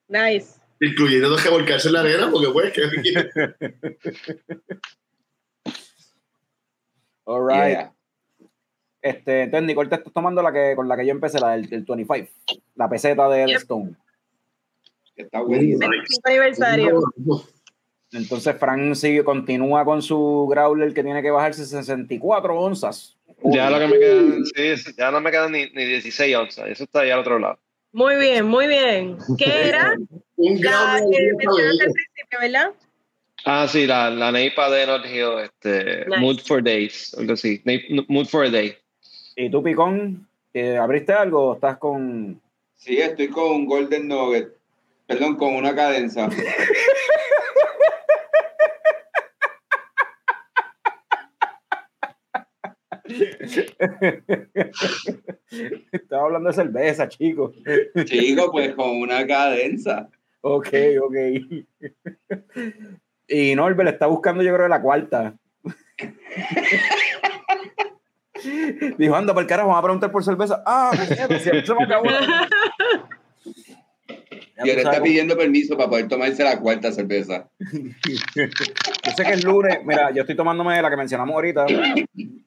Nice. 0.08 0.56
incluyendo 0.80 1.30
los 1.30 1.42
que 1.42 1.50
volcarse 1.50 1.88
en 1.90 1.94
la 1.94 2.00
arena, 2.02 2.30
porque 2.32 2.50
pues 2.52 2.72
que 2.74 2.82
All 7.26 7.42
right. 7.48 7.70
Yeah. 7.78 7.92
Este, 9.02 9.44
entonces, 9.44 9.68
Nicole, 9.68 9.90
te 9.90 9.96
estás 9.96 10.14
tomando 10.14 10.42
la 10.42 10.52
que, 10.54 10.76
con 10.76 10.88
la 10.88 10.96
que 10.98 11.06
yo 11.06 11.12
empecé, 11.12 11.40
la 11.40 11.52
del, 11.52 11.68
del 11.70 11.84
25. 11.84 12.30
La 12.76 12.90
peseta 12.90 13.28
de 13.30 13.48
Yep. 13.48 13.58
Stone. 13.58 13.96
Está 15.16 15.42
buenísimo. 15.42 15.90
25 15.90 16.22
aniversario. 16.28 17.02
Entonces, 18.12 18.56
Frank 18.58 18.96
sigue, 18.96 19.24
continúa 19.24 19.84
con 19.84 20.02
su 20.02 20.48
Growler 20.50 20.94
que 20.94 21.04
tiene 21.04 21.22
que 21.22 21.32
bajarse 21.32 21.66
64 21.66 22.60
onzas. 22.60 23.18
Ya 23.44 23.70
lo 23.70 23.80
que 23.80 23.88
me 23.88 24.00
quedan, 24.00 24.46
sí, 24.46 24.92
ya 24.98 25.12
no 25.12 25.22
me 25.22 25.32
quedan 25.32 25.52
ni, 25.52 25.70
ni 25.72 25.86
16 25.86 26.36
onzas. 26.36 26.68
Eso 26.70 26.84
está 26.86 27.02
allá 27.02 27.16
al 27.16 27.20
otro 27.20 27.40
lado. 27.40 27.60
Muy 27.92 28.16
bien, 28.18 28.46
muy 28.46 28.68
bien. 28.68 29.18
¿Qué 29.38 29.68
era? 29.70 29.96
un 30.38 30.62
La 30.62 31.00
que 31.00 31.32
mencionaste 31.38 31.84
al 31.84 31.92
principio, 31.92 32.40
¿verdad? 32.42 32.74
Ah, 33.46 33.68
sí, 33.68 33.86
la, 33.86 34.10
la 34.10 34.32
Neipa 34.32 34.70
de 34.70 34.88
Not 34.88 35.06
Hill, 35.06 35.40
este, 35.44 36.06
Nice. 36.08 36.20
Mood 36.20 36.40
for 36.40 36.64
Days, 36.64 37.16
algo 37.18 37.34
así. 37.34 37.62
Mood 38.08 38.26
for 38.26 38.46
a 38.46 38.50
Day. 38.50 38.76
¿Y 39.36 39.50
tú, 39.50 39.62
Picón, 39.62 40.28
eh, 40.54 40.78
abriste 40.78 41.14
algo 41.14 41.52
o 41.52 41.54
estás 41.56 41.78
con...? 41.78 42.42
Sí, 42.76 42.98
estoy 42.98 43.28
con 43.28 43.52
un 43.52 43.66
Golden 43.66 44.08
Nugget. 44.08 44.50
Perdón, 45.08 45.36
con 45.36 45.56
una 45.56 45.76
cadenza. 45.76 46.30
Estaba 55.92 56.24
hablando 56.24 56.50
de 56.50 56.56
cerveza, 56.56 57.08
chicos. 57.08 57.56
Chico, 58.06 58.52
pues 58.52 58.74
con 58.76 59.02
una 59.02 59.26
cadenza. 59.26 60.10
Ok, 60.42 60.68
ok. 61.02 61.16
Y 63.28 63.56
Norbert 63.56 63.90
está 63.90 64.06
buscando, 64.08 64.44
yo 64.44 64.54
creo, 64.54 64.68
la 64.68 64.82
cuarta. 64.82 65.36
Dijo, 68.98 69.16
anda, 69.16 69.34
por 69.34 69.44
el 69.44 69.48
carajo, 69.48 69.70
vamos 69.70 69.80
a 69.80 69.84
preguntar 69.84 70.12
por 70.12 70.22
cerveza. 70.24 70.62
Ah, 70.66 70.92
puñeta, 70.92 71.40
se 71.40 71.66
se 71.66 71.74
me 71.74 71.84
acabó. 71.84 72.06
Y 74.64 74.70
ahora 74.70 74.82
está 74.84 75.04
pidiendo 75.04 75.36
permiso 75.38 75.76
para 75.76 75.90
poder 75.90 76.08
tomarse 76.08 76.44
la 76.44 76.60
cuarta 76.60 76.92
cerveza. 76.92 77.50
Yo 78.36 79.12
sé 79.16 79.24
que 79.24 79.32
es 79.34 79.44
lunes. 79.44 79.80
Mira, 79.86 80.12
yo 80.12 80.22
estoy 80.22 80.36
tomándome 80.36 80.82
la 80.82 80.90
que 80.90 80.98
mencionamos 80.98 81.34
ahorita. 81.36 81.66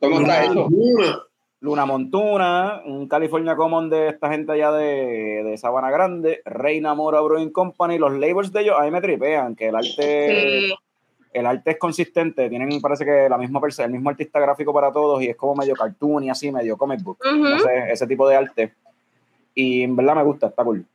¿Cómo 0.01 0.20
está 0.20 0.44
eso? 0.44 0.66
Una. 0.66 1.18
Luna 1.60 1.86
Montuna, 1.86 2.82
un 2.86 3.09
California 3.09 3.56
Common 3.56 3.90
de 3.90 4.09
esta 4.10 4.30
gente 4.30 4.52
allá 4.52 4.70
de, 4.70 5.43
de 5.44 5.59
Sabana 5.59 5.90
Grande, 5.90 6.40
Reina 6.44 6.94
Mora 6.94 7.20
Brewing 7.20 7.51
Company, 7.51 7.98
los 7.98 8.12
labels 8.12 8.52
de 8.52 8.60
ellos 8.60 8.76
a 8.78 8.85
mí 8.85 8.93
me 8.93 9.01
tripean, 9.01 9.56
que 9.56 9.66
el 9.68 9.74
arte, 9.74 10.68
Sí. 10.68 10.74
el 11.32 11.47
arte 11.47 11.72
es 11.72 11.78
consistente, 11.78 12.48
tienen 12.48 12.80
parece 12.80 13.05
que 13.05 13.28
la 13.28 13.36
misma 13.36 13.60
persona, 13.60 13.86
el 13.86 13.93
mismo 13.93 14.09
artista 14.09 14.39
gráfico 14.39 14.72
para 14.72 14.93
todos 14.93 15.20
y 15.20 15.30
es 15.30 15.36
como 15.36 15.56
medio 15.56 15.74
cartoon 15.74 16.22
y 16.22 16.30
así, 16.30 16.52
medio 16.52 16.76
comic 16.76 17.02
book, 17.02 17.18
sé, 17.24 17.90
ese 17.93 18.06
tipo 18.06 18.28
de 18.28 18.36
arte. 18.36 18.72
Y 19.52 19.82
en 19.82 19.97
verdad 19.97 20.14
me 20.14 20.22
gusta, 20.22 20.47
está 20.47 20.62
cool. 20.62 20.86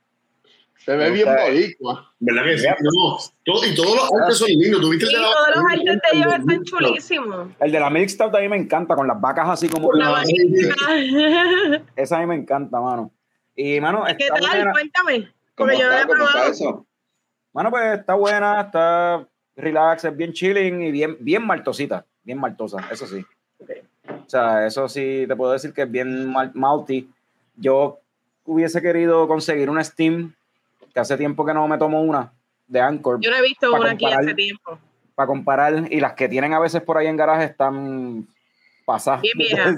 Se 0.83 0.95
ve 0.97 1.11
bien 1.11 1.27
boricua. 1.27 2.11
¿Verdad 2.19 2.43
que 2.43 2.57
sí? 2.57 2.67
No, 2.67 3.17
todo- 3.45 3.65
y 3.65 3.73
todos 3.75 3.95
los 3.95 4.21
artes 4.21 4.37
son 4.37 4.47
lindos. 4.49 4.81
¿Tuviste 4.81 5.05
el 5.05 5.11
de 5.11 5.17
la 5.17 5.23
todos 5.23 5.47
los 5.55 5.63
artes 5.71 5.85
de 5.85 6.17
ellos 6.19 6.33
están 6.39 6.63
chulísimos. 6.63 7.47
El 7.59 7.71
de 7.71 7.79
la 7.79 7.89
Milk 7.89 8.09
Stout 8.09 8.35
a 8.35 8.39
mí 8.39 8.49
me 8.49 8.57
encanta, 8.57 8.95
con 8.95 9.07
las 9.07 9.19
vacas 9.21 9.47
así 9.49 9.69
como... 9.69 9.93
La 9.93 10.09
vaquita. 10.09 10.75
Esa 11.95 12.17
a 12.17 12.19
mí 12.21 12.25
me 12.25 12.35
encanta, 12.35 12.79
mano. 12.81 13.11
Y, 13.55 13.79
mano, 13.79 14.03
¿Qué 14.17 14.25
está 14.25 14.35
tal? 14.35 14.49
buena. 14.49 14.71
Cuéntame. 14.71 15.19
¿Cómo 15.55 15.67
Porque 15.69 15.77
yo 15.77 15.83
no 15.85 15.89
la 15.91 16.01
está? 16.01 16.03
he 16.03 16.07
¿Cómo 16.07 16.19
está 16.25 16.31
probado. 16.33 16.51
eso? 16.51 16.85
Mano, 17.53 17.69
pues 17.69 17.99
está 17.99 18.13
buena, 18.15 18.61
está 18.61 19.27
relax, 19.55 20.05
es 20.05 20.17
bien 20.17 20.33
chilling 20.33 20.81
y 20.81 20.91
bien, 20.91 21.15
bien 21.19 21.45
maltosita, 21.45 22.03
bien 22.23 22.39
maltosa, 22.39 22.79
eso 22.91 23.05
sí. 23.05 23.23
O 24.09 24.29
sea, 24.29 24.65
eso 24.65 24.89
sí 24.89 25.25
te 25.27 25.35
puedo 25.35 25.51
decir 25.51 25.71
que 25.71 25.83
es 25.83 25.91
bien 25.91 26.27
mal- 26.31 26.51
malty. 26.55 27.07
Yo 27.55 27.99
hubiese 28.45 28.81
querido 28.81 29.27
conseguir 29.27 29.69
una 29.69 29.83
Steam, 29.83 30.33
que 30.93 30.99
hace 30.99 31.17
tiempo 31.17 31.45
que 31.45 31.53
no 31.53 31.67
me 31.67 31.77
tomo 31.77 32.01
una, 32.01 32.31
de 32.67 32.79
Anchor, 32.79 33.19
Yo 33.19 33.31
no 33.31 33.37
he 33.37 33.41
visto 33.41 33.73
una 33.73 33.91
aquí 33.91 34.05
comparar. 34.05 34.25
hace 34.25 34.35
tiempo. 34.35 34.79
para 35.15 35.27
comparar, 35.27 35.91
y 35.91 35.99
las 35.99 36.13
que 36.13 36.29
tienen 36.29 36.53
a 36.53 36.59
veces 36.59 36.81
por 36.81 36.97
ahí 36.97 37.07
en 37.07 37.17
garaje 37.17 37.45
están 37.45 38.27
pasadas. 38.85 39.21
Bien 39.21 39.37
viejas. 39.37 39.75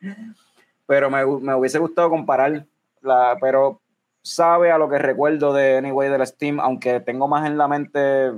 pero 0.86 1.10
me, 1.10 1.24
me 1.24 1.54
hubiese 1.54 1.78
gustado 1.78 2.10
comparar, 2.10 2.66
la, 3.00 3.36
pero 3.40 3.80
sabe 4.22 4.70
a 4.70 4.78
lo 4.78 4.88
que 4.88 4.98
recuerdo 4.98 5.52
de 5.52 5.78
Anyway 5.78 6.08
de 6.08 6.18
la 6.18 6.26
Steam, 6.26 6.60
aunque 6.60 7.00
tengo 7.00 7.26
más 7.28 7.46
en 7.46 7.58
la 7.58 7.68
mente 7.68 8.32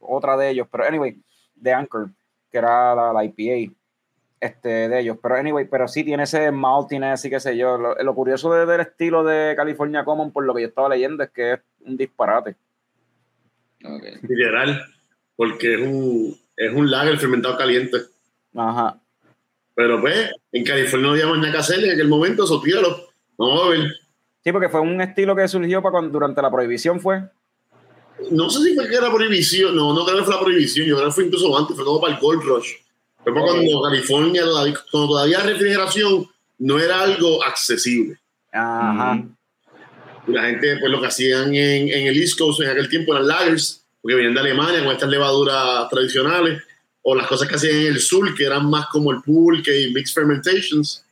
otra 0.00 0.36
de 0.36 0.50
ellos, 0.50 0.66
pero 0.70 0.84
anyway, 0.84 1.20
de 1.54 1.72
Anchor, 1.72 2.10
que 2.50 2.58
era 2.58 2.94
la, 2.94 3.12
la 3.12 3.24
IPA 3.24 3.72
este, 4.42 4.88
de 4.88 5.00
ellos, 5.00 5.16
pero 5.22 5.36
anyway, 5.36 5.66
pero 5.66 5.86
sí 5.86 6.02
tiene 6.02 6.24
ese 6.24 6.50
maltiness 6.50 7.24
y 7.24 7.30
qué 7.30 7.38
sé 7.38 7.56
yo. 7.56 7.78
Lo, 7.78 7.94
lo 7.94 8.14
curioso 8.14 8.52
de- 8.52 8.66
del 8.66 8.80
estilo 8.80 9.22
de 9.22 9.54
California 9.56 10.04
Common, 10.04 10.32
por 10.32 10.44
lo 10.44 10.52
que 10.52 10.62
yo 10.62 10.68
estaba 10.68 10.88
leyendo, 10.88 11.22
es 11.22 11.30
que 11.30 11.52
es 11.52 11.60
un 11.86 11.96
disparate. 11.96 12.56
Literal, 14.28 14.82
porque 15.36 15.74
es 15.74 15.80
un, 15.80 16.36
es 16.56 16.72
un 16.72 16.90
lager 16.90 17.18
fermentado 17.18 17.56
caliente. 17.56 17.98
Ajá. 18.54 18.98
Pero 19.74 20.00
pues, 20.00 20.30
en 20.52 20.64
California 20.64 21.06
no 21.06 21.12
había 21.14 21.26
más 21.26 21.38
nada 21.38 21.52
que 21.52 21.58
hacer 21.58 21.84
en 21.84 21.92
aquel 21.92 22.08
momento, 22.08 22.44
eso 22.44 22.60
tíralo. 22.60 23.08
Vamos 23.38 23.64
a 23.64 23.68
ver. 23.70 23.80
Sí, 24.44 24.50
porque 24.52 24.68
fue 24.68 24.80
un 24.80 25.00
estilo 25.00 25.34
que 25.36 25.46
surgió 25.48 25.80
para 25.82 25.92
cuando, 25.92 26.10
durante 26.12 26.42
la 26.42 26.50
prohibición, 26.50 27.00
fue. 27.00 27.22
No 28.30 28.50
sé 28.50 28.62
si 28.62 28.74
fue 28.74 28.88
que 28.88 28.96
era 28.96 29.10
prohibición, 29.12 29.74
no, 29.74 29.94
no 29.94 30.04
creo 30.04 30.18
que 30.18 30.24
fue 30.24 30.34
la 30.34 30.40
prohibición, 30.40 30.86
yo 30.86 30.96
creo 30.96 31.08
que 31.08 31.14
fue 31.14 31.24
incluso 31.24 31.56
antes, 31.56 31.74
fue 31.74 31.84
como 31.84 32.00
para 32.00 32.14
el 32.14 32.20
Gold 32.20 32.42
Rush. 32.42 32.72
Ok. 33.24 33.32
cuando 33.38 33.82
California, 33.82 34.42
todavía- 34.42 34.74
cuando 34.90 35.08
todavía 35.10 35.40
refrigeración 35.40 36.28
no 36.58 36.78
era 36.78 37.02
algo 37.02 37.42
accesible. 37.44 38.18
Ajá. 38.52 39.22
Y 40.26 40.32
la 40.32 40.42
gente, 40.44 40.76
pues 40.78 40.90
lo 40.92 41.00
que 41.00 41.06
hacían 41.08 41.54
en, 41.54 41.88
en 41.88 42.06
el 42.06 42.20
East 42.20 42.38
Coast 42.38 42.60
en 42.60 42.70
aquel 42.70 42.88
tiempo 42.88 43.12
eran 43.14 43.26
lagers, 43.28 43.84
porque 44.00 44.14
venían 44.16 44.34
de 44.34 44.40
Alemania 44.40 44.82
con 44.84 44.92
estas 44.92 45.08
levaduras 45.08 45.88
tradicionales, 45.88 46.62
o 47.02 47.14
las 47.16 47.26
cosas 47.26 47.48
que 47.48 47.56
hacían 47.56 47.76
en 47.76 47.86
el 47.88 48.00
sur, 48.00 48.32
que 48.34 48.44
eran 48.44 48.68
más 48.70 48.86
como 48.86 49.10
el 49.10 49.20
pulque 49.22 49.80
y 49.82 49.92
mixed 49.92 50.14
fermentations. 50.14 51.04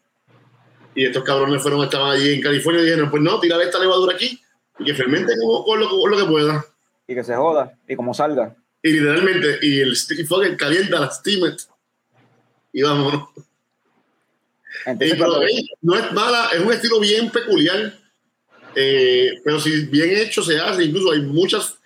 Y 0.94 1.04
estos 1.04 1.24
cabrones 1.24 1.60
fueron, 1.62 1.82
estaban 1.82 2.12
allí 2.12 2.34
en 2.34 2.40
California 2.40 2.82
y 2.82 2.84
dijeron, 2.84 3.10
pues 3.10 3.22
no, 3.22 3.40
tirar 3.40 3.60
esta 3.62 3.78
levadura 3.80 4.14
aquí 4.14 4.40
y 4.78 4.84
que 4.84 4.94
fermente 4.94 5.32
como, 5.40 5.64
con, 5.64 5.80
lo, 5.80 5.88
con 5.88 6.10
lo 6.10 6.16
que 6.16 6.24
pueda. 6.24 6.64
Y 7.08 7.14
que 7.14 7.24
se 7.24 7.34
joda, 7.34 7.72
y 7.88 7.96
como 7.96 8.14
salga. 8.14 8.54
Y 8.82 8.92
literalmente, 8.92 9.58
y 9.62 9.80
el 9.80 9.92
st- 9.92 10.24
fucking 10.26 10.56
calienta 10.56 11.00
la 11.00 11.10
steam 11.10 11.54
y 12.72 12.82
vámonos. 12.82 13.28
Entonces, 14.86 15.12
Eh, 15.12 15.16
pero, 15.18 15.42
eh, 15.42 15.64
no 15.82 15.96
es 15.96 16.12
mala, 16.12 16.50
es 16.54 16.60
un 16.60 16.72
estilo 16.72 17.00
bien 17.00 17.30
peculiar, 17.30 17.98
eh, 18.74 19.32
pero 19.44 19.60
si 19.60 19.86
bien 19.86 20.10
hecho 20.16 20.42
se 20.42 20.58
hace, 20.58 20.84
incluso 20.84 21.12
hay 21.12 21.22
muchas 21.22 21.78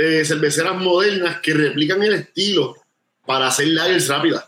eh, 0.00 0.24
cerveceras 0.24 0.76
modernas 0.76 1.40
que 1.40 1.54
replican 1.54 2.02
el 2.02 2.14
estilo 2.14 2.76
para 3.26 3.48
hacer 3.48 3.68
lagers 3.68 4.08
rápidas. 4.08 4.46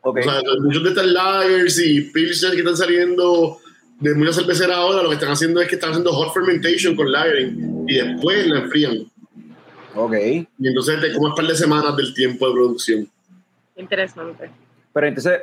ok. 0.00 0.18
O 0.18 0.22
sea, 0.22 0.40
muchos 0.60 0.82
de 0.82 0.88
estas 0.90 1.06
lagers 1.06 1.78
y 1.78 2.00
pilsner 2.00 2.52
que 2.52 2.58
están 2.58 2.76
saliendo 2.76 3.58
de 4.00 4.14
muchas 4.14 4.36
cerveceras 4.36 4.76
ahora, 4.76 5.02
lo 5.02 5.08
que 5.08 5.14
están 5.14 5.30
haciendo 5.30 5.60
es 5.60 5.68
que 5.68 5.76
están 5.76 5.90
haciendo 5.90 6.12
hot 6.12 6.34
fermentation 6.34 6.94
con 6.96 7.10
lagering 7.10 7.84
y 7.88 7.94
después 7.94 8.46
la 8.46 8.58
enfrían. 8.60 9.10
ok. 9.94 10.14
Y 10.58 10.68
entonces 10.68 11.00
te 11.00 11.12
comes 11.12 11.30
un 11.30 11.34
par 11.34 11.46
de 11.46 11.56
semanas 11.56 11.96
del 11.96 12.12
tiempo 12.12 12.46
de 12.48 12.52
producción. 12.52 13.10
Interesante. 13.76 14.50
Pero 14.92 15.06
entonces, 15.06 15.42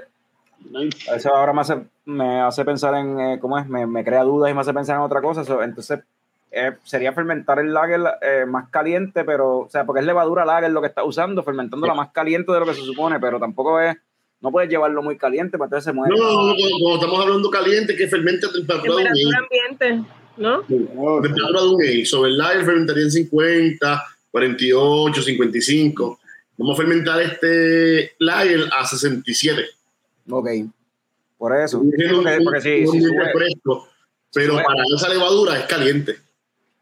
eso 1.16 1.36
ahora 1.36 1.54
me 1.54 1.62
hace, 1.62 1.78
me 2.06 2.42
hace 2.42 2.66
pensar 2.66 2.96
en, 2.96 3.20
eh, 3.20 3.40
¿cómo 3.40 3.58
es? 3.58 3.68
Me, 3.68 3.86
me, 3.86 4.04
crea 4.04 4.24
dudas 4.24 4.52
y 4.52 4.54
me 4.54 4.62
hace 4.62 4.74
pensar 4.74 4.96
en 4.98 5.04
otra 5.04 5.22
cosa. 5.22 5.42
Eso, 5.42 5.62
entonces, 5.62 6.00
eh, 6.52 6.74
sería 6.84 7.14
fermentar 7.14 7.60
el 7.60 7.74
lager 7.74 8.02
eh, 8.22 8.46
más 8.48 8.70
caliente, 8.70 9.24
pero, 9.24 9.60
o 9.60 9.70
sea, 9.70 9.86
porque 9.86 10.02
es 10.02 10.06
levadura 10.06 10.46
lager 10.46 10.72
lo 10.72 10.82
que 10.82 10.88
está 10.88 11.04
usando, 11.04 11.44
fermentándola 11.44 11.94
más 11.94 12.12
caliente 12.12 12.52
de 12.52 12.60
lo 12.60 12.66
que 12.66 12.76
se 12.76 12.82
supone, 12.82 13.20
pero 13.20 13.40
tampoco 13.40 13.80
es, 13.80 13.96
no 14.42 14.52
puedes 14.52 14.70
llevarlo 14.70 15.02
muy 15.02 15.18
caliente, 15.18 15.58
porque 15.58 15.76
entonces 15.76 15.86
se 15.86 15.94
muere. 15.94 16.16
No, 16.16 16.24
no, 16.24 16.48
no, 16.48 16.56
cuando 16.80 16.96
estamos 16.96 17.20
hablando 17.22 17.50
caliente, 17.50 17.96
que 17.96 18.08
fermente 18.08 18.46
a 18.46 18.52
temperatura, 18.52 19.04
temperatura 19.04 19.40
ambiente, 19.40 20.10
¿no? 20.38 20.62
Temperatura 21.22 21.62
de 21.62 21.68
un 21.68 21.82
age. 21.82 22.06
Sobre 22.06 22.30
el 22.30 22.38
lager 22.38 22.66
fermentaría 22.66 23.04
en 23.04 23.12
50, 23.12 24.04
48, 24.32 25.22
55. 25.22 26.20
Vamos 26.58 26.78
a 26.78 26.82
fermentar 26.82 27.22
este 27.22 28.16
lager 28.20 28.62
a 28.72 28.86
67. 28.86 29.64
Ok. 30.30 30.50
Por 31.38 31.56
eso. 31.58 31.80
Porque, 31.80 32.40
porque 32.44 32.62
sí, 32.62 32.88
sí 32.88 33.02
fresco, 33.34 33.90
pero 34.32 34.54
sube. 34.54 34.64
para 34.64 34.84
esa 34.96 35.10
levadura 35.10 35.60
es 35.60 35.66
caliente. 35.66 36.18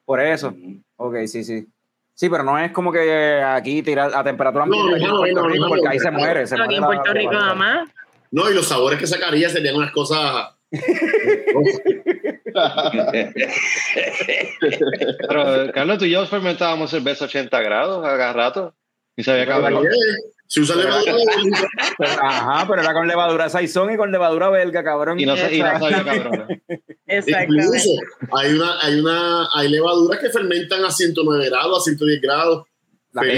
Por 0.06 0.19
eso. 0.19 0.53
Ok, 0.98 1.15
sí, 1.26 1.43
sí. 1.43 1.68
Sí, 2.14 2.30
pero 2.30 2.43
no 2.43 2.60
es 2.60 2.72
como 2.72 2.91
que 2.91 3.41
aquí 3.43 3.81
tirar 3.81 4.11
a 4.14 4.23
temperatura 4.23 4.65
ambiente 4.65 4.99
no, 4.99 5.07
no, 5.07 5.26
en 5.26 5.34
Puerto 5.34 5.41
no, 5.41 5.48
Rico, 5.48 5.64
no, 5.64 5.69
porque 5.69 5.85
no, 5.85 5.89
ahí 5.89 5.99
se 5.99 6.11
no, 6.11 6.19
muere. 6.19 6.45
Se 6.45 6.61
aquí 6.61 6.76
en 6.76 6.84
Puerto 6.84 7.14
Rico 7.14 7.34
nada 7.34 7.56
más. 7.56 7.89
No, 8.30 8.49
y 8.49 8.53
los 8.53 8.68
sabores 8.68 8.99
que 8.99 9.07
sacaría 9.07 9.49
serían 9.49 9.76
unas 9.76 9.91
cosas. 9.91 10.53
Pero, 15.27 15.72
Carlos, 15.73 15.98
tú 15.98 16.06
y 16.06 16.11
yo 16.11 16.26
fermentábamos 16.27 16.91
cerveza 16.91 17.26
a 17.26 17.27
80 17.27 17.61
grados 17.61 18.06
a 18.06 18.18
cada 18.18 18.34
rato. 18.34 18.76
Y 19.22 19.23
se 19.23 19.31
había 19.31 19.43
acabado. 19.43 19.84
Si 20.48 20.60
usa 20.60 20.76
levadura, 20.76 21.14
Ajá, 22.22 22.68
pero 22.68 22.81
era 22.81 22.93
con 22.93 23.07
levadura 23.07 23.49
saizón 23.49 23.93
y 23.93 23.98
con 23.98 24.11
levadura 24.11 24.49
belga, 24.49 24.84
cabrón. 24.84 25.18
Y 25.19 25.26
no, 25.26 25.38
se- 25.38 25.56
y 25.56 25.61
no 25.61 25.80
sabía 25.80 26.03
cabrón. 26.03 26.61
Exactamente. 27.07 27.64
incluso 27.64 27.89
hay 28.34 28.53
una, 28.53 28.81
hay 28.81 28.99
una, 28.99 29.48
hay 29.56 29.69
levaduras 29.69 30.19
que 30.19 30.30
fermentan 30.30 30.84
a 30.84 30.91
109 30.91 31.45
grados, 31.49 31.80
a 31.80 31.84
110 31.84 32.22
grados. 32.22 32.65
La 33.14 33.22
que 33.22 33.34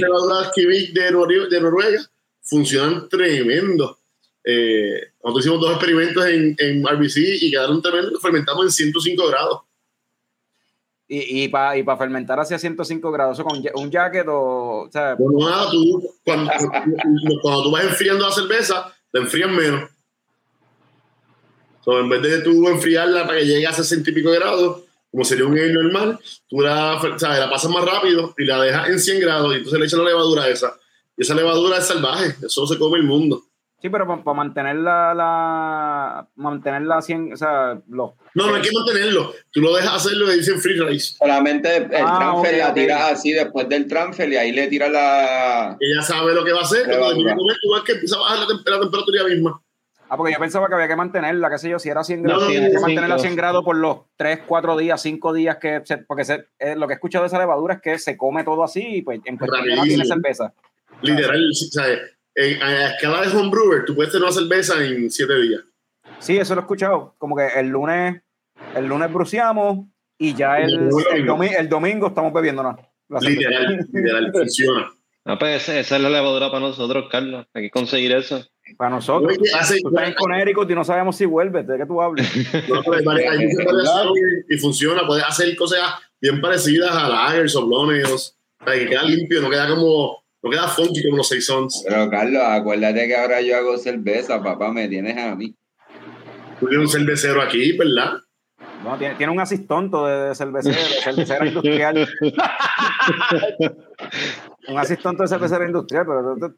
levaduras 0.00 0.52
Kivik 0.54 0.92
de, 0.92 1.10
Noruega, 1.10 1.46
de 1.48 1.60
Noruega 1.60 2.00
funcionan 2.42 3.08
tremendo. 3.08 3.98
Eh, 4.44 5.00
nosotros 5.24 5.44
hicimos 5.44 5.60
dos 5.60 5.70
experimentos 5.72 6.24
en, 6.26 6.54
en 6.58 6.86
RBC 6.86 7.16
y 7.42 7.50
quedaron 7.50 7.82
tremendos. 7.82 8.22
Fermentamos 8.22 8.64
en 8.64 8.70
105 8.70 9.26
grados. 9.28 9.60
Y, 11.08 11.44
y 11.44 11.48
para 11.48 11.76
y 11.76 11.84
pa 11.84 11.96
fermentar 11.96 12.40
hacia 12.40 12.58
105 12.58 13.12
grados, 13.12 13.40
con 13.40 13.62
un 13.74 13.90
jacket 13.90 14.26
o. 14.28 14.88
sea, 14.90 15.14
Bueno, 15.14 15.48
nada, 15.48 15.70
tú, 15.70 16.02
cuando, 16.24 16.50
cuando 17.42 17.62
tú 17.62 17.70
vas 17.70 17.84
enfriando 17.84 18.26
la 18.26 18.32
cerveza, 18.32 18.92
te 19.12 19.20
enfrían 19.20 19.54
menos. 19.54 19.90
So, 21.84 22.00
en 22.00 22.08
vez 22.08 22.20
de 22.22 22.40
tú 22.40 22.66
enfriarla 22.66 23.24
para 23.26 23.38
que 23.38 23.46
llegue 23.46 23.66
a 23.66 23.72
60 23.72 24.10
y 24.10 24.12
pico 24.12 24.32
grados, 24.32 24.82
como 25.12 25.24
sería 25.24 25.46
un 25.46 25.56
ale 25.56 25.72
normal, 25.72 26.18
tú 26.48 26.60
la, 26.60 27.00
sea, 27.16 27.38
la 27.38 27.48
pasas 27.48 27.70
más 27.70 27.84
rápido 27.84 28.34
y 28.36 28.44
la 28.44 28.60
dejas 28.60 28.88
en 28.88 28.98
100 28.98 29.20
grados 29.20 29.54
y 29.54 29.58
entonces 29.58 29.78
le 29.78 29.86
echas 29.86 30.00
la 30.00 30.06
levadura 30.06 30.48
esa. 30.48 30.76
Y 31.16 31.22
esa 31.22 31.34
levadura 31.34 31.78
es 31.78 31.86
salvaje, 31.86 32.34
eso 32.44 32.66
se 32.66 32.76
come 32.76 32.98
el 32.98 33.04
mundo. 33.04 33.44
Sí, 33.80 33.88
pero 33.90 34.06
para 34.06 34.36
mantener 34.36 34.76
la, 34.76 35.14
la. 35.14 36.28
Mantenerla 36.36 37.00
100. 37.02 37.32
O 37.32 37.36
sea, 37.36 37.80
los. 37.88 38.12
No, 38.34 38.46
no 38.48 38.54
hay 38.54 38.62
que 38.62 38.70
mantenerlo. 38.72 39.32
Tú 39.50 39.60
lo 39.60 39.74
dejas 39.74 39.94
hacerlo 40.06 40.32
y 40.32 40.38
dicen 40.38 40.60
free 40.60 40.78
rice. 40.80 41.14
Solamente 41.18 41.76
el 41.76 41.84
Ah, 41.94 42.16
transfer 42.18 42.54
ok, 42.54 42.58
la 42.68 42.74
tiras 42.74 43.12
así 43.12 43.32
después 43.32 43.68
del 43.68 43.86
transfer 43.86 44.28
y 44.32 44.36
ahí 44.36 44.52
le 44.52 44.68
tiras 44.68 44.90
la. 44.90 45.76
Ella 45.80 46.02
sabe 46.02 46.34
lo 46.34 46.44
que 46.44 46.52
va 46.52 46.60
a 46.60 46.62
hacer. 46.62 46.84
Cuando 46.84 46.96
Levadura. 46.98 47.14
termine 47.16 47.30
de 47.32 47.36
comer, 47.36 47.56
tú 47.62 47.72
ves 47.74 47.82
que 47.84 47.92
empieza 47.92 48.16
a 48.16 48.20
bajar 48.20 48.38
la, 48.40 48.44
tem- 48.46 48.70
la 48.70 48.80
temperatura 48.80 49.22
ya 49.22 49.28
misma. 49.28 49.60
Ah, 50.08 50.16
porque 50.16 50.32
yo 50.34 50.38
pensaba 50.38 50.68
que 50.68 50.74
había 50.74 50.86
que 50.86 50.94
mantenerla, 50.94 51.50
qué 51.50 51.58
sé 51.58 51.68
yo, 51.68 51.80
si 51.80 51.88
era 51.88 52.04
100 52.04 52.22
No, 52.22 52.28
grados, 52.28 52.44
no, 52.44 52.50
tienes 52.50 52.68
que 52.68 52.74
no, 52.76 52.80
mantenerla 52.82 53.14
a 53.16 53.18
cinco. 53.18 53.26
100 53.28 53.36
grados 53.36 53.64
por 53.64 53.76
los 53.76 53.98
3, 54.16 54.40
4 54.46 54.76
días, 54.76 55.02
5 55.02 55.32
días 55.32 55.56
que. 55.56 55.80
Se, 55.84 55.98
porque 55.98 56.24
se, 56.24 56.46
eh, 56.60 56.76
lo 56.76 56.86
que 56.86 56.92
he 56.92 56.94
escuchado 56.94 57.24
de 57.24 57.26
esa 57.26 57.38
levadura 57.40 57.74
es 57.74 57.80
que 57.82 57.98
se 57.98 58.16
come 58.16 58.44
todo 58.44 58.62
así 58.62 58.98
y 58.98 59.02
pues 59.02 59.18
en 59.24 59.36
cuestión 59.36 59.64
tiene 59.82 60.04
cerveza. 60.04 60.52
Literal, 61.02 61.50
o 61.50 61.54
sea, 61.54 61.84
en, 62.36 62.62
a 62.62 62.86
escala 62.94 63.22
de 63.22 63.36
homebrewer, 63.36 63.84
tú 63.84 63.94
puedes 63.96 64.12
tener 64.12 64.24
una 64.24 64.32
cerveza 64.32 64.82
en 64.84 65.10
7 65.10 65.34
días. 65.42 65.62
Sí, 66.20 66.36
eso 66.38 66.54
lo 66.54 66.60
he 66.60 66.64
escuchado. 66.64 67.14
Como 67.18 67.36
que 67.36 67.46
el 67.56 67.68
lunes, 67.68 68.22
el 68.74 68.86
lunes 68.86 69.12
bruciamos 69.12 69.86
y 70.18 70.34
ya 70.34 70.58
el, 70.60 70.70
El 70.72 70.88
domingo. 70.88 71.10
el, 71.12 71.26
domi- 71.26 71.56
el 71.58 71.68
domingo 71.68 72.06
estamos 72.08 72.32
bebiéndonos. 72.32 72.76
la 73.08 73.20
cerveza. 73.20 73.40
Literal, 73.50 73.86
literal, 73.92 74.32
funciona. 74.32 74.92
Ah, 75.28 75.36
pues 75.38 75.68
esa 75.68 75.96
es 75.96 76.02
la 76.02 76.08
levadura 76.08 76.50
para 76.52 76.60
nosotros, 76.60 77.06
Carlos. 77.10 77.46
Hay 77.52 77.64
que 77.64 77.70
conseguir 77.70 78.12
eso. 78.12 78.44
Para 78.76 78.90
nosotros. 78.90 79.36
Oye, 79.38 79.50
hace- 79.58 79.80
Tú 79.80 79.88
estás 79.88 80.08
en 80.08 80.14
Connecticut 80.14 80.70
y 80.70 80.74
no 80.74 80.84
sabemos 80.84 81.16
si 81.16 81.24
vuelves. 81.26 81.66
¿De 81.66 81.76
qué 81.78 81.84
tú 81.86 82.00
hablas? 82.00 82.30
No, 82.68 82.80
pero 82.84 82.98
hay 82.98 83.04
varias- 83.04 83.36
hay 83.36 83.46
y 84.48 84.56
funciona. 84.58 85.06
Puedes 85.06 85.24
hacer 85.24 85.54
cosas 85.56 85.80
bien 86.20 86.40
parecidas 86.40 86.94
a 86.94 87.08
lagers 87.08 87.56
o 87.56 87.66
blondes. 87.66 88.08
O 88.08 88.64
sea, 88.64 88.74
que 88.74 88.86
queda 88.88 89.02
limpio, 89.02 89.42
no 89.42 89.50
queda 89.50 89.68
como, 89.68 90.24
no 90.42 90.50
queda 90.50 90.68
funky 90.68 91.02
como 91.02 91.18
los 91.18 91.28
Saisons. 91.28 91.84
Pero 91.86 92.10
Carlos, 92.10 92.42
acuérdate 92.44 93.06
que 93.06 93.16
ahora 93.16 93.40
yo 93.40 93.56
hago 93.56 93.76
cerveza, 93.78 94.42
papá, 94.42 94.72
me 94.72 94.88
tienes 94.88 95.16
a 95.16 95.34
mí. 95.34 95.54
Tú 96.60 96.68
tienes 96.68 96.86
un 96.86 97.00
cervecero 97.00 97.42
aquí, 97.42 97.76
¿verdad? 97.76 98.18
No, 98.82 98.96
tiene, 98.96 99.14
tiene 99.16 99.32
un 99.32 99.40
asistonto 99.40 100.06
de, 100.06 100.28
de 100.28 100.34
cervecero, 100.34 100.76
de 100.76 101.02
cervecera 101.02 101.46
industrial. 101.48 102.08
un 104.68 104.78
asistonto 104.78 105.22
de 105.22 105.28
cervecera 105.28 105.66
industrial, 105.66 106.06
pero 106.06 106.54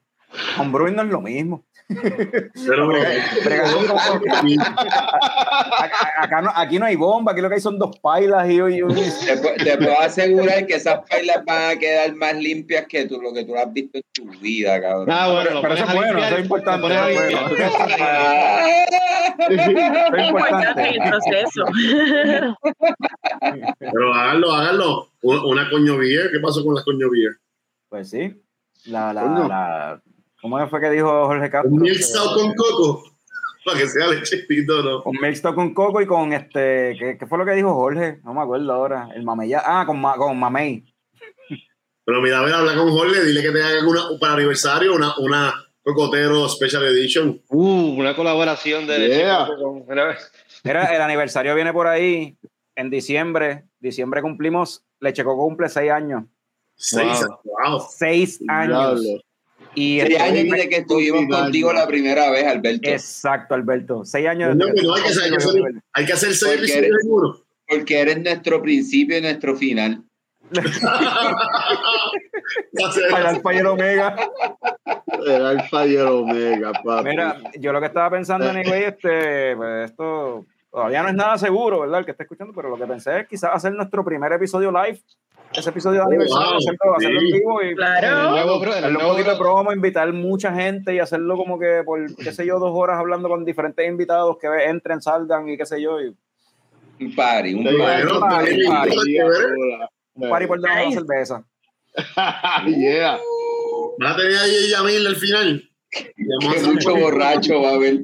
con 0.57 0.73
brewing 0.73 0.95
no 0.95 1.03
es 1.03 1.09
lo 1.09 1.21
mismo. 1.21 1.65
Pero 1.89 2.91
Acá, 6.19 6.43
no, 6.43 6.51
aquí 6.55 6.79
no 6.79 6.85
hay 6.87 6.97
bomba, 6.97 7.33
aquí 7.33 7.41
lo 7.41 7.49
que 7.49 7.55
hay 7.55 7.61
son 7.61 7.79
dos 7.79 7.99
pailas 8.01 8.49
y, 8.51 8.55
y 8.57 8.83
un... 8.83 8.95
Te, 8.95 9.01
pu- 9.41 9.57
te 9.65 9.79
puedo 9.79 9.99
asegurar 10.01 10.67
que 10.67 10.75
esas 10.75 11.01
pailas 11.09 11.43
van 11.47 11.71
a 11.71 11.77
quedar 11.79 12.15
más 12.15 12.35
limpias 12.37 12.87
que 12.87 13.07
tú, 13.07 13.21
lo 13.23 13.33
que 13.33 13.45
tú 13.45 13.57
has 13.57 13.73
visto 13.73 13.97
en 13.99 14.05
tu 14.13 14.27
vida, 14.39 14.79
cabrón. 14.81 15.09
Ah, 15.11 15.31
bueno, 15.33 15.61
Pero- 15.63 15.75
eso 15.75 15.85
es 15.85 15.95
bueno, 15.95 16.19
eso 16.19 16.35
es 16.37 16.43
importante, 16.43 16.87
eso 16.89 17.09
es 17.09 17.19
el 19.49 20.99
proceso. 21.09 21.65
Pero 23.79 24.15
háganlo, 24.15 24.53
háganlo. 24.53 25.09
Una, 25.23 25.45
una 25.45 25.71
coño 25.71 25.97
beer, 25.99 26.31
¿qué 26.33 26.41
pasó 26.41 26.65
con 26.65 26.75
la 26.75 26.83
coño 26.85 27.09
beer? 27.11 27.37
Pues 27.89 28.11
sí. 28.11 28.35
La, 28.87 29.13
la, 29.13 29.23
Coño. 29.23 29.49
la, 29.49 30.01
¿Cómo 30.41 30.69
fue 30.69 30.81
que 30.81 30.91
dijo 30.91 31.09
Jorge 31.27 31.51
Castro? 31.51 31.71
Un 31.73 31.81
milk 31.81 32.01
stout 32.01 32.35
con 32.35 32.55
coco. 32.55 33.05
Para 33.65 33.81
que 33.81 33.89
sea 33.89 34.07
lechecito, 34.07 34.83
¿no? 34.83 35.03
Con 35.03 35.17
mixto 35.21 35.55
con 35.55 35.75
coco 35.75 36.01
y 36.01 36.07
con 36.07 36.33
este. 36.33 36.97
¿qué, 36.99 37.17
qué 37.19 37.27
fue 37.27 37.37
lo 37.39 37.45
que 37.45 37.53
dijo 37.53 37.75
Jorge? 37.75 38.21
No 38.25 38.33
me 38.33 38.41
acuerdo 38.43 38.73
ahora. 38.73 39.09
El 39.15 39.25
mamella. 39.25 39.63
Ah, 39.65 39.85
con, 39.87 40.01
ma- 40.01 40.17
con 40.17 40.39
mamey. 40.39 40.85
Pero 42.05 42.23
mira, 42.23 42.39
a 42.39 42.45
ver, 42.45 42.55
habla 42.55 42.75
con 42.75 42.91
Jorge, 42.91 43.23
dile 43.25 43.43
que 43.43 43.51
te 43.51 43.63
hagan 43.63 43.87
una, 43.87 44.03
para 44.19 44.35
aniversario 44.35 44.95
una, 44.95 45.13
una 45.19 45.53
Cocotero 45.83 46.49
Special 46.49 46.85
Edition. 46.87 47.43
Uh, 47.49 47.99
una 48.01 48.17
colaboración 48.17 48.87
de 48.87 49.09
Yeah. 49.09 49.47
Con- 49.61 49.85
mira, 49.87 50.17
Mira, 50.65 50.85
el 50.97 51.03
aniversario 51.03 51.55
viene 51.55 51.73
por 51.73 51.87
ahí 51.89 52.39
en 52.77 52.89
diciembre. 52.91 53.65
Diciembre 53.81 54.23
cumplimos. 54.23 54.83
Leche 55.01 55.25
Coco 55.25 55.43
cumple 55.45 55.69
seis 55.69 55.91
años. 55.91 56.25
Seis, 56.75 57.27
wow. 57.45 57.81
Seis 57.91 58.41
años. 58.49 59.03
Y 59.79 60.01
Seis 60.01 60.11
este- 60.11 60.23
años 60.23 60.45
desde 60.51 60.69
que 60.69 60.77
estuvimos 60.79 61.27
contigo 61.29 61.73
la 61.73 61.87
primera 61.87 62.31
vez, 62.33 62.45
Alberto. 62.45 62.91
Exacto, 62.91 63.55
Alberto. 63.55 64.05
Seis 64.05 64.27
años. 64.27 64.57
No, 64.57 64.67
desde 64.67 64.75
que 64.75 64.81
que 64.81 64.87
no, 64.89 64.95
hay, 64.95 65.03
que 65.03 65.09
hacer, 65.09 65.23
hay, 65.93 66.05
que 66.05 66.13
hacer, 66.13 66.35
seis 66.35 66.57
Porque 66.57 66.73
episodios 66.73 67.01
en 67.05 67.11
uno. 67.13 67.37
Porque 67.69 68.01
eres 68.01 68.21
nuestro 68.21 68.61
principio 68.61 69.19
y 69.19 69.21
nuestro 69.21 69.55
final. 69.55 70.03
Para 73.11 73.21
el 73.21 73.27
Alfa 73.27 73.55
y 73.55 73.59
el 73.59 73.67
Omega. 73.67 74.17
El 75.25 75.47
Alfa 75.47 75.87
y 75.87 75.95
el 75.95 76.07
Omega, 76.09 76.73
papi. 76.73 77.11
Mira, 77.11 77.41
yo 77.61 77.73
lo 77.73 77.79
que 77.79 77.87
estaba 77.87 78.11
pensando, 78.11 78.51
anyway, 78.51 78.83
este, 78.85 79.55
pues 79.55 79.91
esto 79.91 80.45
todavía 80.71 81.03
no 81.03 81.09
es 81.09 81.15
nada 81.15 81.39
seguro, 81.39 81.81
¿verdad? 81.81 82.01
El 82.01 82.05
que 82.05 82.11
está 82.13 82.23
escuchando, 82.25 82.53
pero 82.55 82.69
lo 82.69 82.77
que 82.77 82.87
pensé 82.87 83.21
es 83.21 83.29
quizás 83.29 83.51
hacer 83.55 83.73
nuestro 83.73 84.05
primer 84.05 84.33
episodio 84.33 84.71
live, 84.71 85.01
ese 85.53 85.71
episodio 85.71 86.01
de 86.01 86.05
Oh, 86.05 86.09
aniversario, 86.09 86.47
wow, 86.49 86.57
hacerlo, 86.59 86.97
hacerlo 86.97 87.21
en 87.21 87.27
vivo 87.27 87.63
y 87.63 87.69
el 87.69 87.77
Claro. 87.77 88.31
nuevo, 88.31 88.61
bro- 88.61 88.75
el 88.77 88.83
darle 88.83 88.99
un 88.99 89.11
poquito 89.13 89.31
de 89.31 89.37
promo, 89.39 89.73
invitar 89.73 90.13
mucha 90.13 90.53
gente 90.55 90.95
y 90.95 90.99
hacerlo 90.99 91.37
como 91.37 91.59
que 91.59 91.83
por, 91.85 92.15
qué 92.17 92.33
sé 92.33 92.45
yo, 92.47 92.59
dos 92.59 92.73
horas 92.75 92.99
hablando 92.99 93.29
con 93.29 93.45
diferentes 93.45 93.87
invitados 93.89 94.37
que 94.39 94.47
entren, 94.67 95.01
salgan 95.01 95.49
y 95.49 95.57
qué 95.57 95.65
sé 95.67 95.81
yo, 95.81 96.01
y 96.01 96.15
Un 97.01 97.15
party, 97.15 97.55
un 97.55 97.65
party. 97.65 97.77
Bueno, 97.79 98.21
Party, 98.21 98.63
un 100.15 100.29
party 100.29 100.47
por 100.47 100.61
debajo 100.61 100.85
de 100.85 100.93
cerveza. 100.93 101.45
yeah. 102.67 103.19
Vas 103.99 104.13
a 104.15 104.17
tener 104.17 104.37
ahí 104.39 104.51
a 104.75 104.79
Yamil 104.79 105.07
al 105.07 105.17
final. 105.17 105.71
Mucho 106.67 106.95
borracho 106.97 107.63
va 107.63 107.71
a 107.71 107.75
haber. 107.75 108.01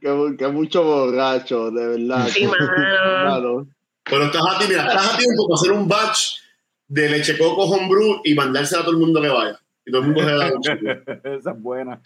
Que, 0.00 0.36
que 0.38 0.48
mucho 0.48 0.84
borracho, 0.84 1.70
de 1.70 1.86
verdad. 1.88 2.26
Sí, 2.28 2.46
mano. 2.46 2.66
Claro. 2.76 3.66
Pero 4.04 4.24
estás 4.24 4.42
a, 4.48 4.58
ti, 4.58 4.66
mira, 4.68 4.86
estás 4.86 5.14
a 5.14 5.16
tiempo 5.18 5.48
para 5.48 5.54
hacer 5.60 5.72
un 5.72 5.88
batch 5.88 6.38
de 6.88 7.08
leche 7.10 7.36
coco 7.36 7.64
homebrew 7.64 8.20
y 8.24 8.34
mandársela 8.34 8.82
a 8.82 8.84
todo 8.84 8.94
el 8.94 9.00
mundo 9.00 9.20
que 9.20 9.28
vaya. 9.28 9.58
y 9.84 9.90
todo 9.90 10.02
el 10.02 10.06
mundo 10.08 10.22
se 10.22 10.34
da 10.36 10.46
un. 10.46 10.60
Esa 11.38 11.50
es 11.50 11.60
buena. 11.60 12.00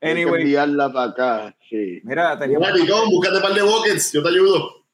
Anyway, 0.00 0.42
enviarla 0.42 0.92
para 0.92 1.10
acá, 1.10 1.56
sí. 1.68 2.00
mira, 2.04 2.38
teníamos, 2.38 2.68
Maricón, 2.70 3.08
búscate 3.10 3.36
un 3.38 3.42
par 3.42 3.52
de 3.54 3.62
buckets, 3.62 4.12
yo 4.12 4.22
te 4.22 4.28
ayudo. 4.28 4.84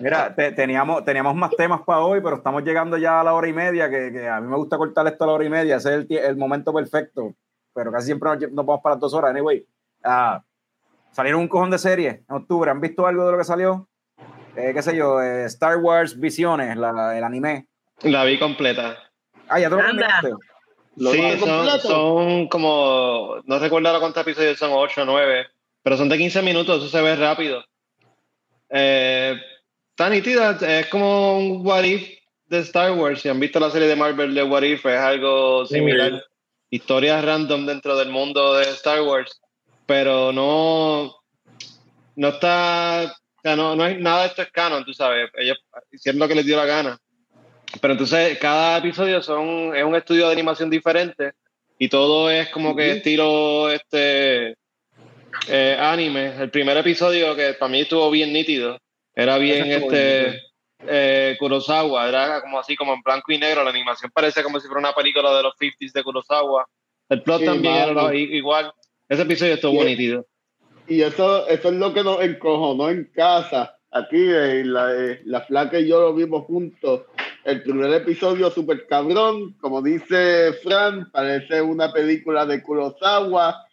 mira, 0.00 0.34
te- 0.34 0.52
teníamos, 0.52 1.04
teníamos 1.04 1.34
más 1.34 1.50
temas 1.56 1.80
para 1.82 2.00
hoy, 2.00 2.20
pero 2.22 2.36
estamos 2.36 2.62
llegando 2.62 2.96
ya 2.96 3.20
a 3.20 3.24
la 3.24 3.34
hora 3.34 3.48
y 3.48 3.52
media, 3.52 3.90
que, 3.90 4.12
que 4.12 4.28
a 4.28 4.40
mí 4.40 4.48
me 4.48 4.56
gusta 4.56 4.76
cortar 4.76 5.06
esto 5.06 5.24
a 5.24 5.26
la 5.28 5.32
hora 5.32 5.44
y 5.44 5.50
media, 5.50 5.76
ese 5.76 5.88
es 6.00 6.06
el, 6.10 6.16
el 6.18 6.36
momento 6.36 6.72
perfecto, 6.72 7.34
pero 7.74 7.90
casi 7.92 8.06
siempre 8.06 8.28
nos, 8.30 8.40
nos 8.52 8.66
vamos 8.66 8.80
para 8.82 8.94
las 8.94 9.00
dos 9.00 9.14
horas. 9.14 9.30
Anyway, 9.30 9.66
ah, 10.04 10.42
salieron 11.12 11.40
un 11.40 11.48
cojón 11.48 11.70
de 11.70 11.78
series 11.78 12.14
en 12.28 12.36
octubre, 12.36 12.70
¿han 12.70 12.80
visto 12.80 13.06
algo 13.06 13.26
de 13.26 13.32
lo 13.32 13.38
que 13.38 13.44
salió? 13.44 13.88
Eh, 14.56 14.72
qué 14.74 14.82
sé 14.82 14.94
yo, 14.96 15.20
eh, 15.22 15.44
Star 15.46 15.78
Wars 15.78 16.18
Visiones, 16.18 16.76
la- 16.76 17.16
el 17.16 17.24
anime. 17.24 17.66
La 18.02 18.24
vi 18.24 18.38
completa. 18.38 18.96
Ah, 19.48 19.58
ya 19.60 19.68
te 19.70 19.76
lo 19.76 19.80
Anda. 19.82 20.06
terminaste. 20.20 20.46
¿Lo 20.96 21.10
sí, 21.10 21.18
son, 21.38 21.48
completo? 21.48 21.88
son 21.88 22.48
como, 22.48 23.36
no 23.44 23.58
recuerdo 23.58 23.88
ahora 23.88 24.00
cuántos 24.00 24.22
episodios 24.22 24.58
son, 24.58 24.70
8 24.74 25.02
o 25.02 25.04
9, 25.06 25.46
pero 25.82 25.96
son 25.96 26.08
de 26.10 26.18
15 26.18 26.42
minutos, 26.42 26.82
eso 26.82 26.90
se 26.90 27.02
ve 27.02 27.16
rápido. 27.16 27.64
Eh, 28.68 29.36
está 29.90 30.10
nítida, 30.10 30.58
es 30.60 30.86
como 30.88 31.38
un 31.38 31.66
What 31.66 31.84
If 31.84 32.08
de 32.46 32.58
Star 32.60 32.92
Wars. 32.92 33.20
Si 33.22 33.28
han 33.30 33.40
visto 33.40 33.58
la 33.58 33.70
serie 33.70 33.88
de 33.88 33.96
Marvel 33.96 34.34
de 34.34 34.42
What 34.42 34.62
If, 34.62 34.84
es 34.86 34.98
algo 35.00 35.64
similar. 35.66 36.22
Historias 36.72 37.22
random 37.22 37.66
dentro 37.66 37.98
del 37.98 38.08
mundo 38.08 38.54
de 38.54 38.64
Star 38.70 39.02
Wars, 39.02 39.42
pero 39.84 40.32
no, 40.32 41.14
no 42.16 42.28
está, 42.28 43.14
o 43.36 43.40
sea, 43.42 43.56
no, 43.56 43.76
no 43.76 43.84
hay 43.84 43.98
nada 43.98 44.22
de 44.22 44.28
esto 44.28 44.40
es 44.40 44.50
canon, 44.50 44.82
tú 44.82 44.94
sabes. 44.94 45.28
Ellos 45.34 45.58
hicieron 45.90 46.18
lo 46.18 46.26
que 46.26 46.34
les 46.34 46.46
dio 46.46 46.56
la 46.56 46.64
gana. 46.64 46.98
Pero 47.78 47.92
entonces 47.92 48.38
cada 48.38 48.78
episodio 48.78 49.22
son, 49.22 49.76
es 49.76 49.84
un 49.84 49.94
estudio 49.94 50.28
de 50.28 50.32
animación 50.32 50.70
diferente 50.70 51.32
y 51.78 51.90
todo 51.90 52.30
es 52.30 52.48
como 52.48 52.74
que 52.74 52.92
estilo 52.92 53.70
este 53.70 54.56
eh, 55.48 55.76
anime. 55.78 56.36
El 56.40 56.50
primer 56.50 56.78
episodio 56.78 57.36
que 57.36 57.52
para 57.52 57.70
mí 57.70 57.82
estuvo 57.82 58.10
bien 58.10 58.32
nítido, 58.32 58.78
era 59.14 59.36
bien 59.36 59.70
este 59.70 60.22
bien, 60.22 60.40
eh, 60.86 61.36
Kurosawa, 61.38 62.08
era 62.08 62.40
como 62.40 62.58
así 62.58 62.76
como 62.76 62.94
en 62.94 63.02
blanco 63.02 63.32
y 63.32 63.38
negro, 63.38 63.64
la 63.64 63.70
animación 63.70 64.10
parece 64.14 64.42
como 64.42 64.60
si 64.60 64.66
fuera 64.66 64.80
una 64.80 64.94
película 64.94 65.34
de 65.36 65.42
los 65.42 65.54
50s 65.56 65.92
de 65.92 66.02
Kurosawa. 66.02 66.66
El 67.08 67.22
plot 67.22 67.40
Sí, 67.40 67.46
también 67.46 67.74
era 67.74 68.14
igual. 68.14 68.72
Ese 69.08 69.22
episodio 69.22 69.54
estuvo 69.54 69.84
nítido. 69.84 70.26
Y 70.86 71.02
eso, 71.02 71.46
eso 71.46 71.68
es 71.68 71.74
lo 71.74 71.92
que 71.92 72.02
nos 72.02 72.22
encojonó 72.22 72.88
en 72.88 73.10
casa. 73.14 73.76
Aquí, 73.90 74.16
eh, 74.16 74.62
la, 74.64 74.92
eh, 74.94 75.20
la 75.24 75.42
flaca 75.42 75.78
y 75.78 75.88
yo 75.88 76.00
lo 76.00 76.14
vimos 76.14 76.46
juntos. 76.46 77.02
El 77.44 77.62
primer 77.62 77.92
episodio, 77.92 78.50
super 78.50 78.86
cabrón. 78.86 79.54
Como 79.60 79.82
dice 79.82 80.52
Fran, 80.62 81.10
parece 81.10 81.60
una 81.60 81.92
película 81.92 82.46
de 82.46 82.62
Kurosawa. 82.62 83.66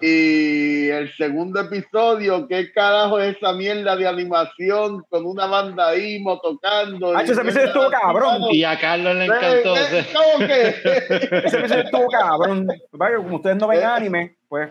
Y 0.00 0.88
el 0.90 1.10
segundo 1.16 1.60
episodio, 1.60 2.46
¿qué 2.46 2.70
carajo 2.72 3.18
es 3.18 3.36
esa 3.36 3.52
mierda 3.54 3.96
de 3.96 4.06
animación 4.06 5.02
con 5.08 5.24
una 5.24 5.46
banda 5.46 5.96
imo 5.96 6.38
tocando? 6.40 7.16
Ah, 7.16 7.22
ese 7.22 7.32
episodio 7.32 7.66
estuvo 7.68 7.90
cabrón. 7.90 8.42
Y 8.50 8.62
a 8.64 8.78
Carlos 8.78 9.16
le 9.16 9.24
encantó. 9.24 9.74
ese- 9.76 10.06
¿Cómo 10.12 10.46
que? 10.46 10.68
Ese 11.46 11.58
episodio 11.58 11.82
estuvo 11.84 12.08
cabrón. 12.08 12.68
Vaya, 12.92 13.16
Como 13.16 13.36
ustedes 13.36 13.56
no 13.56 13.68
ven 13.68 13.80
Eh. 13.80 13.84
anime, 13.84 14.36
pues 14.48 14.68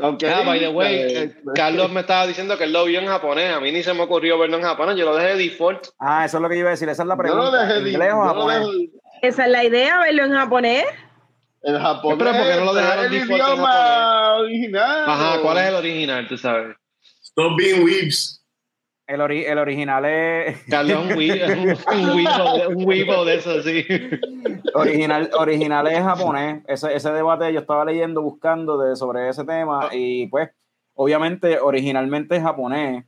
Ah, 0.00 0.42
by 0.46 0.58
the 0.58 0.68
way, 0.68 0.94
eh, 0.96 1.22
eh, 1.24 1.34
Carlos 1.54 1.90
me 1.92 2.00
estaba 2.00 2.26
diciendo 2.26 2.56
que 2.56 2.64
él 2.64 2.72
lo 2.72 2.84
vio 2.86 2.98
en 2.98 3.06
japonés. 3.06 3.52
A 3.54 3.60
mí 3.60 3.70
ni 3.72 3.82
se 3.82 3.92
me 3.92 4.02
ocurrió 4.02 4.38
verlo 4.38 4.56
en 4.56 4.62
japonés. 4.62 4.96
Yo 4.96 5.04
lo 5.04 5.14
dejé 5.16 5.36
de 5.36 5.42
default. 5.44 5.88
Ah, 5.98 6.24
eso 6.24 6.38
es 6.38 6.42
lo 6.42 6.48
que 6.48 6.54
yo 6.54 6.60
iba 6.60 6.68
a 6.70 6.72
decir. 6.72 6.88
Esa 6.88 7.02
es 7.02 7.08
la 7.08 7.14
yo 7.14 7.18
pregunta. 7.18 7.44
lo 7.44 7.50
dejé 7.52 7.80
de- 7.82 7.90
¿Inglés 7.90 8.12
o 8.14 8.26
yo 8.26 8.34
lo 8.34 8.46
dejé- 8.48 8.90
Esa 9.22 9.44
es 9.44 9.50
la 9.50 9.64
idea, 9.64 9.98
verlo 10.00 10.24
en 10.24 10.32
japonés. 10.32 10.84
En 11.62 11.78
japonés. 11.78 12.18
Pero 12.18 12.32
¿por 12.32 12.46
qué 12.48 12.56
no 12.56 12.64
lo 12.66 12.74
dejaron 12.74 13.04
el 13.06 13.14
idioma 13.14 14.36
original. 14.38 15.04
Ajá, 15.06 15.40
¿cuál 15.40 15.58
es 15.58 15.64
el 15.68 15.74
original? 15.74 16.28
Tú 16.28 16.36
sabes. 16.36 16.76
Stop 17.22 17.56
being 17.56 17.84
weebs. 17.84 18.40
El, 19.06 19.20
ori- 19.20 19.44
el 19.46 19.58
original 19.58 20.04
es. 20.04 20.62
Carlos 20.68 21.04
un 21.04 21.16
weebo 21.16 21.46
de- 21.46 22.66
un 22.68 22.84
weebo 22.86 23.24
de 23.24 23.34
eso, 23.36 23.62
sí. 23.62 23.84
Original, 24.74 25.30
original 25.34 25.86
es 25.88 26.02
japonés. 26.02 26.62
Ese, 26.66 26.94
ese 26.94 27.10
debate 27.12 27.52
yo 27.52 27.60
estaba 27.60 27.84
leyendo, 27.84 28.22
buscando 28.22 28.78
de, 28.78 28.96
sobre 28.96 29.28
ese 29.28 29.44
tema. 29.44 29.88
Y 29.92 30.26
pues, 30.28 30.50
obviamente, 30.94 31.58
originalmente 31.58 32.36
es 32.36 32.42
japonés. 32.42 33.04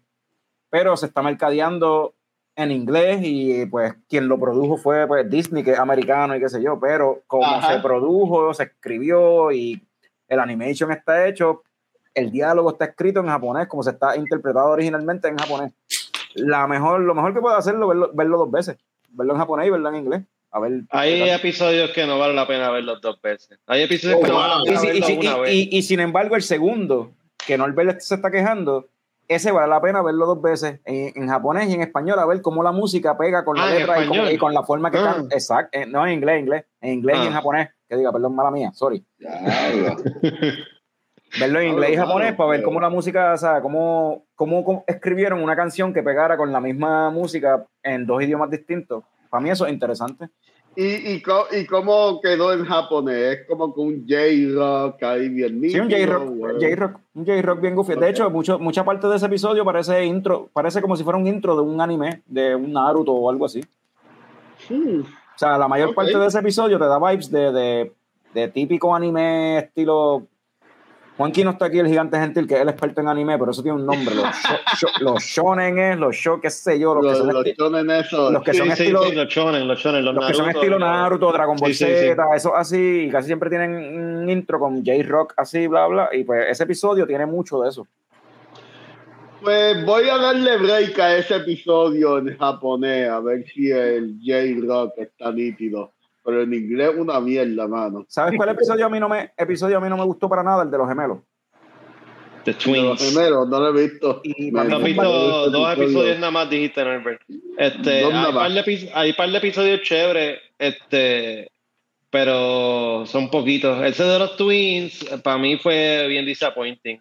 Pero 0.70 0.97
se 0.97 1.06
está 1.06 1.22
mercadeando 1.22 2.14
en 2.56 2.70
inglés. 2.70 3.20
Y 3.22 3.66
pues, 3.66 3.94
quien 4.09 4.28
lo 4.28 4.39
produjo 4.39 4.76
fue 4.76 5.06
pues, 5.06 5.28
Disney, 5.31 5.62
que 5.64 5.72
es 5.72 5.78
americano 5.78 6.36
y 6.36 6.40
qué 6.40 6.48
sé 6.48 6.62
yo. 6.62 6.78
Pero 6.81 7.22
como 7.26 7.44
Ajá. 7.47 7.74
se 7.74 7.81
produjo, 7.81 8.52
se 8.55 8.64
escribió 8.64 9.52
y 9.52 9.82
el 10.28 10.40
animation 10.40 10.90
está 10.93 11.26
hecho, 11.26 11.62
el 12.14 12.31
diálogo 12.31 12.70
está 12.72 12.86
escrito 12.86 13.20
en 13.20 13.26
japonés, 13.26 13.66
como 13.68 13.82
se 13.82 13.90
está 13.90 14.16
interpretado 14.16 14.70
originalmente 14.70 15.28
en 15.28 15.36
japonés. 15.36 15.72
La 16.35 16.66
mejor, 16.66 17.01
lo 17.01 17.14
mejor 17.14 17.35
que 17.35 17.40
puedo 17.40 17.56
hacerlo 17.56 17.89
verlo, 17.89 18.10
verlo 18.14 18.39
dos 18.39 18.51
veces. 18.51 18.76
Verlo 19.10 19.35
en 19.35 19.39
japonés 19.39 19.66
y 19.66 19.70
verlo 19.70 19.89
en 19.90 19.94
inglés. 19.97 20.22
A 20.51 20.60
ver. 20.60 20.82
Hay 20.90 21.28
episodios 21.31 21.90
que 21.90 22.06
no 22.06 22.18
vale 22.18 22.32
la 22.35 22.47
pena 22.47 22.70
verlos 22.70 23.01
dos 23.01 23.20
veces. 23.20 23.59
Hay 23.66 23.82
episodios 23.82 24.20
que 24.20 24.28
no 24.28 24.36
vale 24.36 24.55
la 24.55 24.62
y, 24.62 24.74
pena 24.74 24.81
y 24.82 24.86
verlos 24.86 25.06
si- 25.06 25.16
una 25.18 25.36
y- 25.36 25.40
vez. 25.40 25.52
y- 25.52 25.68
y 25.78 25.82
sin 25.82 26.01
embargo, 26.01 26.36
el 26.36 26.43
segundo, 26.43 27.10
que 27.44 27.59
Norbert 27.59 28.01
se 28.01 28.14
está 28.14 28.31
quejando, 28.31 28.89
ese 29.28 29.52
vale 29.52 29.68
la 29.68 29.80
pena 29.80 30.02
verlo 30.02 30.26
dos 30.26 30.40
veces 30.42 30.80
en, 30.84 31.12
en 31.22 31.28
japonés 31.28 31.68
y 31.68 31.74
en 31.74 31.80
español, 31.82 32.18
a 32.18 32.26
ver 32.26 32.42
cómo 32.42 32.62
la 32.62 32.72
música 32.72 33.16
pega 33.16 33.44
con 33.44 33.56
la 33.56 33.64
Ah, 33.64 33.70
letra 33.70 33.94
y 34.02 34.06
con, 34.06 34.14
español. 34.16 34.32
y 34.32 34.38
con 34.38 34.55
la 34.55 34.62
forma 34.62 34.90
que 34.90 34.98
Ah. 34.98 35.14
canta. 35.16 35.34
Exacto, 35.34 35.78
eh, 35.78 35.86
no 35.86 36.06
en 36.06 36.12
inglés, 36.14 36.34
en 36.36 36.40
inglés, 36.44 36.64
en 36.80 36.92
inglés 36.94 37.16
y 37.18 37.20
Ah. 37.20 37.26
en 37.26 37.32
japonés. 37.32 37.68
Que 37.88 37.96
diga, 37.96 38.12
perdón, 38.12 38.34
mala 38.34 38.51
mía, 38.51 38.70
sorry. 38.74 39.05
Verlo 41.40 41.59
en 41.60 41.68
inglés 41.70 41.90
y 41.92 41.96
japonés 41.96 42.34
para 42.34 42.51
ver 42.51 42.62
cómo 42.62 42.80
la 42.80 42.88
música, 42.88 43.32
o 43.32 43.36
sea, 43.36 43.60
cómo, 43.60 44.24
cómo, 44.36 44.64
cómo 44.64 44.84
escribieron 44.86 45.42
una 45.42 45.56
canción 45.56 45.92
que 45.92 46.02
pegara 46.02 46.36
con 46.36 46.52
la 46.52 46.60
misma 46.60 47.10
música 47.10 47.66
en 47.82 48.06
dos 48.06 48.22
idiomas 48.22 48.51
distintos. 48.51 49.02
Para 49.30 49.42
mí 49.42 49.51
eso 49.51 49.66
es 49.66 49.72
interesante. 49.72 50.28
¿Y, 50.76 51.12
y, 51.12 51.22
¿Y 51.52 51.66
cómo 51.66 52.20
quedó 52.20 52.52
en 52.52 52.64
japonés? 52.64 53.38
Es 53.40 53.46
como 53.46 53.72
que 53.74 53.80
un 53.80 54.06
J-Rock 54.09 55.02
ahí 55.02 55.28
bien 55.28 55.60
Sí, 55.70 55.78
un 55.78 55.90
J-Rock, 55.90 56.24
bueno. 56.36 56.59
J-Rock, 56.60 57.01
un 57.14 57.26
J-Rock 57.26 57.60
bien 57.60 57.74
goofy. 57.74 57.92
Ok. 57.92 58.01
De 58.01 58.10
hecho, 58.10 58.30
mucho, 58.30 58.59
mucha 58.59 58.84
parte 58.84 59.06
de 59.06 59.16
ese 59.16 59.26
episodio 59.26 59.64
parece 59.64 60.05
intro, 60.05 60.48
parece 60.52 60.80
como 60.82 60.96
si 60.96 61.05
fuera 61.05 61.18
un 61.18 61.26
intro 61.26 61.55
de 61.55 61.62
un 61.62 61.80
anime, 61.80 62.22
de 62.26 62.55
un 62.55 62.72
Naruto 62.72 63.12
o 63.12 63.30
algo 63.30 63.46
así. 63.46 63.60
Hmm. 64.68 65.01
O 65.01 65.38
sea, 65.38 65.59
la 65.59 65.68
mayor 65.68 65.90
Ok. 65.90 65.94
parte 65.96 66.16
de 66.18 66.26
ese 66.26 66.38
episodio 66.38 66.78
te 66.78 66.84
da 66.86 66.98
vibes 66.98 67.30
de, 67.30 67.52
de, 67.52 67.92
de 68.32 68.48
típico 68.48 68.94
anime 68.94 69.59
estilo. 69.59 70.26
Juanqui 71.16 71.45
no 71.45 71.51
está 71.51 71.66
aquí, 71.66 71.78
el 71.78 71.86
gigante 71.86 72.19
gentil, 72.19 72.49
que 72.49 72.55
es 72.55 72.61
el 72.62 72.69
experto 72.69 73.01
en 73.01 73.07
anime, 73.09 73.39
pero 73.39 73.53
eso 73.53 73.62
tiene 73.62 73.78
un 73.78 73.86
nombre. 73.86 74.16
Los, 74.16 74.24
sho- 74.27 74.59
sho- 74.77 75.01
los 75.05 75.23
shonen 75.23 75.78
es, 75.78 75.97
los 75.97 76.16
show, 76.16 76.41
qué 76.41 76.51
sé 76.51 76.77
yo, 76.78 76.93
los, 76.97 77.05
Los, 77.05 77.12
que 77.12 77.19
son, 77.19 77.32
los 77.32 77.45
shonen 77.45 77.91
esos. 77.91 78.32
los 78.32 78.43
que 78.43 78.53
Sí, 78.53 78.59
son 78.59 78.66
sí, 78.66 78.73
estilo, 78.73 79.05
sí, 79.05 79.15
los 79.15 79.28
shonen, 79.28 79.69
los 79.69 79.78
shonen, 79.78 80.05
los, 80.05 80.15
los 80.16 80.27
que 80.27 80.35
son 80.35 80.47
Naruto, 80.47 80.61
estilo 80.61 80.78
Naruto, 80.81 81.32
Dragon 81.32 81.57
Ball 81.57 81.73
Z, 81.73 82.16
eso 82.35 82.57
así, 82.57 83.05
y 83.07 83.11
casi 83.11 83.27
siempre 83.28 83.49
tienen 83.49 83.74
un 84.23 84.28
intro 84.28 84.59
con 84.59 84.85
J-Rock 84.85 85.35
así, 85.36 85.69
bla, 85.69 85.86
bla, 85.86 86.09
y 86.12 86.24
pues 86.24 86.47
ese 86.51 86.65
episodio 86.65 87.07
tiene 87.07 87.27
mucho 87.27 87.61
de 87.61 87.69
eso. 87.69 87.86
Pues 89.41 89.85
voy 89.86 90.09
a 90.09 90.16
darle 90.19 90.57
break 90.57 90.99
a 90.99 91.16
ese 91.16 91.36
episodio 91.36 92.19
en 92.19 92.36
japonés, 92.36 93.09
a 93.09 93.20
ver 93.20 93.45
si 93.47 93.70
el 93.70 94.19
J-Rock 94.20 94.95
está 94.97 95.31
nítido. 95.31 95.93
Pero 96.24 96.42
en 96.42 96.55
inglés 96.55 96.90
una 96.96 97.20
mierda, 97.20 97.68
mano. 97.68 98.06
¿Sabes 98.09 98.34
cuál 98.36 98.48
episodio 98.48 98.86
a 98.86 98.88
mí 98.88 98.98
no 98.98 99.09
me, 99.09 99.32
episodio 99.36 99.76
a 99.76 99.80
mí 99.80 99.88
no 99.88 99.96
me 99.98 100.05
gustó 100.05 100.28
para 100.28 100.42
nada? 100.42 100.62
El 100.62 100.70
de 100.70 100.78
los 100.78 100.88
gemelos. 100.88 101.18
The 102.44 102.55
Twins. 102.55 103.02
primero, 103.02 103.46
no 103.46 103.59
lo 103.60 103.68
he 103.78 103.82
visto. 103.88 104.20
Y 104.22 104.51
¿No 104.51 104.64
mí 104.78 104.84
visto 104.84 105.02
dos 105.51 105.68
episodio. 105.72 105.82
episodios 105.84 106.18
nada 106.18 106.30
más, 106.30 106.51
dijiste, 106.51 106.84
Norbert? 106.84 107.22
Este, 107.59 108.05
hay, 108.05 108.32
par 108.32 108.51
de, 108.52 108.60
epi- 108.64 108.90
hay 108.94 109.12
par 109.14 109.30
de 109.30 109.38
episodios 109.38 109.80
chéveres, 109.82 110.40
este, 110.59 111.51
pero 112.10 113.05
son 113.06 113.30
poquitos. 113.30 113.82
Ese 113.84 114.05
de 114.05 114.18
los 114.18 114.36
Twins, 114.36 115.05
para 115.22 115.38
mí 115.38 115.56
fue 115.56 116.06
bien 116.09 116.26
disappointing. 116.26 117.01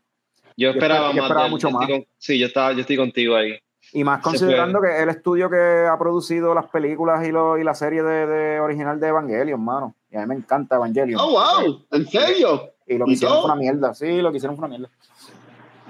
Yo 0.55 0.69
esperaba 0.69 1.09
esper- 1.11 1.15
yo 1.15 1.21
más. 1.21 1.29
esperaba 1.29 1.47
mucho 1.49 1.71
más. 1.71 1.87
con- 1.89 2.05
sí, 2.17 2.39
yo, 2.39 2.47
estaba, 2.47 2.71
yo 2.73 2.79
estoy 2.81 2.95
contigo 2.97 3.35
ahí. 3.35 3.57
Y 3.93 4.03
más 4.03 4.21
considerando 4.21 4.81
que 4.81 5.01
el 5.03 5.09
estudio 5.09 5.49
que 5.49 5.85
ha 5.89 5.97
producido 5.99 6.53
las 6.55 6.65
películas 6.67 7.25
y, 7.27 7.31
lo, 7.31 7.57
y 7.57 7.63
la 7.63 7.75
serie 7.75 8.01
de, 8.01 8.25
de 8.25 8.59
original 8.59 8.99
de 8.99 9.07
Evangelion, 9.07 9.63
mano. 9.63 9.93
Y 10.09 10.17
a 10.17 10.21
mí 10.21 10.27
me 10.27 10.35
encanta 10.35 10.75
Evangelion. 10.77 11.19
Oh, 11.21 11.29
wow. 11.31 11.81
¿En 11.91 12.07
serio? 12.07 12.71
Y 12.87 12.97
lo 12.97 13.05
que 13.05 13.11
¿Y 13.11 13.13
hicieron 13.13 13.35
todo? 13.37 13.43
fue 13.47 13.51
una 13.53 13.59
mierda. 13.61 13.93
Sí, 13.93 14.21
lo 14.21 14.31
que 14.31 14.37
hicieron 14.37 14.57
fue 14.57 14.65
una 14.67 14.77
mierda. 14.77 14.93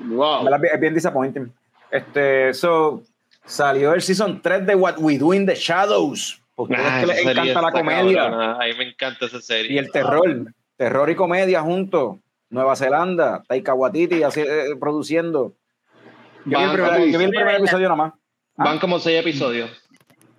Wow. 0.06 0.48
Es 0.74 0.80
bien, 0.80 0.94
disappointing. 0.94 1.52
Este, 1.92 2.54
so, 2.54 3.04
salió 3.46 3.94
el 3.94 4.02
season 4.02 4.42
3 4.42 4.66
de 4.66 4.76
What 4.76 4.96
We 4.98 5.18
Do 5.18 5.34
in 5.34 5.46
the 5.46 5.56
Shadows. 5.56 6.42
Porque 6.56 6.76
Ah, 6.78 7.02
es 7.02 7.06
que 7.06 7.12
esa 7.12 7.14
les 7.14 7.24
serie 7.24 7.52
encanta 7.52 7.62
la 7.62 7.72
comedia. 7.72 8.26
A 8.54 8.60
mí 8.66 8.74
me 8.78 8.90
encanta 8.90 9.26
esa 9.26 9.42
serie. 9.42 9.74
y 9.74 9.78
el 9.78 9.92
terror. 9.92 10.54
Terror 10.76 11.10
y 11.10 11.16
comedia 11.16 11.62
juntos. 11.62 12.18
Nueva 12.50 12.76
Zelanda, 12.76 13.42
Taika 13.48 13.74
Waititi 13.74 14.22
así, 14.24 14.42
eh, 14.42 14.76
produciendo. 14.80 15.54
Yo 16.46 16.58
vi 16.58 16.64
el 16.64 16.68
Van- 16.68 16.74
primer, 16.74 17.12
yo 17.12 17.20
vi 17.20 17.24
el 17.26 17.30
primer 17.30 17.46
Van- 17.46 17.56
episodio 17.56 17.90
nomás. 17.90 18.14
Van 18.56 18.80
como 18.80 19.00
seis 19.00 19.20
episodios. 19.22 19.70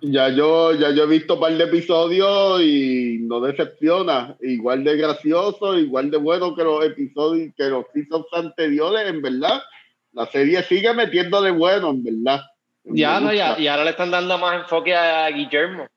Ya 0.01 0.29
yo, 0.29 0.73
ya 0.73 0.91
yo 0.91 1.03
he 1.03 1.07
visto 1.07 1.33
un 1.35 1.39
par 1.39 1.53
de 1.53 1.63
episodios 1.63 2.61
y 2.61 3.17
no 3.21 3.39
decepciona. 3.41 4.35
Igual 4.41 4.83
de 4.83 4.97
gracioso, 4.97 5.77
igual 5.79 6.11
de 6.11 6.17
bueno 6.17 6.55
que 6.55 6.63
los 6.63 6.85
episodios, 6.85 7.53
que 7.57 7.63
los 7.65 7.85
seasons 7.93 8.25
anteriores, 8.33 9.07
en 9.09 9.21
verdad. 9.21 9.61
La 10.11 10.27
serie 10.27 10.61
sigue 10.63 10.93
metiendo 10.93 11.41
de 11.41 11.51
bueno, 11.51 11.89
en 11.89 12.03
verdad. 12.03 12.41
Ya, 12.83 13.19
no, 13.19 13.33
ya, 13.33 13.57
y 13.59 13.67
ahora 13.67 13.83
le 13.83 13.89
están 13.91 14.11
dando 14.11 14.37
más 14.37 14.61
enfoque 14.61 14.95
a 14.95 15.27
Guillermo. 15.29 15.87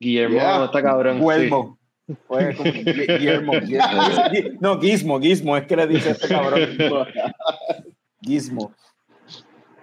Guillermo 0.00 0.34
Yeah. 0.36 0.64
está 0.64 0.82
cabrón. 0.82 1.20
Guillermo. 1.20 1.78
Como 2.26 2.40
Gui- 2.40 3.18
Guillermo. 3.18 3.52
Gui- 3.54 4.56
No, 4.60 4.80
Gizmo, 4.80 5.20
Gizmo, 5.20 5.56
es 5.56 5.66
que 5.66 5.76
le 5.76 5.86
dice 5.86 6.10
este 6.10 6.28
cabrón. 6.28 6.76
Gizmo. 8.22 8.74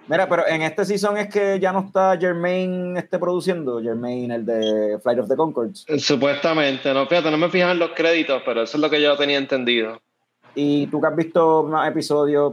Mira, 0.06 0.28
pero 0.28 0.46
en 0.46 0.62
este 0.62 0.84
season 0.84 1.16
es 1.16 1.28
que 1.28 1.58
ya 1.58 1.72
no 1.72 1.80
está 1.80 2.18
Jermaine 2.18 2.98
este 2.98 3.18
produciendo, 3.18 3.80
Jermaine, 3.80 4.34
el 4.34 4.44
de 4.44 4.98
Flight 5.02 5.20
of 5.20 5.28
the 5.28 5.36
Concords. 5.36 5.86
Sí. 5.88 5.98
Supuestamente, 5.98 6.92
no, 6.92 7.06
fíjate, 7.06 7.30
no 7.30 7.38
me 7.38 7.48
fijan 7.48 7.70
en 7.70 7.78
los 7.78 7.92
créditos, 7.92 8.42
pero 8.44 8.62
eso 8.62 8.76
es 8.76 8.80
lo 8.82 8.90
que 8.90 9.00
yo 9.00 9.16
tenía 9.16 9.38
entendido. 9.38 10.02
Y 10.54 10.86
tú 10.88 11.00
que 11.00 11.06
has 11.06 11.16
visto 11.16 11.64
más 11.64 11.88
episodios, 11.88 12.52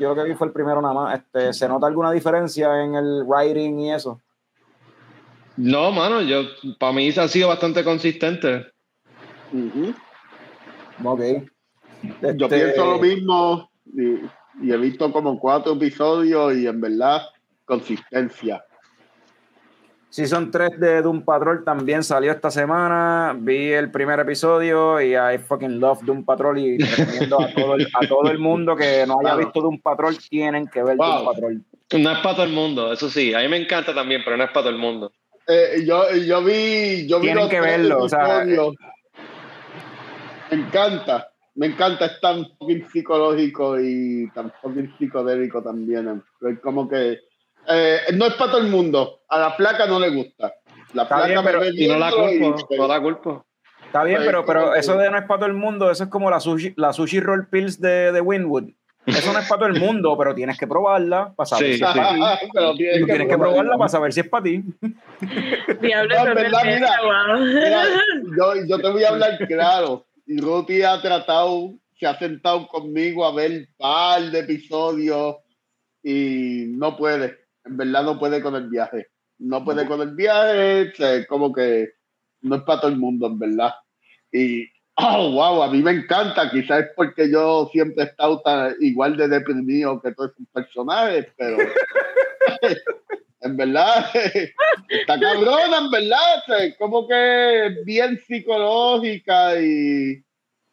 yo 0.00 0.14
lo 0.14 0.16
que 0.16 0.28
vi 0.28 0.34
fue 0.34 0.48
el 0.48 0.52
primero 0.52 0.82
nada 0.82 0.94
más, 0.94 1.20
este, 1.20 1.52
¿se 1.52 1.68
nota 1.68 1.86
alguna 1.86 2.10
diferencia 2.10 2.82
en 2.82 2.96
el 2.96 3.22
writing 3.24 3.78
y 3.78 3.92
eso? 3.92 4.20
No, 5.56 5.92
mano, 5.92 6.20
yo, 6.22 6.42
para 6.80 6.92
mí 6.92 7.08
ha 7.16 7.28
sido 7.28 7.48
bastante 7.48 7.84
consistente. 7.84 8.66
Ujú. 9.52 9.94
Ok. 11.04 11.20
Yo 12.02 12.46
Este, 12.46 12.48
pienso 12.48 12.84
lo 12.84 12.98
mismo 12.98 13.70
y, 13.86 14.16
y 14.60 14.72
he 14.72 14.76
visto 14.76 15.12
como 15.12 15.38
cuatro 15.38 15.72
episodios 15.74 16.54
y 16.56 16.66
en 16.66 16.80
verdad 16.80 17.22
consistencia. 17.64 18.64
Season 20.10 20.48
3 20.50 20.78
de 20.78 21.02
Doom 21.02 21.24
Patrol 21.24 21.64
también 21.64 22.04
salió 22.04 22.30
esta 22.30 22.48
semana. 22.48 23.34
Vi 23.36 23.72
el 23.72 23.90
primer 23.90 24.20
episodio 24.20 25.00
y 25.00 25.16
I 25.16 25.38
fucking 25.38 25.80
love 25.80 26.02
Doom 26.04 26.24
Patrol 26.24 26.56
y 26.56 26.78
recomiendo 26.78 27.40
a 27.42 27.48
todo 27.52 27.74
el, 27.74 27.88
a 27.92 28.06
todo 28.06 28.30
el 28.30 28.38
mundo 28.38 28.76
que 28.76 29.04
no 29.08 29.18
haya 29.18 29.34
Wow. 29.34 29.44
visto 29.44 29.60
Doom 29.60 29.80
Patrol 29.80 30.16
tienen 30.30 30.68
que 30.68 30.84
ver 30.84 30.96
Doom 30.96 31.24
Wow. 31.24 31.24
Patrol. 31.34 31.64
No 31.98 32.10
es 32.12 32.18
para 32.18 32.34
todo 32.36 32.46
el 32.46 32.52
mundo, 32.52 32.92
eso 32.92 33.10
sí, 33.10 33.34
a 33.34 33.40
mí 33.40 33.48
me 33.48 33.56
encanta 33.56 33.92
también, 33.92 34.22
pero 34.24 34.36
no 34.36 34.44
es 34.44 34.50
para 34.50 34.62
todo 34.62 34.70
el 34.70 34.78
mundo. 34.78 35.12
Eh, 35.48 35.82
yo, 35.84 36.08
yo 36.14 36.42
vi, 36.42 37.06
yo 37.08 37.18
vi 37.18 37.26
Tienen 37.26 37.42
los 37.42 37.50
que 37.50 37.60
tres 37.60 37.78
verlo, 37.78 38.02
o 38.04 38.08
sea, 38.08 38.44
me 40.50 40.56
encanta, 40.56 41.28
me 41.56 41.66
encanta, 41.66 42.06
es 42.06 42.20
tan 42.20 42.46
fucking 42.58 42.88
psicológico 42.90 43.78
y 43.80 44.28
tan 44.34 44.52
fucking 44.60 44.94
psicodélico 44.98 45.62
también. 45.62 46.22
Es 46.42 46.58
como 46.60 46.88
que 46.88 47.20
eh, 47.68 47.98
no 48.14 48.26
es 48.26 48.34
para 48.34 48.52
todo 48.52 48.60
el 48.60 48.68
mundo, 48.68 49.20
a 49.28 49.38
la 49.38 49.56
placa 49.56 49.86
no 49.86 49.98
le 50.00 50.10
gusta. 50.10 50.52
La 50.92 51.04
Está 51.04 51.16
placa 51.16 51.26
bien, 51.26 51.44
me 51.44 51.50
pero- 51.50 51.64
Y 51.72 51.88
no 51.88 51.98
la 51.98 52.10
culpo, 52.10 52.56
y- 52.70 52.76
no 52.78 52.88
la 52.88 53.00
culpo. 53.00 53.46
Está 53.86 54.02
bien, 54.04 54.16
Pues, 54.18 54.26
pero, 54.26 54.44
pero 54.44 54.72
que- 54.72 54.80
eso 54.80 54.96
de 54.98 55.10
no 55.10 55.16
es 55.18 55.24
para 55.24 55.38
todo 55.40 55.46
el 55.48 55.54
mundo, 55.54 55.90
eso 55.90 56.04
es 56.04 56.10
como 56.10 56.30
la 56.30 56.40
sushi, 56.40 56.74
la 56.76 56.92
sushi 56.92 57.20
roll 57.20 57.46
pills 57.48 57.80
de, 57.80 58.10
de 58.12 58.20
Winwood. 58.20 58.70
Eso 59.06 59.32
no 59.34 59.38
es 59.38 59.46
para 59.48 59.60
todo 59.60 59.68
el 59.68 59.78
mundo, 59.80 60.16
pero 60.18 60.34
tienes 60.34 60.58
que 60.58 60.66
probarla 60.66 61.32
para 61.36 61.46
saber 61.46 61.72
Sí, 61.72 61.78
si 61.78 61.84
es 61.84 61.90
sí. 61.92 61.98
para 61.98 62.38
ti. 62.40 62.46
Pero 62.54 62.74
tienes 62.74 63.00
Tú 63.00 63.06
tienes 63.06 63.28
que 63.28 63.38
probarla 63.38 63.76
para 63.76 63.88
saber 63.88 64.12
si 64.14 64.20
es 64.20 64.28
para 64.28 64.44
ti. 64.44 64.64
Diablo, 65.80 66.14
No, 66.24 66.34
mira. 66.34 66.88
Mira, 67.38 67.84
yo, 68.36 68.54
yo 68.66 68.78
te 68.80 68.88
voy 68.88 69.04
a 69.04 69.08
hablar 69.10 69.38
claro. 69.46 70.04
Ruti 70.26 70.82
ha 70.82 71.00
tratado, 71.00 71.74
se 71.98 72.06
ha 72.06 72.18
sentado 72.18 72.66
conmigo 72.68 73.24
a 73.24 73.34
ver 73.34 73.50
un 73.52 73.68
par 73.76 74.22
de 74.30 74.40
episodios 74.40 75.36
y 76.02 76.66
no 76.68 76.96
puede. 76.96 77.38
En 77.64 77.76
verdad 77.76 78.04
no 78.04 78.18
puede 78.18 78.42
con 78.42 78.54
el 78.54 78.68
viaje. 78.68 79.08
No 79.38 79.64
puede 79.64 79.86
con 79.86 80.00
el 80.00 80.14
viaje. 80.14 80.92
sea, 80.94 81.26
como 81.26 81.52
que 81.52 81.90
no 82.42 82.56
es 82.56 82.62
para 82.62 82.80
todo 82.82 82.90
el 82.90 82.98
mundo, 82.98 83.26
en 83.26 83.38
verdad. 83.38 83.74
Y, 84.32 84.64
oh, 84.96 85.32
wow, 85.32 85.62
a 85.62 85.70
mí 85.70 85.82
me 85.82 85.92
encanta. 85.92 86.50
Quizás 86.50 86.80
es 86.80 86.86
porque 86.96 87.30
yo 87.30 87.68
siempre 87.72 88.04
he 88.04 88.06
estado 88.06 88.40
tan- 88.42 88.74
igual 88.80 89.16
de 89.16 89.28
deprimido 89.28 90.00
que 90.00 90.12
todos 90.12 90.32
esos 90.32 90.46
personajes, 90.52 91.26
pero 91.36 91.56
en 93.44 93.56
verdad 93.56 94.06
está 94.88 95.20
cabrona, 95.20 95.78
en 95.78 95.90
verdad. 95.90 96.74
como 96.78 97.06
que 97.06 97.76
bien 97.84 98.18
psicológica 98.26 99.60
y, 99.60 100.22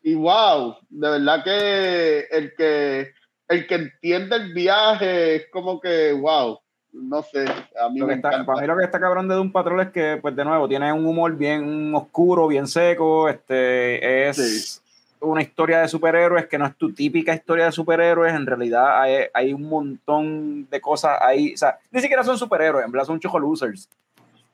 y 0.03 0.14
wow, 0.15 0.77
de 0.89 1.10
verdad 1.10 1.43
que 1.43 2.19
el 2.31 2.53
que 2.56 3.11
el 3.49 3.68
que 3.68 3.76
entiende 3.76 4.35
el 4.38 4.53
viaje 4.53 5.35
es 5.35 5.48
como 5.52 5.80
que 5.81 6.14
wow, 6.14 6.60
no 6.93 7.22
sé, 7.23 7.45
a 7.80 7.89
mí 7.89 7.99
Lo 7.99 8.06
que 8.07 8.11
me 8.11 8.15
está- 8.15 8.30
encanta. 8.30 8.45
para 8.45 8.61
mí 8.61 8.68
lo 8.68 8.77
que 8.77 8.84
está 8.85 8.99
cabrón 8.99 9.27
de 9.27 9.35
Doom 9.35 9.52
Patrol 9.52 9.81
es 9.81 9.89
que, 9.91 10.18
pues 10.22 10.35
de 10.35 10.45
nuevo, 10.45 10.68
tiene 10.68 10.91
un 10.93 11.06
humor 11.06 11.35
bien 11.38 11.93
oscuro, 11.95 12.48
bien 12.48 12.68
seco. 12.68 13.27
Este 13.30 14.30
es 14.30 14.38
Sí. 14.38 14.80
Una 15.22 15.41
historia 15.41 15.80
de 15.81 15.88
superhéroes 15.88 16.48
que 16.48 16.57
no 16.57 16.65
es 16.65 16.76
tu 16.76 16.93
típica 16.93 17.34
historia 17.34 17.65
de 17.65 17.72
superhéroes. 17.72 18.34
En 18.34 18.45
realidad 18.45 19.02
hay, 19.02 19.26
hay 19.34 19.53
un 19.53 19.64
montón 19.69 20.68
de 20.69 20.81
cosas 20.81 21.18
ahí. 21.22 21.53
O 21.53 21.57
sea, 21.57 21.77
ni 21.91 22.02
siquiera 22.02 22.23
son 22.23 22.38
superhéroes, 22.38 22.85
en 22.85 22.91
verdad 22.91 23.06
son 23.07 23.19
choco 23.19 23.39
losers. 23.39 23.88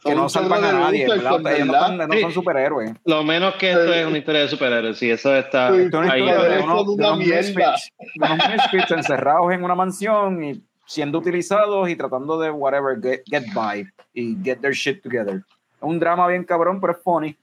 Que 0.03 0.09
Son 0.11 0.17
no 0.17 0.29
salvan 0.29 0.63
a 0.63 0.71
nadie, 0.73 1.07
verdad. 1.07 1.39
en 1.39 1.47
Ellos 1.47 1.65
no, 1.67 1.73
verdad. 1.73 1.87
son, 1.87 1.97
no 2.09 2.19
son 2.19 2.31
superhéroes. 2.31 2.91
Lo 3.05 3.23
menos 3.23 3.55
que 3.55 3.71
esto 3.71 3.91
Sí. 3.91 3.99
es 3.99 4.05
una 4.05 4.17
historia 4.19 4.41
de 4.41 4.47
superhéroes, 4.49 4.97
sí, 4.99 5.09
eso 5.09 5.35
está 5.35 5.71
Sí. 5.73 5.81
Esto 5.81 5.97
es 6.01 6.05
una 6.05 6.13
ahí. 6.13 6.21
historia 6.23 6.49
de 6.55 6.63
unos, 6.63 7.17
misfits, 7.17 7.91
de 8.15 8.25
unos 8.33 8.49
misfits 8.49 8.91
encerrados 8.91 9.51
en 9.51 9.63
una 9.63 9.73
mansión 9.73 10.43
y 10.43 10.61
siendo 10.85 11.17
utilizados 11.17 11.89
y 11.89 11.95
tratando 11.95 12.37
de 12.39 12.51
whatever, 12.51 13.01
get, 13.01 13.23
get 13.25 13.43
by 13.55 13.85
y 14.13 14.37
get 14.43 14.57
their 14.59 14.73
shit 14.73 15.01
together. 15.01 15.37
Es 15.37 15.81
un 15.81 15.99
drama 15.99 16.27
bien 16.27 16.43
cabrón, 16.43 16.79
pero 16.79 16.93
es 16.93 16.99
funny. 17.03 17.35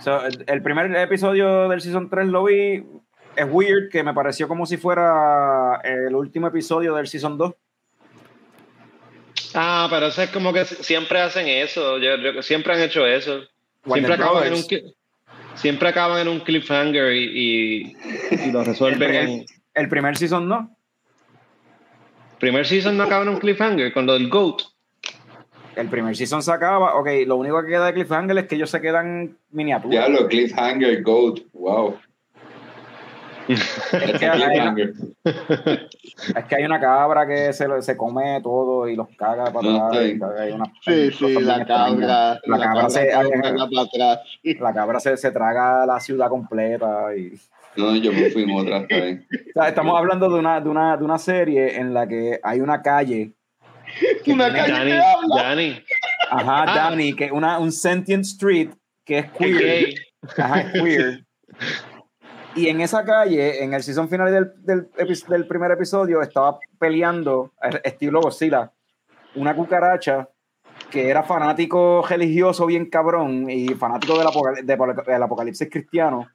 So, 0.00 0.24
el, 0.24 0.44
el 0.46 0.62
primer 0.62 0.94
episodio 0.96 1.68
del 1.68 1.80
Season 1.80 2.08
3 2.08 2.26
lo 2.28 2.44
vi. 2.44 2.84
Es 3.36 3.46
weird 3.48 3.90
que 3.90 4.02
me 4.02 4.12
pareció 4.12 4.48
como 4.48 4.66
si 4.66 4.76
fuera 4.76 5.80
el 5.84 6.14
último 6.14 6.48
episodio 6.48 6.94
del 6.96 7.06
Season 7.06 7.38
2. 7.38 7.54
Ah, 9.54 9.86
pero 9.90 10.06
eso 10.06 10.22
es 10.22 10.30
como 10.30 10.52
que 10.52 10.64
siempre 10.64 11.20
hacen 11.20 11.46
eso, 11.48 11.98
yo, 11.98 12.16
yo- 12.16 12.42
siempre 12.42 12.72
han 12.74 12.80
hecho 12.80 13.06
eso. 13.06 13.40
Siempre 13.84 14.14
acaban, 14.14 14.46
en 14.46 14.54
un, 14.54 14.64
siempre 15.54 15.88
acaban 15.88 16.20
en 16.20 16.28
un 16.28 16.40
cliffhanger 16.40 17.12
y, 17.12 17.24
y, 17.24 17.96
y 18.46 18.52
lo 18.52 18.62
resuelven 18.62 19.14
El- 19.14 19.28
en... 19.28 19.46
El 19.74 19.88
primer 19.88 20.16
Season 20.16 20.48
no. 20.48 20.76
Primer 22.38 22.66
season 22.66 22.96
no 22.96 23.04
acaba 23.04 23.22
en 23.22 23.28
un 23.28 23.38
cliffhanger 23.38 23.92
con 23.92 24.06
lo 24.06 24.14
del 24.14 24.28
GOAT. 24.30 24.62
El 25.80 25.88
primer 25.88 26.16
Season 26.16 26.42
se 26.42 26.52
acaba. 26.52 26.94
Ok, 26.96 27.08
lo 27.26 27.36
único 27.36 27.60
que 27.62 27.68
queda 27.68 27.86
de 27.86 27.94
Cliffhanger 27.94 28.38
es 28.38 28.46
que 28.46 28.54
ellos 28.56 28.70
se 28.70 28.80
quedan 28.80 29.36
miniaturas. 29.50 29.90
Diablo, 30.08 30.28
Cliffhanger, 30.28 31.02
Goat. 31.02 31.40
Wow. 31.52 31.96
Es 33.48 34.18
que 34.18 34.26
hay, 34.28 34.40
Cliffhanger. 34.42 34.92
es 36.36 36.44
que 36.48 36.54
hay 36.56 36.64
una 36.64 36.78
cabra 36.78 37.26
que 37.26 37.52
se, 37.52 37.66
lo- 37.66 37.82
se 37.82 37.96
come 37.96 38.40
todo 38.42 38.86
y 38.88 38.94
los 38.94 39.08
caga 39.16 39.44
para 39.52 39.68
No, 39.68 39.86
atrás. 39.86 40.04
y 40.04 40.20
hay 40.40 40.52
unas 40.52 40.68
Sí, 40.84 41.10
sí, 41.10 41.40
la 41.40 41.64
cabra, 41.66 42.40
La 42.44 42.58
cabra 42.58 42.90
se- 42.90 43.08
para 43.10 43.82
atrás. 43.82 44.20
La 44.60 44.72
cabra 44.74 45.00
se, 45.00 45.16
se 45.16 45.30
traga 45.32 45.84
la 45.86 45.98
ciudad 45.98 46.28
completa. 46.28 47.16
Y, 47.16 47.32
No, 47.76 47.96
yo 47.96 48.12
me 48.12 48.30
fui 48.30 48.42
en 48.44 48.50
otra, 48.56 48.78
o 48.80 49.52
sea, 49.54 49.68
estamos 49.68 49.96
hablando 49.98 50.28
de 50.28 50.38
una, 50.38 50.60
de, 50.60 50.68
una, 50.68 50.96
de 50.96 51.04
una 51.04 51.18
serie 51.18 51.76
en 51.78 51.92
la 51.94 52.06
que 52.06 52.38
hay 52.42 52.60
una 52.60 52.82
calle. 52.82 53.32
Una 54.26 54.52
calle 54.52 54.72
Danny, 54.72 54.90
que 54.90 55.00
habla. 55.00 55.42
Danny, 55.42 55.84
Ajá, 56.30 56.62
Ah. 56.66 56.74
Danny, 56.90 57.12
que 57.14 57.30
una, 57.32 57.58
un 57.58 57.72
sentient 57.72 58.24
street 58.24 58.70
que 59.04 59.18
es 59.20 59.30
queer. 59.32 59.58
gay. 59.58 59.94
Ajá, 60.36 60.60
es 60.60 60.72
queer. 60.72 61.24
Y 62.56 62.66
en 62.68 62.80
esa 62.80 63.04
calle, 63.04 63.62
en 63.62 63.74
el 63.74 63.82
season 63.84 64.08
final 64.08 64.32
del, 64.64 64.88
del, 65.28 65.46
primer 65.46 65.70
episodio, 65.70 66.20
estaba 66.20 66.58
peleando, 66.80 67.52
eh, 67.62 67.80
estilo 67.84 68.20
Godzilla, 68.20 68.72
una 69.36 69.54
cucaracha 69.54 70.28
que 70.90 71.08
era 71.10 71.22
fanático 71.22 72.04
religioso 72.08 72.66
bien 72.66 72.90
cabrón 72.90 73.48
y 73.48 73.68
fanático 73.74 74.18
del, 74.18 74.26
apocal- 74.26 74.64
de- 74.64 75.12
del 75.12 75.22
apocalipsis 75.22 75.68
cristiano 75.70 76.26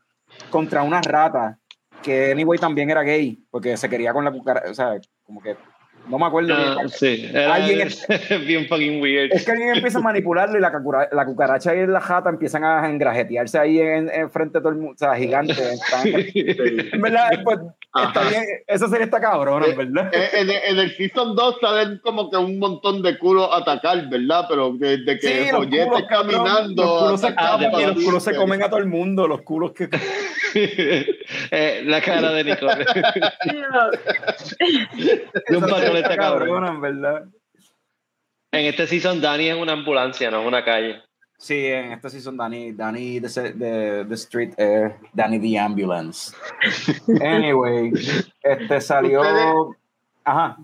contra 0.50 0.84
una 0.84 1.02
rata 1.02 1.60
que 2.02 2.32
anyway 2.32 2.58
también 2.60 2.90
era 2.90 3.02
gay 3.02 3.44
porque 3.52 3.76
se 3.76 3.90
quería 3.90 4.14
con 4.14 4.24
la 4.24 4.32
cucaracha, 4.32 4.72
o 4.72 4.74
sea, 4.74 4.92
como 5.26 5.42
que 5.42 5.58
no 6.10 6.20
me 6.20 6.26
acuerdo 6.26 6.54
Ah, 6.56 6.76
bien. 6.78 6.90
sí, 6.90 7.30
era 7.34 7.56
Alguien 7.56 7.88
bien 8.48 8.68
fucking 8.68 9.02
weird. 9.02 9.32
Es 9.34 9.46
que 9.46 9.52
alguien 9.52 9.76
empieza 9.76 10.00
a 10.00 10.02
manipularlo 10.02 10.58
y 10.58 10.62
la, 10.62 10.72
cucura- 10.72 11.10
la 11.12 11.26
cucaracha 11.26 11.76
y 11.76 11.88
la 11.88 12.02
jata 12.02 12.30
empiezan 12.30 12.64
a 12.64 12.88
engrajetearse 12.90 13.58
ahí 13.60 13.80
en, 13.80 14.10
en 14.10 14.30
frente 14.30 14.58
de 14.60 14.62
todo 14.62 14.70
el 14.72 14.76
mundo, 14.78 14.94
o 14.94 14.98
sea, 14.98 15.16
gigantes. 15.16 15.58
están- 15.60 16.08
En 16.94 17.02
verdad, 17.02 17.30
pues, 17.44 17.60
está 18.04 18.30
bien, 18.30 18.44
esa 18.68 18.88
serie 18.90 19.06
está 19.06 19.20
cabrona, 19.22 19.66
en 19.68 19.78
verdad. 19.78 20.10
Eh, 20.14 20.30
En, 20.34 20.50
en 20.50 20.80
el 20.80 20.96
Season 20.96 21.36
2 21.36 21.58
salen 21.62 22.00
como 22.04 22.30
que 22.30 22.38
un 22.38 22.60
montón 22.60 23.02
de 23.02 23.18
culos 23.18 23.50
a 23.52 23.58
atacar, 23.58 24.10
¿verdad? 24.10 24.46
Pero 24.50 24.74
desde 24.78 25.18
que 25.20 25.28
Sí, 25.46 25.52
los 25.52 25.66
Joyete 25.66 25.86
culos, 25.86 26.04
cabrón, 26.10 26.44
caminando. 26.44 26.84
los 26.84 27.04
culos 27.04 27.22
se 27.22 27.28
atacando 27.28 27.66
escapan 27.66 27.82
y 27.82 27.84
a 27.84 27.88
los 27.88 28.04
culos 28.04 28.24
se 28.24 28.36
comen 28.36 28.64
a 28.64 28.70
todo 28.70 28.80
el 28.80 28.88
mundo, 28.88 29.28
los 29.28 29.42
culos 29.42 29.72
que... 29.74 29.90
Eh, 31.52 31.82
la 31.86 32.00
cara 32.00 32.32
de 32.32 32.44
Nicole. 32.46 32.86
de 35.50 35.58
un 35.58 35.64
patrón 35.68 35.98
está 35.98 36.16
cabrona, 36.16 36.70
en 36.70 36.80
verdad. 36.82 37.26
En 38.54 38.66
este 38.66 38.88
season, 38.88 39.20
Danny 39.20 39.50
es 39.50 39.56
una 39.58 39.74
ambulancia, 39.74 40.32
no 40.32 40.42
es 40.42 40.48
una 40.48 40.64
calle. 40.64 41.02
Sí, 41.46 41.68
en 41.68 41.92
esta 41.92 42.10
season 42.10 42.36
Danny, 42.38 42.72
Danny 42.72 43.20
the, 43.20 43.30
the, 43.30 44.06
the 44.10 44.16
Street 44.16 44.56
Air, 44.58 44.98
Danny 45.14 45.38
the 45.38 45.60
Ambulance. 45.60 46.34
Anyway, 47.22 47.92
este 48.42 48.82
salió. 48.82 49.22
Ajá. 50.24 50.58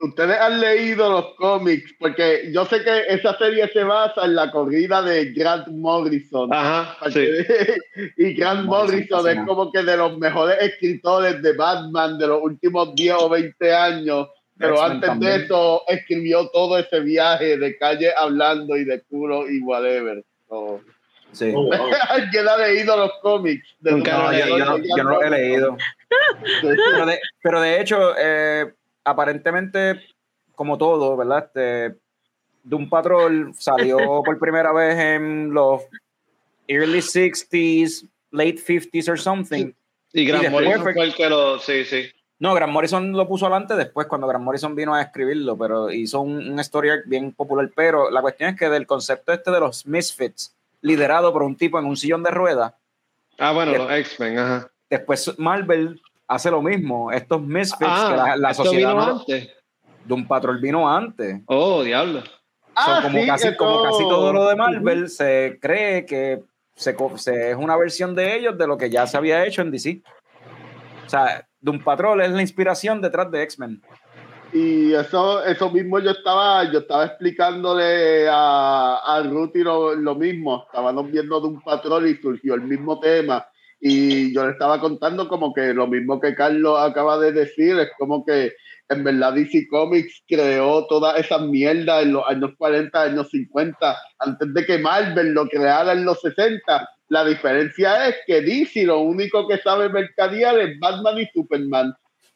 Ustedes 0.00 0.40
han 0.40 0.60
leído 0.60 1.10
los 1.10 1.34
cómics, 1.34 1.94
porque 1.98 2.50
yo 2.54 2.64
sé 2.64 2.82
que 2.84 3.02
esa 3.08 3.36
serie 3.36 3.68
se 3.68 3.84
basa 3.84 4.24
en 4.24 4.34
la 4.34 4.50
corrida 4.50 5.02
de 5.02 5.30
Grant 5.34 5.68
Morrison. 5.68 6.54
Ajá, 6.54 6.96
sí. 7.10 7.26
y 8.16 8.32
Grant 8.32 8.64
Morrison, 8.64 9.28
es 9.28 9.46
como 9.46 9.70
que 9.70 9.82
de 9.82 9.94
los 9.98 10.16
mejores 10.16 10.56
escritores 10.62 11.42
de 11.42 11.52
Batman 11.52 12.16
de 12.16 12.28
los 12.28 12.42
últimos 12.42 12.94
10 12.94 13.14
o 13.18 13.28
20 13.28 13.74
años. 13.74 14.28
Pero 14.58 14.82
antes 14.82 15.20
de 15.20 15.36
eso 15.44 15.82
escribió 15.88 16.48
todo 16.50 16.78
ese 16.78 17.00
viaje 17.00 17.56
de 17.58 17.76
calle 17.78 18.12
hablando 18.16 18.76
y 18.76 18.84
de 18.84 19.00
culo 19.02 19.48
y 19.48 19.60
whatever. 19.60 20.24
Sí. 21.32 21.52
Oh, 21.54 21.64
wow. 21.64 21.72
¿Alguien 22.08 22.48
ha 22.48 22.56
leído 22.56 22.96
los 22.96 23.12
cómics? 23.22 23.68
De 23.80 23.92
Nunca 23.92 24.12
No, 24.18 24.32
yo, 24.32 24.58
yo 24.58 24.64
no, 24.64 24.78
yo 24.78 25.04
no 25.04 25.10
lo 25.10 25.22
he 25.22 25.30
leído. 25.30 25.76
Pero 26.62 27.06
de, 27.06 27.20
pero 27.42 27.60
de 27.60 27.80
hecho, 27.80 28.14
eh, 28.18 28.72
aparentemente, 29.04 30.00
como 30.54 30.78
todo, 30.78 31.16
¿verdad? 31.16 31.44
Este, 31.46 31.98
Doom 32.64 32.88
Patrol 32.88 33.52
salió 33.56 34.22
por 34.24 34.38
primera 34.38 34.72
vez 34.72 34.98
en 34.98 35.52
los 35.52 35.82
early 36.66 36.98
60s, 37.00 38.08
late 38.30 38.56
50s 38.56 39.08
or 39.08 39.18
something. 39.20 39.72
Y 40.12 40.24
Grant 40.24 40.44
después 40.44 40.64
Morrison 40.64 40.82
fue- 40.84 40.94
fue 40.94 41.04
el 41.04 41.14
que 41.14 41.28
lo. 41.28 41.58
Sí, 41.58 41.84
sí. 41.84 42.10
No, 42.40 42.54
Grant 42.54 42.72
Morrison 42.72 43.12
lo 43.12 43.26
puso 43.26 43.46
adelante 43.46 43.74
después, 43.74 44.06
cuando 44.06 44.26
Grant 44.28 44.44
Morrison 44.44 44.74
vino 44.74 44.94
a 44.94 45.02
escribirlo, 45.02 45.56
pero 45.58 45.90
hizo 45.90 46.20
un, 46.20 46.52
un 46.52 46.60
story 46.60 46.90
arc 46.90 47.02
bien 47.06 47.32
popular. 47.32 47.68
Pero 47.74 48.10
la 48.10 48.20
cuestión 48.20 48.50
es 48.50 48.56
que 48.58 48.68
del 48.68 48.86
concepto 48.86 49.32
este 49.32 49.50
de 49.50 49.58
los 49.60 49.86
Misfits, 49.86 50.54
liderado 50.82 51.32
por 51.32 51.42
un 51.42 51.56
tipo 51.56 51.78
en 51.78 51.86
un 51.86 51.96
sillón 51.96 52.22
de 52.22 52.30
ruedas, 52.30 52.74
Ah, 53.40 53.52
bueno, 53.52 53.72
los 53.72 53.90
X-Men, 53.90 54.38
ajá. 54.38 54.68
después 54.90 55.36
Marvel 55.38 56.00
hace 56.26 56.50
lo 56.50 56.60
mismo. 56.62 57.10
Estos 57.12 57.40
Misfits, 57.42 57.78
que 58.08 58.16
la, 58.16 58.36
la 58.36 58.48
Ah, 58.48 58.50
¿esto 58.52 58.64
sociedad 58.64 58.90
vino 58.92 59.06
no- 59.06 59.18
antes? 59.20 59.50
de 60.04 60.14
un 60.14 60.26
patrol 60.26 60.58
vino 60.60 60.88
antes. 60.92 61.40
Oh, 61.46 61.82
diablo. 61.82 62.22
Ah, 62.74 63.00
como, 63.02 63.18
sí, 63.20 63.26
casi, 63.26 63.48
esto- 63.48 63.64
como 63.64 63.82
casi 63.82 64.02
todo 64.04 64.32
lo 64.32 64.46
de 64.48 64.54
Marvel, 64.56 65.08
se 65.08 65.58
cree 65.60 66.06
que 66.06 66.42
se- 66.76 67.50
es 67.50 67.56
una 67.56 67.76
versión 67.76 68.14
de 68.14 68.36
ellos 68.36 68.56
de 68.56 68.66
lo 68.68 68.78
que 68.78 68.90
ya 68.90 69.06
se 69.08 69.16
había 69.16 69.44
hecho 69.44 69.62
en 69.62 69.70
DC. 69.72 70.02
O 71.06 71.08
sea, 71.10 71.47
Doom 71.60 71.82
Patrol 71.82 72.20
es 72.20 72.30
la 72.30 72.42
inspiración 72.42 73.00
detrás 73.00 73.30
de 73.30 73.42
X-Men. 73.42 73.82
Y 74.52 74.94
eso, 74.94 75.44
eso 75.44 75.70
mismo 75.70 75.98
yo 75.98 76.10
estaba, 76.10 76.64
yo 76.72 76.78
estaba 76.78 77.04
explicándole 77.04 78.26
a, 78.30 78.98
a 79.04 79.22
Ruti 79.22 79.60
lo, 79.60 79.94
lo 79.94 80.14
mismo. 80.14 80.64
Estábamos 80.66 81.10
viendo 81.10 81.40
de 81.40 81.48
un 81.48 81.60
patrón 81.60 82.08
y 82.08 82.14
surgió 82.14 82.54
el 82.54 82.62
mismo 82.62 82.98
tema. 82.98 83.46
Y 83.80 84.34
yo 84.34 84.46
le 84.46 84.52
estaba 84.52 84.80
contando 84.80 85.28
como 85.28 85.52
que 85.52 85.74
lo 85.74 85.86
mismo 85.86 86.18
que 86.18 86.34
Carlos 86.34 86.78
acaba 86.80 87.18
de 87.18 87.32
decir, 87.32 87.78
es 87.78 87.90
como 87.98 88.24
que 88.24 88.52
en 88.88 89.04
verdad 89.04 89.34
DC 89.34 89.68
Comics 89.68 90.22
creó 90.26 90.86
toda 90.86 91.16
esa 91.16 91.38
mierda 91.38 92.00
en 92.00 92.14
los 92.14 92.26
años 92.26 92.52
40, 92.56 93.00
años 93.00 93.28
50, 93.30 93.96
antes 94.18 94.54
de 94.54 94.66
que 94.66 94.78
Marvel 94.78 95.32
lo 95.32 95.46
creara 95.46 95.92
en 95.92 96.04
los 96.04 96.20
60. 96.22 96.88
La 97.08 97.24
diferencia 97.24 98.08
es 98.08 98.16
que 98.26 98.42
DC 98.42 98.84
lo 98.84 99.00
único 99.00 99.48
que 99.48 99.58
sabe 99.58 99.88
mercadear 99.88 100.58
es 100.58 100.78
Batman 100.78 101.18
y 101.18 101.26
Superman. 101.26 101.94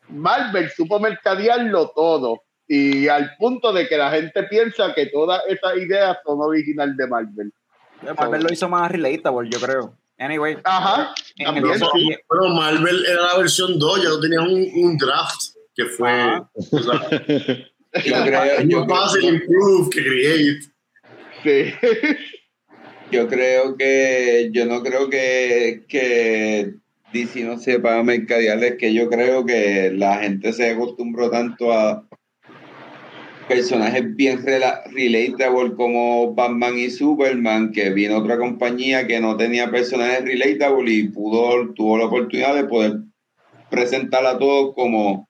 Marvel 0.09 0.71
supo 0.71 0.99
mercadearlo 0.99 1.93
todo 1.95 2.43
y 2.67 3.09
al 3.09 3.37
punto 3.37 3.73
de 3.73 3.87
que 3.89 3.97
la 3.97 4.11
gente 4.11 4.43
piensa 4.45 4.95
que 4.95 5.07
todas 5.07 5.43
esas 5.49 5.77
ideas 5.77 6.19
son 6.25 6.41
original 6.41 6.97
de 6.97 7.07
Marvel. 7.07 7.53
Marvel 8.17 8.43
lo 8.43 8.53
hizo 8.53 8.69
más 8.69 8.91
relatable, 8.91 9.51
yo 9.51 9.61
creo. 9.61 9.97
Anyway, 10.19 10.57
Ajá, 10.65 11.15
en 11.37 11.47
también, 11.47 11.79
sí. 11.79 12.17
Bueno, 12.29 12.55
Marvel 12.55 13.05
era 13.07 13.23
la 13.23 13.39
versión 13.39 13.79
2, 13.79 14.03
ya 14.03 14.09
no 14.09 14.21
tenía 14.21 14.41
un, 14.41 14.69
un 14.75 14.97
draft 14.97 15.41
que 15.75 15.85
fue 15.87 16.11
Ajá. 16.11 16.51
o 16.55 16.79
sea, 16.79 17.09
Yo 17.95 18.25
creo, 18.25 18.63
yo 18.69 18.87
fácil 18.87 19.25
improve 19.25 19.91
que 19.91 20.03
create. 20.03 20.61
sí. 21.43 21.75
yo 23.13 23.29
creo 23.29 23.77
que, 23.77 24.51
yo 24.53 24.65
no 24.65 24.83
creo 24.83 25.11
que, 25.11 25.85
que 25.87 26.75
DC 27.13 27.45
no 27.45 27.59
sepa 27.59 28.03
mercadear, 28.03 28.65
es 28.65 28.77
que 28.77 28.95
yo 28.95 29.09
creo 29.11 29.45
que 29.45 29.93
la 29.95 30.17
gente 30.17 30.53
se 30.53 30.71
acostumbró 30.71 31.31
tanto 31.31 31.73
a 31.73 32.09
personajes 33.47 34.17
bien 34.17 34.43
rela- 34.43 34.83
relatable 34.93 35.75
como 35.75 36.33
Batman 36.35 36.79
y 36.79 36.89
Superman, 36.91 37.71
que 37.73 37.91
vino 37.91 38.19
otra 38.19 38.39
compañía 38.39 39.07
que 39.07 39.21
no 39.21 39.37
tenía 39.37 39.71
personajes 39.71 40.25
relatable 40.25 40.91
y 40.91 41.09
pudo, 41.09 41.75
tuvo 41.75 41.99
la 41.99 42.07
oportunidad 42.07 42.55
de 42.55 42.65
poder 42.65 42.95
presentar 43.71 44.25
a 44.25 44.39
todos 44.39 44.75
como, 44.75 45.29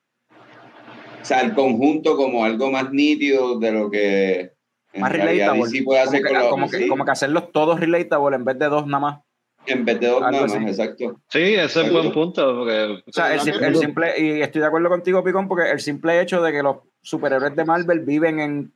o 1.20 1.24
sea, 1.24 1.40
el 1.40 1.54
conjunto 1.54 2.16
como 2.16 2.44
algo 2.44 2.70
más 2.70 2.92
nítido 2.92 3.58
de 3.58 3.72
lo 3.72 3.90
que 3.90 4.52
más 5.00 5.12
realidad 5.12 5.52
relatable. 5.52 5.70
DC 5.70 5.84
puede 5.84 6.00
como, 6.00 6.08
hacer 6.10 6.22
que, 6.22 6.28
con 6.28 6.38
los- 6.38 6.48
como, 6.50 6.70
que, 6.70 6.76
sí, 6.78 6.88
como 6.88 7.04
que 7.04 7.10
hacerlos 7.10 7.52
todos 7.52 7.80
relatable 7.80 8.36
en 8.36 8.44
vez 8.44 8.58
de 8.58 8.66
dos 8.68 8.86
nada 8.86 9.00
más. 9.00 9.20
en 9.66 9.84
vez 9.84 10.00
de 10.00 10.06
dos 10.08 10.22
algo 10.22 10.30
nada 10.32 10.42
más, 10.46 10.54
así. 10.56 10.64
exacto. 10.64 11.20
Sí, 11.28 11.54
ese 11.54 11.82
es 11.82 11.92
buen 11.92 12.12
punto. 12.12 12.56
Porque, 12.58 13.02
O 13.06 13.12
sea, 13.12 13.34
el, 13.34 13.48
el 13.64 13.76
simple, 13.76 14.12
y 14.18 14.42
estoy 14.42 14.60
de 14.60 14.66
acuerdo 14.66 14.88
contigo, 14.88 15.22
Picón, 15.22 15.46
porque 15.48 15.70
el 15.70 15.80
simple 15.80 16.20
hecho 16.20 16.42
de 16.42 16.50
que 16.52 16.62
los 16.62 16.76
superhéroes 17.00 17.54
de 17.54 17.64
Marvel 17.64 18.00
viven 18.00 18.40
en 18.40 18.72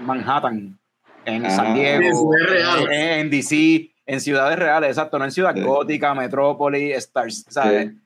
Manhattan, 0.00 0.78
en 1.24 1.46
Ah. 1.46 1.50
San 1.50 1.74
Diego, 1.74 2.30
En 2.34 2.46
reales. 2.46 2.88
en, 2.90 3.18
en 3.20 3.30
DC, 3.30 3.90
en 4.06 4.20
ciudades 4.20 4.58
reales, 4.58 4.90
exacto, 4.90 5.18
no 5.18 5.24
en 5.24 5.32
ciudad 5.32 5.54
Sí. 5.54 5.62
gótica, 5.62 6.14
metrópoli, 6.14 6.92
stars, 6.92 7.44
¿sabes? 7.48 7.88
Sí. 7.90 7.98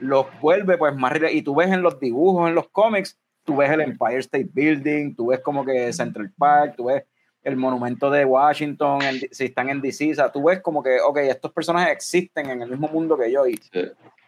Los 0.00 0.26
vuelve 0.40 0.76
pues 0.76 0.94
más 0.94 1.12
real- 1.12 1.34
y 1.34 1.42
tú 1.42 1.54
ves 1.54 1.70
en 1.70 1.82
los 1.82 1.98
dibujos, 2.00 2.48
en 2.48 2.54
los 2.54 2.68
cómics, 2.68 3.18
tú 3.46 3.56
ves 3.56 3.70
el 3.70 3.80
Empire 3.80 4.18
State 4.18 4.50
Building, 4.52 5.14
tú 5.14 5.28
ves 5.28 5.40
como 5.40 5.64
que 5.64 5.92
Central 5.92 6.30
Park, 6.36 6.74
tú 6.76 6.84
ves 6.86 7.04
el 7.42 7.56
monumento 7.56 8.10
de 8.10 8.24
Washington, 8.24 9.00
en- 9.02 9.20
si 9.30 9.44
están 9.46 9.70
en 9.70 9.80
DC, 9.80 10.10
o 10.10 10.14
sea, 10.14 10.32
tú 10.32 10.42
ves 10.44 10.60
como 10.60 10.82
que, 10.82 10.98
ok, 11.00 11.18
estos 11.18 11.52
personajes 11.52 11.92
existen 11.92 12.50
en 12.50 12.60
el 12.60 12.68
mismo 12.70 12.88
mundo 12.88 13.16
que 13.16 13.30
yo 13.32 13.46
y, 13.46 13.54
Sí. 13.72 13.84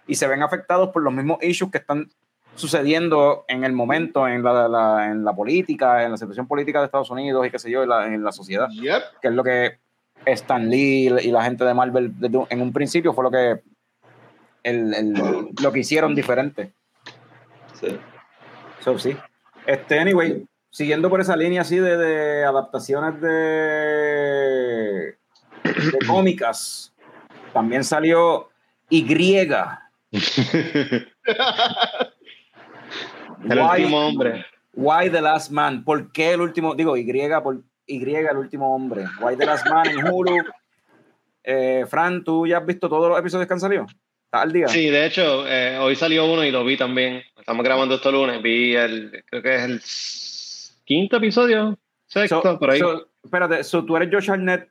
y 0.06 0.14
se 0.14 0.28
ven 0.28 0.42
afectados 0.42 0.90
por 0.90 1.02
los 1.02 1.12
mismos 1.12 1.38
issues 1.42 1.70
que 1.72 1.78
están 1.78 2.08
sucediendo 2.54 3.44
en 3.48 3.64
el 3.64 3.72
momento, 3.72 4.26
en 4.26 4.42
la, 4.42 4.68
la- 4.68 5.06
en 5.10 5.24
la 5.24 5.34
política, 5.34 6.04
en 6.04 6.12
la 6.12 6.16
situación 6.16 6.46
política 6.46 6.78
de 6.80 6.86
Estados 6.86 7.10
Unidos 7.10 7.46
y 7.46 7.50
qué 7.50 7.58
sé 7.58 7.70
yo, 7.70 7.82
en 7.82 7.88
la, 7.88 8.06
en 8.06 8.22
la 8.24 8.32
sociedad, 8.32 8.68
Yep. 8.70 9.02
que 9.20 9.28
es 9.28 9.34
lo 9.34 9.42
que 9.44 9.78
Stan 10.26 10.68
Lee 10.68 11.06
y 11.22 11.30
la 11.30 11.42
gente 11.44 11.64
de 11.64 11.74
Marvel 11.74 12.12
desde 12.18 12.38
en 12.50 12.60
un 12.62 12.72
principio 12.72 13.12
fue 13.12 13.24
lo 13.24 13.30
que 13.30 13.60
el, 14.62 14.94
el- 14.94 15.14
lo 15.62 15.72
que 15.72 15.80
hicieron 15.80 16.14
diferente. 16.14 16.72
Sí. 17.74 17.96
So, 18.80 18.98
sí. 18.98 19.16
Este, 19.66 19.98
anyway, 19.98 20.46
siguiendo 20.70 21.10
por 21.10 21.20
esa 21.20 21.36
línea 21.36 21.62
así 21.62 21.76
de, 21.76 21.96
de 21.96 22.44
adaptaciones 22.44 23.20
de, 23.20 23.28
de 25.64 25.98
cómicas, 26.06 26.94
también 27.52 27.84
salió 27.84 28.48
Y. 28.88 29.04
el 29.40 31.06
Why- 33.44 33.82
último 33.82 34.06
hombre. 34.06 34.44
Why 34.74 35.10
the 35.10 35.20
Last 35.20 35.50
Man? 35.50 35.82
¿Por 35.84 36.12
qué 36.12 36.32
el 36.34 36.40
último? 36.40 36.74
Digo, 36.74 36.96
Y 36.96 37.04
por 37.42 37.60
Y 37.86 38.14
el 38.14 38.36
último 38.36 38.74
hombre. 38.74 39.04
Why 39.20 39.36
the 39.36 39.44
Last 39.44 39.66
Man 39.68 39.88
en 39.88 40.06
Hulu. 40.08 40.36
Eh, 41.42 41.84
Fran, 41.88 42.22
¿tú 42.22 42.46
ya 42.46 42.58
has 42.58 42.66
visto 42.66 42.88
todos 42.88 43.08
los 43.08 43.18
episodios 43.18 43.46
que 43.48 43.54
han 43.54 43.60
salido? 43.60 43.86
¿Estás 44.26 44.42
al 44.42 44.52
día? 44.52 44.68
Sí, 44.68 44.88
de 44.90 45.06
hecho, 45.06 45.48
eh, 45.48 45.78
hoy 45.78 45.96
salió 45.96 46.26
uno 46.32 46.44
y 46.44 46.50
lo 46.50 46.62
vi 46.64 46.76
también. 46.76 47.22
Estamos 47.48 47.64
grabando 47.64 47.94
esto 47.94 48.12
lunes. 48.12 48.42
Vi 48.42 48.74
el, 48.76 49.24
creo 49.24 49.42
que 49.42 49.54
es 49.54 49.62
el 49.62 49.80
quinto 50.84 51.16
episodio, 51.16 51.78
sexto, 52.06 52.42
So- 52.42 52.58
por 52.58 52.70
ahí. 52.70 52.78
so, 52.78 53.08
espérate, 53.24 53.64
so 53.64 53.86
tú 53.86 53.96
eres 53.96 54.10
Josh 54.12 54.30
Hartnett 54.30 54.68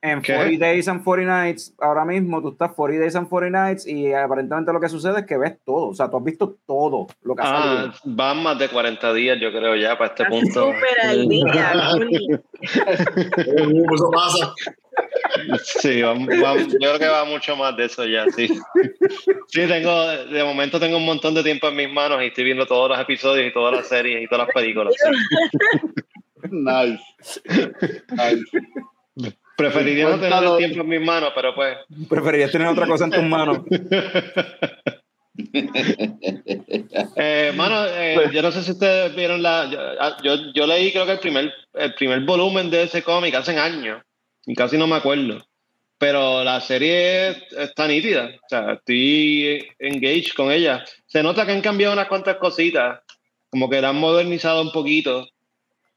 en 0.00 0.22
¿Qué? 0.22 0.34
40 0.34 0.64
Days 0.64 0.88
and 0.88 1.04
40 1.04 1.30
Nights. 1.30 1.74
Ahora 1.78 2.06
mismo 2.06 2.40
tú 2.40 2.52
estás 2.52 2.72
40 2.72 3.00
Days 3.02 3.16
and 3.16 3.28
40 3.28 3.50
Nights 3.66 3.86
y 3.86 4.14
aparentemente 4.14 4.72
lo 4.72 4.80
que 4.80 4.88
sucede 4.88 5.20
es 5.20 5.26
que 5.26 5.36
ves 5.36 5.58
todo. 5.62 5.88
O 5.88 5.94
sea, 5.94 6.08
tú 6.08 6.16
has 6.16 6.24
visto 6.24 6.56
todo 6.64 7.06
lo 7.20 7.36
que 7.36 7.42
ha 7.42 7.44
ah, 7.44 7.92
salido. 7.92 7.92
van 8.16 8.42
más 8.42 8.58
de 8.58 8.70
40 8.70 9.12
días, 9.12 9.38
yo 9.38 9.50
creo, 9.52 9.76
ya 9.76 9.98
para 9.98 10.08
este 10.14 10.22
Está 10.22 10.34
punto. 10.34 10.72
súper 10.72 11.00
al 11.02 11.28
día. 11.28 11.90
Juli. 11.92 12.28
Eso 12.62 14.10
pasa. 14.10 14.54
Sí, 15.64 16.02
va- 16.02 16.14
va- 16.14 16.56
yo 16.58 16.78
creo 16.78 16.98
que 16.98 17.06
va 17.08 17.24
mucho 17.24 17.56
más 17.56 17.76
de 17.76 17.84
eso 17.86 18.04
ya, 18.06 18.24
sí. 18.34 18.48
Sí, 19.48 19.66
tengo, 19.66 20.06
de 20.08 20.44
momento 20.44 20.78
tengo 20.80 20.96
un 20.96 21.04
montón 21.06 21.34
de 21.34 21.42
tiempo 21.42 21.68
en 21.68 21.76
mis 21.76 21.90
manos 21.90 22.22
y 22.22 22.26
estoy 22.26 22.44
viendo 22.44 22.66
todos 22.66 22.88
los 22.90 22.98
episodios 23.00 23.46
y 23.46 23.52
todas 23.52 23.74
las 23.74 23.88
series 23.88 24.22
y 24.22 24.26
todas 24.28 24.46
las 24.46 24.54
películas. 24.54 24.94
sí. 24.96 25.10
Nice. 26.50 27.02
Nice. 28.10 28.44
Preferiría 29.56 30.08
no 30.08 30.20
tener 30.20 30.42
el 30.44 30.56
tiempo 30.58 30.80
en 30.82 30.88
mis 30.88 31.00
manos, 31.00 31.32
pero 31.34 31.52
pues. 31.54 31.76
Preferirías 32.08 32.52
tener 32.52 32.68
otra 32.68 32.86
cosa 32.86 33.06
en 33.06 33.10
tus 33.10 33.24
manos. 33.24 33.58
eh, 37.16 37.52
mano, 37.56 37.84
eh, 37.86 38.12
pues- 38.16 38.30
yo 38.32 38.42
no 38.42 38.50
sé 38.52 38.62
si 38.62 38.72
ustedes 38.72 39.14
vieron 39.14 39.42
la. 39.42 39.68
Ah, 40.00 40.16
yo, 40.22 40.36
yo, 40.54 40.66
leí, 40.66 40.92
creo 40.92 41.06
que 41.06 41.12
el 41.12 41.18
primer, 41.20 41.52
el 41.74 41.94
primer 41.94 42.20
volumen 42.20 42.70
de 42.70 42.84
ese 42.84 43.02
cómic 43.02 43.34
hace 43.34 43.56
años, 43.56 44.00
y 44.48 44.54
casi 44.54 44.78
no 44.78 44.86
me 44.86 44.96
acuerdo. 44.96 45.46
Pero 45.98 46.42
la 46.42 46.60
serie 46.60 47.36
está 47.50 47.86
nítida. 47.86 48.30
O 48.44 48.48
sea, 48.48 48.72
estoy 48.72 49.68
engaged 49.78 50.32
con 50.34 50.50
ella. 50.50 50.84
Se 51.06 51.22
nota 51.22 51.44
que 51.44 51.52
han 51.52 51.60
cambiado 51.60 51.92
unas 51.92 52.08
cuantas 52.08 52.36
cositas, 52.36 53.00
como 53.50 53.68
que 53.68 53.80
la 53.80 53.90
han 53.90 53.96
modernizado 53.96 54.62
un 54.62 54.72
poquito, 54.72 55.28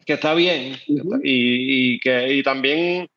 que 0.05 0.13
está 0.13 0.33
bien. 0.33 0.77
y, 0.87 1.93
y, 1.93 1.99
que 1.99 2.33
y 2.33 2.43
también, 2.43 3.07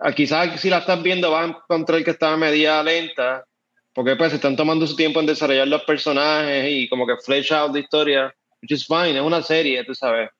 ah, 0.00 0.12
quizás 0.12 0.60
si 0.60 0.68
la 0.68 0.78
estás 0.78 1.00
viendo, 1.02 1.30
vas 1.30 1.44
a 1.44 1.48
encontrar 1.48 2.02
que 2.02 2.10
está 2.10 2.36
media 2.36 2.82
lenta 2.82 3.44
porque 3.92 4.16
pues 4.16 4.32
están 4.32 4.56
tomando 4.56 4.86
su 4.86 4.96
tiempo 4.96 5.20
en 5.20 5.26
desarrollar 5.26 5.68
los 5.68 5.82
personajes 5.82 6.64
y 6.68 6.88
como 6.88 7.06
que 7.06 7.16
flesh 7.16 7.52
out 7.52 7.72
de 7.72 7.80
historia, 7.80 8.34
which 8.62 8.72
is 8.72 8.86
fine, 8.86 9.16
es 9.16 9.22
una 9.22 9.42
serie, 9.42 9.84
tú 9.84 9.94
sabes. 9.94 10.30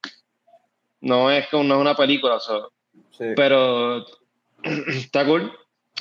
No 1.00 1.30
es, 1.30 1.46
no 1.52 1.74
es 1.74 1.80
una 1.80 1.96
película, 1.96 2.38
pero 3.34 4.04
está 4.88 5.24
cool. 5.24 5.52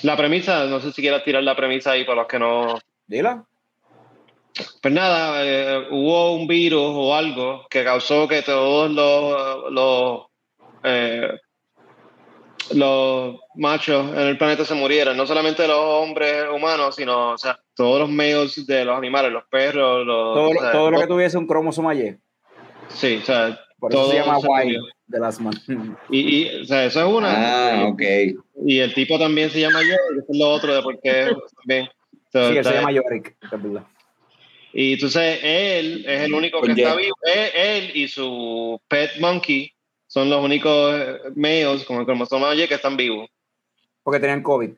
La 0.02 0.15
premisa, 0.15 0.65
no 0.65 0.80
sé 0.80 0.91
si 0.91 1.02
quieras 1.02 1.23
tirar 1.23 1.44
la 1.44 1.56
premisa 1.56 1.91
ahí 1.91 2.06
para 2.06 2.22
los 2.22 2.27
que 2.27 2.40
no... 2.40 2.80
Dila. 3.07 3.44
Pues 4.81 4.94
nada, 4.94 5.44
eh, 5.44 5.88
hubo 5.90 6.36
un 6.36 6.48
virus 6.48 6.91
o 6.94 7.15
algo 7.15 7.65
que 7.69 7.84
causó 7.84 8.27
que 8.27 8.41
todos 8.41 8.91
los, 8.91 9.72
los 9.72 10.26
eh, 10.84 11.40
los 12.72 13.36
machos 13.56 14.11
en 14.11 14.19
el 14.19 14.38
planeta 14.38 14.65
se 14.65 14.76
murieran, 14.76 15.18
no 15.18 15.26
solamente 15.26 15.68
los 15.68 15.80
hombres 15.80 16.45
humanos, 16.53 16.95
sino 16.95 17.31
o 17.31 17.38
sea, 17.38 17.60
todos 17.73 17.99
los 17.99 18.10
medios 18.10 18.65
de 18.65 18.86
los 18.86 18.98
animales, 18.98 19.31
los 19.31 19.45
perros, 19.45 20.06
los, 20.06 20.36
todo, 20.36 20.72
todo 20.72 20.91
lo 20.91 20.99
que 20.99 21.07
tuviese 21.07 21.38
un 21.38 21.48
cromosoma 21.48 21.95
Y. 21.95 22.15
Sí, 22.90 23.19
o 23.22 23.26
sea, 23.26 23.60
por 23.80 23.91
eso 23.91 24.10
se 24.10 24.18
llama 24.18 24.39
Y 24.65 24.77
de 25.07 25.19
las 25.19 25.39
manos. 25.39 25.64
Y, 26.10 26.19
y, 26.19 26.61
o 26.61 26.65
sea, 26.65 26.85
eso 26.85 26.99
es 26.99 27.14
una. 27.14 27.81
Ah, 27.81 27.88
ok. 27.88 28.01
Y 28.65 28.80
el 28.80 28.93
tipo 28.93 29.18
también 29.18 29.49
se 29.49 29.61
llama 29.61 29.81
Yorick, 29.81 30.23
eso 30.23 30.31
es 30.31 30.38
lo 30.38 30.49
otro 30.49 30.76
de 30.76 30.81
por 30.81 30.99
qué 30.99 31.31
también. 31.57 31.89
sí, 32.31 32.57
él 32.57 32.64
se 32.64 32.73
llama 32.73 32.91
Yorick, 32.91 33.35
Y 34.73 34.93
entonces 34.93 35.39
él 35.41 36.06
es 36.07 36.22
el 36.22 36.34
único 36.34 36.61
que 36.61 36.72
está 36.72 36.95
vivo, 36.95 37.15
él, 37.23 37.49
él 37.56 37.91
y 37.95 38.07
su 38.07 38.80
pet 38.88 39.11
monkey 39.19 39.72
son 40.07 40.30
los 40.30 40.43
únicos 40.43 40.93
eh, 40.95 41.18
medios 41.35 41.85
con 41.85 41.99
el 41.99 42.06
cromosoma 42.06 42.53
Y 42.56 42.68
que 42.68 42.76
están 42.76 42.97
vivos. 42.97 43.30
Porque 44.03 44.19
tenían 44.19 44.43
COVID 44.43 44.72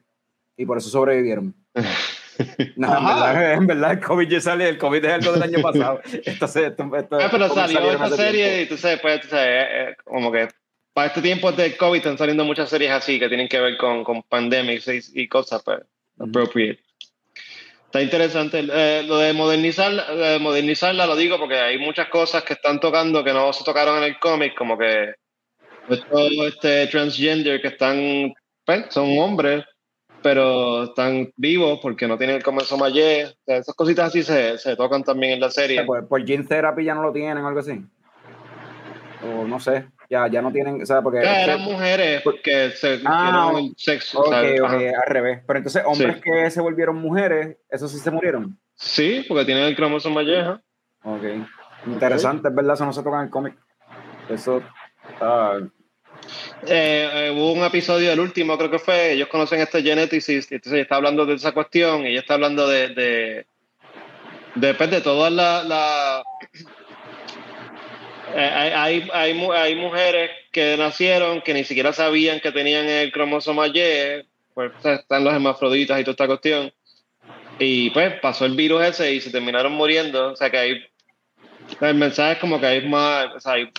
y 0.58 0.66
por 0.66 0.78
eso 0.78 0.90
sobrevivieron. 0.90 1.56
no, 2.76 3.32
en 3.40 3.68
verdad, 3.68 3.92
el 3.94 4.00
COVID 4.00 4.28
ya 4.28 4.42
sale, 4.42 4.70
el 4.70 4.78
COVID 4.78 5.04
es 5.06 5.14
algo 5.14 5.34
del 5.34 5.44
año 5.44 5.62
pasado. 5.62 6.02
esto, 6.26 6.46
esto, 6.46 7.18
ah, 7.20 7.30
pero 7.32 7.50
salió 7.50 7.92
esta 7.92 8.10
serie 8.10 8.62
y 8.62 8.66
tú 8.68 8.78
sabes, 8.78 9.00
pues, 9.02 9.22
tú 9.22 9.28
sabes, 9.30 9.48
eh, 9.48 9.68
eh, 9.72 9.96
como 10.04 10.32
que 10.32 10.48
para 10.94 11.08
este 11.08 11.22
tiempo 11.22 11.52
del 11.52 11.78
COVID 11.78 11.98
están 11.98 12.18
saliendo 12.18 12.44
muchas 12.44 12.70
series 12.70 12.92
así 12.92 13.20
que 13.20 13.28
tienen 13.28 13.48
que 13.48 13.60
ver 13.60 13.78
con, 13.78 14.04
con 14.04 14.24
pandemics 14.24 14.88
y, 15.14 15.28
cosas, 15.28 15.62
pues, 15.64 15.80
appropriate. 16.20 16.82
Está 17.86 18.02
interesante. 18.02 18.64
lo 18.64 19.18
de 19.18 19.34
modernizar, 19.34 19.92
modernizarla 20.40 21.06
lo 21.06 21.16
digo 21.16 21.38
porque 21.38 21.60
hay 21.60 21.78
muchas 21.78 22.08
cosas 22.08 22.44
que 22.44 22.54
están 22.54 22.80
tocando 22.80 23.24
que 23.24 23.34
no 23.34 23.52
se 23.52 23.66
tocaron 23.66 23.98
en 23.98 24.04
el 24.06 24.20
cómic, 24.20 24.56
como 24.56 24.78
que 24.78 25.14
estos 25.90 26.32
este, 26.48 26.88
transgender 26.88 27.62
que 27.62 27.70
están, 27.70 28.34
pues, 28.66 28.86
son 28.90 29.18
hombres, 29.18 29.66
pero 30.22 30.84
están 30.84 31.32
vivos 31.36 31.80
porque 31.82 32.08
no 32.08 32.18
tienen 32.18 32.38
el 32.38 32.44
comenzó 32.44 32.84
ayer. 32.84 33.36
esas 33.46 33.76
cositas 33.76 34.08
así 34.08 34.24
se, 34.24 34.58
se, 34.58 34.76
tocan 34.76 35.04
también 35.04 35.34
en 35.34 35.40
la 35.40 35.50
serie. 35.50 35.84
Pues, 35.84 36.04
por 36.06 36.26
gene 36.26 36.44
therapy 36.44 36.84
ya 36.84 36.96
no 36.96 37.02
lo 37.02 37.12
tienen, 37.12 37.46
algo 37.46 37.60
así. 37.60 37.84
O 39.24 39.46
no 39.46 39.60
sé, 39.60 39.88
ya, 40.10 40.28
ya 40.28 40.42
no 40.42 40.52
tienen, 40.52 40.82
o 40.82 40.86
sea, 40.86 41.02
porque... 41.02 41.22
Ya 41.24 41.44
eran 41.44 41.62
mujeres 41.62 42.22
porque 42.24 42.72
se 42.72 43.00
ah, 43.06 43.54
el 43.56 43.74
sexo. 43.78 44.20
Ok, 44.22 44.34
al 44.34 45.08
revés. 45.08 45.42
Pero 45.46 45.58
entonces, 45.58 45.84
hombres 45.86 46.22
que 46.22 46.50
se 46.50 46.62
volvieron 46.62 46.98
mujeres, 46.98 47.58
¿esos 47.70 47.92
sí 47.92 48.00
se 48.00 48.10
murieron? 48.10 48.58
Sí, 48.76 49.24
porque 49.28 49.46
tienen 49.46 49.66
el 49.66 49.76
cromosoma 49.76 50.24
Y. 50.24 50.34
Ok. 51.04 51.24
Interesante, 51.86 52.48
es 52.48 52.56
verdad, 52.56 52.74
eso 52.76 52.86
no 52.86 52.94
se 52.94 53.04
toca 53.04 53.18
en 53.18 53.24
el 53.26 53.30
cómic. 53.30 53.56
Eso 54.30 54.62
eh, 55.22 55.68
eh, 56.68 57.32
hubo 57.34 57.54
un 57.54 57.64
episodio, 57.64 58.12
el 58.12 58.20
último 58.20 58.58
creo 58.58 58.72
que 58.72 58.80
fue, 58.80 59.14
ellos 59.14 59.28
conocen 59.28 59.62
este 59.62 59.82
Geneticist, 59.82 60.52
y 60.52 60.56
entonces 60.56 60.82
está 60.82 60.96
hablando 60.96 61.26
de 61.26 61.36
esa 61.36 61.52
cuestión 61.52 62.06
y 62.06 62.12
ella 62.12 62.20
está 62.22 62.36
hablando 62.36 62.68
de, 62.68 62.90
de, 62.90 63.46
de, 64.56 64.74
pues, 64.74 65.04
todas 65.04 65.32
las... 65.32 65.66
La, 65.66 66.24
eh, 68.34 68.40
hay, 68.40 69.10
hay, 69.12 69.50
hay, 69.54 69.76
mujeres 69.76 70.32
que 70.52 70.78
nacieron 70.78 71.42
que 71.42 71.54
ni 71.54 71.66
siquiera 71.66 71.92
sabían 71.92 72.40
que 72.40 72.52
tenían 72.52 72.88
el 72.88 73.12
cromosoma 73.12 73.68
Y, 73.68 74.24
pues 74.54 74.72
están 74.84 75.24
los 75.24 75.34
hermafroditas 75.34 76.00
y 76.00 76.04
toda 76.04 76.12
esta 76.12 76.28
cuestión. 76.28 76.72
Y 77.60 77.90
pues 77.90 78.20
pasó 78.22 78.46
el 78.46 78.56
virus 78.56 78.84
ese 78.84 79.14
y 79.14 79.22
se 79.22 79.32
terminaron 79.32 79.74
muriendo. 79.74 80.32
O 80.32 80.36
sea 80.36 80.50
que 80.50 80.58
hay. 80.58 80.84
El 81.80 81.96
mensaje 81.96 82.34
es 82.34 82.38
como 82.40 82.60
que 82.60 82.66
hay 82.68 82.88
más. 82.88 83.46
Hay 83.46 83.70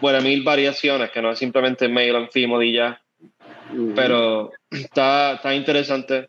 bueno, 0.00 0.20
mil 0.22 0.42
variaciones, 0.42 1.10
que 1.10 1.20
no 1.20 1.30
es 1.30 1.38
simplemente 1.38 1.88
mail 1.88 2.16
and 2.16 2.30
female 2.30 2.66
y 2.66 2.74
ya. 2.74 3.00
Pero 3.94 4.50
está, 4.70 5.34
está 5.34 5.54
interesante. 5.54 6.28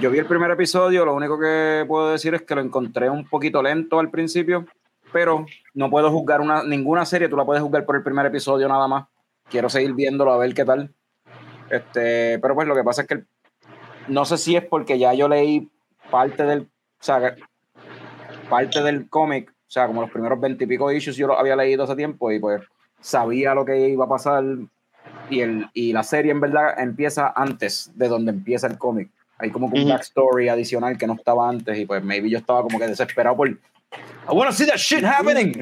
Yo 0.00 0.10
vi 0.10 0.18
el 0.18 0.26
primer 0.26 0.50
episodio, 0.50 1.04
lo 1.04 1.14
único 1.14 1.38
que 1.38 1.84
puedo 1.86 2.10
decir 2.10 2.34
es 2.34 2.42
que 2.42 2.54
lo 2.54 2.60
encontré 2.60 3.08
un 3.08 3.28
poquito 3.28 3.62
lento 3.62 4.00
al 4.00 4.10
principio, 4.10 4.66
pero 5.12 5.46
no 5.74 5.88
puedo 5.90 6.10
juzgar 6.10 6.40
una, 6.40 6.64
ninguna 6.64 7.04
serie, 7.04 7.28
tú 7.28 7.36
la 7.36 7.44
puedes 7.44 7.62
juzgar 7.62 7.84
por 7.84 7.96
el 7.96 8.02
primer 8.02 8.26
episodio 8.26 8.66
nada 8.66 8.88
más. 8.88 9.06
Quiero 9.48 9.68
seguir 9.68 9.92
viéndolo 9.94 10.32
a 10.32 10.38
ver 10.38 10.52
qué 10.52 10.64
tal. 10.64 10.92
Este, 11.70 12.38
pero 12.40 12.54
pues 12.54 12.66
lo 12.66 12.74
que 12.74 12.82
pasa 12.82 13.02
es 13.02 13.08
que 13.08 13.24
no 14.08 14.24
sé 14.24 14.36
si 14.36 14.56
es 14.56 14.64
porque 14.64 14.98
ya 14.98 15.14
yo 15.14 15.28
leí 15.28 15.70
parte 16.10 16.44
del, 16.44 16.62
o 16.62 17.04
sea, 17.04 17.36
parte 18.48 18.82
del 18.82 19.08
cómic 19.08 19.53
sea, 19.74 19.86
como 19.86 20.00
los 20.00 20.10
primeros 20.10 20.40
veintipico 20.40 20.92
issues 20.92 21.16
yo 21.16 21.26
los 21.26 21.38
había 21.38 21.56
leído 21.56 21.84
hace 21.84 21.96
tiempo 21.96 22.30
y 22.30 22.38
pues 22.38 22.62
sabía 23.00 23.54
lo 23.54 23.64
que 23.64 23.88
iba 23.88 24.04
a 24.04 24.08
pasar 24.08 24.44
y, 25.28 25.40
el, 25.40 25.68
y 25.74 25.92
la 25.92 26.02
serie 26.02 26.30
en 26.30 26.40
verdad 26.40 26.78
empieza 26.78 27.32
antes 27.34 27.90
de 27.94 28.08
donde 28.08 28.30
empieza 28.30 28.66
el 28.66 28.78
cómic. 28.78 29.10
Hay 29.38 29.50
como 29.50 29.66
un 29.66 29.88
backstory 29.88 30.48
adicional 30.48 30.96
que 30.96 31.06
no 31.06 31.14
estaba 31.14 31.48
antes 31.48 31.76
y 31.76 31.86
pues 31.86 32.02
maybe 32.04 32.30
yo 32.30 32.38
estaba 32.38 32.62
como 32.62 32.78
que 32.78 32.86
desesperado 32.86 33.36
por 33.36 33.48
I 33.48 34.32
wanna 34.32 34.52
see 34.52 34.66
that 34.66 34.76
shit 34.76 35.04
happening. 35.04 35.52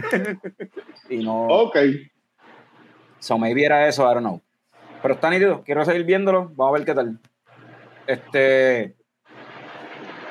y 1.09 1.17
no. 1.25 1.47
Ok. 1.47 1.77
So 3.19 3.39
maybe 3.39 3.65
era 3.65 3.89
eso, 3.89 4.03
I 4.03 4.15
don't 4.15 4.21
know. 4.21 4.41
Pero 5.01 5.15
está 5.15 5.31
nítido, 5.31 5.63
quiero 5.65 5.85
seguir 5.85 6.05
viéndolo, 6.05 6.53
vamos 6.55 6.75
a 6.75 6.79
ver 6.79 6.87
qué 6.87 6.95
tal. 6.95 7.19
Este, 8.07 8.95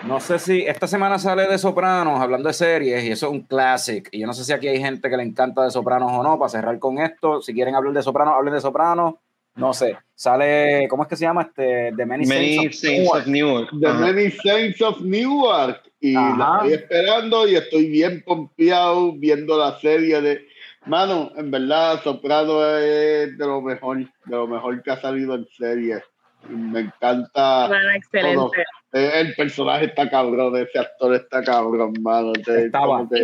no 0.04 0.20
sé 0.20 0.40
si 0.40 0.62
esta 0.62 0.88
semana 0.88 1.20
sale 1.20 1.48
de 1.48 1.58
Sopranos, 1.58 2.20
hablando 2.20 2.48
de 2.48 2.54
series, 2.54 3.04
y 3.04 3.12
eso 3.12 3.28
es 3.28 3.32
un 3.32 3.42
clásico. 3.42 4.10
Y 4.12 4.20
yo 4.20 4.28
no 4.28 4.34
sé 4.34 4.44
si 4.44 4.54
aquí 4.54 4.68
hay 4.68 4.80
gente 4.80 5.10
que 5.10 5.18
le 5.18 5.24
encanta 5.24 5.64
de 5.64 5.72
Sopranos 5.72 6.12
o 6.12 6.24
no, 6.24 6.40
para 6.40 6.50
cerrar 6.50 6.80
con 6.80 7.00
esto. 7.00 7.42
Si 7.42 7.54
quieren 7.54 7.76
hablar 7.76 7.94
de 7.94 8.02
Sopranos, 8.02 8.34
hablen 8.36 8.54
de 8.54 8.62
Sopranos. 8.62 9.16
No 9.54 9.74
sé, 9.74 9.98
sale, 10.16 10.88
¿cómo 10.90 11.04
es 11.04 11.10
que 11.10 11.18
se 11.18 11.26
llama? 11.26 11.42
Este, 11.42 11.92
The 11.96 12.06
Many, 12.06 12.26
Saints, 12.26 12.84
of, 13.14 13.28
Newark. 13.28 13.70
The 13.80 13.94
Many 13.94 14.32
Saints 14.32 14.82
of 14.82 15.02
Newark. 15.02 15.82
Y 16.00 16.14
la 16.14 16.62
estoy 16.64 16.74
esperando 16.74 17.48
y 17.48 17.56
estoy 17.56 17.90
bien 17.90 18.24
pompeado 18.26 19.12
viendo 19.14 19.58
la 19.58 19.78
serie 19.80 20.22
de. 20.22 20.48
Mano, 20.86 21.32
en 21.36 21.52
verdad, 21.52 22.02
Sopranos 22.02 22.64
es 22.80 23.38
de 23.38 23.46
lo 23.46 23.62
mejor, 23.62 24.00
de 24.00 24.36
lo 24.36 24.48
mejor 24.48 24.82
que 24.82 24.92
ha 24.92 25.00
salido 25.00 25.36
en 25.36 25.46
serie. 25.58 26.02
Me 26.48 26.80
encanta. 26.80 27.68
Bueno, 27.68 27.92
excelente. 27.92 28.62
Eh, 28.62 28.81
el 28.92 29.34
personaje 29.36 29.86
está 29.86 30.10
cabrón, 30.10 30.58
ese 30.58 30.80
actor 30.80 31.14
está 31.16 31.42
cabrón, 31.44 31.94
mano. 32.02 32.34
en 32.36 32.44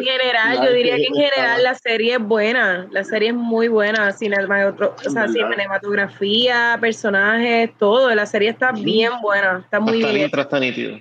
general, 0.04 0.66
yo 0.66 0.74
diría 0.74 0.96
que 0.96 1.06
en 1.06 1.14
general 1.14 1.64
la 1.64 1.76
serie 1.76 2.14
es 2.14 2.20
buena, 2.20 2.88
la 2.92 3.04
serie 3.04 3.30
es 3.30 3.36
muy 3.36 3.68
buena, 3.68 4.12
cinematografía, 4.14 6.78
personajes, 6.80 7.72
todo, 7.78 8.16
la 8.16 8.26
serie 8.26 8.50
está 8.50 8.72
bien 8.72 9.12
buena, 9.22 9.60
está 9.64 9.80
muy 9.80 9.98
bien. 9.98 10.32
está 10.34 10.60
nítido. 10.60 10.98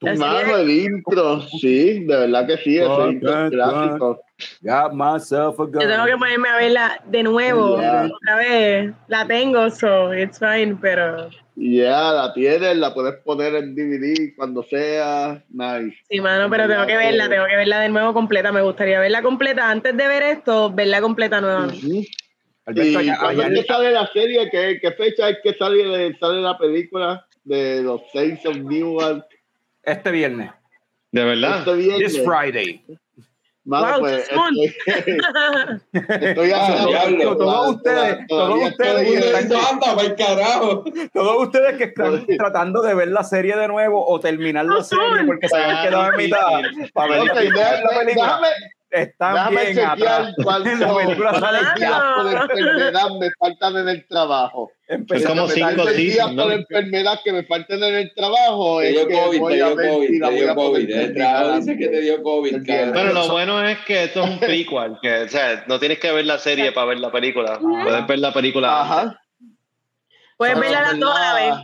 Mano, 0.00 0.56
el 0.56 0.68
intro, 0.68 1.40
sí, 1.42 2.00
de 2.00 2.16
verdad 2.16 2.48
que 2.48 2.58
sí, 2.58 2.76
ese 2.78 3.08
intro 3.08 3.50
clásico. 3.50 4.20
Got 4.62 4.92
myself 4.92 5.60
a 5.60 5.64
gun. 5.64 5.80
Yo 5.80 5.88
tengo 5.88 6.04
que 6.04 6.16
ponerme 6.16 6.48
a 6.48 6.56
verla 6.56 7.00
de 7.06 7.22
nuevo, 7.22 7.74
otra 7.74 8.36
vez. 8.36 8.92
La 9.06 9.24
tengo, 9.24 9.70
so 9.70 10.12
it's 10.12 10.40
fine, 10.40 10.76
pero 10.80 11.30
ya, 11.54 12.12
la 12.12 12.32
tienes, 12.32 12.76
la 12.76 12.94
puedes 12.94 13.14
poner 13.22 13.54
en 13.56 13.74
DVD 13.74 14.34
cuando 14.36 14.62
sea. 14.64 15.44
Nice. 15.50 15.96
Sí, 16.08 16.20
mano, 16.20 16.48
pero 16.50 16.66
tengo 16.66 16.86
que 16.86 16.96
verla, 16.96 17.28
tengo 17.28 17.46
que 17.46 17.56
verla 17.56 17.80
de 17.80 17.88
nuevo 17.90 18.14
completa. 18.14 18.52
Me 18.52 18.62
gustaría 18.62 19.00
verla 19.00 19.22
completa 19.22 19.70
antes 19.70 19.96
de 19.96 20.08
ver 20.08 20.22
esto, 20.22 20.72
verla 20.72 21.00
completa 21.00 21.40
nuevamente. 21.40 21.86
¿Y 21.86 23.12
cuando 23.16 23.62
sale 23.64 23.90
la 23.90 24.06
serie? 24.12 24.48
¿Qué, 24.50 24.78
¿Qué, 24.80 24.92
fecha 24.92 25.28
es 25.28 25.38
que 25.42 25.54
sale, 25.54 26.16
sale 26.18 26.40
la 26.40 26.56
película 26.56 27.26
de 27.44 27.82
los 27.82 28.00
Saints 28.12 28.46
of 28.46 28.56
Newark? 28.56 29.26
Este 29.82 30.10
viernes. 30.10 30.50
¿De 31.10 31.24
verdad? 31.24 31.58
Este 31.58 31.74
viernes. 31.74 32.12
This 32.12 32.24
Friday. 32.24 32.82
Mano, 33.64 33.86
Wow, 33.92 34.00
pues, 34.00 34.28
estoy, 34.28 34.74
estoy 35.92 36.46
diablo. 36.46 37.36
Todos 37.36 37.76
ustedes, 37.76 38.26
todos 38.26 38.58
ustedes, 38.70 39.48
todos 41.12 41.42
ustedes 41.46 41.76
que 41.78 41.84
están 41.84 42.26
tratando 42.26 42.82
de 42.82 42.94
ver 42.94 43.08
la 43.08 43.22
serie 43.22 43.56
de 43.56 43.68
nuevo 43.68 44.04
o 44.04 44.18
terminar 44.18 44.64
la 44.64 44.82
serie 44.82 45.24
porque 45.26 45.48
se 45.48 45.56
han 45.56 45.86
quedado 45.86 46.10
en 46.10 46.16
mitad 46.16 46.40
para 46.92 47.12
ver 47.12 47.20
Ok, 47.20 47.28
la 47.28 47.40
déjame, 47.42 47.98
película, 48.00 48.26
déjame, 48.26 48.48
están 48.92 49.34
déjame 49.34 49.64
bien 49.72 49.86
atrás. 49.86 50.34
cuántos 50.44 50.78
La 50.80 50.94
película 50.94 51.40
sale 51.40 51.58
días 51.76 52.02
por 52.16 52.32
enfermedad 52.32 53.10
me 53.20 53.30
faltan 53.38 53.76
en 53.78 53.88
el 53.88 54.06
trabajo. 54.06 54.70
Empecé 54.88 55.26
como 55.26 55.48
cinco 55.48 55.66
¿Cuántos 55.74 55.96
días, 55.96 56.30
por 56.32 56.52
enfermedad 56.52 57.20
que 57.24 57.32
me 57.32 57.42
faltan 57.44 57.82
en 57.82 57.94
el 57.94 58.14
trabajo? 58.14 58.80
Te 58.80 58.88
Es 58.90 58.94
dio 59.08 59.08
COVID, 59.22 59.38
voy 59.40 59.52
te 59.52 59.56
dio 59.56 59.76
COVID, 59.76 60.20
te 60.22 60.30
dio 60.34 60.54
COVID. 60.54 60.80
El 60.80 60.86
terminar 60.88 61.14
trabajo 61.14 61.56
dice 61.56 61.70
antes. 61.72 61.78
que 61.86 61.92
te 61.92 62.00
dio 62.02 62.22
COVID, 62.22 62.54
Entiendo. 62.54 62.92
cabrón. 62.92 62.94
Pero 62.94 63.12
lo 63.26 63.32
bueno 63.32 63.62
es 63.66 63.78
que 63.80 64.04
esto 64.04 64.22
es 64.24 64.30
un 64.30 64.38
prequel, 64.38 64.98
que 65.00 65.22
o 65.22 65.28
sea, 65.28 65.64
no 65.66 65.78
tienes 65.78 65.98
que 65.98 66.12
ver 66.12 66.26
la 66.26 66.38
serie 66.38 66.72
para 66.72 66.86
ver 66.88 66.98
la 66.98 67.10
película. 67.10 67.58
Puedes 67.58 68.06
ver 68.06 68.18
la 68.18 68.32
película. 68.32 68.80
Ajá. 68.82 69.18
Puedes 70.36 70.58
verla 70.58 70.82
las 70.82 70.98
dos 70.98 71.16
a 71.16 71.20
la 71.20 71.34
vez. 71.34 71.54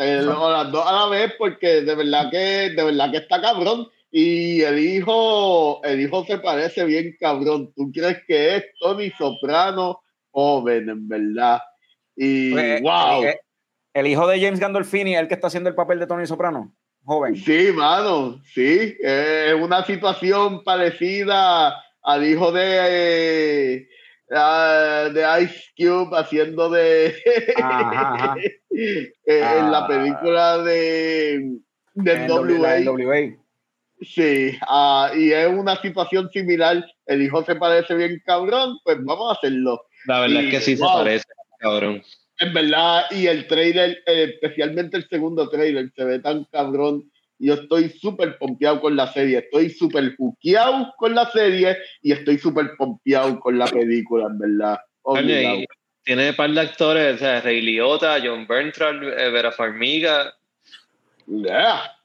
eh, 0.00 0.26
o 0.28 0.50
las 0.52 0.70
dos 0.70 0.86
a 0.86 0.92
la 0.92 1.06
vez, 1.08 1.34
porque 1.38 1.80
de 1.82 1.94
verdad 1.94 2.30
que, 2.30 2.70
de 2.70 2.84
verdad 2.84 3.10
que 3.10 3.16
está 3.18 3.40
cabrón. 3.40 3.88
Y 4.18 4.62
el 4.62 4.78
hijo, 4.78 5.84
el 5.84 6.00
hijo 6.00 6.24
se 6.24 6.38
parece 6.38 6.86
bien 6.86 7.14
cabrón. 7.20 7.70
¿Tú 7.76 7.90
crees 7.92 8.22
que 8.26 8.56
es 8.56 8.64
Tony 8.80 9.10
Soprano 9.10 10.00
joven, 10.30 10.88
en 10.88 11.06
verdad? 11.06 11.60
Y 12.16 12.50
Pues, 12.52 12.80
wow. 12.80 13.24
eh, 13.24 13.38
El 13.92 14.06
hijo 14.06 14.26
de 14.26 14.40
James 14.40 14.58
Gandolfini, 14.58 15.14
el 15.16 15.28
que 15.28 15.34
está 15.34 15.48
haciendo 15.48 15.68
el 15.68 15.74
papel 15.76 15.98
de 15.98 16.06
Tony 16.06 16.26
Soprano, 16.26 16.74
joven. 17.04 17.36
Sí, 17.36 17.68
mano, 17.74 18.40
sí. 18.54 18.96
Es 19.00 19.52
una 19.52 19.84
situación 19.84 20.64
parecida 20.64 21.74
al 22.02 22.26
hijo 22.26 22.52
de, 22.52 23.86
eh, 24.30 25.10
de 25.12 25.42
Ice 25.42 25.64
Cube 25.76 26.16
haciendo 26.18 26.70
de 26.70 27.14
Ajá, 27.62 28.14
ajá. 28.14 28.36
en 29.26 29.70
la 29.70 29.78
Ah. 29.84 29.86
película 29.86 30.58
de, 30.62 31.58
de 31.92 32.12
En 32.12 32.30
WA. 32.30 33.36
Sí, 34.00 34.58
ah, 34.68 35.10
y 35.16 35.32
es 35.32 35.48
una 35.48 35.80
situación 35.80 36.30
similar. 36.30 36.84
El 37.06 37.22
hijo 37.22 37.44
se 37.44 37.54
parece 37.54 37.94
bien 37.94 38.22
cabrón, 38.24 38.78
pues 38.84 38.98
vamos 39.02 39.30
a 39.30 39.38
hacerlo. 39.38 39.82
La 40.06 40.20
verdad 40.20 40.42
Y, 40.42 40.46
es 40.46 40.50
que 40.50 40.60
sí 40.60 40.74
wow. 40.76 40.88
se 40.88 40.94
parece, 40.96 41.24
cabrón. 41.58 42.02
En 42.38 42.52
verdad, 42.52 43.04
y 43.10 43.26
el 43.26 43.46
trailer, 43.46 43.98
eh, 44.06 44.34
especialmente 44.34 44.98
el 44.98 45.08
segundo 45.08 45.48
trailer, 45.48 45.90
se 45.96 46.04
ve 46.04 46.18
tan 46.18 46.44
cabrón. 46.44 47.10
Yo 47.38 47.54
estoy 47.54 47.88
súper 47.88 48.36
pompeado 48.38 48.80
con 48.80 48.96
la 48.96 49.12
serie, 49.12 49.38
estoy 49.38 49.70
súper 49.70 50.14
juqueado 50.16 50.92
con 50.98 51.14
la 51.14 51.30
serie 51.30 51.76
y 52.02 52.12
estoy 52.12 52.38
súper 52.38 52.72
pompeado 52.76 53.40
con 53.40 53.58
la 53.58 53.66
película, 53.66 54.26
en 54.26 54.38
verdad. 54.38 54.78
Y 55.22 55.66
tiene 56.02 56.30
un 56.30 56.36
par 56.36 56.50
de 56.50 56.60
actores, 56.60 57.16
o 57.16 57.18
sea, 57.18 57.40
Ray 57.40 57.62
Liotta, 57.62 58.18
John 58.22 58.46
Bernthal, 58.46 59.02
eh, 59.18 59.30
Vera 59.30 59.52
Farmiga. 59.52 60.34
Yeah. 61.26 61.95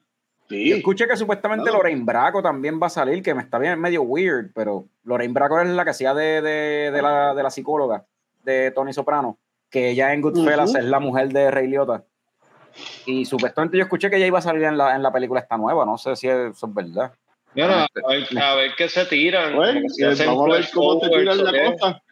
Yo 0.58 0.74
Sí, 0.74 0.78
escuché 0.78 1.06
que 1.06 1.16
supuestamente. 1.16 1.70
Lorraine 1.70 2.04
Braco 2.04 2.42
también 2.42 2.80
va 2.80 2.86
a 2.86 2.90
salir, 2.90 3.22
que 3.22 3.34
me 3.34 3.42
está 3.42 3.58
bien 3.58 3.80
medio 3.80 4.02
weird, 4.02 4.52
pero 4.54 4.86
Lorraine 5.04 5.34
Braco 5.34 5.60
es 5.60 5.68
la 5.68 5.84
que 5.84 5.90
hacía 5.90 6.14
de, 6.14 6.42
de, 6.42 6.90
de 6.90 7.02
la, 7.02 7.34
de 7.34 7.42
la 7.42 7.50
psicóloga 7.50 8.04
de 8.42 8.70
Tony 8.70 8.92
Soprano, 8.92 9.38
que 9.70 9.90
ella 9.90 10.12
en 10.12 10.20
Goodfellas 10.20 10.70
Ujú. 10.70 10.78
es 10.78 10.84
la 10.84 11.00
mujer 11.00 11.28
de 11.28 11.50
Ray 11.50 11.68
Liotta. 11.68 12.04
Y 13.06 13.24
supuestamente 13.24 13.76
yo 13.76 13.82
escuché 13.82 14.10
que 14.10 14.16
ella 14.16 14.26
iba 14.26 14.38
a 14.38 14.42
salir 14.42 14.64
en 14.64 14.78
la, 14.78 14.94
en 14.94 15.02
la 15.02 15.12
película 15.12 15.40
esta 15.40 15.56
nueva, 15.56 15.84
no 15.84 15.98
sé 15.98 16.16
si 16.16 16.28
eso 16.28 16.66
es 16.66 16.74
verdad. 16.74 17.12
A 17.54 17.86
ver, 18.06 18.42
a 18.42 18.54
ver 18.54 18.70
qué 18.76 18.88
se 18.88 19.04
tiran. 19.04 19.54
Bueno, 19.54 19.80
si 19.88 20.02
eh, 20.02 20.06
hacen 20.08 20.26
vamos 20.28 20.48
a 20.48 20.52
ver 20.54 20.68
cómo 20.72 21.00
se 21.00 21.08
tiran 21.10 21.44
la 21.44 21.72
cosa. 21.72 22.02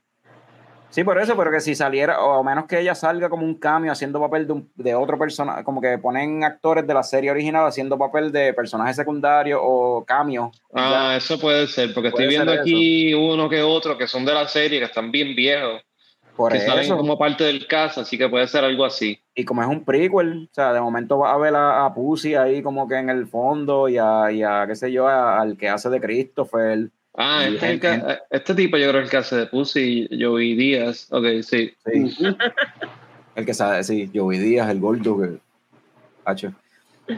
Sí, 0.91 1.05
por 1.05 1.19
eso, 1.21 1.37
pero 1.37 1.53
que 1.53 1.61
si 1.61 1.77
saliera, 1.77 2.21
o 2.21 2.41
a 2.41 2.43
menos 2.43 2.65
que 2.67 2.81
ella 2.81 2.97
salga 2.97 3.29
como 3.31 3.45
un 3.47 3.55
cambio 3.55 3.93
haciendo 3.93 4.19
papel 4.21 4.47
de, 4.47 4.53
un- 4.55 4.73
de 4.75 4.95
otro 4.95 5.17
personaje, 5.17 5.63
como 5.63 5.81
que 5.81 5.97
ponen 5.99 6.43
actores 6.43 6.85
de 6.85 6.93
la 6.95 7.05
serie 7.05 7.31
original 7.31 7.65
haciendo 7.65 7.97
papel 7.97 8.33
de 8.33 8.53
personaje 8.55 8.93
secundario 8.95 9.61
o 9.63 10.05
cambio. 10.05 10.51
Ah, 10.75 11.15
eso 11.17 11.39
puede 11.39 11.69
ser, 11.69 11.95
porque 11.95 12.09
estoy 12.09 12.27
viendo 12.27 12.51
aquí 12.53 13.15
uno 13.15 13.49
que 13.49 13.63
otro 13.63 13.97
que 13.97 14.09
son 14.09 14.25
de 14.25 14.35
la 14.35 14.49
serie, 14.49 14.81
que 14.81 14.87
están 14.87 15.13
bien 15.13 15.37
viejos, 15.37 15.81
Por 16.35 16.51
que 16.53 16.59
salen 16.61 16.85
eso. 16.85 16.97
como 16.97 17.17
parte 17.17 17.45
del 17.45 17.69
cast, 17.69 17.99
así 17.99 18.19
que 18.19 18.29
puede 18.29 18.49
ser 18.49 18.65
algo 18.65 18.85
así. 18.85 19.17
Y 19.33 19.45
como 19.45 19.63
es 19.63 19.69
un 19.69 19.85
prequel, 19.85 20.49
o 20.51 20.55
sea, 20.55 20.73
de 20.73 20.81
momento 20.81 21.19
va 21.19 21.33
a 21.33 21.39
ver 21.39 21.55
a, 21.55 21.85
a 21.87 21.95
Pussy 21.95 22.35
ahí 22.35 22.63
como 22.63 22.89
que 22.89 22.97
en 22.97 23.11
el 23.11 23.29
fondo 23.29 23.89
y 23.89 23.97
a, 23.97 24.33
y 24.33 24.43
a 24.43 24.65
qué 24.67 24.75
sé 24.75 24.91
yo, 24.91 25.07
a- 25.07 25.41
al 25.41 25.57
que 25.57 25.69
hace 25.69 25.89
de 25.89 26.01
Christopher. 26.01 26.91
Ah, 27.23 27.45
este, 27.47 27.71
el 27.73 27.81
que- 27.81 28.19
este 28.31 28.55
tipo 28.55 28.77
yo 28.77 28.89
creo 28.89 29.01
que 29.01 29.05
el 29.05 29.11
que 29.11 29.17
hace 29.19 29.37
de 29.37 29.47
Pussy, 29.47 30.09
Joey 30.19 30.55
Díaz. 30.55 31.07
Ok, 31.11 31.25
sí. 31.43 31.73
Sí, 31.85 32.17
el 33.35 33.47
que 33.47 33.55
sabe, 33.55 33.85
sí, 33.85 34.11
Joey 34.15 34.39
Díaz, 34.39 34.71
el 34.71 34.81
gordo 34.81 35.21
que. 35.21 35.39
Hacho. 36.25 36.53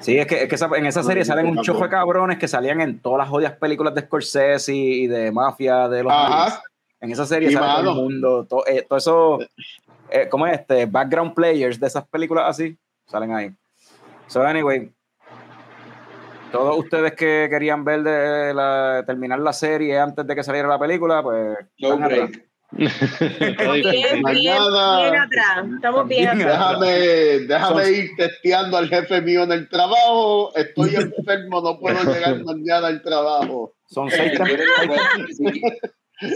Sí, 0.00 0.16
es 0.18 0.26
que, 0.26 0.42
es 0.44 0.48
que 0.48 0.54
esa- 0.54 0.70
en 0.74 0.86
esa 0.86 1.02
serie 1.02 1.24
salen 1.24 1.46
un 1.46 1.60
chojo 1.62 1.84
de 1.84 1.90
cabrones 1.90 2.38
que 2.38 2.48
salían 2.48 2.80
en 2.80 2.98
todas 3.00 3.18
las 3.18 3.28
jodidas 3.28 3.52
películas 3.58 3.94
de 3.94 4.00
Scorsese 4.02 4.74
y 4.74 5.06
de 5.06 5.30
mafia 5.30 5.88
de 5.88 6.02
los 6.02 6.12
Ajá. 6.12 6.46
90s. 6.48 6.62
En 7.00 7.10
esa 7.12 7.26
serie 7.26 7.50
sale 7.50 7.82
todo 7.82 7.90
el 7.90 7.96
mundo, 7.96 8.46
todo, 8.48 8.66
eh, 8.66 8.86
todo 8.88 8.98
eso, 8.98 9.38
eh, 10.08 10.28
¿cómo 10.30 10.46
es 10.46 10.58
este? 10.60 10.86
Background 10.86 11.34
players 11.34 11.78
de 11.78 11.86
esas 11.88 12.06
películas 12.08 12.44
así, 12.48 12.76
salen 13.06 13.32
ahí. 13.34 13.50
So, 14.28 14.42
anyway, 14.42 14.90
todos 16.52 16.78
ustedes 16.78 17.12
que 17.14 17.48
querían 17.50 17.84
ver 17.84 18.02
de 18.02 18.54
la, 18.54 19.02
terminar 19.06 19.38
la 19.40 19.52
serie 19.52 19.98
antes 19.98 20.26
de 20.26 20.34
que 20.34 20.42
saliera 20.44 20.68
la 20.68 20.78
película, 20.78 21.22
pues. 21.22 21.56
No 21.78 21.96
break. 21.98 22.44
Difícil. 22.74 23.56
Bien, 23.56 24.22
bien, 24.22 24.34
bien 24.34 25.16
atrás. 25.16 25.66
Estamos 25.74 26.08
bien 26.08 26.28
atrás. 26.28 26.80
Déjame, 26.80 26.88
déjame 27.46 27.90
ir 27.90 28.10
testeando 28.16 28.76
al 28.78 28.88
jefe 28.88 29.20
mío 29.20 29.42
en 29.42 29.52
el 29.52 29.68
trabajo. 29.68 30.54
Estoy 30.56 30.94
enfermo, 31.18 31.60
no 31.60 31.78
puedo 31.78 32.02
llegar 32.02 32.42
mañana 32.44 32.86
al 32.86 33.02
trabajo. 33.02 33.74
Son 33.86 34.10
seis 34.10 34.32
si- 35.36 35.62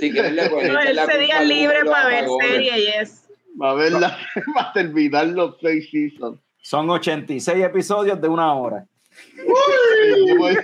si 0.01 0.11
quieres, 0.13 0.33
le 0.33 0.43
ese 0.45 1.19
día 1.19 1.43
libre 1.43 1.85
para 1.85 2.09
ver 2.09 2.27
serie 2.41 2.79
y 2.81 2.87
es. 3.01 3.23
Va 3.61 3.71
a, 3.71 3.75
ver 3.75 3.93
la- 3.93 4.19
va 4.57 4.63
a 4.63 4.73
terminar 4.75 5.27
los 5.29 5.57
seis 5.63 5.89
seasons. 5.91 6.39
Son 6.61 6.91
86 6.91 7.65
episodios 7.65 8.21
de 8.21 8.29
una 8.29 8.53
hora. 8.53 8.85
Yo 9.37 10.37
voy, 10.39 10.57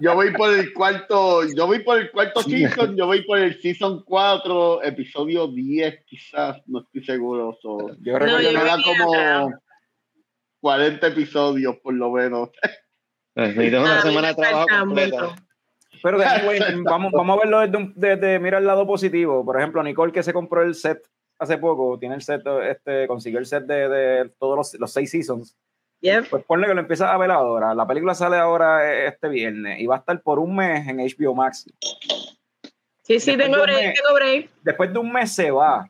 yo 0.00 0.14
voy 0.14 0.32
por 0.32 0.52
el 0.52 0.72
cuarto, 0.72 1.42
yo 1.54 1.66
voy 1.66 1.78
por 1.80 1.98
el 1.98 2.10
cuarto 2.10 2.42
season, 2.42 2.96
yo 2.96 3.06
voy 3.06 3.22
por 3.22 3.38
el 3.38 3.60
season 3.60 4.02
4, 4.04 4.82
episodio 4.82 5.46
10 5.48 6.04
quizás, 6.04 6.60
no 6.66 6.80
estoy 6.80 7.04
seguro. 7.04 7.56
so, 7.60 7.78
Yo 8.00 8.12
No, 8.12 8.18
recuerdo 8.18 8.40
yo 8.40 8.58
voy 8.58 8.60
era 8.68 8.76
como 8.82 9.14
atrás. 9.14 9.60
40 10.60 11.06
episodios 11.08 11.76
por 11.78 11.94
lo 11.94 12.10
menos. 12.10 12.50
Necesitas 13.34 13.80
una 13.82 13.92
A 14.00 14.04
mí 14.04 14.08
semana 14.10 14.28
de 14.28 14.34
trabajo 14.34 14.66
completa. 14.80 15.36
Pero 16.02 16.18
de 16.18 16.24
anyway, 16.26 16.60
vamos, 16.84 17.12
vamos 17.12 17.36
a 17.36 17.40
verlo 17.40 17.60
desde, 17.60 17.76
un- 17.76 17.92
desde- 17.96 18.38
mira 18.38 18.58
el 18.58 18.66
lado 18.66 18.86
positivo. 18.86 19.44
Por 19.44 19.58
ejemplo, 19.58 19.82
Nicole 19.82 20.12
que 20.12 20.22
se 20.22 20.32
compró 20.32 20.62
el 20.62 20.74
set 20.74 20.98
hace 21.38 21.58
poco, 21.58 21.98
tiene 21.98 22.14
el 22.16 22.22
set, 22.22 22.42
este, 22.68 23.06
consiguió 23.06 23.38
el 23.38 23.46
set 23.46 23.64
de, 23.64 23.88
de 23.88 24.28
todos 24.38 24.56
los, 24.56 24.74
los 24.80 24.92
seis 24.92 25.10
seasons. 25.10 25.56
Yep. 26.04 26.28
Pues 26.28 26.44
ponle 26.44 26.66
que 26.66 26.74
lo 26.74 26.80
empiezas 26.80 27.10
a 27.10 27.16
ver 27.16 27.30
ahora. 27.30 27.74
La 27.74 27.86
película 27.86 28.14
sale 28.14 28.36
ahora 28.36 28.86
eh, 28.92 29.06
este 29.08 29.28
viernes 29.28 29.80
y 29.80 29.86
va 29.86 29.96
a 29.96 29.98
estar 29.98 30.20
por 30.20 30.38
un 30.38 30.54
mes 30.54 30.86
en 30.86 30.98
HBO 30.98 31.34
Max. 31.34 31.64
Sí, 33.02 33.20
sí, 33.20 33.36
Después 33.36 33.38
tengo 33.38 33.56
de 33.56 33.60
un 33.62 33.66
break, 33.66 33.86
mes. 33.86 33.94
tengo 34.02 34.14
break. 34.14 34.50
Después 34.62 34.92
de 34.92 34.98
un 34.98 35.12
mes 35.12 35.34
se 35.34 35.50
va. 35.50 35.88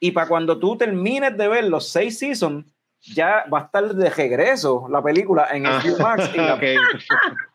Y 0.00 0.10
para 0.12 0.28
cuando 0.28 0.58
tú 0.58 0.76
termines 0.76 1.36
de 1.36 1.48
ver 1.48 1.64
los 1.64 1.88
seis 1.88 2.18
seasons, 2.18 2.66
ya 3.14 3.44
va 3.52 3.60
a 3.60 3.62
estar 3.64 3.84
de 3.84 4.10
regreso 4.10 4.86
la 4.90 5.00
película 5.02 5.48
en 5.52 5.66
Ah, 5.66 5.80
HBO 5.84 5.98
Max. 5.98 6.30
y 6.34 6.36
la- 6.38 6.54
ok. 6.56 6.62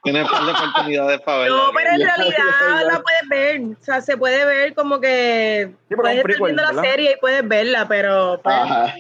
Tienes 0.03 0.23
un 0.26 0.30
par 0.31 0.45
de 0.45 0.52
oportunidades 0.52 1.22
para 1.22 1.38
verla. 1.39 1.56
No, 1.57 1.64
pero 1.76 1.89
en 1.91 2.02
realidad 2.02 2.85
la 2.88 3.02
puedes 3.02 3.30
ver. 3.30 3.61
O 3.80 3.84
sea, 3.84 4.02
se 4.02 4.18
puede 4.18 4.43
ver 4.45 4.73
como 4.73 4.99
que. 4.99 5.73
Sí, 5.89 5.95
puedes 5.95 6.11
estar 6.18 6.23
prequel, 6.23 6.43
viendo 6.45 6.64
la 6.64 6.69
¿verdad? 6.69 6.84
serie 6.84 7.11
y 7.15 7.19
puedes 7.19 7.48
verla, 7.48 7.88
pero 7.88 8.39
pues, 8.43 8.56
Ajá. 8.56 8.93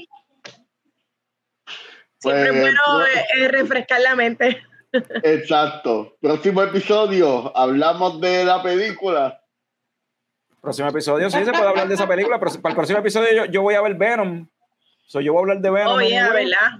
Siempre 2.21 2.43
es 2.43 2.49
Pues, 2.49 2.61
bueno 2.61 2.79
pro- 2.85 3.05
eh, 3.05 3.25
eh, 3.39 3.47
refrescar 3.49 4.01
la 4.01 4.15
mente. 4.15 4.61
Exacto. 5.23 6.17
Próximo 6.21 6.61
episodio, 6.63 7.55
hablamos 7.57 8.19
de 8.21 8.43
la 8.45 8.61
película. 8.61 9.37
Próximo 10.61 10.89
episodio, 10.89 11.29
sí, 11.29 11.43
se 11.43 11.51
puede 11.51 11.67
hablar 11.67 11.87
de 11.87 11.95
esa 11.95 12.07
película, 12.07 12.39
pero 12.39 12.51
para 12.61 12.71
el 12.73 12.75
próximo 12.75 12.99
episodio 12.99 13.29
yo, 13.33 13.45
yo 13.45 13.61
voy 13.63 13.73
a 13.73 13.81
ver 13.81 13.95
Venom. 13.95 14.47
So, 15.07 15.19
yo 15.19 15.33
voy 15.33 15.39
a 15.39 15.41
hablar 15.43 15.59
de 15.61 15.71
Venom. 15.71 15.93
Oye, 15.95 16.17
anyway. 16.19 16.45
¿verdad? 16.45 16.79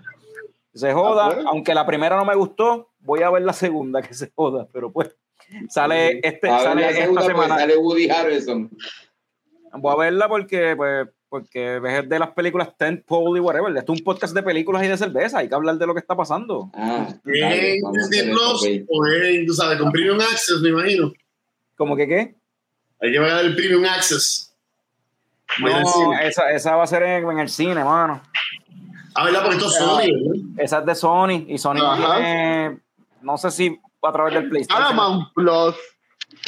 Se 0.73 0.93
joda, 0.93 1.25
Ah, 1.27 1.31
pues. 1.33 1.45
aunque 1.47 1.73
la 1.73 1.85
primera 1.85 2.15
no 2.15 2.23
me 2.23 2.35
gustó, 2.35 2.91
voy 2.99 3.23
a 3.23 3.29
ver 3.31 3.41
la 3.41 3.53
segunda 3.53 4.01
que 4.01 4.13
se 4.13 4.31
joda, 4.35 4.67
pero 4.71 4.91
pues 4.91 5.15
sale 5.69 6.19
este 6.23 6.47
A 6.47 6.57
ver, 6.57 6.63
sale 6.63 6.89
esta 6.89 7.11
pues, 7.13 7.25
semana. 7.25 7.57
sale 7.57 7.75
Woody 7.77 8.09
Harrison. 8.09 8.69
Voy 9.73 9.93
a 9.93 9.97
verla 9.97 10.29
porque 10.29 10.75
pues 10.75 11.07
porque 11.31 11.77
es 11.77 12.09
de 12.09 12.19
las 12.19 12.31
películas 12.31 12.75
Tent 12.77 13.05
Pole 13.05 13.39
y 13.39 13.41
whatever. 13.41 13.73
Esto 13.77 13.93
es 13.93 13.99
un 13.99 14.03
podcast 14.03 14.35
de 14.35 14.43
películas 14.43 14.83
y 14.83 14.89
de 14.89 14.97
cerveza. 14.97 15.37
Hay 15.37 15.47
que 15.47 15.55
hablar 15.55 15.77
de 15.77 15.87
lo 15.87 15.93
que 15.93 16.01
está 16.01 16.13
pasando. 16.13 16.69
Ah, 16.73 17.07
¿En 17.25 17.39
dale, 17.39 17.79
a 17.87 17.91
Disney 17.93 18.29
Plus 18.29 18.85
o 18.89 19.07
en, 19.07 19.45
tú 19.45 19.53
sabes, 19.53 19.79
con 19.79 19.93
Premium 19.93 20.19
Access, 20.19 20.59
me 20.61 20.71
imagino? 20.71 21.13
¿Cómo 21.77 21.95
que 21.95 22.05
qué? 22.05 22.35
Hay 22.99 23.13
que 23.13 23.17
pagar 23.17 23.45
el 23.45 23.55
Premium 23.55 23.85
Access. 23.85 24.53
No, 25.59 26.19
esa, 26.19 26.51
esa 26.51 26.75
va 26.75 26.83
a 26.83 26.87
ser 26.87 27.03
en, 27.03 27.31
en 27.31 27.39
el 27.39 27.47
cine, 27.47 27.81
mano. 27.81 28.21
Ah, 29.15 29.23
¿verdad? 29.23 29.43
Porque 29.43 29.55
esto 29.55 29.69
es 29.69 29.75
Sony, 29.75 30.11
¿verdad? 30.11 30.53
Esa 30.57 30.79
es 30.79 30.85
de 30.85 30.95
Sony 30.95 31.45
y 31.47 31.57
Sony 31.57 31.95
tiene, 31.95 32.77
no 33.21 33.37
sé 33.37 33.51
si 33.51 33.79
a 34.03 34.11
través 34.11 34.33
del 34.33 34.49
PlayStation. 34.49 34.83
Paramount 34.83 35.33
Plus 35.33 35.75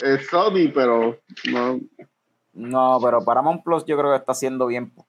es 0.04 0.28
Sony, 0.28 0.70
pero 0.74 1.22
no. 1.46 1.80
No, 2.54 3.00
pero 3.04 3.24
Paramount 3.26 3.64
Plus 3.64 3.86
yo 3.86 3.98
creo 3.98 4.12
que 4.12 4.18
está 4.18 4.32
haciendo 4.34 4.68
bien 4.68 4.92
po- 4.92 5.06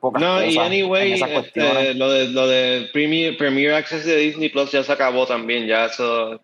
pocas 0.00 0.22
No, 0.22 0.42
y 0.42 0.54
cosas 0.54 0.66
anyway, 0.66 1.08
en 1.08 1.14
esas 1.14 1.30
cuestiones. 1.30 1.72
este, 1.76 1.94
lo 1.94 2.10
de, 2.10 2.28
lo 2.28 2.46
de 2.46 2.88
Premier, 2.92 3.36
Premier 3.36 3.74
Access 3.74 4.04
de 4.04 4.16
Disney 4.16 4.48
Plus 4.48 4.70
ya 4.70 4.82
se 4.84 4.92
acabó 4.92 5.26
también, 5.26 5.66
ya 5.66 5.86
eso 5.86 6.40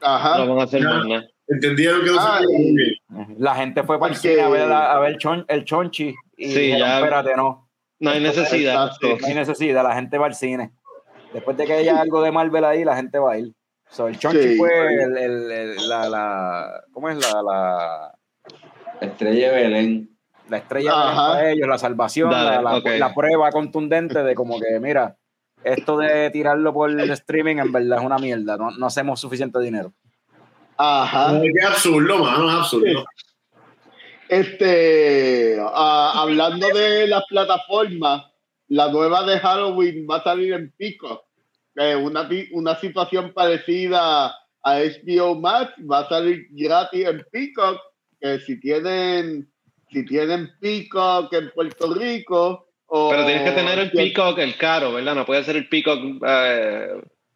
Ajá. 0.00 0.38
no 0.44 0.54
van 0.54 0.60
a 0.60 0.64
hacer 0.64 0.82
Ya. 0.82 0.88
más 0.88 1.06
nada. 1.06 1.26
Entendieron 1.48 2.02
que 2.04 2.10
no 2.10 2.18
Ah, 2.20 2.40
se. 2.40 3.34
La 3.38 3.54
gente 3.56 3.82
fue 3.82 3.98
para 3.98 4.12
el 4.12 4.18
Porque- 4.18 4.28
cine 4.30 4.42
a 4.42 4.48
ver, 4.48 4.68
la- 4.68 4.92
a 4.92 4.98
ver 5.00 5.16
chon- 5.16 5.44
el 5.48 5.64
Chonchi 5.64 6.14
y 6.36 6.50
Sí, 6.52 6.58
dijeron, 6.60 6.86
ya. 6.88 6.98
espérate, 6.98 7.34
no, 7.36 7.68
No 8.00 8.10
hay 8.10 8.20
necesidad. 8.20 8.92
Sí. 9.00 9.08
no 9.20 9.26
hay 9.26 9.34
necesidad, 9.34 9.82
la 9.82 9.94
gente 9.94 10.18
va 10.18 10.26
al 10.26 10.34
cine. 10.34 10.70
Después 11.32 11.56
de 11.56 11.64
que 11.66 11.72
haya 11.72 12.00
algo 12.00 12.22
de 12.22 12.30
Marvel 12.30 12.64
ahí, 12.64 12.84
la 12.84 12.94
gente 12.96 13.18
va 13.18 13.32
a 13.32 13.38
ir. 13.38 13.52
So, 13.90 14.06
el 14.06 14.18
Chonchi 14.18 14.40
Sí. 14.50 14.56
fue 14.56 14.94
el, 15.02 15.16
el- 15.18 15.50
el- 15.50 15.88
la, 15.88 16.08
la, 16.08 16.84
¿cómo 16.92 17.08
es? 17.08 17.16
La, 17.16 17.42
la, 17.42 18.14
Estrella 19.00 19.52
de 19.52 19.62
Belén. 19.62 20.18
la 20.48 20.56
estrella 20.58 20.90
Ajá. 20.92 21.28
para 21.34 21.50
ellos, 21.50 21.68
la 21.68 21.78
salvación, 21.78 22.30
Dale, 22.30 22.98
la, 22.98 23.14
prueba 23.14 23.50
contundente 23.50 24.22
de 24.22 24.34
como 24.34 24.58
que, 24.60 24.80
mira, 24.80 25.16
esto 25.62 25.98
de 25.98 26.30
tirarlo 26.30 26.72
por 26.72 26.90
el 26.90 27.10
streaming 27.10 27.56
en 27.58 27.72
verdad 27.72 27.98
es 27.98 28.04
una 28.04 28.18
mierda, 28.18 28.56
no, 28.56 28.70
no 28.70 28.86
hacemos 28.86 29.20
suficiente 29.20 29.58
dinero. 29.60 29.92
Ajá. 30.76 31.30
Ay, 31.30 31.48
Qué 31.52 31.66
absurdo, 31.66 32.18
mano, 32.18 32.48
es 32.48 32.54
absurdo. 32.56 33.04
Este, 34.28 35.58
ah, 35.60 36.12
hablando 36.16 36.68
de 36.68 37.06
las 37.08 37.24
plataformas, 37.28 38.26
la 38.68 38.90
nueva 38.90 39.24
de 39.24 39.38
Halloween 39.38 40.06
va 40.10 40.16
a 40.16 40.22
salir 40.24 40.52
en 40.52 40.72
Pico. 40.76 41.24
una, 42.02 42.28
ti- 42.28 42.48
una 42.52 42.74
situación 42.76 43.32
parecida 43.32 44.26
a 44.62 44.78
HBO 44.78 45.34
Max 45.40 45.72
va 45.90 46.00
a 46.00 46.08
salir 46.08 46.46
gratis 46.50 47.06
en 47.06 47.24
Peacock. 47.32 47.78
Que 48.20 48.38
si 48.40 48.58
tienen, 48.60 49.48
si 49.90 50.04
tienen 50.04 50.50
Peacock 50.60 51.32
en 51.32 51.50
Puerto 51.50 51.92
Rico. 51.94 52.66
O 52.86 53.10
Pero 53.10 53.26
tienes 53.26 53.42
que 53.44 53.52
tener 53.52 53.78
el 53.78 53.90
Peacock, 53.90 54.38
el 54.38 54.56
caro, 54.56 54.92
¿verdad? 54.92 55.14
No 55.14 55.26
puede 55.26 55.44
ser 55.44 55.56
el 55.56 55.68
Peacock 55.68 56.00
eh, 56.26 56.88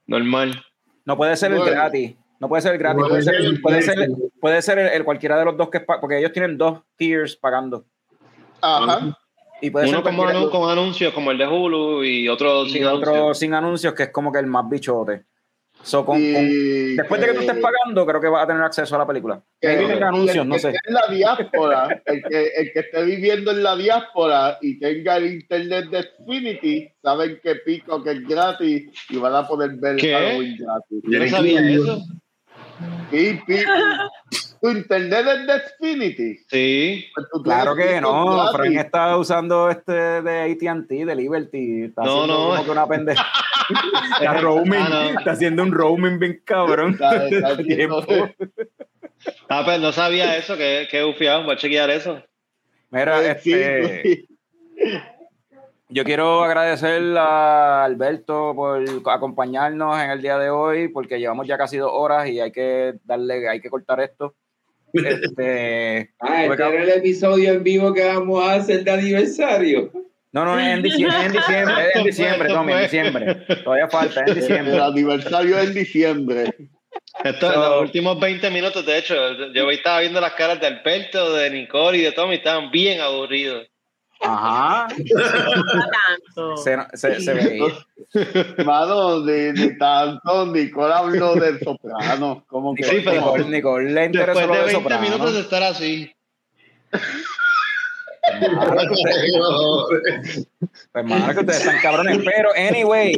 normal. 0.06 0.64
No 1.04 1.16
puede 1.16 1.36
ser 1.36 1.52
el 1.52 1.62
gratis, 1.64 2.14
no 2.40 2.48
puede 2.48 2.62
ser 2.62 2.72
el 2.72 2.78
gratis, 2.78 3.02
Puede 3.06 3.22
ser, 3.22 3.60
puede 3.60 3.82
ser, 3.82 4.08
puede 4.40 4.62
ser 4.62 4.78
el, 4.78 4.86
el 4.88 5.04
cualquiera 5.04 5.38
de 5.38 5.44
los 5.44 5.56
dos 5.56 5.68
que 5.68 5.80
porque 5.80 6.18
ellos 6.18 6.32
tienen 6.32 6.56
dos 6.56 6.80
tiers 6.96 7.36
pagando. 7.36 7.84
Ajá. 8.60 9.18
Y 9.60 9.70
puede 9.70 9.88
Uno 9.88 9.98
ser 9.98 10.04
como 10.04 10.22
cualquiera- 10.22 10.46
anu- 10.46 10.50
con 10.50 10.70
anuncios 10.70 11.12
como 11.12 11.30
el 11.32 11.38
de 11.38 11.46
Hulu 11.46 12.02
y 12.04 12.28
otro 12.28 12.64
y 12.64 12.70
sin 12.70 12.84
otro 12.86 13.10
anuncios. 13.12 13.38
sin 13.38 13.54
anuncios, 13.54 13.94
que 13.94 14.04
es 14.04 14.08
como 14.10 14.32
que 14.32 14.38
el 14.38 14.46
más 14.46 14.68
bichote. 14.68 15.24
So, 15.84 16.04
con- 16.04 16.16
Y 16.20 16.32
con- 16.32 16.96
después 16.96 17.20
de 17.20 17.26
que 17.26 17.32
tú 17.34 17.40
estés 17.40 17.56
pagando, 17.58 18.06
creo 18.06 18.20
que 18.20 18.28
vas 18.28 18.44
a 18.44 18.46
tener 18.46 18.62
acceso 18.62 18.94
a 18.94 18.98
la 18.98 19.06
película. 19.06 19.42
que- 19.60 19.82
y 19.82 19.90
el 19.90 20.02
anuncios, 20.02 20.46
no 20.46 20.54
que 20.54 20.60
sé. 20.60 20.68
esté 20.70 20.80
En 20.88 20.94
la 20.94 21.06
diáspora, 21.08 22.02
el 22.06 22.22
que, 22.22 22.42
el 22.56 22.72
que 22.72 22.80
esté 22.80 23.02
viviendo 23.04 23.50
en 23.50 23.62
la 23.64 23.74
diáspora 23.76 24.58
y 24.60 24.78
tenga 24.78 25.16
el 25.16 25.32
internet 25.34 25.86
de 25.90 26.02
Xfinity, 26.04 26.88
saben 27.02 27.40
que 27.42 27.56
Pico 27.56 28.02
que 28.02 28.12
es 28.12 28.28
gratis 28.28 28.90
y 29.10 29.16
van 29.16 29.34
a 29.34 29.46
poder 29.48 29.72
ver 29.72 29.96
¿Qué? 29.96 30.12
Halloween 30.12 30.56
gratis. 30.56 30.98
Yo 31.02 31.18
no 31.18 31.28
sabía 31.28 31.68
eso. 31.70 32.02
Y 33.10 33.34
Pi- 33.44 33.64
tu 34.62 34.70
internet 34.70 35.26
es 35.26 35.46
de 35.46 35.58
Xfinity. 35.60 36.36
Sí. 36.48 37.06
Pues 37.14 37.26
Claro 37.42 37.74
que 37.74 38.00
no. 38.00 38.50
Frank 38.52 38.76
está 38.76 39.16
usando 39.16 39.68
este 39.68 39.92
de 39.92 40.52
AT&T, 40.52 41.04
de 41.04 41.14
Liberty, 41.16 41.82
está 41.84 42.02
No, 42.04 42.22
haciendo 42.22 42.34
no. 42.38 42.48
como 42.50 42.64
que 42.64 42.70
una 42.70 42.86
pendeja. 42.86 43.26
está 44.20 44.34
roaming, 44.34 44.74
Ah, 44.80 44.88
no. 44.88 45.18
está 45.18 45.32
haciendo 45.32 45.62
un 45.64 45.72
roaming 45.72 46.18
bien 46.18 46.40
cabrón. 46.44 46.92
Está- 46.92 47.26
está 47.28 47.56
Ah, 49.48 49.62
pues 49.64 49.80
no 49.80 49.92
sabía 49.92 50.36
eso, 50.36 50.56
que, 50.56 50.88
que 50.90 51.04
ufiado, 51.04 51.44
voy 51.44 51.54
a 51.54 51.58
chequear 51.58 51.90
eso. 51.90 52.22
Mira, 52.90 53.20
este, 53.30 54.26
yo 55.88 56.04
quiero 56.04 56.42
agradecer 56.42 57.02
a 57.18 57.84
Alberto 57.84 58.52
por 58.54 58.82
acompañarnos 59.10 60.00
en 60.00 60.10
el 60.10 60.22
día 60.22 60.38
de 60.38 60.50
hoy, 60.50 60.88
porque 60.88 61.18
llevamos 61.20 61.46
ya 61.46 61.56
casi 61.58 61.76
dos 61.76 61.90
horas 61.92 62.28
y 62.28 62.40
hay 62.40 62.50
que 62.50 62.94
darle, 63.04 63.48
hay 63.48 63.60
que 63.60 63.70
cortar 63.70 64.00
esto. 64.00 64.34
Este, 64.92 66.10
Ah, 66.20 66.44
este 66.44 66.62
era 66.62 66.82
el 66.82 66.88
episodio 66.90 67.52
en 67.52 67.62
vivo 67.64 67.92
que 67.94 68.04
vamos 68.04 68.44
a 68.44 68.54
hacer 68.54 68.84
de 68.84 68.90
aniversario. 68.90 69.90
no, 70.32 70.44
no, 70.44 70.58
es 70.58 70.66
en 70.66 70.82
diciembre, 70.82 71.18
es 71.20 71.26
en 71.26 71.32
diciembre, 71.32 71.74
es 71.88 71.96
en 71.96 72.04
diciembre, 72.04 72.48
Tommy, 72.48 72.72
en 72.72 72.82
diciembre. 72.82 73.34
Todavía 73.64 73.88
falta, 73.88 74.20
es 74.20 74.28
en 74.28 74.28
El 74.28 74.40
diciembre. 74.40 74.80
aniversario 74.80 75.58
es 75.58 75.68
en 75.68 75.74
diciembre. 75.74 76.54
Esto, 77.24 77.52
So- 77.52 77.58
los 77.60 77.82
últimos 77.82 78.20
20 78.20 78.50
minutos, 78.50 78.84
de 78.84 78.98
hecho, 78.98 79.14
yo 79.54 79.70
estaba 79.70 80.00
viendo 80.00 80.20
las 80.20 80.32
caras 80.34 80.60
de 80.60 80.66
Alberto, 80.66 81.34
de 81.34 81.50
Nicole 81.50 81.98
y 81.98 82.02
de 82.02 82.12
Tommy, 82.12 82.34
estaban 82.36 82.70
bien 82.70 83.00
aburridos. 83.00 83.66
Ajá. 84.22 84.88
No 84.96 85.84
tanto. 85.90 86.56
Se, 86.56 86.76
se, 86.94 87.20
se 87.20 87.34
veía. 87.34 87.64
Mano, 88.64 89.20
de, 89.22 89.52
de 89.52 89.74
tanto, 89.76 90.46
Nicole 90.46 90.94
habló 90.94 91.34
del 91.34 91.58
soprano. 91.60 92.44
Como 92.46 92.74
que 92.74 92.84
Sí, 92.84 93.00
pero- 93.04 93.16
Nicole, 93.36 93.44
Nicole 93.48 93.90
le 93.92 94.04
interesó 94.06 94.38
Después 94.40 94.46
lo 94.48 94.52
de 94.54 94.58
de 94.58 94.64
20 94.66 94.82
Soprano. 94.82 95.02
minutos 95.02 95.34
de 95.34 95.40
estar 95.40 95.62
así. 95.62 96.12
Pues 100.92 101.04
mano, 101.04 101.32
que 101.34 101.40
ustedes 101.40 101.60
están 101.66 101.80
cabrones. 101.80 102.18
Pero, 102.24 102.50
anyway, 102.56 103.16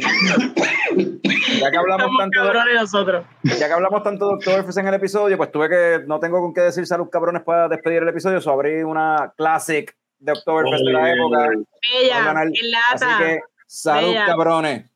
ya 1.59 1.71
que 1.71 1.77
hablamos 1.77 2.05
Estamos 2.05 2.19
tanto 2.19 2.43
de, 2.65 2.73
nosotros. 2.73 3.25
ya 3.43 3.67
que 3.67 3.73
hablamos 3.73 4.03
tanto 4.03 4.37
de 4.37 4.79
en 4.81 4.87
el 4.87 4.93
episodio, 4.93 5.37
pues 5.37 5.51
tuve 5.51 5.69
que, 5.69 6.03
no 6.07 6.19
tengo 6.19 6.39
con 6.41 6.53
qué 6.53 6.61
decir 6.61 6.85
salud 6.87 7.09
cabrones 7.11 7.43
para 7.43 7.67
despedir 7.67 8.01
el 8.03 8.09
episodio, 8.09 8.41
so 8.41 8.51
abrí 8.51 8.83
una 8.83 9.33
classic 9.37 9.95
de 10.19 10.31
Oktoberfest 10.31 10.85
de 10.85 10.93
la 10.93 11.13
época. 11.13 11.49
Ella, 11.93 12.23
ganar. 12.25 12.47
en 12.47 12.53
Así 12.93 13.05
que, 13.19 13.39
salud 13.67 14.07
Bella. 14.09 14.25
cabrones. 14.25 14.91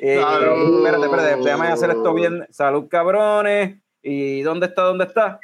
Eh, 0.00 0.20
Salud. 0.20 0.86
espérate, 0.86 1.04
espérate, 1.04 1.42
déjame 1.44 1.66
hacer 1.68 1.90
esto 1.90 2.14
bien. 2.14 2.46
Salud 2.50 2.88
cabrones. 2.88 3.76
¿Y 4.02 4.42
dónde 4.42 4.66
está? 4.66 4.82
¿Dónde 4.82 5.04
está? 5.04 5.40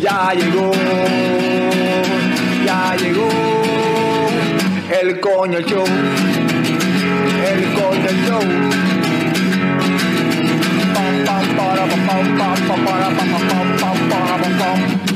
Ya 0.00 0.32
llegó, 0.34 0.70
ya 2.64 2.96
llegó 2.96 3.28
el 5.00 5.20
coño 5.20 5.60
show, 5.60 5.84
el 7.24 7.72
coño 7.74 8.10
show. 8.24 8.44
Pam, 10.94 11.14
pam, 11.26 11.46
para, 11.56 11.84
pam, 11.86 12.06
pam, 12.06 12.38
pam, 12.38 12.56
pam, 12.68 12.84
para, 12.84 13.08
pam, 13.16 13.28
pam, 13.30 13.44
pam, 13.48 13.68
pam, 13.80 13.98
para, 14.10 14.36
pam, 14.42 14.58
pam. 14.58 15.13